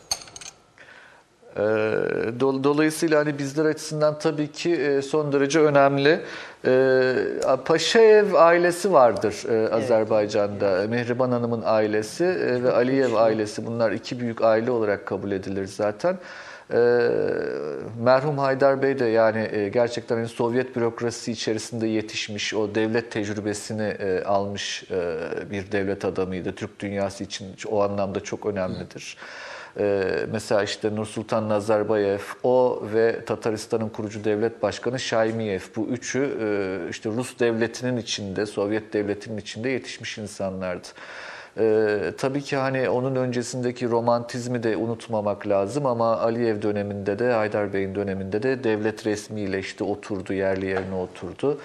Ee, 1.58 1.60
dol- 2.40 2.64
Dolayısıyla 2.64 3.20
hani 3.20 3.38
bizler 3.40 3.66
açısından 3.66 4.20
tabii 4.20 4.52
ki 4.52 4.74
e, 4.76 5.02
son 5.02 5.34
derece 5.34 5.60
önemli. 5.60 6.20
Ee, 6.68 7.14
Paşaev 7.66 8.34
ailesi 8.34 8.94
vardır 8.94 9.44
e, 9.50 9.74
Azerbaycan'da. 9.74 10.88
Mehriban 10.90 11.32
Hanım'ın 11.32 11.62
ailesi 11.66 12.24
e, 12.24 12.64
ve 12.64 12.72
Aliyev 12.72 13.14
ailesi. 13.14 13.66
Bunlar 13.66 13.92
iki 13.92 14.20
büyük 14.20 14.42
aile 14.42 14.72
olarak 14.72 15.06
kabul 15.06 15.32
edilir 15.32 15.66
zaten. 15.66 16.18
Ee, 16.74 17.10
merhum 18.04 18.38
Haydar 18.38 18.82
Bey 18.82 19.00
de 19.00 19.06
yani 19.06 19.70
gerçekten 19.74 20.16
hani 20.16 20.28
Sovyet 20.28 20.76
bürokrasisi 20.76 21.32
içerisinde 21.32 21.88
yetişmiş, 21.88 22.54
o 22.54 22.76
devlet 22.76 23.12
tecrübesini 23.12 23.98
almış 24.26 24.84
bir 25.52 25.72
devlet 25.72 26.06
adamıydı. 26.06 26.52
Türk 26.56 26.80
dünyası 26.80 27.24
için 27.24 27.48
o 27.72 27.84
anlamda 27.84 28.20
çok 28.20 28.46
önemlidir. 28.46 29.18
Ee, 29.80 30.26
mesela 30.32 30.64
işte 30.64 30.96
Nursultan 30.96 31.50
Nazarbayev, 31.50 32.20
o 32.44 32.84
ve 32.94 33.26
Tataristan'ın 33.26 33.90
kurucu 33.90 34.24
devlet 34.24 34.64
başkanı 34.64 35.00
Şaymiyev. 35.00 35.60
Bu 35.76 35.86
üçü 35.86 36.38
e, 36.42 36.90
işte 36.90 37.10
Rus 37.10 37.40
devletinin 37.40 37.98
içinde, 37.98 38.46
Sovyet 38.46 38.94
devletinin 38.94 39.38
içinde 39.38 39.70
yetişmiş 39.70 40.18
insanlardı. 40.18 40.88
Ee, 41.60 42.14
tabii 42.18 42.42
ki 42.42 42.58
hani 42.58 42.90
onun 42.90 43.16
öncesindeki 43.16 43.90
romantizmi 43.90 44.64
de 44.64 44.78
unutmamak 44.78 45.48
lazım 45.48 45.86
ama 45.86 46.18
Aliyev 46.18 46.62
döneminde 46.62 47.20
de 47.20 47.32
Haydar 47.32 47.74
Bey'in 47.74 47.96
döneminde 47.96 48.44
de 48.44 48.64
devlet 48.64 49.06
resmiyle 49.06 49.60
işte 49.60 49.84
oturdu, 49.84 50.34
yerli 50.34 50.66
yerine 50.66 50.96
oturdu. 50.96 51.58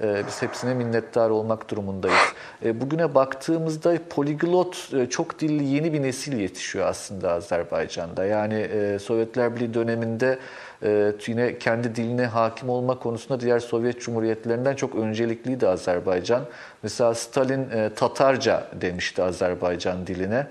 Ee, 0.00 0.22
Biz 0.26 0.42
hepsine 0.42 0.74
minnettar 0.74 1.30
olmak 1.30 1.70
durumundayız. 1.70 2.22
Ee, 2.64 2.80
Bugüne 2.80 3.14
baktığımızda 3.14 3.98
poliglot, 4.10 4.90
e, 4.94 5.10
çok 5.10 5.40
dilli 5.40 5.64
yeni 5.64 5.92
bir 5.92 6.02
nesil 6.02 6.38
yetişiyor 6.38 6.86
aslında 6.86 7.32
Azerbaycan'da. 7.32 8.24
Yani 8.24 8.54
e, 8.54 8.98
Sovyetler 8.98 9.56
Birliği 9.56 9.74
döneminde 9.74 10.38
e, 10.82 11.12
yine 11.26 11.58
kendi 11.58 11.94
diline 11.96 12.26
hakim 12.26 12.68
olma 12.68 12.98
konusunda 12.98 13.40
diğer 13.40 13.58
Sovyet 13.58 14.00
Cumhuriyetlerinden 14.00 14.74
çok 14.74 14.94
öncelikliydi 14.94 15.68
Azerbaycan. 15.68 16.42
Mesela 16.82 17.14
Stalin 17.14 17.68
Tatarca 17.96 18.64
demişti 18.80 19.22
Azerbaycan 19.22 20.06
diline. 20.06 20.46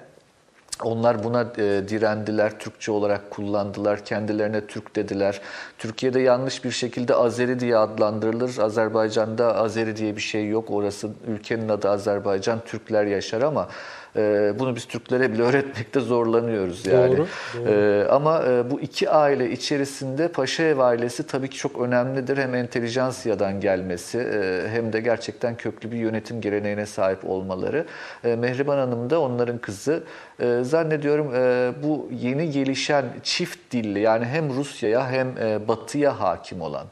Onlar 0.83 1.23
buna 1.23 1.41
e, 1.41 1.87
direndiler, 1.87 2.59
Türkçe 2.59 2.91
olarak 2.91 3.31
kullandılar, 3.31 4.05
kendilerine 4.05 4.67
Türk 4.67 4.95
dediler. 4.95 5.41
Türkiye'de 5.77 6.19
yanlış 6.19 6.63
bir 6.63 6.71
şekilde 6.71 7.15
Azeri 7.15 7.59
diye 7.59 7.77
adlandırılır. 7.77 8.57
Azerbaycan'da 8.57 9.55
Azeri 9.55 9.95
diye 9.97 10.15
bir 10.15 10.21
şey 10.21 10.47
yok. 10.47 10.71
Orası 10.71 11.09
ülkenin 11.27 11.69
adı 11.69 11.89
Azerbaycan, 11.89 12.59
Türkler 12.65 13.05
yaşar 13.05 13.41
ama 13.41 13.67
e, 14.15 14.53
bunu 14.59 14.75
biz 14.75 14.85
Türklere 14.85 15.33
bile 15.33 15.41
öğretmekte 15.49 15.99
zorlanıyoruz 15.99 16.85
yani. 16.85 17.17
Doğru, 17.17 17.27
E, 17.67 18.05
ama 18.09 18.43
e, 18.47 18.71
bu 18.71 18.79
iki 18.81 19.09
aile 19.09 19.51
içerisinde 19.51 20.27
Paşaev 20.27 20.79
ailesi 20.79 21.27
tabii 21.27 21.49
ki 21.49 21.57
çok 21.57 21.81
önemlidir. 21.81 22.37
Hem 22.37 22.55
entelijansiyadan 22.55 23.59
gelmesi 23.59 24.17
e, 24.17 24.69
hem 24.69 24.93
de 24.93 24.99
gerçekten 24.99 25.55
köklü 25.55 25.91
bir 25.91 25.97
yönetim 25.97 26.41
geleneğine 26.41 26.85
sahip 26.85 27.29
olmaları. 27.29 27.85
E, 28.23 28.35
Mehriban 28.35 28.77
Hanım 28.77 29.09
da 29.09 29.21
onların 29.21 29.57
kızı. 29.57 30.03
E, 30.39 30.59
zannediyorum 30.63 31.35
e, 31.35 31.71
bu 31.83 32.09
yeni 32.11 32.51
gelişen 32.51 33.05
çift 33.23 33.71
dilli 33.71 33.99
yani 33.99 34.25
hem 34.25 34.49
Rusya'ya 34.55 35.11
hem 35.11 35.27
e, 35.41 35.67
Batı'ya 35.67 36.19
hakim 36.19 36.61
olan 36.61 36.87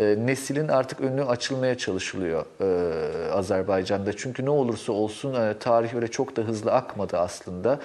e, 0.00 0.16
neslin 0.18 0.68
artık 0.68 1.00
önü 1.00 1.24
açılmaya 1.24 1.78
çalışılıyor 1.78 2.44
e, 2.60 3.30
Azerbaycan'da. 3.32 4.16
Çünkü 4.16 4.44
ne 4.44 4.50
olursa 4.50 4.92
olsun 4.92 5.34
e, 5.34 5.54
tarih 5.58 5.94
öyle 5.94 6.08
çok 6.08 6.36
da 6.36 6.42
hızlı 6.42 6.72
akmadı 6.72 7.18
aslında 7.18 7.78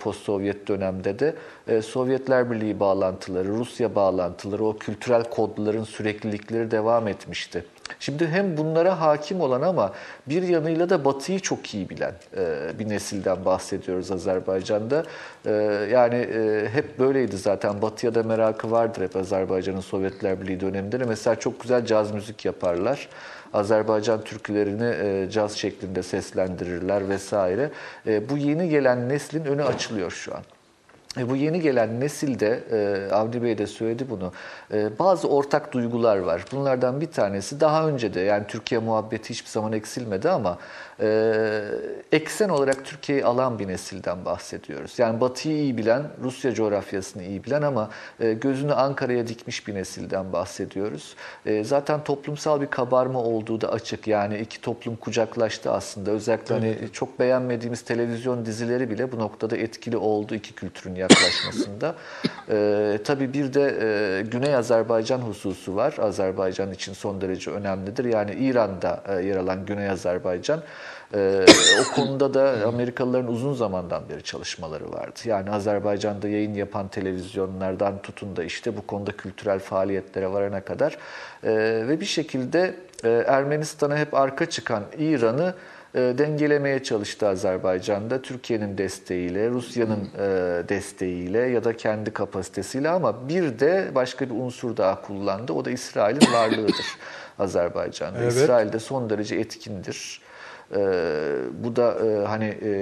post-Sovyet 0.00 0.68
dönemde 0.68 1.18
de. 1.18 1.34
Sovyetler 1.82 2.50
Birliği 2.50 2.80
bağlantıları, 2.80 3.48
Rusya 3.48 3.94
bağlantıları, 3.94 4.64
o 4.64 4.78
kültürel 4.78 5.24
kodların 5.24 5.84
süreklilikleri 5.84 6.70
devam 6.70 7.08
etmişti. 7.08 7.64
Şimdi 8.00 8.28
hem 8.28 8.56
bunlara 8.56 9.00
hakim 9.00 9.40
olan 9.40 9.62
ama 9.62 9.92
bir 10.26 10.42
yanıyla 10.42 10.90
da 10.90 11.04
Batı'yı 11.04 11.40
çok 11.40 11.74
iyi 11.74 11.90
bilen 11.90 12.14
e, 12.36 12.78
bir 12.78 12.88
nesilden 12.88 13.44
bahsediyoruz 13.44 14.10
Azerbaycan'da. 14.10 15.04
E, 15.46 15.52
yani 15.90 16.14
e, 16.14 16.68
hep 16.72 16.98
böyleydi 16.98 17.36
zaten. 17.36 17.82
Batı'ya 17.82 18.14
da 18.14 18.22
merakı 18.22 18.70
vardır 18.70 19.02
hep 19.02 19.16
Azerbaycan'ın 19.16 19.80
Sovyetler 19.80 20.40
Birliği 20.40 20.60
döneminde. 20.60 21.00
de. 21.00 21.04
Mesela 21.04 21.36
çok 21.36 21.60
güzel 21.60 21.86
caz 21.86 22.12
müzik 22.12 22.44
yaparlar. 22.44 23.08
Azerbaycan 23.52 24.24
türkülerini 24.24 25.30
caz 25.30 25.52
şeklinde 25.52 26.02
seslendirirler 26.02 27.08
vesaire. 27.08 27.70
Bu 28.06 28.36
yeni 28.36 28.68
gelen 28.68 29.08
neslin 29.08 29.44
önü 29.44 29.64
açılıyor 29.64 30.10
şu 30.10 30.34
an. 30.34 30.42
E, 31.18 31.30
bu 31.30 31.36
yeni 31.36 31.60
gelen 31.60 32.00
nesilde, 32.00 32.64
e, 32.70 33.08
Avni 33.14 33.42
Bey 33.42 33.58
de 33.58 33.66
söyledi 33.66 34.10
bunu, 34.10 34.32
e, 34.72 34.98
bazı 34.98 35.28
ortak 35.28 35.72
duygular 35.72 36.18
var. 36.18 36.44
Bunlardan 36.52 37.00
bir 37.00 37.10
tanesi 37.10 37.60
daha 37.60 37.88
önce 37.88 38.14
de 38.14 38.20
yani 38.20 38.46
Türkiye 38.48 38.80
muhabbeti 38.80 39.30
hiçbir 39.30 39.50
zaman 39.50 39.72
eksilmedi 39.72 40.30
ama 40.30 40.58
e, 41.02 41.62
eksen 42.12 42.48
olarak 42.48 42.84
Türkiye'yi 42.84 43.24
alan 43.24 43.58
bir 43.58 43.68
nesilden 43.68 44.24
bahsediyoruz. 44.24 44.98
Yani 44.98 45.20
Batı'yı 45.20 45.56
iyi 45.56 45.76
bilen, 45.76 46.02
Rusya 46.22 46.54
coğrafyasını 46.54 47.22
iyi 47.22 47.44
bilen 47.44 47.62
ama 47.62 47.90
e, 48.20 48.32
gözünü 48.32 48.72
Ankara'ya 48.72 49.26
dikmiş 49.26 49.68
bir 49.68 49.74
nesilden 49.74 50.32
bahsediyoruz. 50.32 51.16
E, 51.46 51.64
zaten 51.64 52.04
toplumsal 52.04 52.60
bir 52.60 52.66
kabarma 52.66 53.22
olduğu 53.22 53.60
da 53.60 53.72
açık. 53.72 54.06
Yani 54.06 54.38
iki 54.38 54.60
toplum 54.60 54.96
kucaklaştı 54.96 55.70
aslında. 55.70 56.10
Özellikle 56.10 56.54
hani 56.54 56.76
çok 56.92 57.18
beğenmediğimiz 57.18 57.82
televizyon 57.82 58.46
dizileri 58.46 58.90
bile 58.90 59.12
bu 59.12 59.18
noktada 59.18 59.56
etkili 59.56 59.96
oldu 59.96 60.34
iki 60.34 60.54
kültürün 60.54 60.94
yaklaşmasında. 60.94 61.94
e, 62.50 62.98
tabii 63.04 63.32
bir 63.32 63.54
de 63.54 63.78
e, 63.80 64.22
Güney 64.22 64.54
Azerbaycan 64.54 65.18
hususu 65.18 65.76
var. 65.76 65.94
Azerbaycan 65.98 66.72
için 66.72 66.92
son 66.92 67.20
derece 67.20 67.50
önemlidir. 67.50 68.04
Yani 68.04 68.34
İran'da 68.34 69.02
e, 69.08 69.22
yer 69.22 69.36
alan 69.36 69.66
Güney 69.66 69.88
Azerbaycan. 69.88 70.62
Ee, 71.14 71.44
o 71.80 71.94
konuda 71.94 72.34
da 72.34 72.68
Amerikalıların 72.68 73.28
uzun 73.28 73.54
zamandan 73.54 74.08
beri 74.08 74.22
çalışmaları 74.22 74.92
vardı. 74.92 75.20
Yani 75.24 75.50
Azerbaycan'da 75.50 76.28
yayın 76.28 76.54
yapan 76.54 76.88
televizyonlardan 76.88 78.02
tutun 78.02 78.36
da 78.36 78.44
işte 78.44 78.76
bu 78.76 78.86
konuda 78.86 79.12
kültürel 79.12 79.58
faaliyetlere 79.58 80.32
varana 80.32 80.60
kadar 80.60 80.98
Ee, 81.44 81.84
ve 81.88 82.00
bir 82.00 82.06
şekilde 82.06 82.74
e, 83.04 83.08
Ermenistan'a 83.08 83.96
hep 83.96 84.14
arka 84.14 84.46
çıkan 84.46 84.82
İran'ı 84.98 85.54
e, 85.94 85.98
dengelemeye 85.98 86.82
çalıştı 86.82 87.28
Azerbaycan'da. 87.28 88.22
Türkiye'nin 88.22 88.78
desteğiyle, 88.78 89.50
Rusya'nın 89.50 90.08
e, 90.18 90.28
desteğiyle 90.68 91.38
ya 91.38 91.64
da 91.64 91.76
kendi 91.76 92.10
kapasitesiyle 92.10 92.88
ama 92.88 93.28
bir 93.28 93.58
de 93.58 93.90
başka 93.94 94.30
bir 94.30 94.34
unsur 94.34 94.76
daha 94.76 95.02
kullandı. 95.02 95.52
O 95.52 95.64
da 95.64 95.70
İsrail'in 95.70 96.32
varlığıdır 96.32 96.86
Azerbaycan'da. 97.38 98.18
Evet. 98.18 98.32
İsrail 98.32 98.72
de 98.72 98.78
son 98.78 99.10
derece 99.10 99.36
etkindir. 99.36 100.21
Ee, 100.76 101.34
bu 101.64 101.76
da 101.76 101.94
e, 102.06 102.26
hani 102.26 102.44
e, 102.44 102.72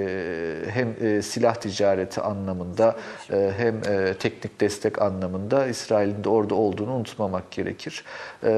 hem 0.69 0.95
e, 1.01 1.21
silah 1.21 1.55
ticareti 1.55 2.21
anlamında 2.21 2.95
e, 3.31 3.51
hem 3.57 3.75
e, 3.75 4.13
teknik 4.13 4.61
destek 4.61 5.01
anlamında 5.01 5.67
İsrail'in 5.67 6.23
de 6.23 6.29
orada 6.29 6.55
olduğunu 6.55 6.93
unutmamak 6.93 7.51
gerekir. 7.51 8.03
E, 8.43 8.49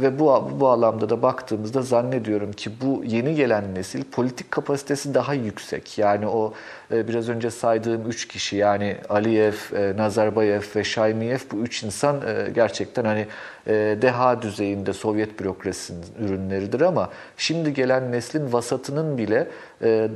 ve 0.00 0.18
bu 0.18 0.24
bu 0.24 0.60
bağlamda 0.60 1.10
da 1.10 1.22
baktığımızda 1.22 1.82
zannediyorum 1.82 2.52
ki 2.52 2.70
bu 2.80 3.04
yeni 3.04 3.34
gelen 3.34 3.74
nesil 3.74 4.04
politik 4.04 4.50
kapasitesi 4.50 5.14
daha 5.14 5.34
yüksek. 5.34 5.98
Yani 5.98 6.26
o 6.26 6.52
e, 6.83 6.83
biraz 6.90 7.28
önce 7.28 7.50
saydığım 7.50 8.10
üç 8.10 8.28
kişi 8.28 8.56
yani 8.56 8.96
Aliyev, 9.08 9.54
e, 9.76 9.96
Nazarbayev 9.96 10.62
ve 10.76 10.84
Şaymiyev 10.84 11.38
bu 11.52 11.56
üç 11.56 11.82
insan 11.82 12.16
e, 12.16 12.50
gerçekten 12.50 13.04
hani 13.04 13.26
e, 13.66 13.72
deha 14.02 14.42
düzeyinde 14.42 14.92
Sovyet 14.92 15.40
bürokrasinin 15.40 16.04
ürünleridir 16.20 16.80
ama 16.80 17.10
şimdi 17.36 17.74
gelen 17.74 18.12
neslin 18.12 18.52
vasatının 18.52 19.18
bile 19.18 19.48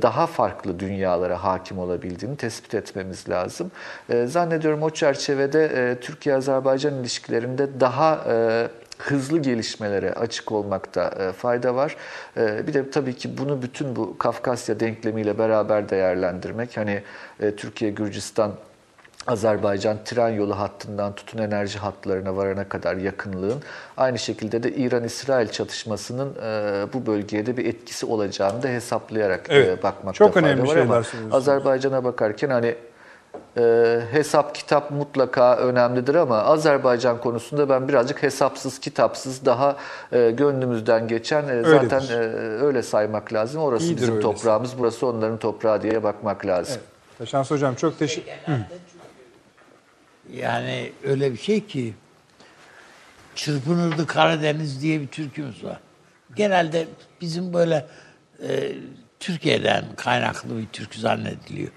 daha 0.01 0.27
farklı 0.27 0.79
dünyalara 0.79 1.43
hakim 1.43 1.79
olabildiğini 1.79 2.37
tespit 2.37 2.73
etmemiz 2.73 3.29
lazım. 3.29 3.71
Zannediyorum 4.25 4.83
o 4.83 4.89
çerçevede 4.89 5.95
Türkiye-Azerbaycan 6.01 6.93
ilişkilerinde 6.93 7.79
daha 7.79 8.25
hızlı 8.99 9.39
gelişmelere 9.41 10.13
açık 10.13 10.51
olmakta 10.51 11.13
e, 11.19 11.31
fayda 11.31 11.75
var. 11.75 11.95
E, 12.37 12.67
Bir 12.67 12.73
de 12.73 12.91
tabii 12.91 13.13
ki 13.15 13.37
bunu 13.37 13.61
bütün 13.61 13.95
bu 13.95 14.17
Kafkasya 14.17 14.79
denklemiyle 14.79 15.37
beraber 15.37 15.89
değerlendirmek. 15.89 16.77
Hani 16.77 17.01
e, 17.39 17.55
Türkiye, 17.55 17.91
Gürcistan, 17.91 18.51
Azerbaycan 19.27 19.97
tren 20.05 20.29
yolu 20.29 20.59
hattından 20.59 21.15
tutun 21.15 21.39
enerji 21.39 21.79
hatlarına 21.79 22.35
varana 22.35 22.69
kadar 22.69 22.95
yakınlığın 22.95 23.59
aynı 23.97 24.19
şekilde 24.19 24.63
de 24.63 24.71
İran-İsrail 24.71 25.47
çatışmasının 25.47 26.33
e, 26.43 26.85
bu 26.93 27.05
bölgeye 27.05 27.45
de 27.45 27.57
bir 27.57 27.65
etkisi 27.65 28.05
olacağını 28.05 28.63
da 28.63 28.67
hesaplayarak 28.67 29.49
e, 29.49 29.55
Evet, 29.55 29.83
bakmakta 29.83 30.17
çok 30.17 30.33
fayda 30.33 30.47
önemli 30.47 30.67
var 30.67 30.77
ama. 30.77 31.03
Azerbaycan'a 31.31 32.03
bakarken 32.03 32.49
hani 32.49 32.75
e, 33.57 33.99
hesap 34.11 34.55
kitap 34.55 34.91
mutlaka 34.91 35.57
önemlidir 35.57 36.15
ama 36.15 36.37
Azerbaycan 36.37 37.21
konusunda 37.21 37.69
ben 37.69 37.87
birazcık 37.87 38.23
hesapsız 38.23 38.79
kitapsız 38.79 39.45
daha 39.45 39.77
e, 40.11 40.31
gönlümüzden 40.31 41.07
geçen 41.07 41.47
e, 41.47 41.63
zaten 41.63 42.01
e, 42.01 42.15
öyle 42.63 42.83
saymak 42.83 43.33
lazım. 43.33 43.61
Orası 43.61 43.85
İyidir 43.85 44.01
bizim 44.01 44.15
öylesi. 44.15 44.23
toprağımız, 44.23 44.79
burası 44.79 45.07
onların 45.07 45.37
toprağı 45.37 45.81
diye 45.81 46.03
bakmak 46.03 46.45
lazım. 46.45 46.75
Evet. 46.77 47.17
Taşans 47.17 47.51
Hocam 47.51 47.75
çok 47.75 47.99
teşekkür 47.99 48.31
Yani 50.33 50.91
öyle 51.03 51.31
bir 51.31 51.37
şey 51.37 51.65
ki 51.65 51.93
çırpınırdı 53.35 54.07
Karadeniz 54.07 54.81
diye 54.81 55.01
bir 55.01 55.07
türkümüz 55.07 55.63
var. 55.63 55.79
Genelde 56.35 56.87
bizim 57.21 57.53
böyle 57.53 57.85
e, 58.47 58.71
Türkiye'den 59.19 59.85
kaynaklı 59.95 60.57
bir 60.57 60.67
türkü 60.67 60.99
zannediliyor. 60.99 61.71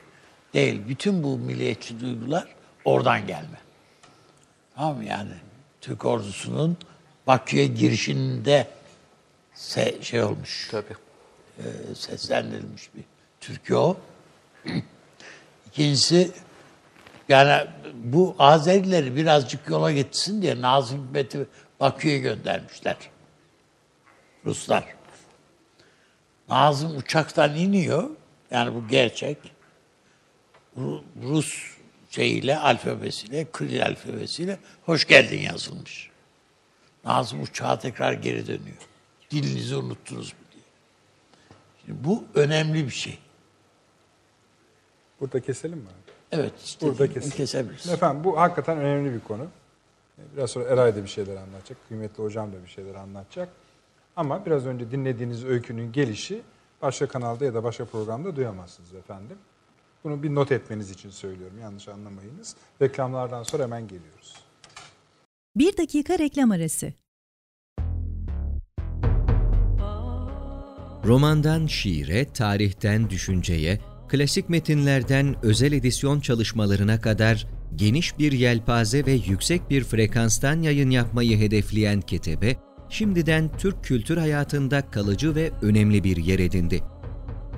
Değil. 0.54 0.82
Bütün 0.88 1.22
bu 1.22 1.38
milliyetçi 1.38 2.00
duygular 2.00 2.48
oradan 2.84 3.26
gelme. 3.26 3.58
Tamam 4.74 4.96
mı 4.96 5.04
yani? 5.04 5.32
Türk 5.80 6.04
ordusunun 6.04 6.76
Bakü'ye 7.26 7.66
girişinde 7.66 8.68
se- 9.54 10.02
şey 10.02 10.22
olmuş 10.22 10.68
Tabii. 10.70 10.96
e, 11.58 11.94
seslendirilmiş 11.94 12.90
bir 12.94 13.04
türkü 13.40 13.74
o. 13.74 13.96
İkincisi 15.66 16.30
yani 17.28 17.68
bu 17.94 18.36
Azerileri 18.38 19.16
birazcık 19.16 19.68
yola 19.68 19.92
gitsin 19.92 20.42
diye 20.42 20.60
Nazım 20.60 21.06
Hikmet'i 21.06 21.46
Bakü'ye 21.80 22.18
göndermişler. 22.18 22.96
Ruslar. 24.44 24.84
Nazım 26.48 26.96
uçaktan 26.96 27.56
iniyor. 27.56 28.10
Yani 28.50 28.74
bu 28.74 28.88
gerçek. 28.88 29.38
Ru- 30.78 31.02
Rus 31.22 31.54
şeyiyle, 32.10 32.58
alfabesiyle, 32.58 33.46
Kiril 33.58 33.86
alfabesiyle 33.86 34.58
hoş 34.86 35.06
geldin 35.06 35.38
yazılmış. 35.40 36.10
Nazım 37.04 37.42
uçağa 37.42 37.78
tekrar 37.78 38.12
geri 38.12 38.46
dönüyor. 38.46 38.76
Dilinizi 39.30 39.76
unuttunuz 39.76 40.32
mu 40.32 40.38
diye. 40.52 40.62
Şimdi 41.86 42.04
bu 42.04 42.24
önemli 42.34 42.84
bir 42.86 42.90
şey. 42.90 43.18
Burada 45.20 45.40
keselim 45.40 45.78
mi? 45.78 45.84
Evet, 46.32 46.52
işte 46.64 46.86
Burada 46.86 47.12
keselim. 47.12 47.36
kesebiliriz. 47.36 47.88
Efendim 47.88 48.24
bu 48.24 48.40
hakikaten 48.40 48.78
önemli 48.78 49.14
bir 49.14 49.20
konu. 49.20 49.46
Biraz 50.36 50.50
sonra 50.50 50.64
Eray 50.68 50.96
da 50.96 51.02
bir 51.02 51.08
şeyler 51.08 51.36
anlatacak. 51.36 51.78
Kıymetli 51.88 52.22
hocam 52.22 52.52
da 52.52 52.64
bir 52.64 52.68
şeyler 52.70 52.94
anlatacak. 52.94 53.48
Ama 54.16 54.46
biraz 54.46 54.66
önce 54.66 54.90
dinlediğiniz 54.90 55.44
öykünün 55.44 55.92
gelişi 55.92 56.42
başka 56.82 57.08
kanalda 57.08 57.44
ya 57.44 57.54
da 57.54 57.64
başka 57.64 57.84
programda 57.84 58.36
duyamazsınız 58.36 58.94
efendim. 58.94 59.38
Bunu 60.04 60.22
bir 60.22 60.34
not 60.34 60.52
etmeniz 60.52 60.90
için 60.90 61.10
söylüyorum. 61.10 61.58
Yanlış 61.60 61.88
anlamayınız. 61.88 62.56
Reklamlardan 62.82 63.42
sonra 63.42 63.62
hemen 63.62 63.88
geliyoruz. 63.88 64.34
Bir 65.56 65.76
dakika 65.76 66.18
reklam 66.18 66.50
arası. 66.50 66.92
Romandan 71.04 71.66
şiire, 71.66 72.32
tarihten 72.32 73.10
düşünceye, 73.10 73.80
klasik 74.08 74.48
metinlerden 74.48 75.36
özel 75.42 75.72
edisyon 75.72 76.20
çalışmalarına 76.20 77.00
kadar 77.00 77.46
geniş 77.76 78.18
bir 78.18 78.32
yelpaze 78.32 79.06
ve 79.06 79.12
yüksek 79.12 79.70
bir 79.70 79.84
frekanstan 79.84 80.62
yayın 80.62 80.90
yapmayı 80.90 81.38
hedefleyen 81.38 82.00
Ketebe, 82.00 82.56
şimdiden 82.88 83.50
Türk 83.58 83.84
kültür 83.84 84.16
hayatında 84.16 84.90
kalıcı 84.90 85.34
ve 85.34 85.50
önemli 85.62 86.04
bir 86.04 86.16
yer 86.16 86.38
edindi. 86.38 86.82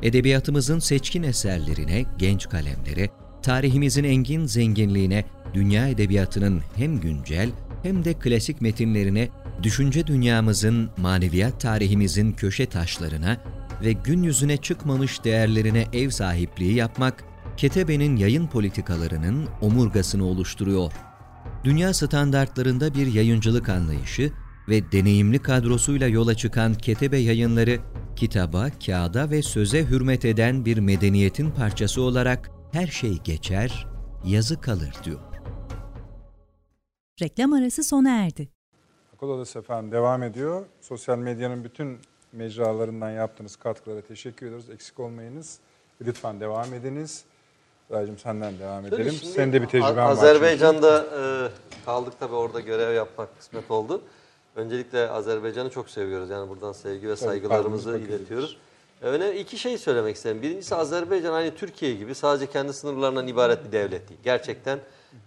Edebiyatımızın 0.05 0.79
seçkin 0.79 1.23
eserlerine, 1.23 2.05
genç 2.19 2.49
kalemlere, 2.49 3.11
tarihimizin 3.43 4.05
engin 4.05 4.47
zenginliğine, 4.47 5.25
dünya 5.55 5.89
edebiyatının 5.89 6.63
hem 6.77 7.01
güncel 7.01 7.51
hem 7.83 8.05
de 8.05 8.15
klasik 8.15 8.61
metinlerine, 8.61 9.29
düşünce 9.63 10.07
dünyamızın, 10.07 10.91
maneviyat 10.97 11.61
tarihimizin 11.61 12.33
köşe 12.33 12.67
taşlarına 12.67 13.37
ve 13.85 13.93
gün 13.93 14.23
yüzüne 14.23 14.57
çıkmamış 14.57 15.25
değerlerine 15.25 15.87
ev 15.93 16.11
sahipliği 16.11 16.75
yapmak, 16.75 17.25
Ketebe'nin 17.57 18.17
yayın 18.17 18.47
politikalarının 18.47 19.49
omurgasını 19.61 20.25
oluşturuyor. 20.25 20.93
Dünya 21.65 21.95
standartlarında 21.95 22.95
bir 22.95 23.07
yayıncılık 23.07 23.69
anlayışı 23.69 24.33
ve 24.69 24.93
deneyimli 24.93 25.39
kadrosuyla 25.39 26.09
yola 26.09 26.35
çıkan 26.35 26.75
Ketebe 26.75 27.17
yayınları, 27.19 27.81
kitaba, 28.17 28.67
kağıda 28.87 29.31
ve 29.31 29.43
söze 29.43 29.85
hürmet 29.85 30.25
eden 30.25 30.65
bir 30.65 30.79
medeniyetin 30.79 31.51
parçası 31.51 32.03
olarak 32.03 32.51
her 32.73 32.87
şey 32.87 33.19
geçer, 33.25 33.87
yazı 34.25 34.61
kalır 34.61 34.95
diyor. 35.05 35.21
Reklam 37.23 37.53
arası 37.53 37.85
sona 37.85 38.11
erdi. 38.11 38.49
Akıl 39.17 39.29
Odası 39.29 39.59
efendim 39.59 39.93
devam 39.93 40.23
ediyor. 40.23 40.67
Sosyal 40.81 41.19
medyanın 41.19 41.65
bütün 41.65 41.99
mecralarından 42.33 43.11
yaptığınız 43.11 43.57
katkılara 43.57 44.01
teşekkür 44.01 44.47
ediyoruz. 44.47 44.71
Eksik 44.71 45.01
olmayınız. 45.01 45.59
Lütfen 46.01 46.41
devam 46.41 46.75
ediniz. 46.75 47.25
Raycığım 47.91 48.19
senden 48.19 48.59
devam 48.59 48.87
edelim. 48.87 49.13
Senin 49.13 49.53
de 49.53 49.63
bir 49.63 49.67
tecrüben 49.67 49.97
var. 49.97 50.11
Azerbaycan'da 50.11 51.01
e, 51.01 51.85
kaldık 51.85 52.13
tabii 52.21 52.35
orada 52.35 52.61
görev 52.61 52.95
yapmak 52.95 53.39
kısmet 53.39 53.71
oldu. 53.71 54.01
Öncelikle 54.57 55.11
Azerbaycan'ı 55.11 55.71
çok 55.71 55.91
seviyoruz. 55.91 56.31
Yani 56.31 56.49
buradan 56.49 56.73
sevgi 56.73 57.09
ve 57.09 57.17
saygılarımızı 57.17 57.91
kalbimiz 57.91 58.11
iletiyoruz. 58.11 58.57
Öne 59.03 59.37
iki 59.37 59.59
şey 59.59 59.79
söylemek 59.79 60.17
isterim. 60.17 60.43
Birincisi 60.43 60.75
Azerbaycan 60.75 61.33
aynı 61.33 61.55
Türkiye 61.55 61.95
gibi 61.95 62.15
sadece 62.15 62.47
kendi 62.47 62.73
sınırlarından 62.73 63.27
ibaret 63.27 63.65
bir 63.65 63.73
devlet 63.73 64.09
değil. 64.09 64.21
Gerçekten 64.25 64.79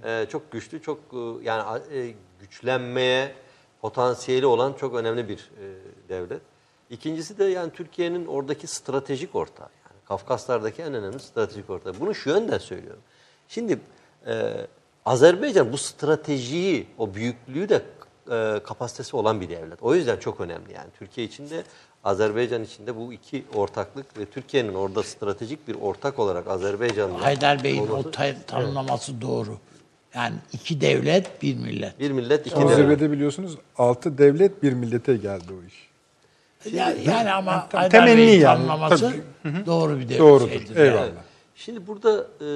e, 0.04 0.26
çok 0.30 0.52
güçlü, 0.52 0.82
çok 0.82 1.00
e, 1.14 1.18
yani 1.44 1.82
e, 1.94 2.14
güçlenmeye 2.40 3.36
potansiyeli 3.82 4.46
olan 4.46 4.74
çok 4.74 4.96
önemli 4.96 5.30
bir 5.30 5.38
e, 5.38 5.66
devlet. 6.10 6.42
İkincisi 6.90 7.38
de 7.38 7.46
yani 7.46 7.72
Türkiye'nin 7.72 8.26
oradaki 8.26 8.68
stratejik 8.68 9.36
ortağı. 9.36 9.70
Yani 9.86 10.02
Kafkaslardaki 10.08 10.82
en 10.82 10.94
önemli 10.94 11.20
stratejik 11.20 11.70
ortağı. 11.70 12.00
Bunu 12.00 12.16
şu 12.16 12.30
yönden 12.30 12.58
söylüyorum. 12.58 13.02
Şimdi 13.48 13.80
e, 14.28 14.54
Azerbaycan 15.06 15.72
bu 15.72 15.78
stratejiyi, 15.78 16.88
o 16.98 17.14
büyüklüğü 17.14 17.70
de 17.70 17.82
e, 18.32 18.60
kapasitesi 18.64 19.16
olan 19.16 19.42
bir 19.42 19.50
devlet. 19.50 19.84
O 19.84 19.96
yüzden 19.96 20.18
çok 20.18 20.42
önemli 20.42 20.74
yani. 20.74 20.88
Türkiye 21.00 21.28
için 21.28 21.50
de 21.50 21.64
Azerbaycan 22.04 22.64
için 22.64 22.88
de 22.88 22.96
bu 22.96 23.14
iki 23.14 23.44
ortaklık 23.56 24.18
ve 24.20 24.26
Türkiye'nin 24.26 24.74
orada 24.74 25.04
stratejik 25.04 25.68
bir 25.68 25.76
ortak 25.82 26.20
olarak 26.20 26.48
Azerbaycan'la 26.48 27.22
Haydar 27.26 27.64
Bey'in 27.64 27.88
o 27.88 28.12
ta- 28.12 28.36
tanımlaması 28.48 29.22
doğru. 29.22 29.58
Yani 30.16 30.36
iki 30.54 30.82
devlet, 30.82 31.42
bir 31.42 31.56
millet. 31.56 32.00
bir 32.00 32.12
millet 32.12 32.42
iki 32.48 32.50
Son 32.56 32.64
devlet. 32.64 32.76
zirvede 32.76 33.12
biliyorsunuz 33.12 33.58
altı 33.78 34.18
devlet 34.18 34.64
bir 34.64 34.74
millete 34.74 35.16
geldi 35.18 35.44
o 35.64 35.68
iş. 35.68 35.88
Ya- 36.74 36.94
yani 37.06 37.32
ama 37.32 37.52
Tem- 37.72 37.78
Haydar 37.78 37.90
temenni 37.90 38.18
Bey'in 38.18 38.40
yani. 38.42 38.44
tanımlaması 38.58 39.14
doğru 39.66 40.00
bir 40.00 40.04
devlet. 40.10 40.20
Doğrudur. 40.20 40.50
şeydir. 40.50 40.76
Eyvallah. 40.76 41.02
Evet. 41.04 41.14
Şimdi 41.56 41.88
burada 41.88 42.28
e, 42.42 42.48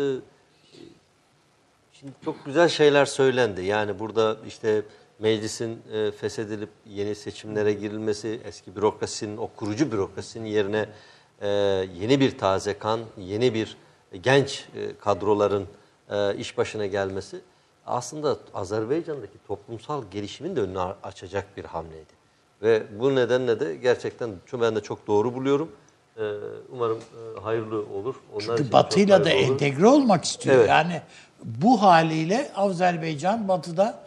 şimdi 1.93 2.11
çok 2.25 2.45
güzel 2.45 2.67
şeyler 2.69 3.05
söylendi. 3.05 3.61
Yani 3.65 3.99
burada 3.99 4.37
işte 4.47 4.81
meclisin 5.21 5.81
e, 5.93 6.11
feshedilip 6.11 6.69
yeni 6.85 7.15
seçimlere 7.15 7.73
girilmesi, 7.73 8.39
eski 8.45 8.75
bürokrasinin, 8.75 9.37
o 9.37 9.47
kurucu 9.47 9.91
bürokrasinin 9.91 10.45
yerine 10.45 10.89
e, 11.41 11.47
yeni 11.99 12.19
bir 12.19 12.37
taze 12.37 12.77
kan, 12.77 12.99
yeni 13.17 13.53
bir 13.53 13.77
genç 14.23 14.65
e, 14.75 14.97
kadroların 14.97 15.67
e, 16.09 16.35
iş 16.35 16.57
başına 16.57 16.85
gelmesi 16.85 17.41
aslında 17.85 18.37
Azerbaycan'daki 18.53 19.37
toplumsal 19.47 20.03
gelişimin 20.11 20.55
de 20.55 20.61
önünü 20.61 20.79
açacak 21.03 21.57
bir 21.57 21.65
hamleydi. 21.65 22.21
Ve 22.61 22.83
bu 22.99 23.15
nedenle 23.15 23.59
de 23.59 23.75
gerçekten 23.75 24.29
ben 24.53 24.75
de 24.75 24.81
çok 24.81 25.07
doğru 25.07 25.33
buluyorum. 25.33 25.71
E, 26.17 26.23
umarım 26.71 26.97
e, 26.97 27.39
hayırlı 27.39 27.85
olur. 27.85 28.15
Onlar 28.33 28.57
Çünkü 28.57 28.71
Batı'yla 28.71 29.25
da 29.25 29.29
olur. 29.29 29.37
entegre 29.37 29.87
olmak 29.87 30.25
istiyor. 30.25 30.55
Evet. 30.55 30.69
Yani 30.69 31.01
bu 31.43 31.81
haliyle 31.81 32.51
Azerbaycan 32.55 33.47
Batı'da 33.47 34.00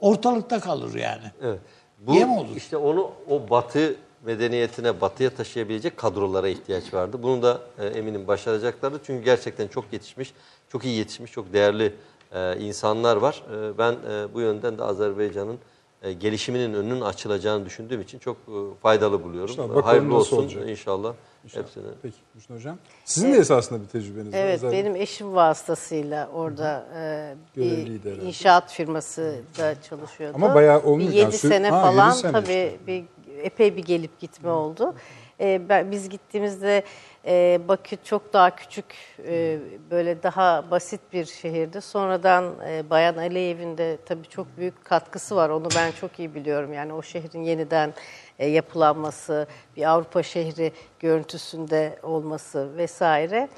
ortalıkta 0.00 0.60
kalır 0.60 0.94
yani. 0.94 1.22
Evet. 1.42 1.58
Bu 1.98 2.14
Yem 2.14 2.30
olur. 2.30 2.56
işte 2.56 2.76
onu 2.76 3.10
o 3.30 3.50
batı 3.50 3.96
medeniyetine, 4.24 5.00
batıya 5.00 5.30
taşıyabilecek 5.30 5.96
kadrolara 5.96 6.48
ihtiyaç 6.48 6.94
vardı. 6.94 7.18
Bunu 7.22 7.42
da 7.42 7.60
e, 7.78 7.86
eminim 7.86 8.26
başaracaklardı. 8.26 9.00
Çünkü 9.06 9.24
gerçekten 9.24 9.68
çok 9.68 9.84
yetişmiş, 9.92 10.34
çok 10.68 10.84
iyi 10.84 10.98
yetişmiş, 10.98 11.32
çok 11.32 11.52
değerli 11.52 11.94
e, 12.32 12.58
insanlar 12.58 13.16
var. 13.16 13.42
E, 13.54 13.78
ben 13.78 13.92
e, 13.92 14.34
bu 14.34 14.40
yönden 14.40 14.78
de 14.78 14.82
Azerbaycan'ın 14.82 15.58
e, 16.02 16.12
gelişiminin 16.12 16.74
önünün 16.74 17.00
açılacağını 17.00 17.64
düşündüğüm 17.66 18.00
için 18.00 18.18
çok 18.18 18.36
e, 18.36 18.52
faydalı 18.82 19.24
buluyorum. 19.24 19.54
E, 19.54 19.58
bakalım 19.58 19.82
Hayırlı 19.82 20.16
olsun 20.16 20.36
olacak. 20.36 20.68
inşallah. 20.68 21.14
Hepsine. 21.52 21.84
Peki 22.02 22.16
Müslüm 22.34 22.56
Hocam. 22.56 22.78
Sizin 23.04 23.32
de 23.32 23.36
esasında 23.36 23.80
bir 23.82 23.86
tecrübeniz 23.86 24.32
var. 24.32 24.38
Evet, 24.38 24.62
benim 24.62 24.96
eşim 24.96 25.34
vasıtasıyla 25.34 26.28
orada 26.34 26.86
e, 26.96 27.34
bir 27.56 28.00
herhalde. 28.04 28.24
inşaat 28.24 28.72
firması 28.72 29.34
da 29.58 29.82
çalışıyordu. 29.82 30.36
Ama 30.36 30.54
bayağı 30.54 30.82
olmuş 30.82 31.04
Bir 31.06 31.12
yani. 31.12 31.18
7 31.18 31.36
Sü- 31.36 31.48
sene 31.48 31.70
Ha, 31.70 31.82
falan 31.82 32.08
yedi 32.08 32.18
sene 32.18 32.32
tabii 32.32 32.72
işte. 32.74 32.86
bir 32.86 33.04
epey 33.42 33.76
bir 33.76 33.84
gelip 33.84 34.20
gitme 34.20 34.50
oldu. 34.50 34.94
E, 35.40 35.68
ben, 35.68 35.90
biz 35.90 36.08
gittiğimizde 36.08 36.82
e, 37.26 37.60
Bakü 37.68 37.96
çok 38.04 38.32
daha 38.32 38.56
küçük, 38.56 38.84
e, 39.26 39.58
böyle 39.90 40.22
daha 40.22 40.70
basit 40.70 41.00
bir 41.12 41.24
şehirdi. 41.24 41.80
Sonradan 41.80 42.54
e, 42.68 42.90
Bayan 42.90 43.16
Aliyev'in 43.16 43.78
de 43.78 43.98
tabii 44.06 44.28
çok 44.28 44.46
büyük 44.58 44.84
katkısı 44.84 45.36
var. 45.36 45.48
Onu 45.48 45.68
ben 45.76 45.92
çok 45.92 46.18
iyi 46.18 46.34
biliyorum. 46.34 46.72
Yani 46.72 46.92
o 46.92 47.02
şehrin 47.02 47.42
yeniden 47.42 47.94
yapılanması, 48.38 49.46
bir 49.76 49.90
Avrupa 49.90 50.22
şehri 50.22 50.72
görüntüsünde 51.00 51.98
olması 52.02 52.76
vesaire. 52.76 53.48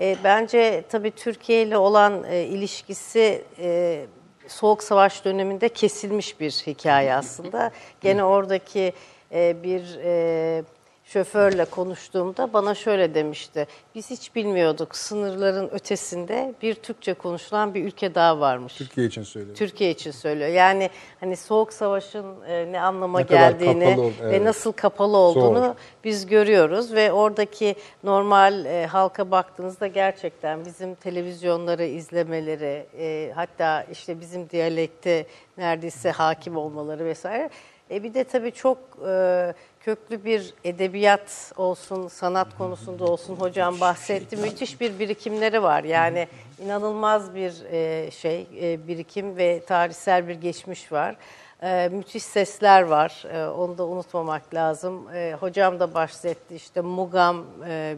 E, 0.00 0.16
bence 0.24 0.84
tabii 0.88 1.10
Türkiye 1.10 1.62
ile 1.62 1.78
olan 1.78 2.24
e, 2.24 2.42
ilişkisi 2.42 3.44
e, 3.58 4.06
Soğuk 4.48 4.82
Savaş 4.82 5.24
döneminde 5.24 5.68
kesilmiş 5.68 6.40
bir 6.40 6.50
hikaye 6.50 7.14
aslında. 7.14 7.70
Gene 8.00 8.24
oradaki 8.24 8.92
e, 9.32 9.62
bir 9.62 9.98
e, 10.04 10.62
şoförle 11.04 11.64
konuştuğumda 11.64 12.52
bana 12.52 12.74
şöyle 12.74 13.14
demişti. 13.14 13.66
Biz 13.94 14.10
hiç 14.10 14.34
bilmiyorduk 14.34 14.96
sınırların 14.96 15.68
ötesinde 15.74 16.54
bir 16.62 16.74
Türkçe 16.74 17.14
konuşulan 17.14 17.74
bir 17.74 17.84
ülke 17.84 18.14
daha 18.14 18.40
varmış. 18.40 18.74
Türkiye 18.74 19.06
için 19.06 19.22
söylüyorum. 19.22 19.58
Türkiye 19.58 19.90
için 19.90 20.10
söylüyor. 20.10 20.48
Yani 20.50 20.90
hani 21.20 21.36
Soğuk 21.36 21.72
Savaş'ın 21.72 22.42
e, 22.48 22.72
ne 22.72 22.80
anlama 22.80 23.18
Ne 23.18 23.24
geldiğini 23.24 23.84
kapalı 23.84 24.02
ol- 24.06 24.10
ve 24.22 24.28
evet. 24.28 24.42
nasıl 24.42 24.72
kapalı 24.72 25.16
olduğunu 25.16 25.58
Zor. 25.58 25.74
biz 26.04 26.26
görüyoruz 26.26 26.92
ve 26.94 27.12
oradaki 27.12 27.74
normal 28.04 28.64
e, 28.64 28.86
halka 28.86 29.30
baktığınızda 29.30 29.86
gerçekten 29.86 30.64
bizim 30.64 30.94
televizyonları 30.94 31.84
izlemeleri, 31.84 32.86
e, 32.98 33.32
hatta 33.34 33.86
işte 33.92 34.20
bizim 34.20 34.50
diyalekte 34.50 35.26
neredeyse 35.58 36.10
hakim 36.10 36.56
olmaları 36.56 37.04
vesaire. 37.04 37.50
E, 37.90 38.02
bir 38.02 38.14
de 38.14 38.24
tabii 38.24 38.52
çok 38.52 38.78
e, 39.08 39.54
köklü 39.84 40.24
bir 40.24 40.54
edebiyat 40.64 41.52
olsun, 41.56 42.08
sanat 42.08 42.58
konusunda 42.58 43.04
olsun 43.04 43.36
hocam 43.36 43.80
bahsetti. 43.80 44.36
Müthiş 44.36 44.80
bir 44.80 44.98
birikimleri 44.98 45.62
var. 45.62 45.84
Yani 45.84 46.28
inanılmaz 46.64 47.34
bir 47.34 47.64
e, 47.72 48.10
şey, 48.10 48.46
e, 48.62 48.88
birikim 48.88 49.36
ve 49.36 49.60
tarihsel 49.66 50.28
bir 50.28 50.34
geçmiş 50.34 50.92
var. 50.92 51.16
E, 51.62 51.88
müthiş 51.92 52.22
sesler 52.22 52.82
var. 52.82 53.24
Onu 53.58 53.78
da 53.78 53.86
unutmamak 53.86 54.54
lazım. 54.54 55.06
Hocam 55.40 55.80
da 55.80 55.94
bahsetti 55.94 56.54
işte 56.54 56.80
Mugam 56.80 57.44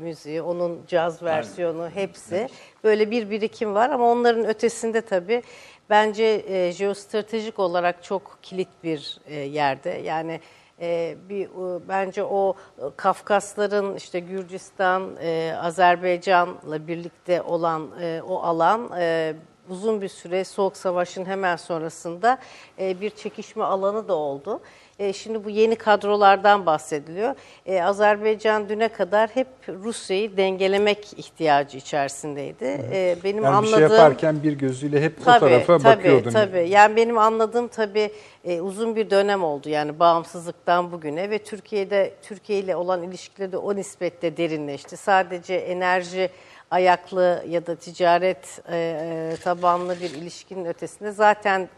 müziği, 0.01 0.43
onun 0.43 0.81
caz 0.89 1.23
versiyonu 1.23 1.89
hepsi. 1.95 2.49
Böyle 2.85 3.11
bir 3.11 3.31
birikim 3.31 3.75
var 3.75 3.91
ama 3.91 4.11
onların 4.11 4.47
ötesinde 4.47 5.01
tabii 5.01 5.43
bence 5.91 6.43
jeostratejik 6.73 7.59
olarak 7.59 8.05
çok 8.05 8.39
kilit 8.43 8.69
bir 8.85 9.21
yerde. 9.45 9.91
Yani 9.91 10.41
e, 10.81 11.17
bir 11.29 11.47
e, 11.47 11.89
bence 11.89 12.25
o 12.25 12.55
e, 12.79 12.83
Kafkasların 12.97 13.97
işte 13.97 14.21
Gürcistan, 14.21 15.17
e, 15.21 15.55
Azerbaycan'la 15.63 16.89
birlikte 16.89 17.43
olan 17.43 17.91
e, 18.01 18.23
o 18.29 18.43
alan 18.43 18.91
e, 18.99 19.35
uzun 19.69 20.03
bir 20.03 20.09
süre 20.09 20.45
Soğuk 20.45 20.77
Savaş'ın 20.77 21.25
hemen 21.25 21.57
sonrasında 21.57 22.39
e, 22.79 23.01
bir 23.01 23.11
çekişme 23.11 23.65
alanı 23.65 24.09
da 24.09 24.15
oldu. 24.15 24.61
E, 24.99 25.13
şimdi 25.13 25.45
bu 25.45 25.51
yeni 25.51 25.77
kadrolardan 25.77 26.67
bahsediliyor. 26.67 27.35
E, 27.67 27.83
Azerbaycan 27.83 28.69
düne 28.69 28.89
kadar 28.89 29.31
hep 29.31 29.47
Rusya'yı 29.69 30.37
dengelemek 30.37 31.19
ihtiyacı 31.19 31.79
içerisindeydi. 31.79 32.65
E, 32.93 33.17
benim 33.25 33.45
Yani 33.45 33.53
bir 33.53 33.57
anladığım 33.57 33.71
şey 33.71 33.83
yaparken 33.83 34.43
bir 34.43 34.53
gözüyle 34.53 35.03
hep 35.03 35.21
o 35.21 35.25
tarafa 35.25 35.79
tabii, 35.79 35.85
bakıyordun. 35.85 36.31
Tabii. 36.31 36.69
Yani 36.69 36.97
benim 36.97 37.19
anladığım 37.19 37.69
tabii 37.69 38.11
e, 38.45 38.61
uzun 38.61 38.97
bir 38.97 39.11
dönem 39.11 39.45
oldu 39.45 39.69
yani 39.69 39.99
bağımsızlıktan 39.99 40.93
bugüne 40.93 41.31
ve 41.31 41.39
Türkiye'de 41.39 42.15
Türkiye 42.23 42.59
ile 42.59 42.77
olan 42.77 43.03
ilişkileri 43.03 43.53
de 43.53 43.57
o 43.57 43.77
nispette 43.77 44.37
derinleşti. 44.37 44.97
Sadece 44.97 45.55
enerji 45.55 46.31
ayaklı 46.71 47.45
ya 47.49 47.67
da 47.67 47.75
ticaret 47.75 48.61
e, 48.69 48.77
e, 48.77 49.37
tabanlı 49.37 50.01
bir 50.01 50.11
ilişkinin 50.11 50.65
ötesinde 50.65 51.11
zaten 51.11 51.69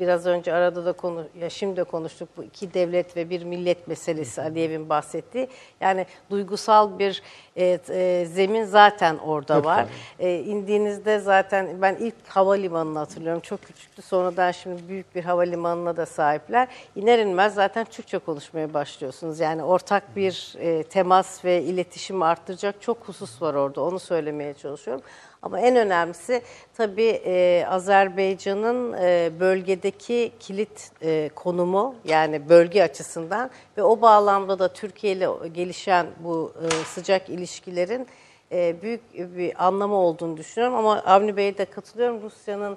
biraz 0.00 0.26
önce 0.26 0.52
arada 0.52 0.84
da 0.84 0.92
konu 0.92 1.24
ya 1.40 1.50
şimdi 1.50 1.76
de 1.76 1.84
konuştuk 1.84 2.28
bu 2.36 2.44
iki 2.44 2.74
devlet 2.74 3.16
ve 3.16 3.30
bir 3.30 3.44
millet 3.44 3.88
meselesi 3.88 4.42
Aliyev'in 4.42 4.88
bahsettiği 4.88 5.48
yani 5.80 6.06
duygusal 6.30 6.98
bir 6.98 7.22
e, 7.56 7.78
e, 7.88 8.26
zemin 8.26 8.64
zaten 8.64 9.18
orada 9.18 9.64
var. 9.64 9.86
E, 10.18 10.38
indiğinizde 10.38 11.18
zaten 11.18 11.82
ben 11.82 11.96
ilk 12.00 12.14
havalimanını 12.28 12.98
hatırlıyorum. 12.98 13.40
Çok 13.40 13.62
küçüktü. 13.62 14.02
Sonradan 14.02 14.50
şimdi 14.50 14.88
büyük 14.88 15.14
bir 15.14 15.24
havalimanına 15.24 15.96
da 15.96 16.06
sahipler. 16.06 16.68
İner 16.96 17.18
inmez 17.18 17.54
zaten 17.54 17.84
Türkçe 17.84 18.18
konuşmaya 18.18 18.74
başlıyorsunuz. 18.74 19.40
Yani 19.40 19.62
ortak 19.64 20.16
bir 20.16 20.54
e, 20.58 20.82
temas 20.82 21.44
ve 21.44 21.62
iletişimi 21.62 22.24
arttıracak 22.24 22.82
çok 22.82 23.08
husus 23.08 23.42
var 23.42 23.54
orada. 23.54 23.82
Onu 23.82 23.98
söylemeye 23.98 24.54
çalışıyorum. 24.54 25.02
Ama 25.42 25.60
en 25.60 25.76
önemlisi 25.76 26.42
tabii 26.74 27.22
e, 27.24 27.64
Azerbaycan'ın 27.68 28.92
e, 28.92 29.30
bölgedeki 29.40 30.32
kilit 30.40 30.90
e, 31.02 31.30
konumu 31.34 31.94
yani 32.04 32.48
bölge 32.48 32.82
açısından 32.82 33.50
ve 33.76 33.82
o 33.82 34.00
bağlamda 34.00 34.58
da 34.58 34.68
Türkiye 34.68 35.12
ile 35.12 35.28
gelişen 35.54 36.06
bu 36.20 36.52
e, 36.64 36.84
sıcak 36.84 37.28
ilişkilerin 37.28 38.06
e, 38.52 38.82
büyük 38.82 39.00
bir 39.36 39.66
anlamı 39.66 39.94
olduğunu 39.94 40.36
düşünüyorum. 40.36 40.76
Ama 40.76 40.98
Avni 40.98 41.36
Bey'e 41.36 41.58
de 41.58 41.64
katılıyorum. 41.64 42.22
Rusya'nın 42.22 42.76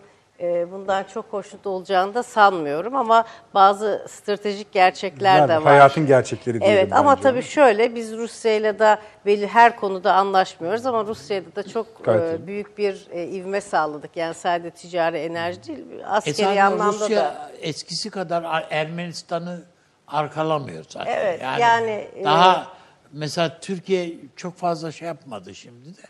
bundan 0.71 1.03
çok 1.03 1.25
hoşnut 1.25 1.67
olacağını 1.67 2.13
da 2.13 2.23
sanmıyorum 2.23 2.95
ama 2.95 3.25
bazı 3.53 4.05
stratejik 4.09 4.71
gerçekler 4.71 5.37
Yani 5.37 5.49
de 5.49 5.55
var. 5.55 5.63
hayatın 5.63 6.05
gerçekleri 6.07 6.61
diyelim 6.61 6.77
Evet 6.77 6.93
ama 6.93 7.11
bence. 7.11 7.23
tabii 7.23 7.43
şöyle 7.43 7.95
biz 7.95 8.17
Rusya'yla 8.17 8.79
da 8.79 8.99
belli 9.25 9.47
her 9.47 9.75
konuda 9.75 10.13
anlaşmıyoruz 10.13 10.85
ama 10.85 11.05
Rusya'da 11.05 11.55
da 11.55 11.63
çok 11.69 11.87
e, 12.07 12.47
büyük 12.47 12.77
bir 12.77 13.07
e, 13.11 13.27
ivme 13.27 13.61
sağladık. 13.61 14.17
Yani 14.17 14.33
sadece 14.33 14.69
ticari 14.69 15.17
enerji 15.17 15.63
değil, 15.67 15.85
askeri 16.05 16.31
Esasında 16.33 16.63
anlamda 16.63 16.93
Rusya 17.05 17.19
da. 17.21 17.51
eskisi 17.61 18.09
kadar 18.09 18.43
Ar- 18.43 18.67
Ermenistan'ı 18.69 19.61
arkalamıyor 20.07 20.85
zaten. 20.89 21.15
Evet, 21.17 21.41
yani, 21.61 22.07
e, 22.15 22.23
daha 22.23 22.67
mesela 23.13 23.59
Türkiye 23.61 24.13
çok 24.35 24.55
fazla 24.57 24.91
şey 24.91 25.07
yapmadı 25.07 25.55
şimdi 25.55 25.89
de. 25.97 26.01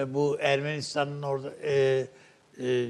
E, 0.00 0.14
bu 0.14 0.36
Ermenistan'ın 0.40 1.22
orada 1.22 1.50
e, 1.64 2.06
e, 2.60 2.86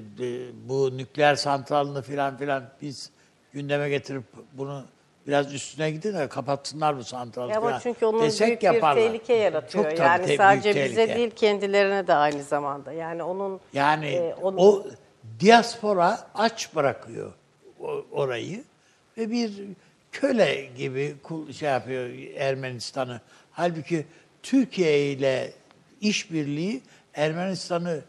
bu 0.68 0.96
nükleer 0.98 1.34
santralını 1.34 2.02
filan 2.02 2.36
filan 2.36 2.64
biz 2.82 3.10
gündeme 3.52 3.88
getirip 3.88 4.22
bunu 4.52 4.84
biraz 5.26 5.54
üstüne 5.54 5.90
gidin 5.90 6.14
de 6.14 6.28
kapatsınlar 6.28 6.96
bu 6.98 7.04
santralı 7.04 7.50
Ya 7.50 7.58
ama 7.58 7.66
filan 7.66 7.80
çünkü 7.80 8.06
onun 8.06 8.22
desek 8.22 8.46
büyük 8.46 8.62
yaparlar. 8.62 8.96
bir 8.96 9.08
tehlike 9.08 9.34
yaratıyor. 9.34 9.90
Çok 9.90 9.98
yani 9.98 10.26
te- 10.26 10.36
sadece 10.36 10.74
bize 10.84 10.94
tehlike. 10.94 11.16
değil 11.16 11.30
kendilerine 11.30 12.06
de 12.06 12.14
aynı 12.14 12.42
zamanda. 12.42 12.92
Yani 12.92 13.22
onun 13.22 13.60
Yani 13.72 14.06
e, 14.06 14.34
onun- 14.42 14.56
o 14.58 14.86
diaspora 15.40 16.26
aç 16.34 16.74
bırakıyor 16.74 17.32
orayı 18.12 18.64
ve 19.18 19.30
bir 19.30 19.52
köle 20.12 20.68
gibi 20.76 21.16
şey 21.58 21.68
yapıyor 21.70 22.10
Ermenistan'ı. 22.36 23.20
Halbuki 23.52 24.06
Türkiye 24.42 25.06
ile 25.12 25.52
işbirliği 26.00 26.82
Ermenistan'ı 27.14 28.00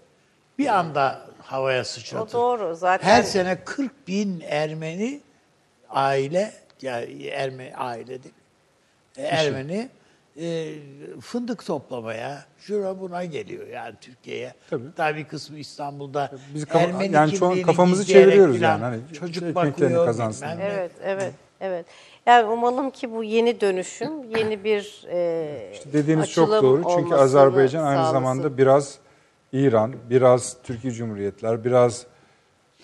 bir 0.59 0.67
anda 0.79 1.21
havaya 1.45 1.83
sıçratır. 1.83 2.37
O 2.37 2.41
doğru. 2.41 2.75
Zaten- 2.75 3.07
Her 3.07 3.23
sene 3.23 3.57
40 3.65 4.07
bin 4.07 4.43
Ermeni 4.49 5.19
aile, 5.89 6.53
yani 6.81 7.27
Ermeni 7.27 7.75
aile 7.75 8.07
değil, 8.23 8.35
e, 9.17 9.21
Ermeni 9.23 9.89
e, 10.41 10.73
fındık 11.21 11.65
toplamaya, 11.65 12.45
şura 12.59 12.99
buna 12.99 13.25
geliyor 13.25 13.67
yani 13.67 13.95
Türkiye'ye. 14.01 14.53
Tabii. 14.69 14.83
Daha 14.97 15.15
bir 15.15 15.25
kısmı 15.25 15.57
İstanbul'da 15.59 16.31
Biz 16.53 16.65
kafa- 16.65 16.79
Ermeni 16.79 17.15
yani 17.15 17.31
çoğu 17.31 17.61
kafamızı 17.61 18.05
çeviriyoruz 18.05 18.61
yani, 18.61 18.81
hani 18.83 18.99
çocuk 19.19 19.55
bakıyor, 19.55 20.05
kazansın. 20.05 20.47
bilmem. 20.47 20.61
Evet, 20.71 20.91
evet, 21.03 21.33
evet. 21.61 21.85
Yani 22.25 22.45
umalım 22.49 22.89
ki 22.91 23.11
bu 23.11 23.23
yeni 23.23 23.61
dönüşüm 23.61 24.37
yeni 24.37 24.63
bir 24.63 25.05
e, 25.09 25.73
Dediğiniz 25.93 26.31
çok 26.31 26.49
doğru. 26.51 26.83
Çünkü 26.95 27.15
Azerbaycan 27.15 27.83
aynı 27.83 27.97
sağlasın. 27.97 28.13
zamanda 28.13 28.57
biraz 28.57 28.99
İran, 29.55 29.93
biraz 30.09 30.57
Türkiye 30.63 30.93
Cumhuriyetler, 30.93 31.65
biraz 31.65 32.05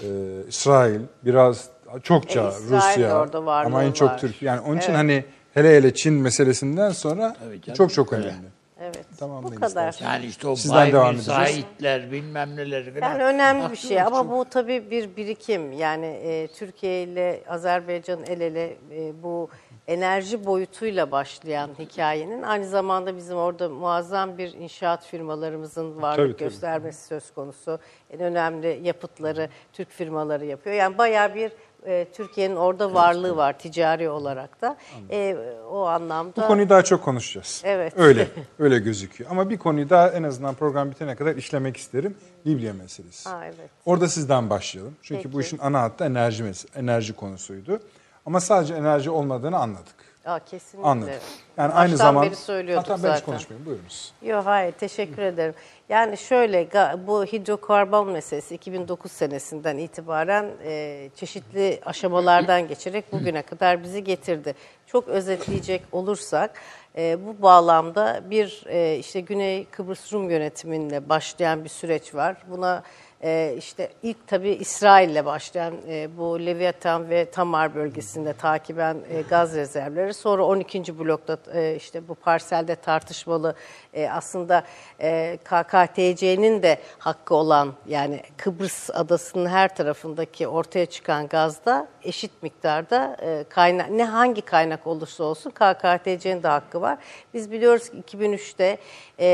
e, 0.02 0.08
İsrail, 0.48 1.00
biraz 1.26 1.70
çokça 2.04 2.44
E, 2.44 2.50
İsrail 2.50 2.72
Rusya 2.96 3.20
orada 3.22 3.46
varlığı 3.46 3.68
ama 3.68 3.84
en 3.84 3.92
çok 3.92 4.10
var. 4.10 4.18
Türkiye. 4.18 4.52
Yani 4.52 4.62
onun 4.62 4.78
için 4.78 4.90
Evet. 4.90 4.98
hani 4.98 5.26
hele 5.54 5.76
hele 5.76 5.94
Çin 5.94 6.14
meselesinden 6.14 6.90
sonra 6.92 7.36
Evet 7.48 7.64
canım, 7.64 7.78
çok 7.78 7.94
çok 7.94 8.14
önemli. 8.14 8.48
Evet. 8.84 9.06
Tamamlayın 9.20 9.56
Bu 9.56 9.60
kadar. 9.60 9.68
isterseniz. 9.90 10.12
Yani 10.12 10.26
işte 10.26 10.48
o 10.48 10.56
Sizden 10.56 10.92
devam. 10.92 11.18
Saidler 11.18 12.12
bilmem 12.12 12.56
neleri 12.56 12.94
falan. 12.94 13.12
Yani 13.12 13.24
önemli 13.24 13.72
bir 13.72 13.76
şey 13.76 14.02
ama 14.02 14.18
çünkü. 14.22 14.32
bu 14.32 14.46
tabii 14.50 14.92
bir 14.92 15.16
birikim. 15.18 15.72
Yani 15.72 16.06
e, 16.06 16.48
Türkiye 16.48 17.04
ile 17.04 17.44
Azerbaycan 17.50 18.20
el 18.28 18.42
ele 18.42 18.66
e, 18.92 19.24
bu 19.24 19.50
enerji 19.88 20.46
boyutuyla 20.46 21.12
başlayan 21.12 21.70
hikayenin 21.80 22.42
aynı 22.42 22.68
zamanda 22.68 23.18
bizim 23.18 23.38
orada 23.38 23.70
muazzam 23.70 24.38
bir 24.38 24.54
inşaat 24.54 25.06
firmalarımızın 25.06 26.02
varlık 26.02 26.18
Tabii, 26.18 26.34
tabii. 26.34 26.50
göstermesi 26.50 27.08
söz 27.08 27.34
konusu. 27.34 27.80
En 28.10 28.20
önemli 28.20 28.80
yapıtları 28.84 29.50
Türk 29.74 29.90
firmaları 29.90 30.46
yapıyor. 30.46 30.76
Yani 30.76 30.98
bayağı 30.98 31.36
bir 31.36 31.52
e, 31.86 32.08
Türkiye'nin 32.14 32.56
orada 32.56 32.94
varlığı 32.94 33.36
var 33.36 33.60
ticari 33.60 34.10
olarak 34.10 34.62
da. 34.62 34.78
E, 35.12 35.38
o 35.72 35.82
anlamda 35.82 36.44
Bu 36.44 36.48
konuyu 36.48 36.70
daha 36.70 36.84
çok 36.84 37.04
konuşacağız. 37.04 37.62
Evet. 37.66 37.94
Öyle, 37.98 38.28
öyle 38.60 38.80
gözüküyor. 38.80 39.32
Ama 39.32 39.50
bir 39.50 39.58
konuyu 39.58 39.90
daha 39.90 40.10
en 40.10 40.24
azından 40.24 40.56
program 40.56 40.92
bitene 40.92 41.16
kadar 41.16 41.36
işlemek 41.36 41.78
isterim. 41.78 42.18
Libya 42.48 42.74
meselesi. 42.74 43.30
Ha, 43.30 43.46
evet. 43.46 43.70
Orada 43.86 44.08
sizden 44.08 44.50
başlayalım. 44.50 44.96
Çünkü 45.02 45.24
Peki. 45.24 45.34
bu 45.34 45.42
işin 45.42 45.58
ana 45.58 45.82
hattı 45.82 46.04
enerji 46.04 46.44
enerji 46.76 47.14
konusuydu. 47.14 47.80
Ama 48.26 48.40
sadece 48.40 48.74
enerji 48.74 49.10
olmadığını 49.10 49.58
anladık. 49.58 49.96
Aa, 50.26 50.40
kesinlikle. 50.40 50.90
Anladık. 50.90 51.22
Yani 51.58 51.68
Baştan 51.68 51.82
aynı 51.82 51.98
zamanda 51.98 52.28
beri 52.28 52.36
söylüyorduk 52.36 52.90
Hatta 52.90 53.04
ben 53.04 53.16
hiç 53.16 53.24
konuşmayayım. 53.24 53.66
Buyurunuz. 53.66 54.14
Yok 54.22 54.46
hayır 54.46 54.72
teşekkür 54.72 55.22
ederim. 55.22 55.54
Yani 55.90 56.18
şöyle 56.18 56.68
bu 57.08 57.26
hidrokarbon 57.26 58.10
meselesi 58.10 58.56
2009 58.56 59.12
senesinden 59.12 59.78
itibaren 59.78 60.52
e, 60.64 61.10
çeşitli 61.16 61.80
aşamalardan 61.86 62.68
geçerek 62.68 63.12
bugüne 63.12 63.42
kadar 63.42 63.84
bizi 63.84 64.04
getirdi. 64.04 64.56
Çok 64.86 65.08
özetleyecek 65.08 65.82
olursak 65.92 66.52
e, 66.98 67.26
bu 67.26 67.42
bağlamda 67.42 68.22
bir 68.30 68.64
e, 68.68 68.98
işte 68.98 69.20
Güney 69.20 69.66
Kıbrıs 69.66 70.14
Rum 70.14 70.30
yönetiminle 70.30 71.10
başlayan 71.10 71.64
bir 71.64 71.70
süreç 71.70 72.16
var. 72.16 72.38
Buna 72.48 72.84
e, 73.24 73.56
işte 73.58 73.90
ilk 74.04 74.28
tabii 74.28 74.50
İsrail'le 74.50 75.26
başlayan 75.26 75.74
e, 75.88 76.18
bu 76.18 76.40
Leviathan 76.40 77.10
ve 77.10 77.32
Tamar 77.32 77.76
bölgesinde 77.76 78.34
takiben 78.34 78.98
e, 79.10 79.22
gaz 79.22 79.56
rezervleri. 79.56 80.14
Sonra 80.14 80.46
12. 80.46 81.00
blokta 81.00 81.38
e, 81.54 81.76
işte 81.76 82.08
bu 82.08 82.16
parselde 82.16 82.76
tartışmalı 82.76 83.56
e, 83.94 84.10
aslında 84.10 84.64
e, 85.02 85.38
KKTC'nin 85.44 86.64
de 86.64 86.78
hakkı 87.00 87.36
olan 87.36 87.74
yani 87.88 88.22
Kıbrıs 88.38 88.90
adasının 88.94 89.50
her 89.50 89.76
tarafındaki 89.76 90.48
ortaya 90.48 90.86
çıkan 90.86 91.28
gazda 91.28 91.88
eşit 92.04 92.32
miktarda 92.42 93.18
e, 93.22 93.46
kaynak 93.50 93.90
ne 93.90 94.06
hangi 94.06 94.42
kaynak 94.42 94.88
olursa 94.88 95.24
olsun 95.24 95.50
KKTC'nin 95.50 96.44
de 96.44 96.48
hakkı 96.48 96.82
var. 96.82 96.98
Biz 97.34 97.52
biliyoruz 97.52 97.90
ki 97.90 98.18
2003'te 98.18 98.78
e, 99.20 99.28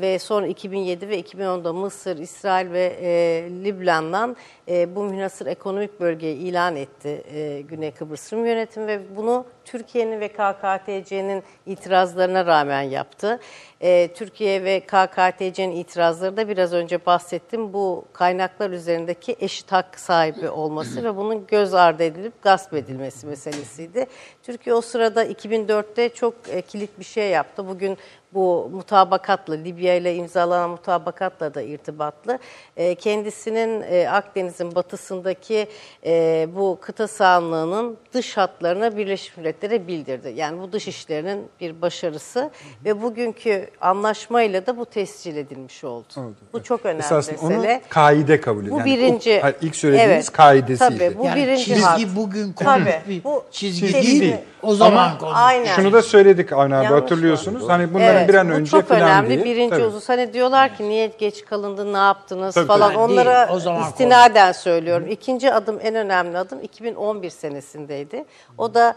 ve 0.00 0.18
sonra 0.18 0.46
2007 0.46 1.08
ve 1.08 1.20
2010'da 1.20 1.72
Mısır, 1.72 2.18
İsrail 2.18 2.72
ve 2.72 2.98
e, 3.02 3.27
Lübnan'dan 3.64 4.36
e, 4.68 4.94
bu 4.96 5.04
münhasır 5.04 5.46
ekonomik 5.46 6.00
bölgeyi 6.00 6.36
ilan 6.36 6.76
etti 6.76 7.22
e, 7.34 7.60
Güney 7.60 7.90
Kıbrıs 7.90 8.32
Rum 8.32 8.46
yönetimi 8.46 8.86
ve 8.86 9.00
bunu 9.16 9.44
Türkiye'nin 9.68 10.20
ve 10.20 10.28
KKTC'nin 10.28 11.42
itirazlarına 11.66 12.46
rağmen 12.46 12.82
yaptı. 12.82 13.40
E, 13.80 14.08
Türkiye 14.14 14.64
ve 14.64 14.80
KKTC'nin 14.80 15.76
itirazları 15.76 16.36
da 16.36 16.48
biraz 16.48 16.72
önce 16.72 17.06
bahsettim 17.06 17.72
bu 17.72 18.04
kaynaklar 18.12 18.70
üzerindeki 18.70 19.36
eşit 19.40 19.72
hak 19.72 20.00
sahibi 20.00 20.48
olması 20.48 21.04
ve 21.04 21.16
bunun 21.16 21.46
göz 21.46 21.74
ardı 21.74 22.02
edilip 22.02 22.42
gasp 22.42 22.74
edilmesi 22.74 23.26
meselesiydi. 23.26 24.06
Türkiye 24.42 24.74
o 24.74 24.80
sırada 24.80 25.24
2004'te 25.24 26.08
çok 26.08 26.34
e, 26.48 26.62
kilit 26.62 26.98
bir 26.98 27.04
şey 27.04 27.30
yaptı. 27.30 27.68
Bugün 27.68 27.98
bu 28.34 28.70
mutabakatla, 28.72 29.54
Libya 29.54 29.94
ile 29.94 30.14
imzalanan 30.14 30.70
mutabakatla 30.70 31.54
da 31.54 31.62
irtibatlı. 31.62 32.38
E, 32.76 32.94
kendisinin 32.94 33.82
e, 33.82 34.08
Akdeniz'in 34.08 34.74
batısındaki 34.74 35.66
e, 36.06 36.48
bu 36.56 36.78
kıta 36.80 37.08
sahanlığının 37.08 37.96
dış 38.12 38.36
hatlarına 38.36 38.96
Birleşmiş 38.96 39.38
Milletler'e 39.62 39.86
bildirdi. 39.88 40.32
Yani 40.36 40.60
bu 40.62 40.72
dış 40.72 40.88
işlerinin 40.88 41.46
bir 41.60 41.82
başarısı 41.82 42.50
ve 42.84 43.02
bugünkü 43.02 43.70
anlaşmayla 43.80 44.66
da 44.66 44.76
bu 44.76 44.86
tescil 44.86 45.36
edilmiş 45.36 45.84
oldu. 45.84 46.04
Oldu. 46.16 46.34
Bu 46.52 46.62
çok 46.62 46.86
önemli 46.86 46.98
Esasında 47.00 47.48
mesele. 47.48 47.72
onu 47.74 47.80
kaide 47.88 48.40
kabul 48.40 48.62
ediyor. 48.62 48.74
Bu 48.76 48.78
Yani 48.78 48.92
o- 48.92 48.96
birinci. 48.96 49.40
hayır, 49.40 49.56
ilk 49.62 49.76
söylediğiniz 49.76 50.12
Evet. 50.14 50.32
kaidesiydi. 50.32 50.98
Tabii 50.98 51.18
bu 51.18 51.24
yani 51.24 51.42
birinci 51.42 51.64
çizgi 51.64 51.82
hat. 51.82 52.00
bugün 52.16 52.52
Tabii, 52.52 53.20
bu 53.24 53.44
çizgi, 53.50 53.80
çizgi 53.80 54.02
değil. 54.02 54.20
değil. 54.20 54.36
O 54.62 54.74
zaman. 54.74 55.10
Aynen. 55.34 55.74
Şunu 55.76 55.92
da 55.92 56.02
söyledik 56.02 56.52
Avni 56.52 56.74
abi 56.76 56.84
Yanlış 56.84 57.02
hatırlıyorsunuz. 57.02 57.68
Hani 57.68 57.94
bunların 57.94 58.16
Evet, 58.16 58.28
bir 58.28 58.34
an 58.34 58.48
bu 58.48 58.52
önce 58.52 58.70
çok 58.70 58.90
önemli. 58.90 59.28
diye. 59.28 59.44
Birinci 59.44 59.70
Tabii. 59.70 59.82
husus 59.84 60.08
hani 60.08 60.32
diyorlar 60.32 60.76
ki 60.76 60.88
niye 60.88 61.10
geç 61.18 61.44
kalındı, 61.44 61.92
ne 61.92 61.96
yaptınız 61.98 62.54
Tabii, 62.54 62.66
falan. 62.66 62.88
tabii. 62.88 62.98
Onlara 62.98 63.46
Değil, 63.48 63.56
o 63.56 63.60
zaman 63.60 63.82
istinaden 63.88 64.52
söylüyorum. 64.52 65.06
İkinci 65.10 65.52
adım 65.52 65.78
en 65.82 65.94
önemli 65.94 66.38
adım 66.38 66.60
2011 66.62 67.30
senesindeydi. 67.30 68.24
O 68.58 68.74
da 68.74 68.94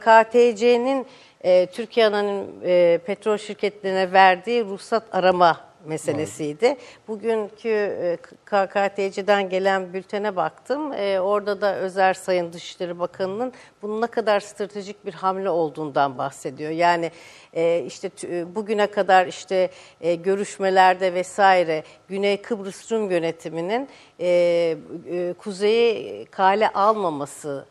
KKTC'nin 0.00 1.06
e, 1.44 1.66
Türkiye 1.66 2.06
Anonim 2.06 2.46
e, 2.64 2.98
Petrol 3.06 3.36
Şirketlerine 3.36 4.12
verdiği 4.12 4.64
ruhsat 4.64 5.02
arama 5.12 5.70
meselesiydi. 5.84 6.76
Bugünkü 7.08 7.68
e, 7.68 8.16
KKTC'den 8.44 9.48
gelen 9.48 9.92
bültene 9.92 10.36
baktım. 10.36 10.92
E, 10.92 11.20
orada 11.20 11.60
da 11.60 11.76
Özer 11.76 12.14
Sayın 12.14 12.52
Dışişleri 12.52 12.98
Bakanı'nın 12.98 13.52
bunun 13.82 14.02
ne 14.02 14.06
kadar 14.06 14.40
stratejik 14.40 15.06
bir 15.06 15.14
hamle 15.14 15.50
olduğundan 15.50 16.18
bahsediyor. 16.18 16.70
Yani 16.70 17.10
e, 17.54 17.84
işte 17.86 18.10
bugüne 18.54 18.86
kadar 18.86 19.26
işte 19.26 19.70
e, 20.00 20.14
görüşmelerde 20.14 21.14
vesaire 21.14 21.82
Güney 22.08 22.42
Kıbrıs 22.42 22.92
Rum 22.92 23.10
yönetiminin 23.10 23.88
e, 24.20 25.34
kuzeyi 25.38 26.26
kale 26.26 26.68
almaması 26.68 27.66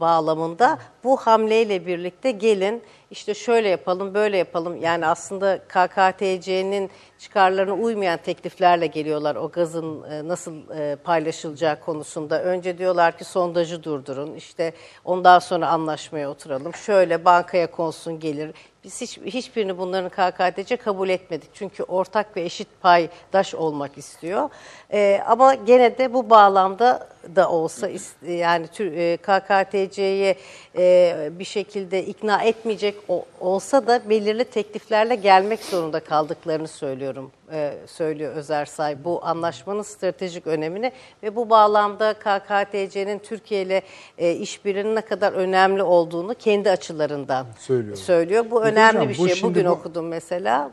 bağlamında 0.00 0.78
bu 1.04 1.16
hamleyle 1.16 1.86
birlikte 1.86 2.30
gelin 2.30 2.82
işte 3.10 3.34
şöyle 3.34 3.68
yapalım 3.68 4.14
böyle 4.14 4.36
yapalım 4.36 4.76
yani 4.76 5.06
aslında 5.06 5.58
KKTC'nin 5.58 6.90
çıkarlarına 7.18 7.74
uymayan 7.74 8.18
tekliflerle 8.18 8.86
geliyorlar 8.86 9.36
o 9.36 9.50
gazın 9.50 10.02
e, 10.02 10.28
nasıl 10.28 10.70
e, 10.78 10.96
paylaşılacağı 10.96 11.80
konusunda. 11.80 12.42
Önce 12.42 12.78
diyorlar 12.78 13.18
ki 13.18 13.24
sondajı 13.24 13.82
durdurun 13.82 14.34
işte 14.34 14.72
ondan 15.04 15.38
sonra 15.38 15.68
anlaşmaya 15.68 16.30
oturalım 16.30 16.74
şöyle 16.74 17.24
bankaya 17.24 17.70
konsun 17.70 18.20
gelir. 18.20 18.54
Biz 18.84 19.00
hiç, 19.00 19.18
hiçbirini 19.18 19.78
bunların 19.78 20.08
KKTC 20.08 20.76
kabul 20.76 21.08
etmedik. 21.08 21.50
Çünkü 21.54 21.82
ortak 21.82 22.36
ve 22.36 22.42
eşit 22.42 22.68
paydaş 22.80 23.54
olmak 23.54 23.98
istiyor. 23.98 24.50
Ee, 24.92 25.22
ama 25.26 25.54
gene 25.54 25.98
de 25.98 26.12
bu 26.12 26.30
bağlamda 26.30 27.08
da 27.36 27.50
olsa 27.50 27.88
yani 28.26 28.66
e, 28.80 29.16
KKTC'ye 29.16 30.36
e, 30.78 31.28
bir 31.32 31.44
şekilde 31.44 32.04
ikna 32.04 32.42
etmeyecek 32.42 32.94
olsa 33.40 33.86
da 33.86 34.10
belirli 34.10 34.44
tekliflerle 34.44 35.14
gelmek 35.14 35.60
zorunda 35.60 36.00
kaldıklarını 36.00 36.68
söylüyorum. 36.68 37.32
E, 37.52 37.74
söylüyor 37.86 38.34
Özersay 38.34 39.04
bu 39.04 39.24
anlaşmanın 39.24 39.82
stratejik 39.82 40.46
önemini 40.46 40.92
ve 41.22 41.36
bu 41.36 41.50
bağlamda 41.50 42.14
KKTC'nin 42.14 43.18
Türkiye 43.18 43.62
ile 43.62 43.82
e, 44.18 44.32
işbirliğinin 44.32 44.96
ne 44.96 45.00
kadar 45.00 45.32
önemli 45.32 45.82
olduğunu 45.82 46.34
kendi 46.34 46.70
açılarından 46.70 47.46
Söylüyor. 47.58 47.96
söylüyor. 47.96 48.44
Bu 48.50 48.60
Peki 48.62 48.72
önemli 48.72 48.98
hocam, 48.98 49.08
bir 49.08 49.18
bu 49.18 49.26
şey. 49.26 49.36
şimdi 49.36 49.54
Bugün 49.54 49.66
bu- 49.66 49.70
okudum 49.70 50.08
mesela. 50.08 50.70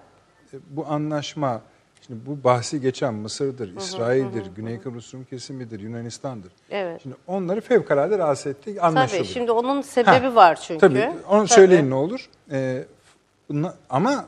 bu 0.69 0.85
anlaşma 0.87 1.61
şimdi 2.07 2.25
bu 2.25 2.43
bahsi 2.43 2.81
geçen 2.81 3.13
Mısır'dır, 3.13 3.77
İsrail'dir, 3.77 4.45
Güney 4.55 4.79
Kıbrıs 4.79 5.13
Rum 5.13 5.23
kesimidir, 5.23 5.79
Yunanistan'dır. 5.79 6.51
Evet. 6.69 7.01
Şimdi 7.03 7.15
onları 7.27 7.61
fevkalade 7.61 8.17
rahatsız 8.17 8.47
ettik, 8.47 8.83
anlaşıldı. 8.83 9.17
Tabii 9.17 9.27
şimdi 9.27 9.51
onun 9.51 9.81
sebebi 9.81 10.25
Ha, 10.27 10.35
var 10.35 10.59
çünkü. 10.61 10.79
Tabii 10.79 11.09
onu 11.29 11.37
Tabii. 11.39 11.47
söyleyin 11.47 11.89
ne 11.89 11.95
olur. 11.95 12.29
Ee, 12.51 12.83
ama 13.89 14.25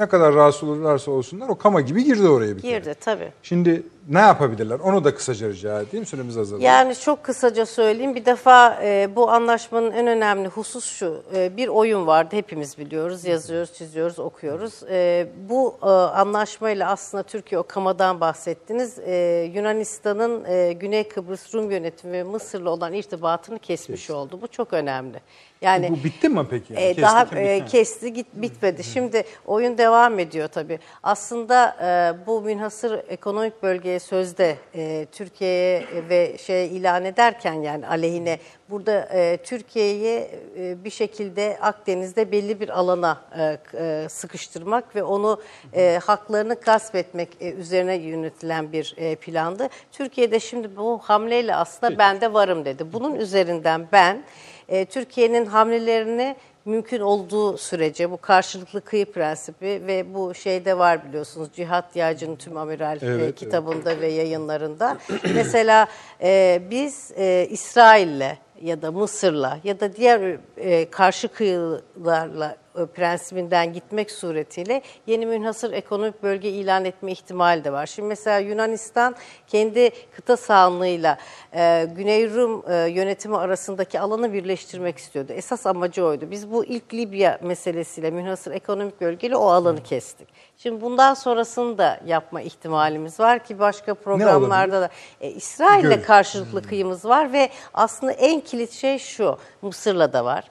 ne 0.00 0.06
kadar 0.06 0.34
rahatsız 0.34 0.68
olurlarsa 0.68 1.10
olsunlar 1.10 1.48
o 1.48 1.54
kama 1.54 1.80
gibi 1.80 2.04
girdi 2.04 2.28
oraya 2.28 2.56
bir 2.56 2.62
kere. 2.62 2.78
Girdi 2.78 2.94
tabii. 3.00 3.32
Şimdi 3.42 3.82
ne 4.10 4.18
yapabilirler? 4.18 4.78
Onu 4.78 5.04
da 5.04 5.14
kısaca 5.14 5.48
rica 5.48 5.80
edeyim. 5.80 6.06
Süremiz 6.06 6.38
azalıyor. 6.38 6.70
Yani 6.70 6.94
çok 6.96 7.24
kısaca 7.24 7.66
söyleyeyim. 7.66 8.14
Bir 8.14 8.24
defa 8.24 8.80
e, 8.82 9.08
bu 9.16 9.30
anlaşmanın 9.30 9.92
en 9.92 10.06
önemli 10.06 10.48
husus 10.48 10.84
şu. 10.84 11.22
E, 11.34 11.56
bir 11.56 11.68
oyun 11.68 12.06
vardı. 12.06 12.36
Hepimiz 12.36 12.78
biliyoruz. 12.78 13.24
Yazıyoruz, 13.24 13.72
çiziyoruz, 13.72 14.18
okuyoruz. 14.18 14.82
E, 14.90 15.28
bu 15.48 15.76
e, 15.82 15.86
anlaşmayla 15.86 16.90
aslında 16.90 17.22
Türkiye 17.22 17.58
o 17.58 17.62
kamadan 17.62 18.20
bahsettiniz. 18.20 18.98
E, 18.98 19.50
Yunanistan'ın 19.54 20.44
e, 20.44 20.72
Güney 20.72 21.08
Kıbrıs 21.08 21.54
Rum 21.54 21.70
yönetimi 21.70 22.12
ve 22.12 22.22
Mısır'la 22.22 22.70
olan 22.70 22.92
irtibatını 22.92 23.58
kesmiş 23.58 24.10
oldu. 24.10 24.38
Bu 24.42 24.48
çok 24.48 24.72
önemli. 24.72 25.20
Yani 25.62 25.90
bu 25.90 26.04
bitti 26.04 26.28
mi 26.28 26.46
peki? 26.50 26.72
Yani? 26.72 26.84
E, 26.84 26.94
Kesti 26.94 27.02
daha 27.02 27.26
e, 27.36 27.64
kesti 27.64 28.12
git 28.12 28.26
bitmedi. 28.32 28.84
Şimdi 28.84 29.24
oyun 29.46 29.78
devam 29.78 30.18
ediyor 30.18 30.48
tabii. 30.48 30.78
Aslında 31.02 31.76
e, 31.82 32.26
bu 32.26 32.40
münhasır 32.42 33.00
ekonomik 33.08 33.62
bölge 33.62 33.80
bölgeye 33.80 33.99
sözde 34.00 34.56
e, 34.74 35.06
Türkiye'ye 35.12 35.86
ve 36.08 36.38
şey 36.38 36.76
ilan 36.76 37.04
ederken 37.04 37.52
yani 37.52 37.86
aleyhine 37.86 38.38
burada 38.70 39.08
e, 39.12 39.36
Türkiye'yi 39.36 40.28
e, 40.58 40.84
bir 40.84 40.90
şekilde 40.90 41.58
Akdeniz'de 41.60 42.32
belli 42.32 42.60
bir 42.60 42.68
alana 42.68 43.20
e, 43.38 43.58
e, 43.74 44.08
sıkıştırmak 44.08 44.96
ve 44.96 45.02
onu 45.02 45.40
e, 45.74 46.00
haklarını 46.04 46.54
gasp 46.54 46.94
etmek 46.94 47.28
e, 47.40 47.52
üzerine 47.52 47.94
yönetilen 47.94 48.72
bir 48.72 48.94
e, 48.96 49.16
plandı. 49.16 49.68
Türkiye'de 49.92 50.40
şimdi 50.40 50.76
bu 50.76 50.98
hamleyle 50.98 51.54
aslında 51.54 51.98
ben 51.98 52.20
de 52.20 52.32
varım 52.32 52.64
dedi. 52.64 52.92
Bunun 52.92 53.14
üzerinden 53.14 53.88
ben 53.92 54.24
e, 54.68 54.84
Türkiye'nin 54.84 55.46
hamlelerini 55.46 56.36
mümkün 56.64 57.00
olduğu 57.00 57.58
sürece 57.58 58.10
bu 58.10 58.16
karşılıklı 58.16 58.80
kıyı 58.80 59.12
prensibi 59.12 59.82
ve 59.86 60.14
bu 60.14 60.34
şeyde 60.34 60.78
var 60.78 61.08
biliyorsunuz 61.08 61.48
Cihat 61.56 61.96
Yağcı'nın 61.96 62.36
tüm 62.36 62.56
amiral 62.56 62.96
e, 62.96 63.06
Evet, 63.06 63.20
evet. 63.22 63.34
kitabında 63.34 64.00
ve 64.00 64.06
yayınlarında. 64.06 64.98
Mesela 65.34 65.86
e, 66.22 66.62
biz 66.70 67.10
e, 67.16 67.46
İsrail'le 67.50 68.36
ya 68.62 68.82
da 68.82 68.92
Mısır'la 68.92 69.58
ya 69.64 69.80
da 69.80 69.96
diğer 69.96 70.36
e, 70.56 70.90
karşı 70.90 71.28
kıyılarla 71.28 72.56
prensibinden 72.74 73.72
gitmek 73.72 74.10
suretiyle 74.10 74.82
yeni 75.06 75.26
münhasır 75.26 75.72
ekonomik 75.72 76.22
bölge 76.22 76.48
ilan 76.48 76.84
etme 76.84 77.12
ihtimali 77.12 77.64
de 77.64 77.72
var. 77.72 77.86
Şimdi 77.86 78.08
mesela 78.08 78.38
Yunanistan 78.38 79.16
kendi 79.46 79.90
kıta 80.12 80.36
sahanlığıyla 80.36 81.18
e, 81.54 81.88
Güney 81.96 82.30
Rum 82.30 82.62
e, 82.68 82.74
yönetimi 82.74 83.36
arasındaki 83.36 84.00
alanı 84.00 84.32
birleştirmek 84.32 84.98
istiyordu. 84.98 85.32
Esas 85.32 85.66
amacı 85.66 86.04
oydu. 86.04 86.30
Biz 86.30 86.52
bu 86.52 86.64
ilk 86.64 86.94
Libya 86.94 87.38
meselesiyle 87.42 88.10
münhasır 88.10 88.52
ekonomik 88.52 89.00
bölgeyle 89.00 89.36
o 89.36 89.46
alanı 89.46 89.82
kestik. 89.82 90.28
Şimdi 90.62 90.80
bundan 90.80 91.14
sonrasını 91.14 91.78
da 91.78 92.00
yapma 92.06 92.40
ihtimalimiz 92.40 93.20
var 93.20 93.44
ki 93.44 93.58
başka 93.58 93.94
programlarda 93.94 94.80
da 94.80 94.88
e, 95.20 95.30
İsrail'le 95.30 96.02
karşılıklı 96.02 96.62
kıyımız 96.62 97.04
var 97.04 97.32
ve 97.32 97.50
aslında 97.74 98.12
en 98.12 98.40
kilit 98.40 98.72
şey 98.72 98.98
şu 98.98 99.38
Mısır'la 99.62 100.12
da 100.12 100.24
var. 100.24 100.44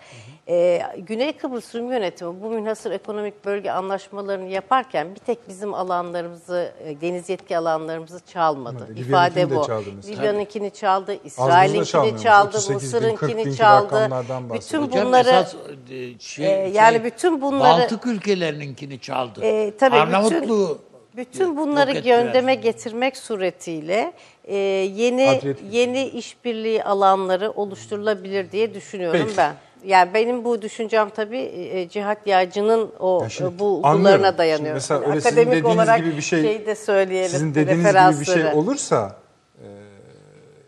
E, 0.50 0.82
Güney 0.98 1.34
Kıbrıs 1.34 1.76
Rum 1.76 1.92
yönetimi 1.92 2.42
bu 2.42 2.50
münhasır 2.50 2.92
ekonomik 2.92 3.46
bölge 3.46 3.72
anlaşmalarını 3.72 4.50
yaparken 4.50 5.16
bir 5.16 5.20
tek 5.20 5.50
bizim 5.50 5.74
alanlarımızı, 5.74 6.72
e, 6.86 7.02
deniz 7.02 7.30
yetki 7.30 7.58
alanlarımızı 7.58 8.20
çalmadı. 8.26 8.88
Evet, 8.88 9.00
İfade 9.00 9.36
de 9.36 9.56
bu. 9.56 9.68
Libya'nınkini 10.08 10.72
çaldı. 10.72 11.18
İsrail'inkini 11.24 12.22
çaldı, 12.22 12.58
38 12.58 12.94
bin, 12.94 13.16
40 13.16 13.22
Mısır'ınkini 13.22 13.56
çaldı. 13.56 14.10
Bütün 14.54 14.82
Hocam 14.82 15.06
bunları 15.06 15.30
esas, 15.30 15.56
e, 15.92 16.20
şey, 16.20 16.46
e, 16.46 16.70
yani 16.70 16.96
şey, 16.96 17.04
bütün 17.04 17.42
bunları- 17.42 17.82
Baltık 17.82 18.06
ülkelerininkini 18.06 19.00
çaldı. 19.00 19.42
E, 19.44 19.78
tabii 19.78 19.96
Arnavutluğu 19.96 20.78
bütün 21.18 21.58
bunları 21.58 21.90
yok 21.90 21.98
ettiler. 22.00 22.26
gündeme 22.26 22.56
getirmek 22.56 23.18
suretiyle 23.18 24.14
e, 24.46 24.56
yeni 24.56 25.30
Adriyatik. 25.30 25.74
yeni 25.74 26.08
işbirliği 26.08 26.84
alanları 26.84 27.52
oluşturulabilir 27.52 28.52
diye 28.52 28.74
düşünüyorum 28.74 29.22
Peki. 29.26 29.38
ben. 29.38 29.56
Yani 29.84 30.14
benim 30.14 30.44
bu 30.46 30.62
düşüncem 30.62 31.10
tabii 31.10 31.40
e, 31.74 31.90
Cihat 31.90 32.28
Yağcı'nın 32.28 32.92
o 33.00 33.20
Ya 33.24 33.30
şimdi 33.30 33.56
e, 33.56 33.60
bu 33.60 33.66
anlıyorum. 33.66 34.00
bulgularına 34.00 34.28
Şimdi 34.28 34.38
dayanıyor. 34.38 34.74
mesela 34.74 35.00
Hani 35.02 35.10
öyle 35.10 35.22
sizin 35.22 35.36
akademik 35.38 35.52
dediğiniz 35.58 35.76
olarak 35.78 35.98
gibi 35.98 36.18
bir 36.18 36.22
şey- 36.22 36.42
şeyi 36.42 36.66
de 36.66 36.76
söyleyelim. 36.76 37.30
Sizin 37.30 37.56
dediğiniz 37.56 37.86
gibi 37.86 38.20
bir 38.20 38.26
şey 38.26 38.46
olursa 38.54 39.16
e, 39.58 39.66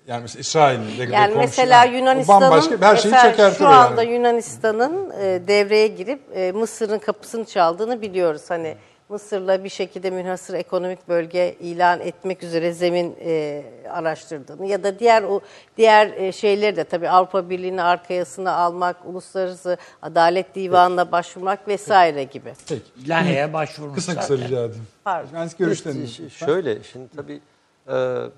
yani 0.08 0.22
mesela 0.22 0.40
İsrail'in 0.42 0.98
de 1.10 1.14
Yani 1.16 1.36
mesela 1.38 1.84
Yunanistan'ın 1.86 2.42
bambaşka 2.42 2.82
her 2.82 2.96
şeyi 2.96 3.12
mesela 3.12 3.32
çökertir 3.32 3.58
şu 3.58 3.68
anda 3.68 4.04
yani. 4.04 4.14
Yunanistan'ın 4.14 5.10
e, 5.22 5.48
devreye 5.48 5.88
girip 5.88 6.22
e, 6.36 6.52
Mısır'ın 6.52 7.00
kapısını 7.00 7.46
çaldığını 7.46 8.02
biliyoruz. 8.02 8.42
Hani 8.48 8.76
Mısır'la 9.12 9.64
bir 9.64 9.70
şekilde 9.70 10.10
münhasır 10.10 10.54
ekonomik 10.54 11.08
bölge 11.08 11.56
ilan 11.60 12.00
etmek 12.00 12.44
üzere 12.44 12.74
zemin 12.74 13.16
e, 13.22 13.64
araştırdığını 13.90 14.66
ya 14.66 14.84
da 14.84 15.00
diğer 15.00 15.24
o 15.24 15.40
diğer 15.78 16.08
e, 16.08 16.32
şeyleri 16.32 16.76
de 16.76 16.84
tabii 16.84 17.10
Avrupa 17.10 17.50
Birliği'ni 17.50 17.82
arkasına 17.84 18.54
almak, 18.56 19.06
uluslararası 19.06 19.78
adalet 20.02 20.56
divanına 20.56 21.12
başvurmak 21.12 21.68
vesaire 21.68 22.24
gibi. 22.24 22.54
Peki. 22.70 23.10
Lahey'e 23.10 23.54
başvurmuş 23.54 23.96
Kısa 23.96 24.16
kısa 24.16 24.28
zaten. 24.36 24.46
rica 24.48 24.64
edeyim. 24.66 24.88
Pardon. 25.04 25.30
Ben 25.34 25.50
görüşlerinizi 25.60 26.08
Ş- 26.14 26.24
lütfen. 26.24 26.46
Şöyle 26.46 26.84
şimdi 26.84 27.08
tabii 27.16 27.42
e, 27.88 27.94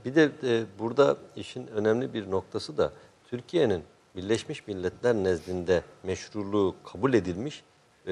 bir 0.05 0.15
de 0.15 0.23
e, 0.43 0.63
burada 0.79 1.17
işin 1.35 1.67
önemli 1.67 2.13
bir 2.13 2.31
noktası 2.31 2.77
da 2.77 2.91
Türkiye'nin 3.29 3.83
Birleşmiş 4.15 4.67
Milletler 4.67 5.15
nezdinde 5.15 5.81
meşruluğu 6.03 6.75
kabul 6.83 7.13
edilmiş 7.13 7.63
e, 8.07 8.11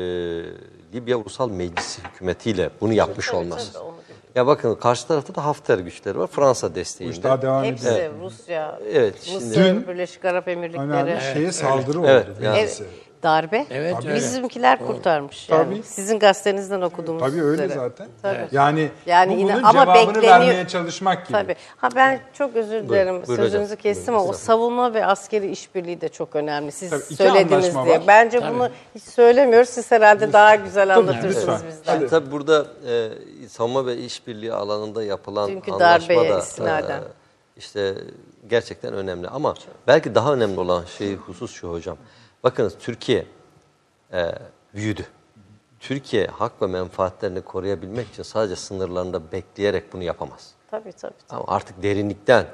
Libya 0.94 1.18
Ulusal 1.18 1.50
Meclisi 1.50 2.02
hükümetiyle 2.04 2.70
bunu 2.82 2.94
yapmış 2.94 3.34
olması. 3.34 3.74
tabii, 3.74 3.84
onu 3.84 3.96
Ya 4.36 4.48
bakın 4.48 4.76
karşı 4.76 5.08
tarafta 5.08 5.36
da 5.36 5.46
Hafter 5.46 5.78
güçleri 5.80 6.20
var 6.20 6.28
Fransa 6.28 6.68
Bu 6.68 6.72
iş 6.72 6.76
desteğinde. 6.76 7.24
daha 7.24 7.42
devam 7.42 7.64
Hepsi 7.64 7.90
ediyor. 7.90 8.14
Rusya, 8.22 8.80
Evet, 8.94 9.16
şimdi- 9.22 9.46
Mısır, 9.46 9.66
Dün 9.66 9.88
Birleşik 9.88 10.26
Arap 10.26 10.48
Emirlikleri. 10.48 10.88
Önemli 10.90 11.22
şeye 11.34 11.52
saldırı 11.52 12.00
oldu. 12.00 12.08
Evet, 12.10 12.28
yani- 12.44 12.70
Evet, 13.22 13.24
darbe. 13.24 13.66
Evet, 13.70 13.96
öyle. 14.06 14.16
Bizimkiler 14.16 14.88
kurtarmış 14.88 15.50
yani. 15.50 15.64
Tabii. 15.76 15.84
Sizin 15.84 16.20
gazetenizden 16.20 16.82
okuduğumuz 16.82 17.22
Tabii 17.22 17.44
öyle 17.44 17.64
üzere. 17.66 17.80
zaten. 17.80 18.08
Tabii. 18.22 18.48
Yani, 18.52 18.90
Yani 19.06 19.34
bu 19.36 19.38
yine- 19.40 19.54
bunun 19.54 19.64
ama 19.64 19.86
cevabını 19.86 20.08
bekleniyor- 20.16 20.24
vermeye 20.40 20.68
çalışmak 20.68 21.28
gibi. 21.28 21.32
Tabii. 21.38 21.56
Ha 21.78 21.90
ben 21.96 22.20
çok 22.34 22.56
özür 22.56 22.90
dilerim 22.90 23.14
buyur 23.28 23.38
sözünüzü 23.40 23.58
hocam. 23.74 23.78
kestim 23.78 24.08
Buyurun, 24.08 24.24
ama 24.24 24.30
o 24.30 24.34
savunma 24.38 24.94
ve 24.94 25.06
askeri 25.06 25.52
işbirliği 25.52 26.02
de 26.02 26.10
çok 26.10 26.36
önemli. 26.36 26.72
Siz 26.72 26.90
Tabii, 26.90 27.02
söylediniz 27.16 27.74
diye. 27.74 27.86
var. 28.00 28.02
Bence 28.08 28.40
Tabii. 28.40 28.56
bunu 28.56 28.70
hiç 28.96 29.04
söylemiyoruz. 29.04 29.70
Siz 29.70 29.92
herhalde 29.92 30.34
daha 30.34 30.56
güzel 30.56 30.96
anlatırsınız 30.96 31.38
lütfen. 31.38 31.62
bizden. 31.68 31.94
Şimdi 31.94 32.08
tabii 32.10 32.32
burada 32.32 32.66
e, 32.88 33.10
savunma 33.50 33.86
ve 33.86 33.98
işbirliği 33.98 34.54
alanında 34.54 35.04
yapılan 35.04 35.50
Dünkü 35.50 35.72
anlaşma 35.72 36.16
darbeye 36.16 36.30
da 36.34 36.40
istinaden. 36.40 37.00
e, 37.00 37.04
işte 37.58 37.94
gerçekten 38.50 38.94
önemli. 38.94 39.28
Ama 39.28 39.54
belki 39.88 40.16
daha 40.16 40.34
önemli 40.34 40.60
olan 40.60 40.84
şey 40.98 41.16
husus 41.16 41.52
şu 41.54 41.72
hocam. 41.72 41.98
Bakınız 42.44 42.74
Türkiye 42.80 43.26
e, 44.14 44.32
büyüdü. 44.76 45.06
Türkiye 45.80 46.28
hak 46.28 46.62
ve 46.62 46.68
menfaatlerini 46.68 47.42
koruyabilmek 47.42 48.08
için 48.10 48.24
sadece 48.24 48.56
sınırlarında 48.56 49.32
bekleyerek 49.32 49.94
bunu 49.94 50.04
yapamaz. 50.04 50.52
Tabii 50.72 50.92
tabii. 50.92 51.14
tabii. 51.28 51.40
Ama 51.42 51.46
artık 51.48 51.84
derinlikten, 51.84 52.46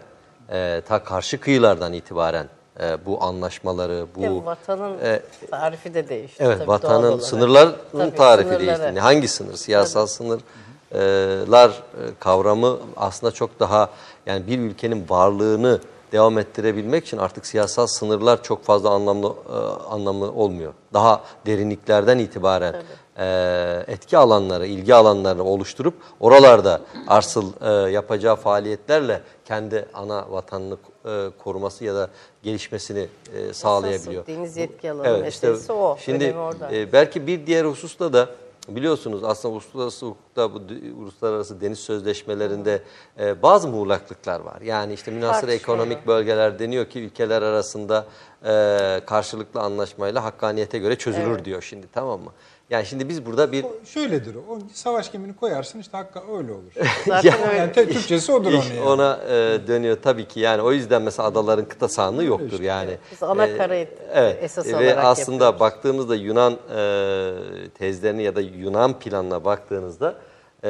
e, 0.50 0.82
ta 0.88 1.04
karşı 1.04 1.40
kıyılardan 1.40 1.94
itibaren 1.94 2.48
e, 2.80 3.06
bu 3.06 3.24
anlaşmaları, 3.24 4.08
bu 4.16 4.46
vatanın 4.46 5.00
e, 5.00 5.22
tarifi 5.52 5.94
de 5.94 6.10
değişti. 6.10 6.44
Evet, 6.44 6.58
tabii, 6.58 6.68
vatanın 6.68 7.20
sınırların 7.20 7.76
Tabii, 7.92 8.16
tarifi 8.16 8.50
sınırları. 8.50 8.82
değişti. 8.82 9.00
Hangi 9.00 9.28
sınır? 9.28 9.56
Siyasal 9.56 10.08
sınırlar 10.08 11.70
e, 11.70 11.74
kavramı 12.20 12.80
aslında 12.98 13.32
çok 13.32 13.60
daha 13.60 13.90
yani 14.26 14.48
bir 14.48 14.60
ülkenin 14.60 15.06
varlığını 15.10 15.80
devam 16.12 16.38
ettirebilmek 16.38 17.06
için 17.06 17.18
artık 17.18 17.46
siyasal 17.46 17.88
sınırlar 17.88 18.44
çok 18.44 18.64
fazla 18.64 18.90
anlamlı 18.90 19.28
e, 19.28 19.54
anlamlı 19.90 20.32
olmuyor. 20.32 20.74
Daha 20.94 21.22
derinliklerden 21.46 22.18
itibaren 22.18 22.76
e, 23.18 23.84
etki 23.88 24.18
alanları, 24.18 24.68
ilgi 24.68 24.96
alanlarını 24.96 25.44
oluşturup 25.44 25.94
oralarda 26.20 26.82
arsıl 27.08 27.54
e, 27.62 27.92
yapacağı 27.92 28.36
faaliyetlerle 28.36 29.22
kendi 29.46 29.86
ana 29.94 30.32
vatanını 30.32 30.78
e, 31.06 31.30
koruması 31.44 31.86
ya 31.86 31.96
da 31.96 32.10
gelişmesini 32.44 33.08
e, 33.34 33.54
sağlayabiliyor. 33.54 34.28
deniz 34.28 34.58
yetki 34.58 34.92
alanı 34.92 35.18
meselesi 35.18 35.72
o. 35.72 35.98
Şimdi 36.00 36.36
e, 36.72 36.94
belki 36.94 37.28
bir 37.28 37.48
diğer 37.48 37.66
hususta 37.66 38.14
da 38.14 38.30
biliyorsunuz 38.76 39.24
aslında 39.24 39.54
uluslararası 39.54 40.06
hukukta 40.06 40.54
bu 40.54 40.62
uluslararası 40.98 41.62
deniz 41.62 41.80
sözleşmelerinde 41.80 42.84
e, 43.20 43.42
bazı 43.42 43.68
muğlaklıklar 43.68 44.40
var. 44.40 44.62
Yani 44.62 44.94
işte 44.94 45.12
münasır 45.12 45.48
ekonomik 45.48 46.08
bölgeler 46.08 46.60
deniyor 46.60 46.86
ki 46.86 47.00
ülkeler 47.00 47.42
arasında 47.42 48.06
e, 48.46 49.02
karşılıklı 49.06 49.60
anlaşmayla 49.60 50.24
hakkaniyete 50.24 50.78
göre 50.80 50.96
çözülür 50.96 51.46
diyor 51.46 51.62
şimdi 51.62 51.88
tamam 51.94 52.22
mı? 52.22 52.32
Yani 52.70 52.86
şimdi 52.86 53.10
biz 53.10 53.26
burada 53.26 53.52
bir 53.52 53.64
O 53.64 53.72
şöyledir 53.86 54.36
o. 54.36 54.40
o. 54.54 54.60
Savaş 54.74 55.12
gemini 55.12 55.36
koyarsın 55.36 55.80
işte 55.80 55.98
hakika 55.98 56.24
öyle 56.38 56.52
olur. 56.52 56.72
Zaten 57.08 57.34
öyle. 57.50 57.58
yani 57.58 57.72
Türkçesi 57.74 58.32
odur 58.32 58.54
onun 58.54 58.58
yani. 58.64 58.82
ona 58.82 59.20
e, 59.30 59.68
dönüyor 59.68 59.98
tabii 60.04 60.28
ki 60.28 60.40
yani 60.40 60.62
o 60.62 60.72
yüzden 60.72 61.02
mesela 61.02 61.28
adaların 61.28 61.66
kıta 61.66 61.88
sahanlığı 61.88 62.24
yoktur 62.24 62.60
yani. 62.60 62.98
Biz 63.12 63.24
ana 63.24 63.48
E, 63.48 63.58
karayı 63.58 63.88
evet. 64.14 64.44
esas 64.44 64.68
Ve 64.68 64.76
olarak 64.76 65.06
aslında 65.06 65.46
yapıyoruz. 65.46 65.60
baktığımızda 65.60 66.16
Yunan 66.16 66.54
e, 66.54 67.34
tezlerini 67.78 68.24
ya 68.24 68.36
da 68.36 68.42
Yunan 68.42 69.00
planına 69.00 69.46
baktığınızda 69.46 70.16
e, 70.64 70.70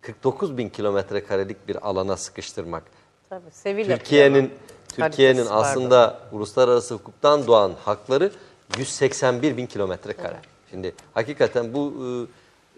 49 0.00 0.56
bin 0.58 0.68
kilometre 0.68 1.24
karelik 1.24 1.68
bir 1.68 1.88
alana 1.88 2.16
sıkıştırmak. 2.16 2.82
Tabii, 3.28 3.50
Sevilla 3.50 3.96
Türkiye'nin. 3.96 4.50
Türkiye'nin 4.96 5.36
Haritası 5.36 5.54
vardı. 5.60 5.68
aslında 5.70 6.18
uluslararası 6.32 6.94
hukuktan 6.94 7.46
doğan 7.46 7.72
hakları 7.84 8.30
181 8.78 9.56
bin 9.56 9.66
kilometre 9.66 10.12
kare. 10.12 10.36
Şimdi 10.70 10.94
hakikaten 11.14 11.74
bu 11.74 11.94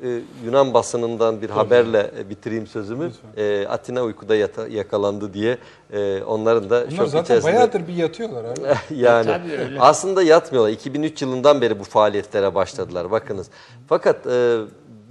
e, 0.02 0.08
e, 0.08 0.20
Yunan 0.44 0.74
basınından 0.74 1.42
bir 1.42 1.50
haberle 1.50 2.10
e, 2.18 2.30
bitireyim 2.30 2.66
sözümü. 2.66 3.12
E, 3.36 3.66
Atina 3.66 4.02
uykuda 4.02 4.36
yata- 4.36 4.68
yakalandı 4.68 5.34
diye 5.34 5.58
e, 5.92 6.22
onların 6.22 6.70
da 6.70 6.86
Bunlar 6.86 6.96
şok 6.96 7.06
zaten 7.08 7.22
içerisinde. 7.24 7.52
bayağıdır 7.52 7.88
bir 7.88 7.94
yatıyorlar 7.94 8.44
abi. 8.44 8.60
yani 8.94 9.26
tabii 9.26 9.52
öyle. 9.52 9.80
aslında 9.80 10.22
yatmıyorlar. 10.22 10.72
2003 10.72 11.22
yılından 11.22 11.60
beri 11.60 11.80
bu 11.80 11.84
faaliyetlere 11.84 12.54
başladılar. 12.54 13.10
Bakınız. 13.10 13.46
Fakat 13.88 14.26
e, 14.26 14.58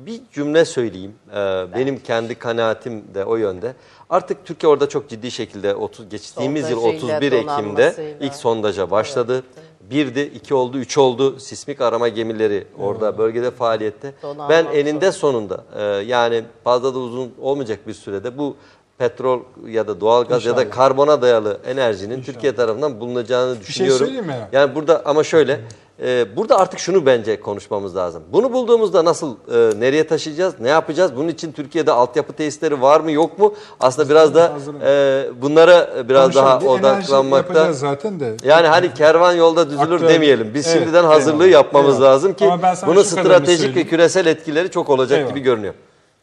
bir 0.06 0.22
cümle 0.32 0.66
söyleyeyim. 0.66 1.14
Ee, 1.32 1.36
benim 1.76 2.00
kendi 2.00 2.36
kanaatim 2.36 3.04
de 3.14 3.26
o 3.26 3.36
yönde. 3.36 3.74
Artık 4.10 4.46
Türkiye 4.46 4.70
orada 4.70 4.90
çok 4.90 5.10
ciddi 5.10 5.32
şekilde 5.32 5.76
30, 5.76 6.10
geçtiğimiz 6.10 6.70
yıl 6.70 6.80
Sondajıyla, 6.80 7.16
31 7.18 7.32
Ekim'de 7.32 8.16
ilk 8.20 8.34
sondaja 8.36 8.92
başladı. 8.92 9.44
Birdi, 9.92 10.22
iki 10.22 10.54
oldu, 10.54 10.78
üç 10.78 10.98
oldu. 10.98 11.40
Sismik 11.40 11.82
arama 11.82 12.08
gemileri 12.08 12.68
orada 12.80 13.18
bölgede 13.18 13.52
faaliyette. 13.52 14.14
Donanma 14.24 14.50
Ben 14.50 14.66
eninde 14.66 15.12
sonunda 15.12 15.64
e, 15.80 15.84
yani 15.84 16.44
fazla 16.64 16.94
da 16.96 17.00
uzun 17.00 17.32
olmayacak 17.42 17.80
bir 17.88 17.94
sürede 17.94 18.38
bu 18.38 18.56
petrol 18.98 19.40
ya 19.68 19.88
da 19.88 20.02
doğalgaz 20.02 20.46
ya 20.46 20.58
da 20.58 20.62
İnşallah. 20.64 20.76
karbona 20.76 21.22
dayalı 21.22 21.60
enerjinin 21.66 22.22
Türkiye 22.22 22.56
tarafından 22.56 23.00
bulunacağını 23.00 23.56
şey 23.56 23.66
düşünüyorum. 23.68 24.00
söyleyeyim 24.00 24.26
mi? 24.26 24.36
Yani 24.52 24.76
burada 24.76 25.02
ama 25.06 25.24
şöyle 25.24 25.62
e, 26.02 26.38
burada 26.38 26.58
artık 26.60 26.80
şunu 26.80 27.06
bence 27.06 27.40
konuşmamız 27.42 27.96
lazım. 27.96 28.24
Bunu 28.34 28.54
bulduğumuzda 28.54 29.06
nasıl 29.06 29.36
e, 29.36 29.80
nereye 29.80 30.08
taşıyacağız? 30.08 30.54
Ne 30.60 30.70
yapacağız? 30.70 31.16
Bunun 31.16 31.28
için 31.28 31.52
Türkiye'de 31.52 31.92
altyapı 31.92 32.34
tesisleri 32.34 32.82
var 32.82 33.00
mı 33.00 33.12
yok 33.12 33.40
mu? 33.40 33.54
Aslında 33.80 34.10
biraz 34.10 34.36
da 34.36 34.54
e, 34.86 35.42
bunlara 35.42 36.10
biraz 36.10 36.38
Ama 36.38 36.48
daha 36.62 36.72
odaklanmakta. 36.72 37.74
zaten 37.74 38.20
de. 38.20 38.38
Yani 38.44 38.68
hani 38.68 38.94
kervan 38.94 39.34
yolda 39.34 39.70
düzülür 39.70 39.92
Aktör- 39.96 40.10
demeyelim. 40.10 40.54
Biz 40.54 40.68
Evet, 40.68 40.78
şimdiden 40.80 41.04
hazırlığı 41.04 41.44
eyvallah, 41.46 41.52
yapmamız 41.64 41.96
eyvallah. 41.96 42.12
lazım 42.14 42.34
ki 42.34 42.50
bunun 42.88 43.04
stratejik 43.04 43.76
ve 43.76 43.84
küresel 43.84 44.26
etkileri 44.26 44.72
çok 44.72 44.90
olacak 44.90 45.18
Eyvallah. 45.18 45.34
gibi 45.36 45.44
görünüyor. 45.44 45.74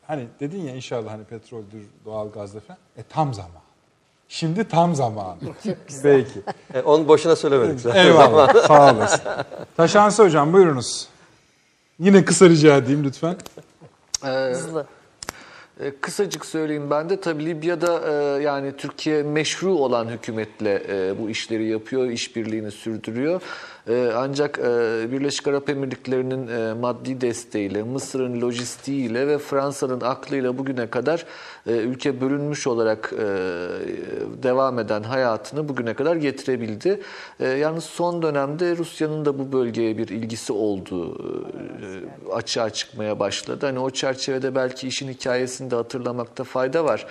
Hani 0.06 0.26
dedin 0.40 0.62
ya 0.62 0.74
inşallah 0.74 1.10
hani 1.10 1.24
petroldür, 1.24 1.82
doğalgazdır 2.04 2.60
falan. 2.60 2.78
E 2.96 3.02
tam 3.02 3.34
zaman. 3.34 3.50
Şimdi 4.28 4.64
tam 4.68 4.94
zamanı. 4.94 5.38
Peki. 6.02 6.40
E, 6.74 6.80
onu 6.80 7.08
boşuna 7.08 7.36
söylemedik 7.36 7.80
zaten. 7.80 8.06
Eyvallah. 8.06 8.66
Sağ 8.66 8.94
olasın. 8.94 9.20
Taşansı 9.76 10.22
hocam 10.24 10.52
buyurunuz. 10.52 11.08
Yine 11.98 12.24
kısa 12.24 12.48
rica 12.48 12.76
edeyim 12.76 13.04
lütfen. 13.04 13.36
Hızlı. 14.22 14.86
E, 15.80 15.90
Kısacık 16.00 16.46
söyleyeyim 16.46 16.90
ben 16.90 17.10
de 17.10 17.20
tabii 17.20 17.46
Libya'da 17.46 18.00
e, 18.10 18.42
yani 18.42 18.76
Türkiye 18.76 19.22
meşru 19.22 19.70
olan 19.72 20.06
hükümetle 20.08 20.82
e, 20.88 21.18
bu 21.18 21.30
işleri 21.30 21.68
yapıyor, 21.68 22.06
işbirliğini 22.10 22.70
sürdürüyor. 22.70 23.42
E, 23.88 24.12
ancak 24.16 24.58
e, 24.58 24.62
Birleşik 25.12 25.48
Arap 25.48 25.70
Emirlikleri'nin 25.70 26.48
e, 26.48 26.72
maddi 26.72 27.20
desteğiyle, 27.20 27.82
Mısır'ın 27.82 28.40
lojistiğiyle 28.40 29.28
ve 29.28 29.38
Fransa'nın 29.38 30.00
aklıyla 30.00 30.58
bugüne 30.58 30.90
kadar 30.90 31.24
e, 31.66 31.72
ülke 31.72 32.20
bölünmüş 32.20 32.66
olarak 32.66 33.12
devam 34.42 34.78
eden 34.78 35.02
hayatını 35.02 35.68
bugüne 35.68 35.94
kadar 35.94 36.16
getirebildi. 36.16 37.00
Yalnız 37.40 37.84
son 37.84 38.22
dönemde 38.22 38.76
Rusya'nın 38.76 39.24
da 39.24 39.38
bu 39.38 39.52
bölgeye 39.52 39.98
bir 39.98 40.08
ilgisi 40.08 40.52
olduğu 40.52 41.18
açığa 42.32 42.70
çıkmaya 42.70 43.18
başladı. 43.18 43.66
Hani 43.66 43.78
o 43.78 43.90
çerçevede 43.90 44.54
belki 44.54 44.88
işin 44.88 45.08
hikayesini 45.08 45.70
de 45.70 45.76
hatırlamakta 45.76 46.44
fayda 46.44 46.84
var. 46.84 47.06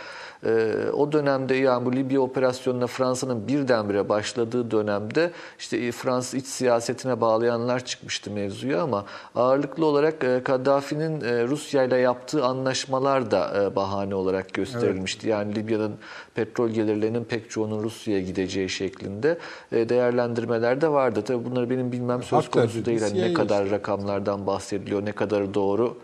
E, 0.45 0.73
o 0.93 1.11
dönemde 1.11 1.55
yani 1.55 1.85
bu 1.85 1.93
Libya 1.93 2.21
operasyonuna 2.21 2.87
Fransa'nın 2.87 3.47
birdenbire 3.47 4.09
başladığı 4.09 4.71
dönemde 4.71 5.31
işte 5.59 5.77
e, 5.77 5.91
Fransız 5.91 6.33
iç 6.33 6.45
siyasetine 6.45 7.21
bağlayanlar 7.21 7.85
çıkmıştı 7.85 8.31
mevzuya 8.31 8.81
ama 8.81 9.05
ağırlıklı 9.35 9.85
olarak 9.85 10.23
e, 10.23 10.43
Kaddafi'nin 10.43 11.21
e, 11.21 11.47
Rusya 11.47 11.83
ile 11.83 11.97
yaptığı 11.97 12.45
anlaşmalar 12.45 13.31
da 13.31 13.63
e, 13.63 13.75
bahane 13.75 14.15
olarak 14.15 14.53
gösterilmişti. 14.53 15.29
Yani 15.29 15.55
Libya'nın 15.55 15.95
petrol 16.35 16.69
gelirlerinin 16.69 17.23
pek 17.23 17.49
çoğunun 17.49 17.83
Rusya'ya 17.83 18.21
gideceği 18.21 18.69
şeklinde 18.69 19.37
e, 19.71 19.89
değerlendirmeler 19.89 20.81
de 20.81 20.87
vardı. 20.87 21.23
Tabii 21.27 21.45
bunları 21.45 21.69
benim 21.69 21.91
bilmem 21.91 22.23
söz 22.23 22.39
Hatta 22.39 22.51
konusu 22.51 22.85
değil. 22.85 23.01
Hani 23.01 23.21
ne 23.21 23.33
kadar 23.33 23.69
rakamlardan 23.69 24.47
bahsediliyor, 24.47 25.05
ne 25.05 25.11
kadar 25.11 25.53
doğru 25.53 25.97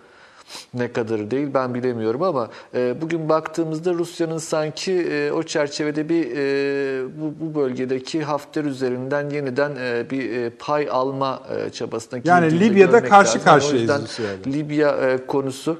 ne 0.73 0.91
kadarı 0.91 1.31
değil 1.31 1.47
ben 1.53 1.73
bilemiyorum 1.73 2.23
ama 2.23 2.49
e, 2.75 3.01
bugün 3.01 3.29
baktığımızda 3.29 3.93
Rusya'nın 3.93 4.37
sanki 4.37 4.91
e, 4.91 5.31
o 5.31 5.43
çerçevede 5.43 6.09
bir 6.09 6.31
e, 6.35 7.05
bu, 7.21 7.33
bu 7.39 7.59
bölgedeki 7.59 8.23
Hafter 8.23 8.63
üzerinden 8.63 9.29
yeniden 9.29 9.75
e, 9.75 10.09
bir 10.09 10.31
e, 10.31 10.49
pay 10.49 10.87
alma 10.91 11.43
e, 11.65 11.69
çabasına 11.69 12.19
Yani 12.23 12.59
Libya'da 12.59 13.03
karşı 13.03 13.37
lazım. 13.37 13.41
Yani 13.45 13.57
o 13.57 13.59
karşıyayız 13.59 13.81
yüzden. 13.81 14.53
Libya 14.53 14.89
e, 14.89 15.25
konusu 15.27 15.79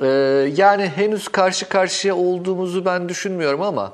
e, 0.00 0.06
yani 0.56 0.86
henüz 0.86 1.28
karşı 1.28 1.68
karşıya 1.68 2.16
olduğumuzu 2.16 2.84
ben 2.84 3.08
düşünmüyorum 3.08 3.62
ama 3.62 3.92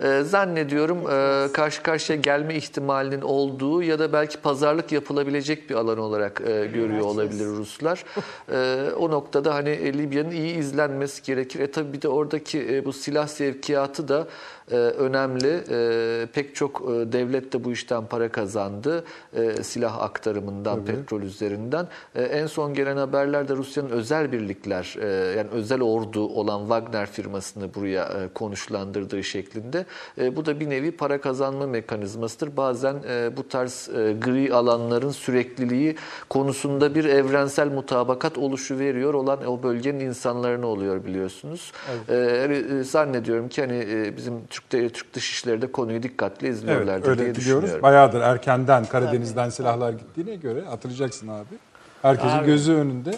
e, 0.00 0.22
zannediyorum 0.22 0.98
e, 0.98 1.52
karşı 1.52 1.82
karşıya 1.82 2.18
gelme 2.18 2.54
ihtimalinin 2.54 3.20
olduğu 3.20 3.82
ya 3.82 3.98
da 3.98 4.12
belki 4.12 4.40
pazarlık 4.40 4.92
yapılabilecek 4.92 5.70
bir 5.70 5.74
alan 5.74 5.98
olarak 5.98 6.42
e, 6.46 6.66
görüyor 6.66 7.06
olabilir 7.06 7.46
Ruslar. 7.46 8.04
E, 8.52 8.90
o 8.98 9.10
noktada 9.10 9.54
hani 9.54 9.70
e, 9.70 9.92
Libya'nın 9.92 10.30
iyi 10.30 10.56
izlenmesi 10.56 11.22
gerekir. 11.22 11.60
E 11.60 11.70
tabii 11.70 11.92
bir 11.92 12.02
de 12.02 12.08
oradaki 12.08 12.74
e, 12.74 12.84
bu 12.84 12.92
silah 12.92 13.26
sevkiyatı 13.26 14.08
da 14.08 14.26
e, 14.70 14.76
önemli. 14.76 15.64
E, 15.70 16.26
pek 16.32 16.54
çok 16.54 16.80
e, 16.80 17.12
devlet 17.12 17.52
de 17.52 17.64
bu 17.64 17.72
işten 17.72 18.06
para 18.06 18.28
kazandı. 18.28 19.04
E, 19.36 19.62
silah 19.62 20.02
aktarımından, 20.02 20.84
petrol 20.84 21.22
üzerinden. 21.22 21.88
E, 22.14 22.22
en 22.22 22.46
son 22.46 22.74
gelen 22.74 22.96
haberlerde 22.96 23.56
Rusya'nın 23.56 23.90
özel 23.90 24.32
birlikler, 24.32 24.96
e, 25.00 25.38
yani 25.38 25.48
özel 25.52 25.82
ordu 25.82 26.28
olan 26.28 26.60
Wagner 26.60 27.10
firmasını 27.10 27.74
buraya 27.74 28.04
e, 28.04 28.28
konuşlandırdığı 28.34 29.24
şeklinde. 29.24 29.86
E, 30.18 30.36
bu 30.36 30.46
da 30.46 30.60
bir 30.60 30.70
nevi 30.70 30.90
para 30.90 31.20
kazanma 31.20 31.66
mekanizmasıdır. 31.66 32.56
Bazen 32.56 32.96
e, 33.08 33.36
bu 33.36 33.48
tarz 33.48 33.88
e, 33.88 34.12
gri 34.12 34.54
alanların 34.54 35.10
sürekliliği 35.10 35.96
konusunda 36.28 36.94
bir 36.94 37.04
evrensel 37.04 37.68
mutabakat 37.68 38.38
oluşu 38.38 38.78
veriyor 38.78 39.14
olan 39.14 39.46
o 39.46 39.62
bölgenin 39.62 40.00
insanlarına 40.00 40.66
oluyor 40.66 41.04
biliyorsunuz. 41.04 41.72
E, 42.08 42.14
e, 42.14 42.84
zannediyorum 42.84 43.48
ki 43.48 43.60
hani 43.60 43.86
bizim 44.16 44.34
Türk, 44.70 44.94
Türk 44.94 45.14
Dışişleri 45.14 45.62
de 45.62 45.72
konuyu 45.72 46.02
dikkatle 46.02 46.48
Evet 46.48 46.56
izliyorlardır 46.58 47.08
öyle 47.08 47.22
diye 47.22 47.34
biliyoruz. 47.34 47.62
düşünüyorum. 47.62 47.82
Bayağıdır 47.82 48.20
erkenden 48.20 48.84
Karadeniz'den 48.84 49.48
silahlar 49.50 49.92
gittiğine 49.92 50.36
göre 50.36 50.64
hatırlayacaksın 50.64 51.28
abi. 51.28 51.54
Herkesin 52.02 52.44
gözü 52.44 52.72
önünde 52.72 53.14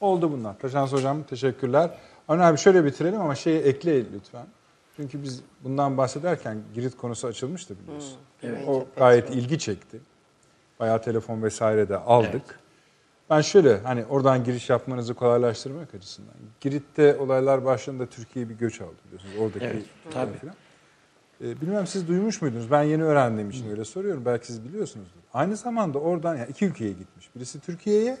oldu 0.00 0.32
bunlar. 0.32 0.58
Taşans 0.58 0.92
hocam 0.92 1.22
teşekkürler. 1.22 1.90
Avni 2.28 2.42
abi 2.42 2.58
şöyle 2.58 2.84
bitirelim 2.84 3.20
ama 3.20 3.34
şeyi 3.34 3.60
ekle 3.60 4.12
lütfen. 4.12 4.46
Çünkü 4.96 5.22
biz 5.22 5.40
bundan 5.64 5.96
bahsederken 5.96 6.58
Girit 6.74 6.96
konusu 6.96 7.26
açılmıştı 7.26 7.74
biliyorsun. 7.78 8.16
O 8.68 8.84
gayet 8.96 9.30
ilgi 9.30 9.58
çekti. 9.58 10.00
Bayağı 10.80 11.02
telefon 11.02 11.42
vesaire 11.42 11.88
de 11.88 11.96
aldık. 11.96 12.60
Ben 13.30 13.40
şöyle 13.40 13.78
hani 13.80 14.04
oradan 14.04 14.44
giriş 14.44 14.70
yapmanızı 14.70 15.14
kolaylaştırmak 15.14 15.94
açısından. 15.94 16.34
Girit'te 16.60 17.16
olaylar 17.18 17.64
başladığında 17.64 18.06
Türkiye 18.06 18.48
bir 18.48 18.54
göç 18.54 18.80
aldı 18.80 18.94
biliyorsunuz. 19.06 19.34
Oradaki 19.40 19.64
Evet, 19.64 19.84
falan 20.10 20.26
tabii. 20.26 20.38
filan. 20.38 20.54
Ee, 21.40 21.60
bilmem 21.60 21.86
siz 21.86 22.08
duymuş 22.08 22.42
muydunuz? 22.42 22.70
Ben 22.70 22.82
yeni 22.82 23.04
öğrendiğim 23.04 23.50
için 23.50 23.70
öyle 23.70 23.84
soruyorum. 23.84 24.24
Belki 24.24 24.46
siz 24.46 24.64
biliyorsunuzdur. 24.64 25.20
Aynı 25.32 25.56
zamanda 25.56 25.98
oradan 25.98 26.36
yani 26.36 26.50
iki 26.50 26.64
ülkeye 26.64 26.92
gitmiş. 26.92 27.34
Birisi 27.36 27.60
Türkiye'ye, 27.60 28.18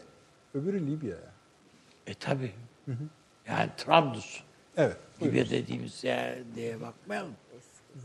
öbürü 0.54 0.86
Libya'ya. 0.86 1.32
E 2.06 2.14
tabi. 2.14 2.52
Yani 3.48 3.70
Trablus. 3.76 4.40
Evet. 4.76 4.96
buyurun. 5.20 5.36
Libya 5.36 5.50
dediğimiz 5.50 6.04
yer 6.04 6.38
diye 6.54 6.80
bakmayalım. 6.80 7.32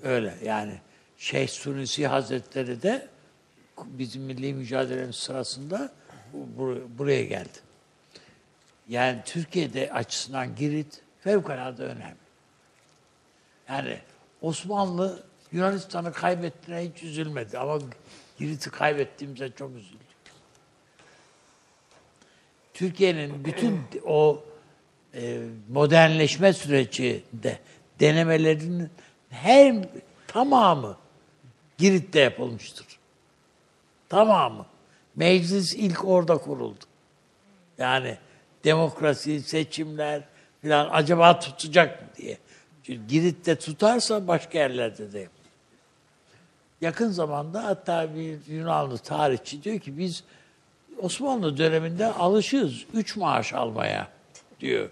Öyle 0.03 0.33
yani 0.43 0.79
Şeyh 1.17 1.47
Sunusi 1.47 2.07
Hazretleri 2.07 2.81
de 2.81 3.07
bizim 3.85 4.21
milli 4.23 4.53
mücadelenin 4.53 5.11
sırasında 5.11 5.91
bu- 6.33 6.61
bur- 6.63 6.97
buraya 6.97 7.23
geldi. 7.25 7.57
Yani 8.89 9.21
Türkiye'de 9.25 9.91
açısından 9.93 10.55
Girit 10.55 11.01
fevkalade 11.19 11.83
önemli. 11.83 12.15
Yani 13.69 13.99
Osmanlı 14.41 15.23
Yunanistan'ı 15.51 16.13
kaybettiğine 16.13 16.91
hiç 16.91 17.03
üzülmedi 17.03 17.57
ama 17.57 17.79
Girit'i 18.39 18.69
kaybettiğimize 18.69 19.51
çok 19.57 19.69
üzüldük. 19.69 20.05
Türkiye'nin 22.73 23.45
bütün 23.45 23.81
o 24.05 24.43
e, 25.13 25.41
modernleşme 25.69 26.53
sürecinde 26.53 27.59
denemelerinin 27.99 28.89
her 29.29 29.75
tamamı 30.27 30.97
Girit'te 31.77 32.19
yapılmıştır. 32.19 32.87
Tamamı. 34.09 34.65
Meclis 35.15 35.73
ilk 35.75 36.05
orada 36.05 36.37
kuruldu. 36.37 36.85
Yani 37.77 38.17
demokrasi, 38.63 39.41
seçimler 39.41 40.23
falan 40.61 40.89
acaba 40.91 41.39
tutacak 41.39 42.01
mı 42.01 42.07
diye. 42.17 42.37
Girit'te 42.87 43.55
tutarsa 43.55 44.27
başka 44.27 44.57
yerlerde 44.57 45.13
de. 45.13 45.27
Yakın 46.81 47.09
zamanda 47.09 47.63
hatta 47.63 48.15
bir 48.15 48.47
Yunanlı 48.47 48.97
tarihçi 48.97 49.63
diyor 49.63 49.79
ki 49.79 49.97
biz 49.97 50.23
Osmanlı 51.01 51.57
döneminde 51.57 52.05
alışığız 52.05 52.85
üç 52.93 53.15
maaş 53.15 53.53
almaya 53.53 54.07
diyor. 54.59 54.89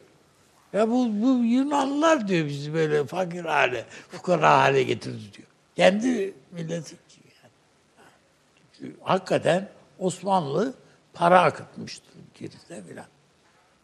Ya 0.73 0.89
bu, 0.89 1.07
bu 1.21 1.43
Yunanlılar 1.43 2.27
diyor 2.27 2.47
bizi 2.47 2.73
böyle 2.73 3.05
fakir 3.05 3.45
hale, 3.45 3.85
fukara 4.09 4.59
hale 4.59 4.83
getirdi 4.83 5.33
diyor. 5.33 5.47
Kendi 5.75 6.33
milleti 6.51 6.95
yani. 7.41 8.93
Hakikaten 9.01 9.69
Osmanlı 9.99 10.73
para 11.13 11.41
akıtmıştır 11.41 12.13
Girit'e 12.35 12.83
filan. 12.83 13.05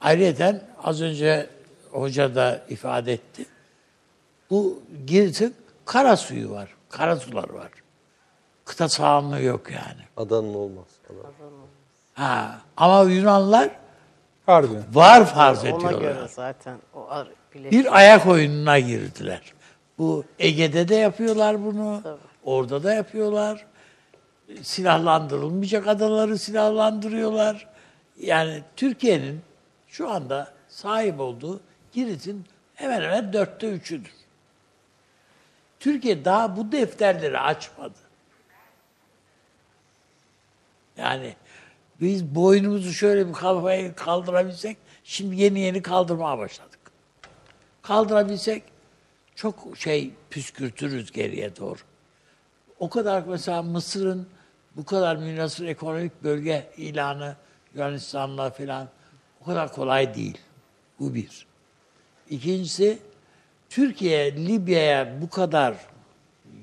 Ayrıca 0.02 0.62
az 0.84 1.02
önce 1.02 1.50
hoca 1.92 2.36
da 2.36 2.66
ifade 2.70 3.14
etti. 3.14 3.46
Bu 4.50 4.80
Girit'in 5.08 5.56
kara 5.86 6.18
suyu 6.18 6.52
var. 6.52 6.70
Kara 6.90 7.16
sular 7.16 7.50
var. 7.50 7.70
Kıta 8.66 8.90
sahanlığı 8.90 9.42
yok 9.42 9.72
yani. 9.72 10.02
Adanın 10.18 10.54
olmaz. 10.54 10.86
Adanın. 11.10 11.54
Ha. 12.14 12.62
Ama 12.78 13.04
Yunanlılar 13.04 13.70
Harbiden. 14.46 14.84
var 14.94 15.26
farz 15.26 15.60
Ona 15.64 15.70
ediyorlar. 15.70 16.02
göre 16.02 16.28
zaten 16.36 16.78
o 16.96 17.08
ar-. 17.10 17.28
Bir 17.56 17.98
ayak 17.98 18.28
oyununa 18.28 18.80
girdiler. 18.80 19.54
Bu 19.98 20.24
Ege'de 20.40 20.88
de 20.88 20.96
yapıyorlar 20.96 21.66
bunu. 21.66 22.02
Orada 22.44 22.84
da 22.84 22.94
yapıyorlar. 22.94 23.66
Silahlandırılmayacak 24.62 25.88
adaları 25.88 26.38
silahlandırıyorlar. 26.38 27.68
Yani 28.20 28.64
Türkiye'nin 28.76 29.42
şu 29.88 30.10
anda 30.10 30.52
sahip 30.68 31.20
olduğu 31.20 31.60
Girit'in 31.94 32.46
hemen 32.76 33.02
hemen 33.02 33.34
dörtte 33.34 33.70
üçüdür. 33.70 34.12
Türkiye 35.80 36.26
daha 36.26 36.58
bu 36.58 36.72
defterleri 36.72 37.40
açmadı. 37.40 37.98
Yani 40.98 41.36
biz 42.02 42.36
boynumuzu 42.36 42.94
şöyle 42.94 43.28
bir 43.28 43.34
kafaya 43.34 43.96
kaldırabilsek, 43.96 44.78
şimdi 45.04 45.42
yeni 45.42 45.60
yeni 45.60 45.82
kaldırmaya 45.82 46.38
başladık. 46.38 46.80
Kaldırabilsek 47.82 48.64
çok 49.36 49.78
şey 49.78 50.12
püskürtürüz 50.30 51.12
geriye 51.12 51.56
doğru. 51.56 51.80
O 52.80 52.90
kadar 52.90 53.24
mesela 53.28 53.62
Mısır'ın 53.62 54.28
bu 54.76 54.86
kadar 54.86 55.16
münasır 55.16 55.66
ekonomik 55.66 56.24
bölge 56.24 56.70
ilanı 56.78 57.36
Yunanistan'la 57.76 58.50
falan 58.50 58.90
o 59.42 59.46
kadar 59.46 59.72
kolay 59.72 60.16
değil. 60.16 60.38
Bu 61.00 61.14
bir. 61.14 61.48
İkincisi 62.30 63.00
Türkiye 63.70 64.36
Libya'ya 64.36 65.22
bu 65.22 65.30
kadar 65.30 65.76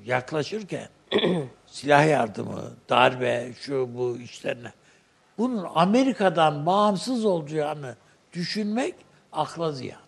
yaklaşırken 0.05 0.89
silah 1.65 2.07
yardımı, 2.07 2.73
darbe, 2.89 3.53
şu 3.59 3.89
bu 3.97 4.17
işlerine 4.17 4.71
bunun 5.37 5.67
Amerika'dan 5.75 6.65
bağımsız 6.65 7.25
olacağını 7.25 7.95
düşünmek 8.33 8.95
akla 9.31 9.71
ziyan. 9.71 10.01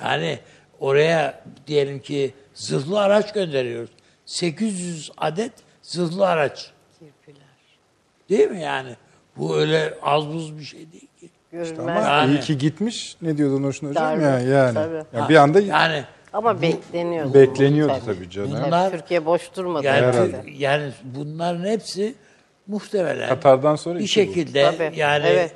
Yani 0.00 0.38
oraya 0.80 1.44
diyelim 1.66 2.00
ki 2.00 2.34
zırhlı 2.54 3.00
araç 3.00 3.32
gönderiyoruz. 3.32 3.90
800 4.26 5.10
adet 5.16 5.52
zırhlı 5.82 6.28
araç. 6.28 6.70
Değil 8.28 8.50
mi 8.50 8.62
yani? 8.62 8.96
Bu 9.36 9.56
öyle 9.56 9.98
az 10.02 10.28
buz 10.28 10.58
bir 10.58 10.64
şey 10.64 10.92
değil 10.92 11.08
Görünmez. 11.52 11.78
Ama 12.06 12.08
Yani- 12.08 12.30
iyi 12.34 12.40
ki 12.40 12.58
gitmiş. 12.58 13.16
Ne 13.22 13.36
diyordun 13.36 13.64
Hoşun 13.64 13.88
Hocam 13.88 14.04
Darbe, 14.04 14.22
ya 14.24 14.38
yani. 14.40 14.74
tabii. 14.74 15.02
Ya 15.16 15.28
bir 15.28 15.36
anda 15.36 15.60
Yani 15.60 16.04
Ama 16.32 16.62
bekleniyordu. 16.62 17.34
bekleniyordu 17.34 17.94
tabii 18.06 18.30
canım. 18.30 18.62
Bunlar- 18.66 18.90
Türkiye 18.90 19.26
boş 19.26 19.56
durmadı. 19.56 19.86
yani, 19.86 20.06
Herhalde. 20.06 20.44
yani 20.56 20.92
bunların 21.04 21.64
hepsi 21.64 22.14
muhtemelen 22.66 23.28
Katar'dan 23.28 23.76
sonra 23.76 23.98
bir 23.98 24.04
bu. 24.04 24.08
şekilde 24.08 24.62
Tabii, 24.78 24.98
yani 24.98 25.26
evet. 25.26 25.54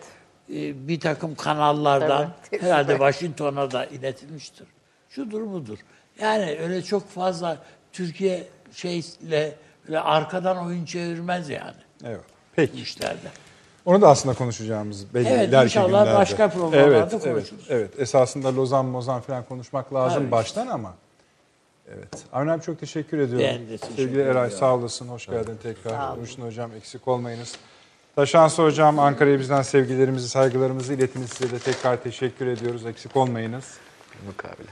e, 0.54 0.88
bir 0.88 1.00
takım 1.00 1.34
kanallardan 1.34 2.28
Tabii. 2.50 2.62
herhalde 2.62 2.92
Washington'a 2.92 3.70
da 3.70 3.86
iletilmiştir. 3.86 4.66
Şudur 5.08 5.52
budur. 5.52 5.78
Yani 6.20 6.56
öyle 6.62 6.82
çok 6.82 7.08
fazla 7.08 7.56
Türkiye 7.92 8.44
şeyle 8.72 9.54
böyle 9.88 10.00
arkadan 10.00 10.66
oyun 10.66 10.84
çevirmez 10.84 11.48
yani 11.50 11.72
Evet. 12.04 12.20
Peki. 12.56 12.80
işlerde. 12.80 13.28
Onu 13.84 14.02
da 14.02 14.08
aslında 14.08 14.34
konuşacağımız 14.34 15.14
belli 15.14 15.28
Evet, 15.28 15.48
ileriki 15.48 15.64
inşallah 15.78 15.88
günlerde. 15.88 16.14
başka 16.18 16.48
programlarda 16.50 16.96
evet, 16.96 17.12
evet, 17.12 17.34
konuşuruz. 17.34 17.66
evet. 17.68 17.90
Esasında 18.00 18.56
Lozan 18.56 18.86
Mozan 18.86 19.20
falan 19.20 19.44
konuşmak 19.44 19.94
lazım 19.94 20.22
Tabii. 20.22 20.30
baştan 20.30 20.66
ama. 20.66 20.94
Evet. 21.94 22.08
Avni 22.32 22.52
abi 22.52 22.62
çok 22.62 22.80
teşekkür 22.80 23.18
ediyorum. 23.18 23.46
Ben 23.48 23.68
de 23.68 23.78
teşekkür 23.78 23.96
Sevgili 24.02 24.20
Eray 24.20 24.30
ediyorum. 24.30 24.50
sağ 24.58 24.74
olasın. 24.74 25.08
Hoş 25.08 25.26
geldin 25.26 25.58
tekrar. 25.62 26.18
Nurşin 26.18 26.42
hocam 26.42 26.70
eksik 26.76 27.08
olmayınız. 27.08 27.56
Taşansı 28.16 28.62
hocam 28.62 28.98
Ankara'ya 28.98 29.38
bizden 29.40 29.62
sevgilerimizi, 29.62 30.28
saygılarımızı 30.28 30.94
iletiniz. 30.94 31.30
Size 31.30 31.50
de 31.54 31.58
tekrar 31.58 32.02
teşekkür 32.02 32.46
ediyoruz. 32.46 32.86
Eksik 32.86 33.16
olmayınız. 33.16 33.64
Mukabele. 34.26 34.70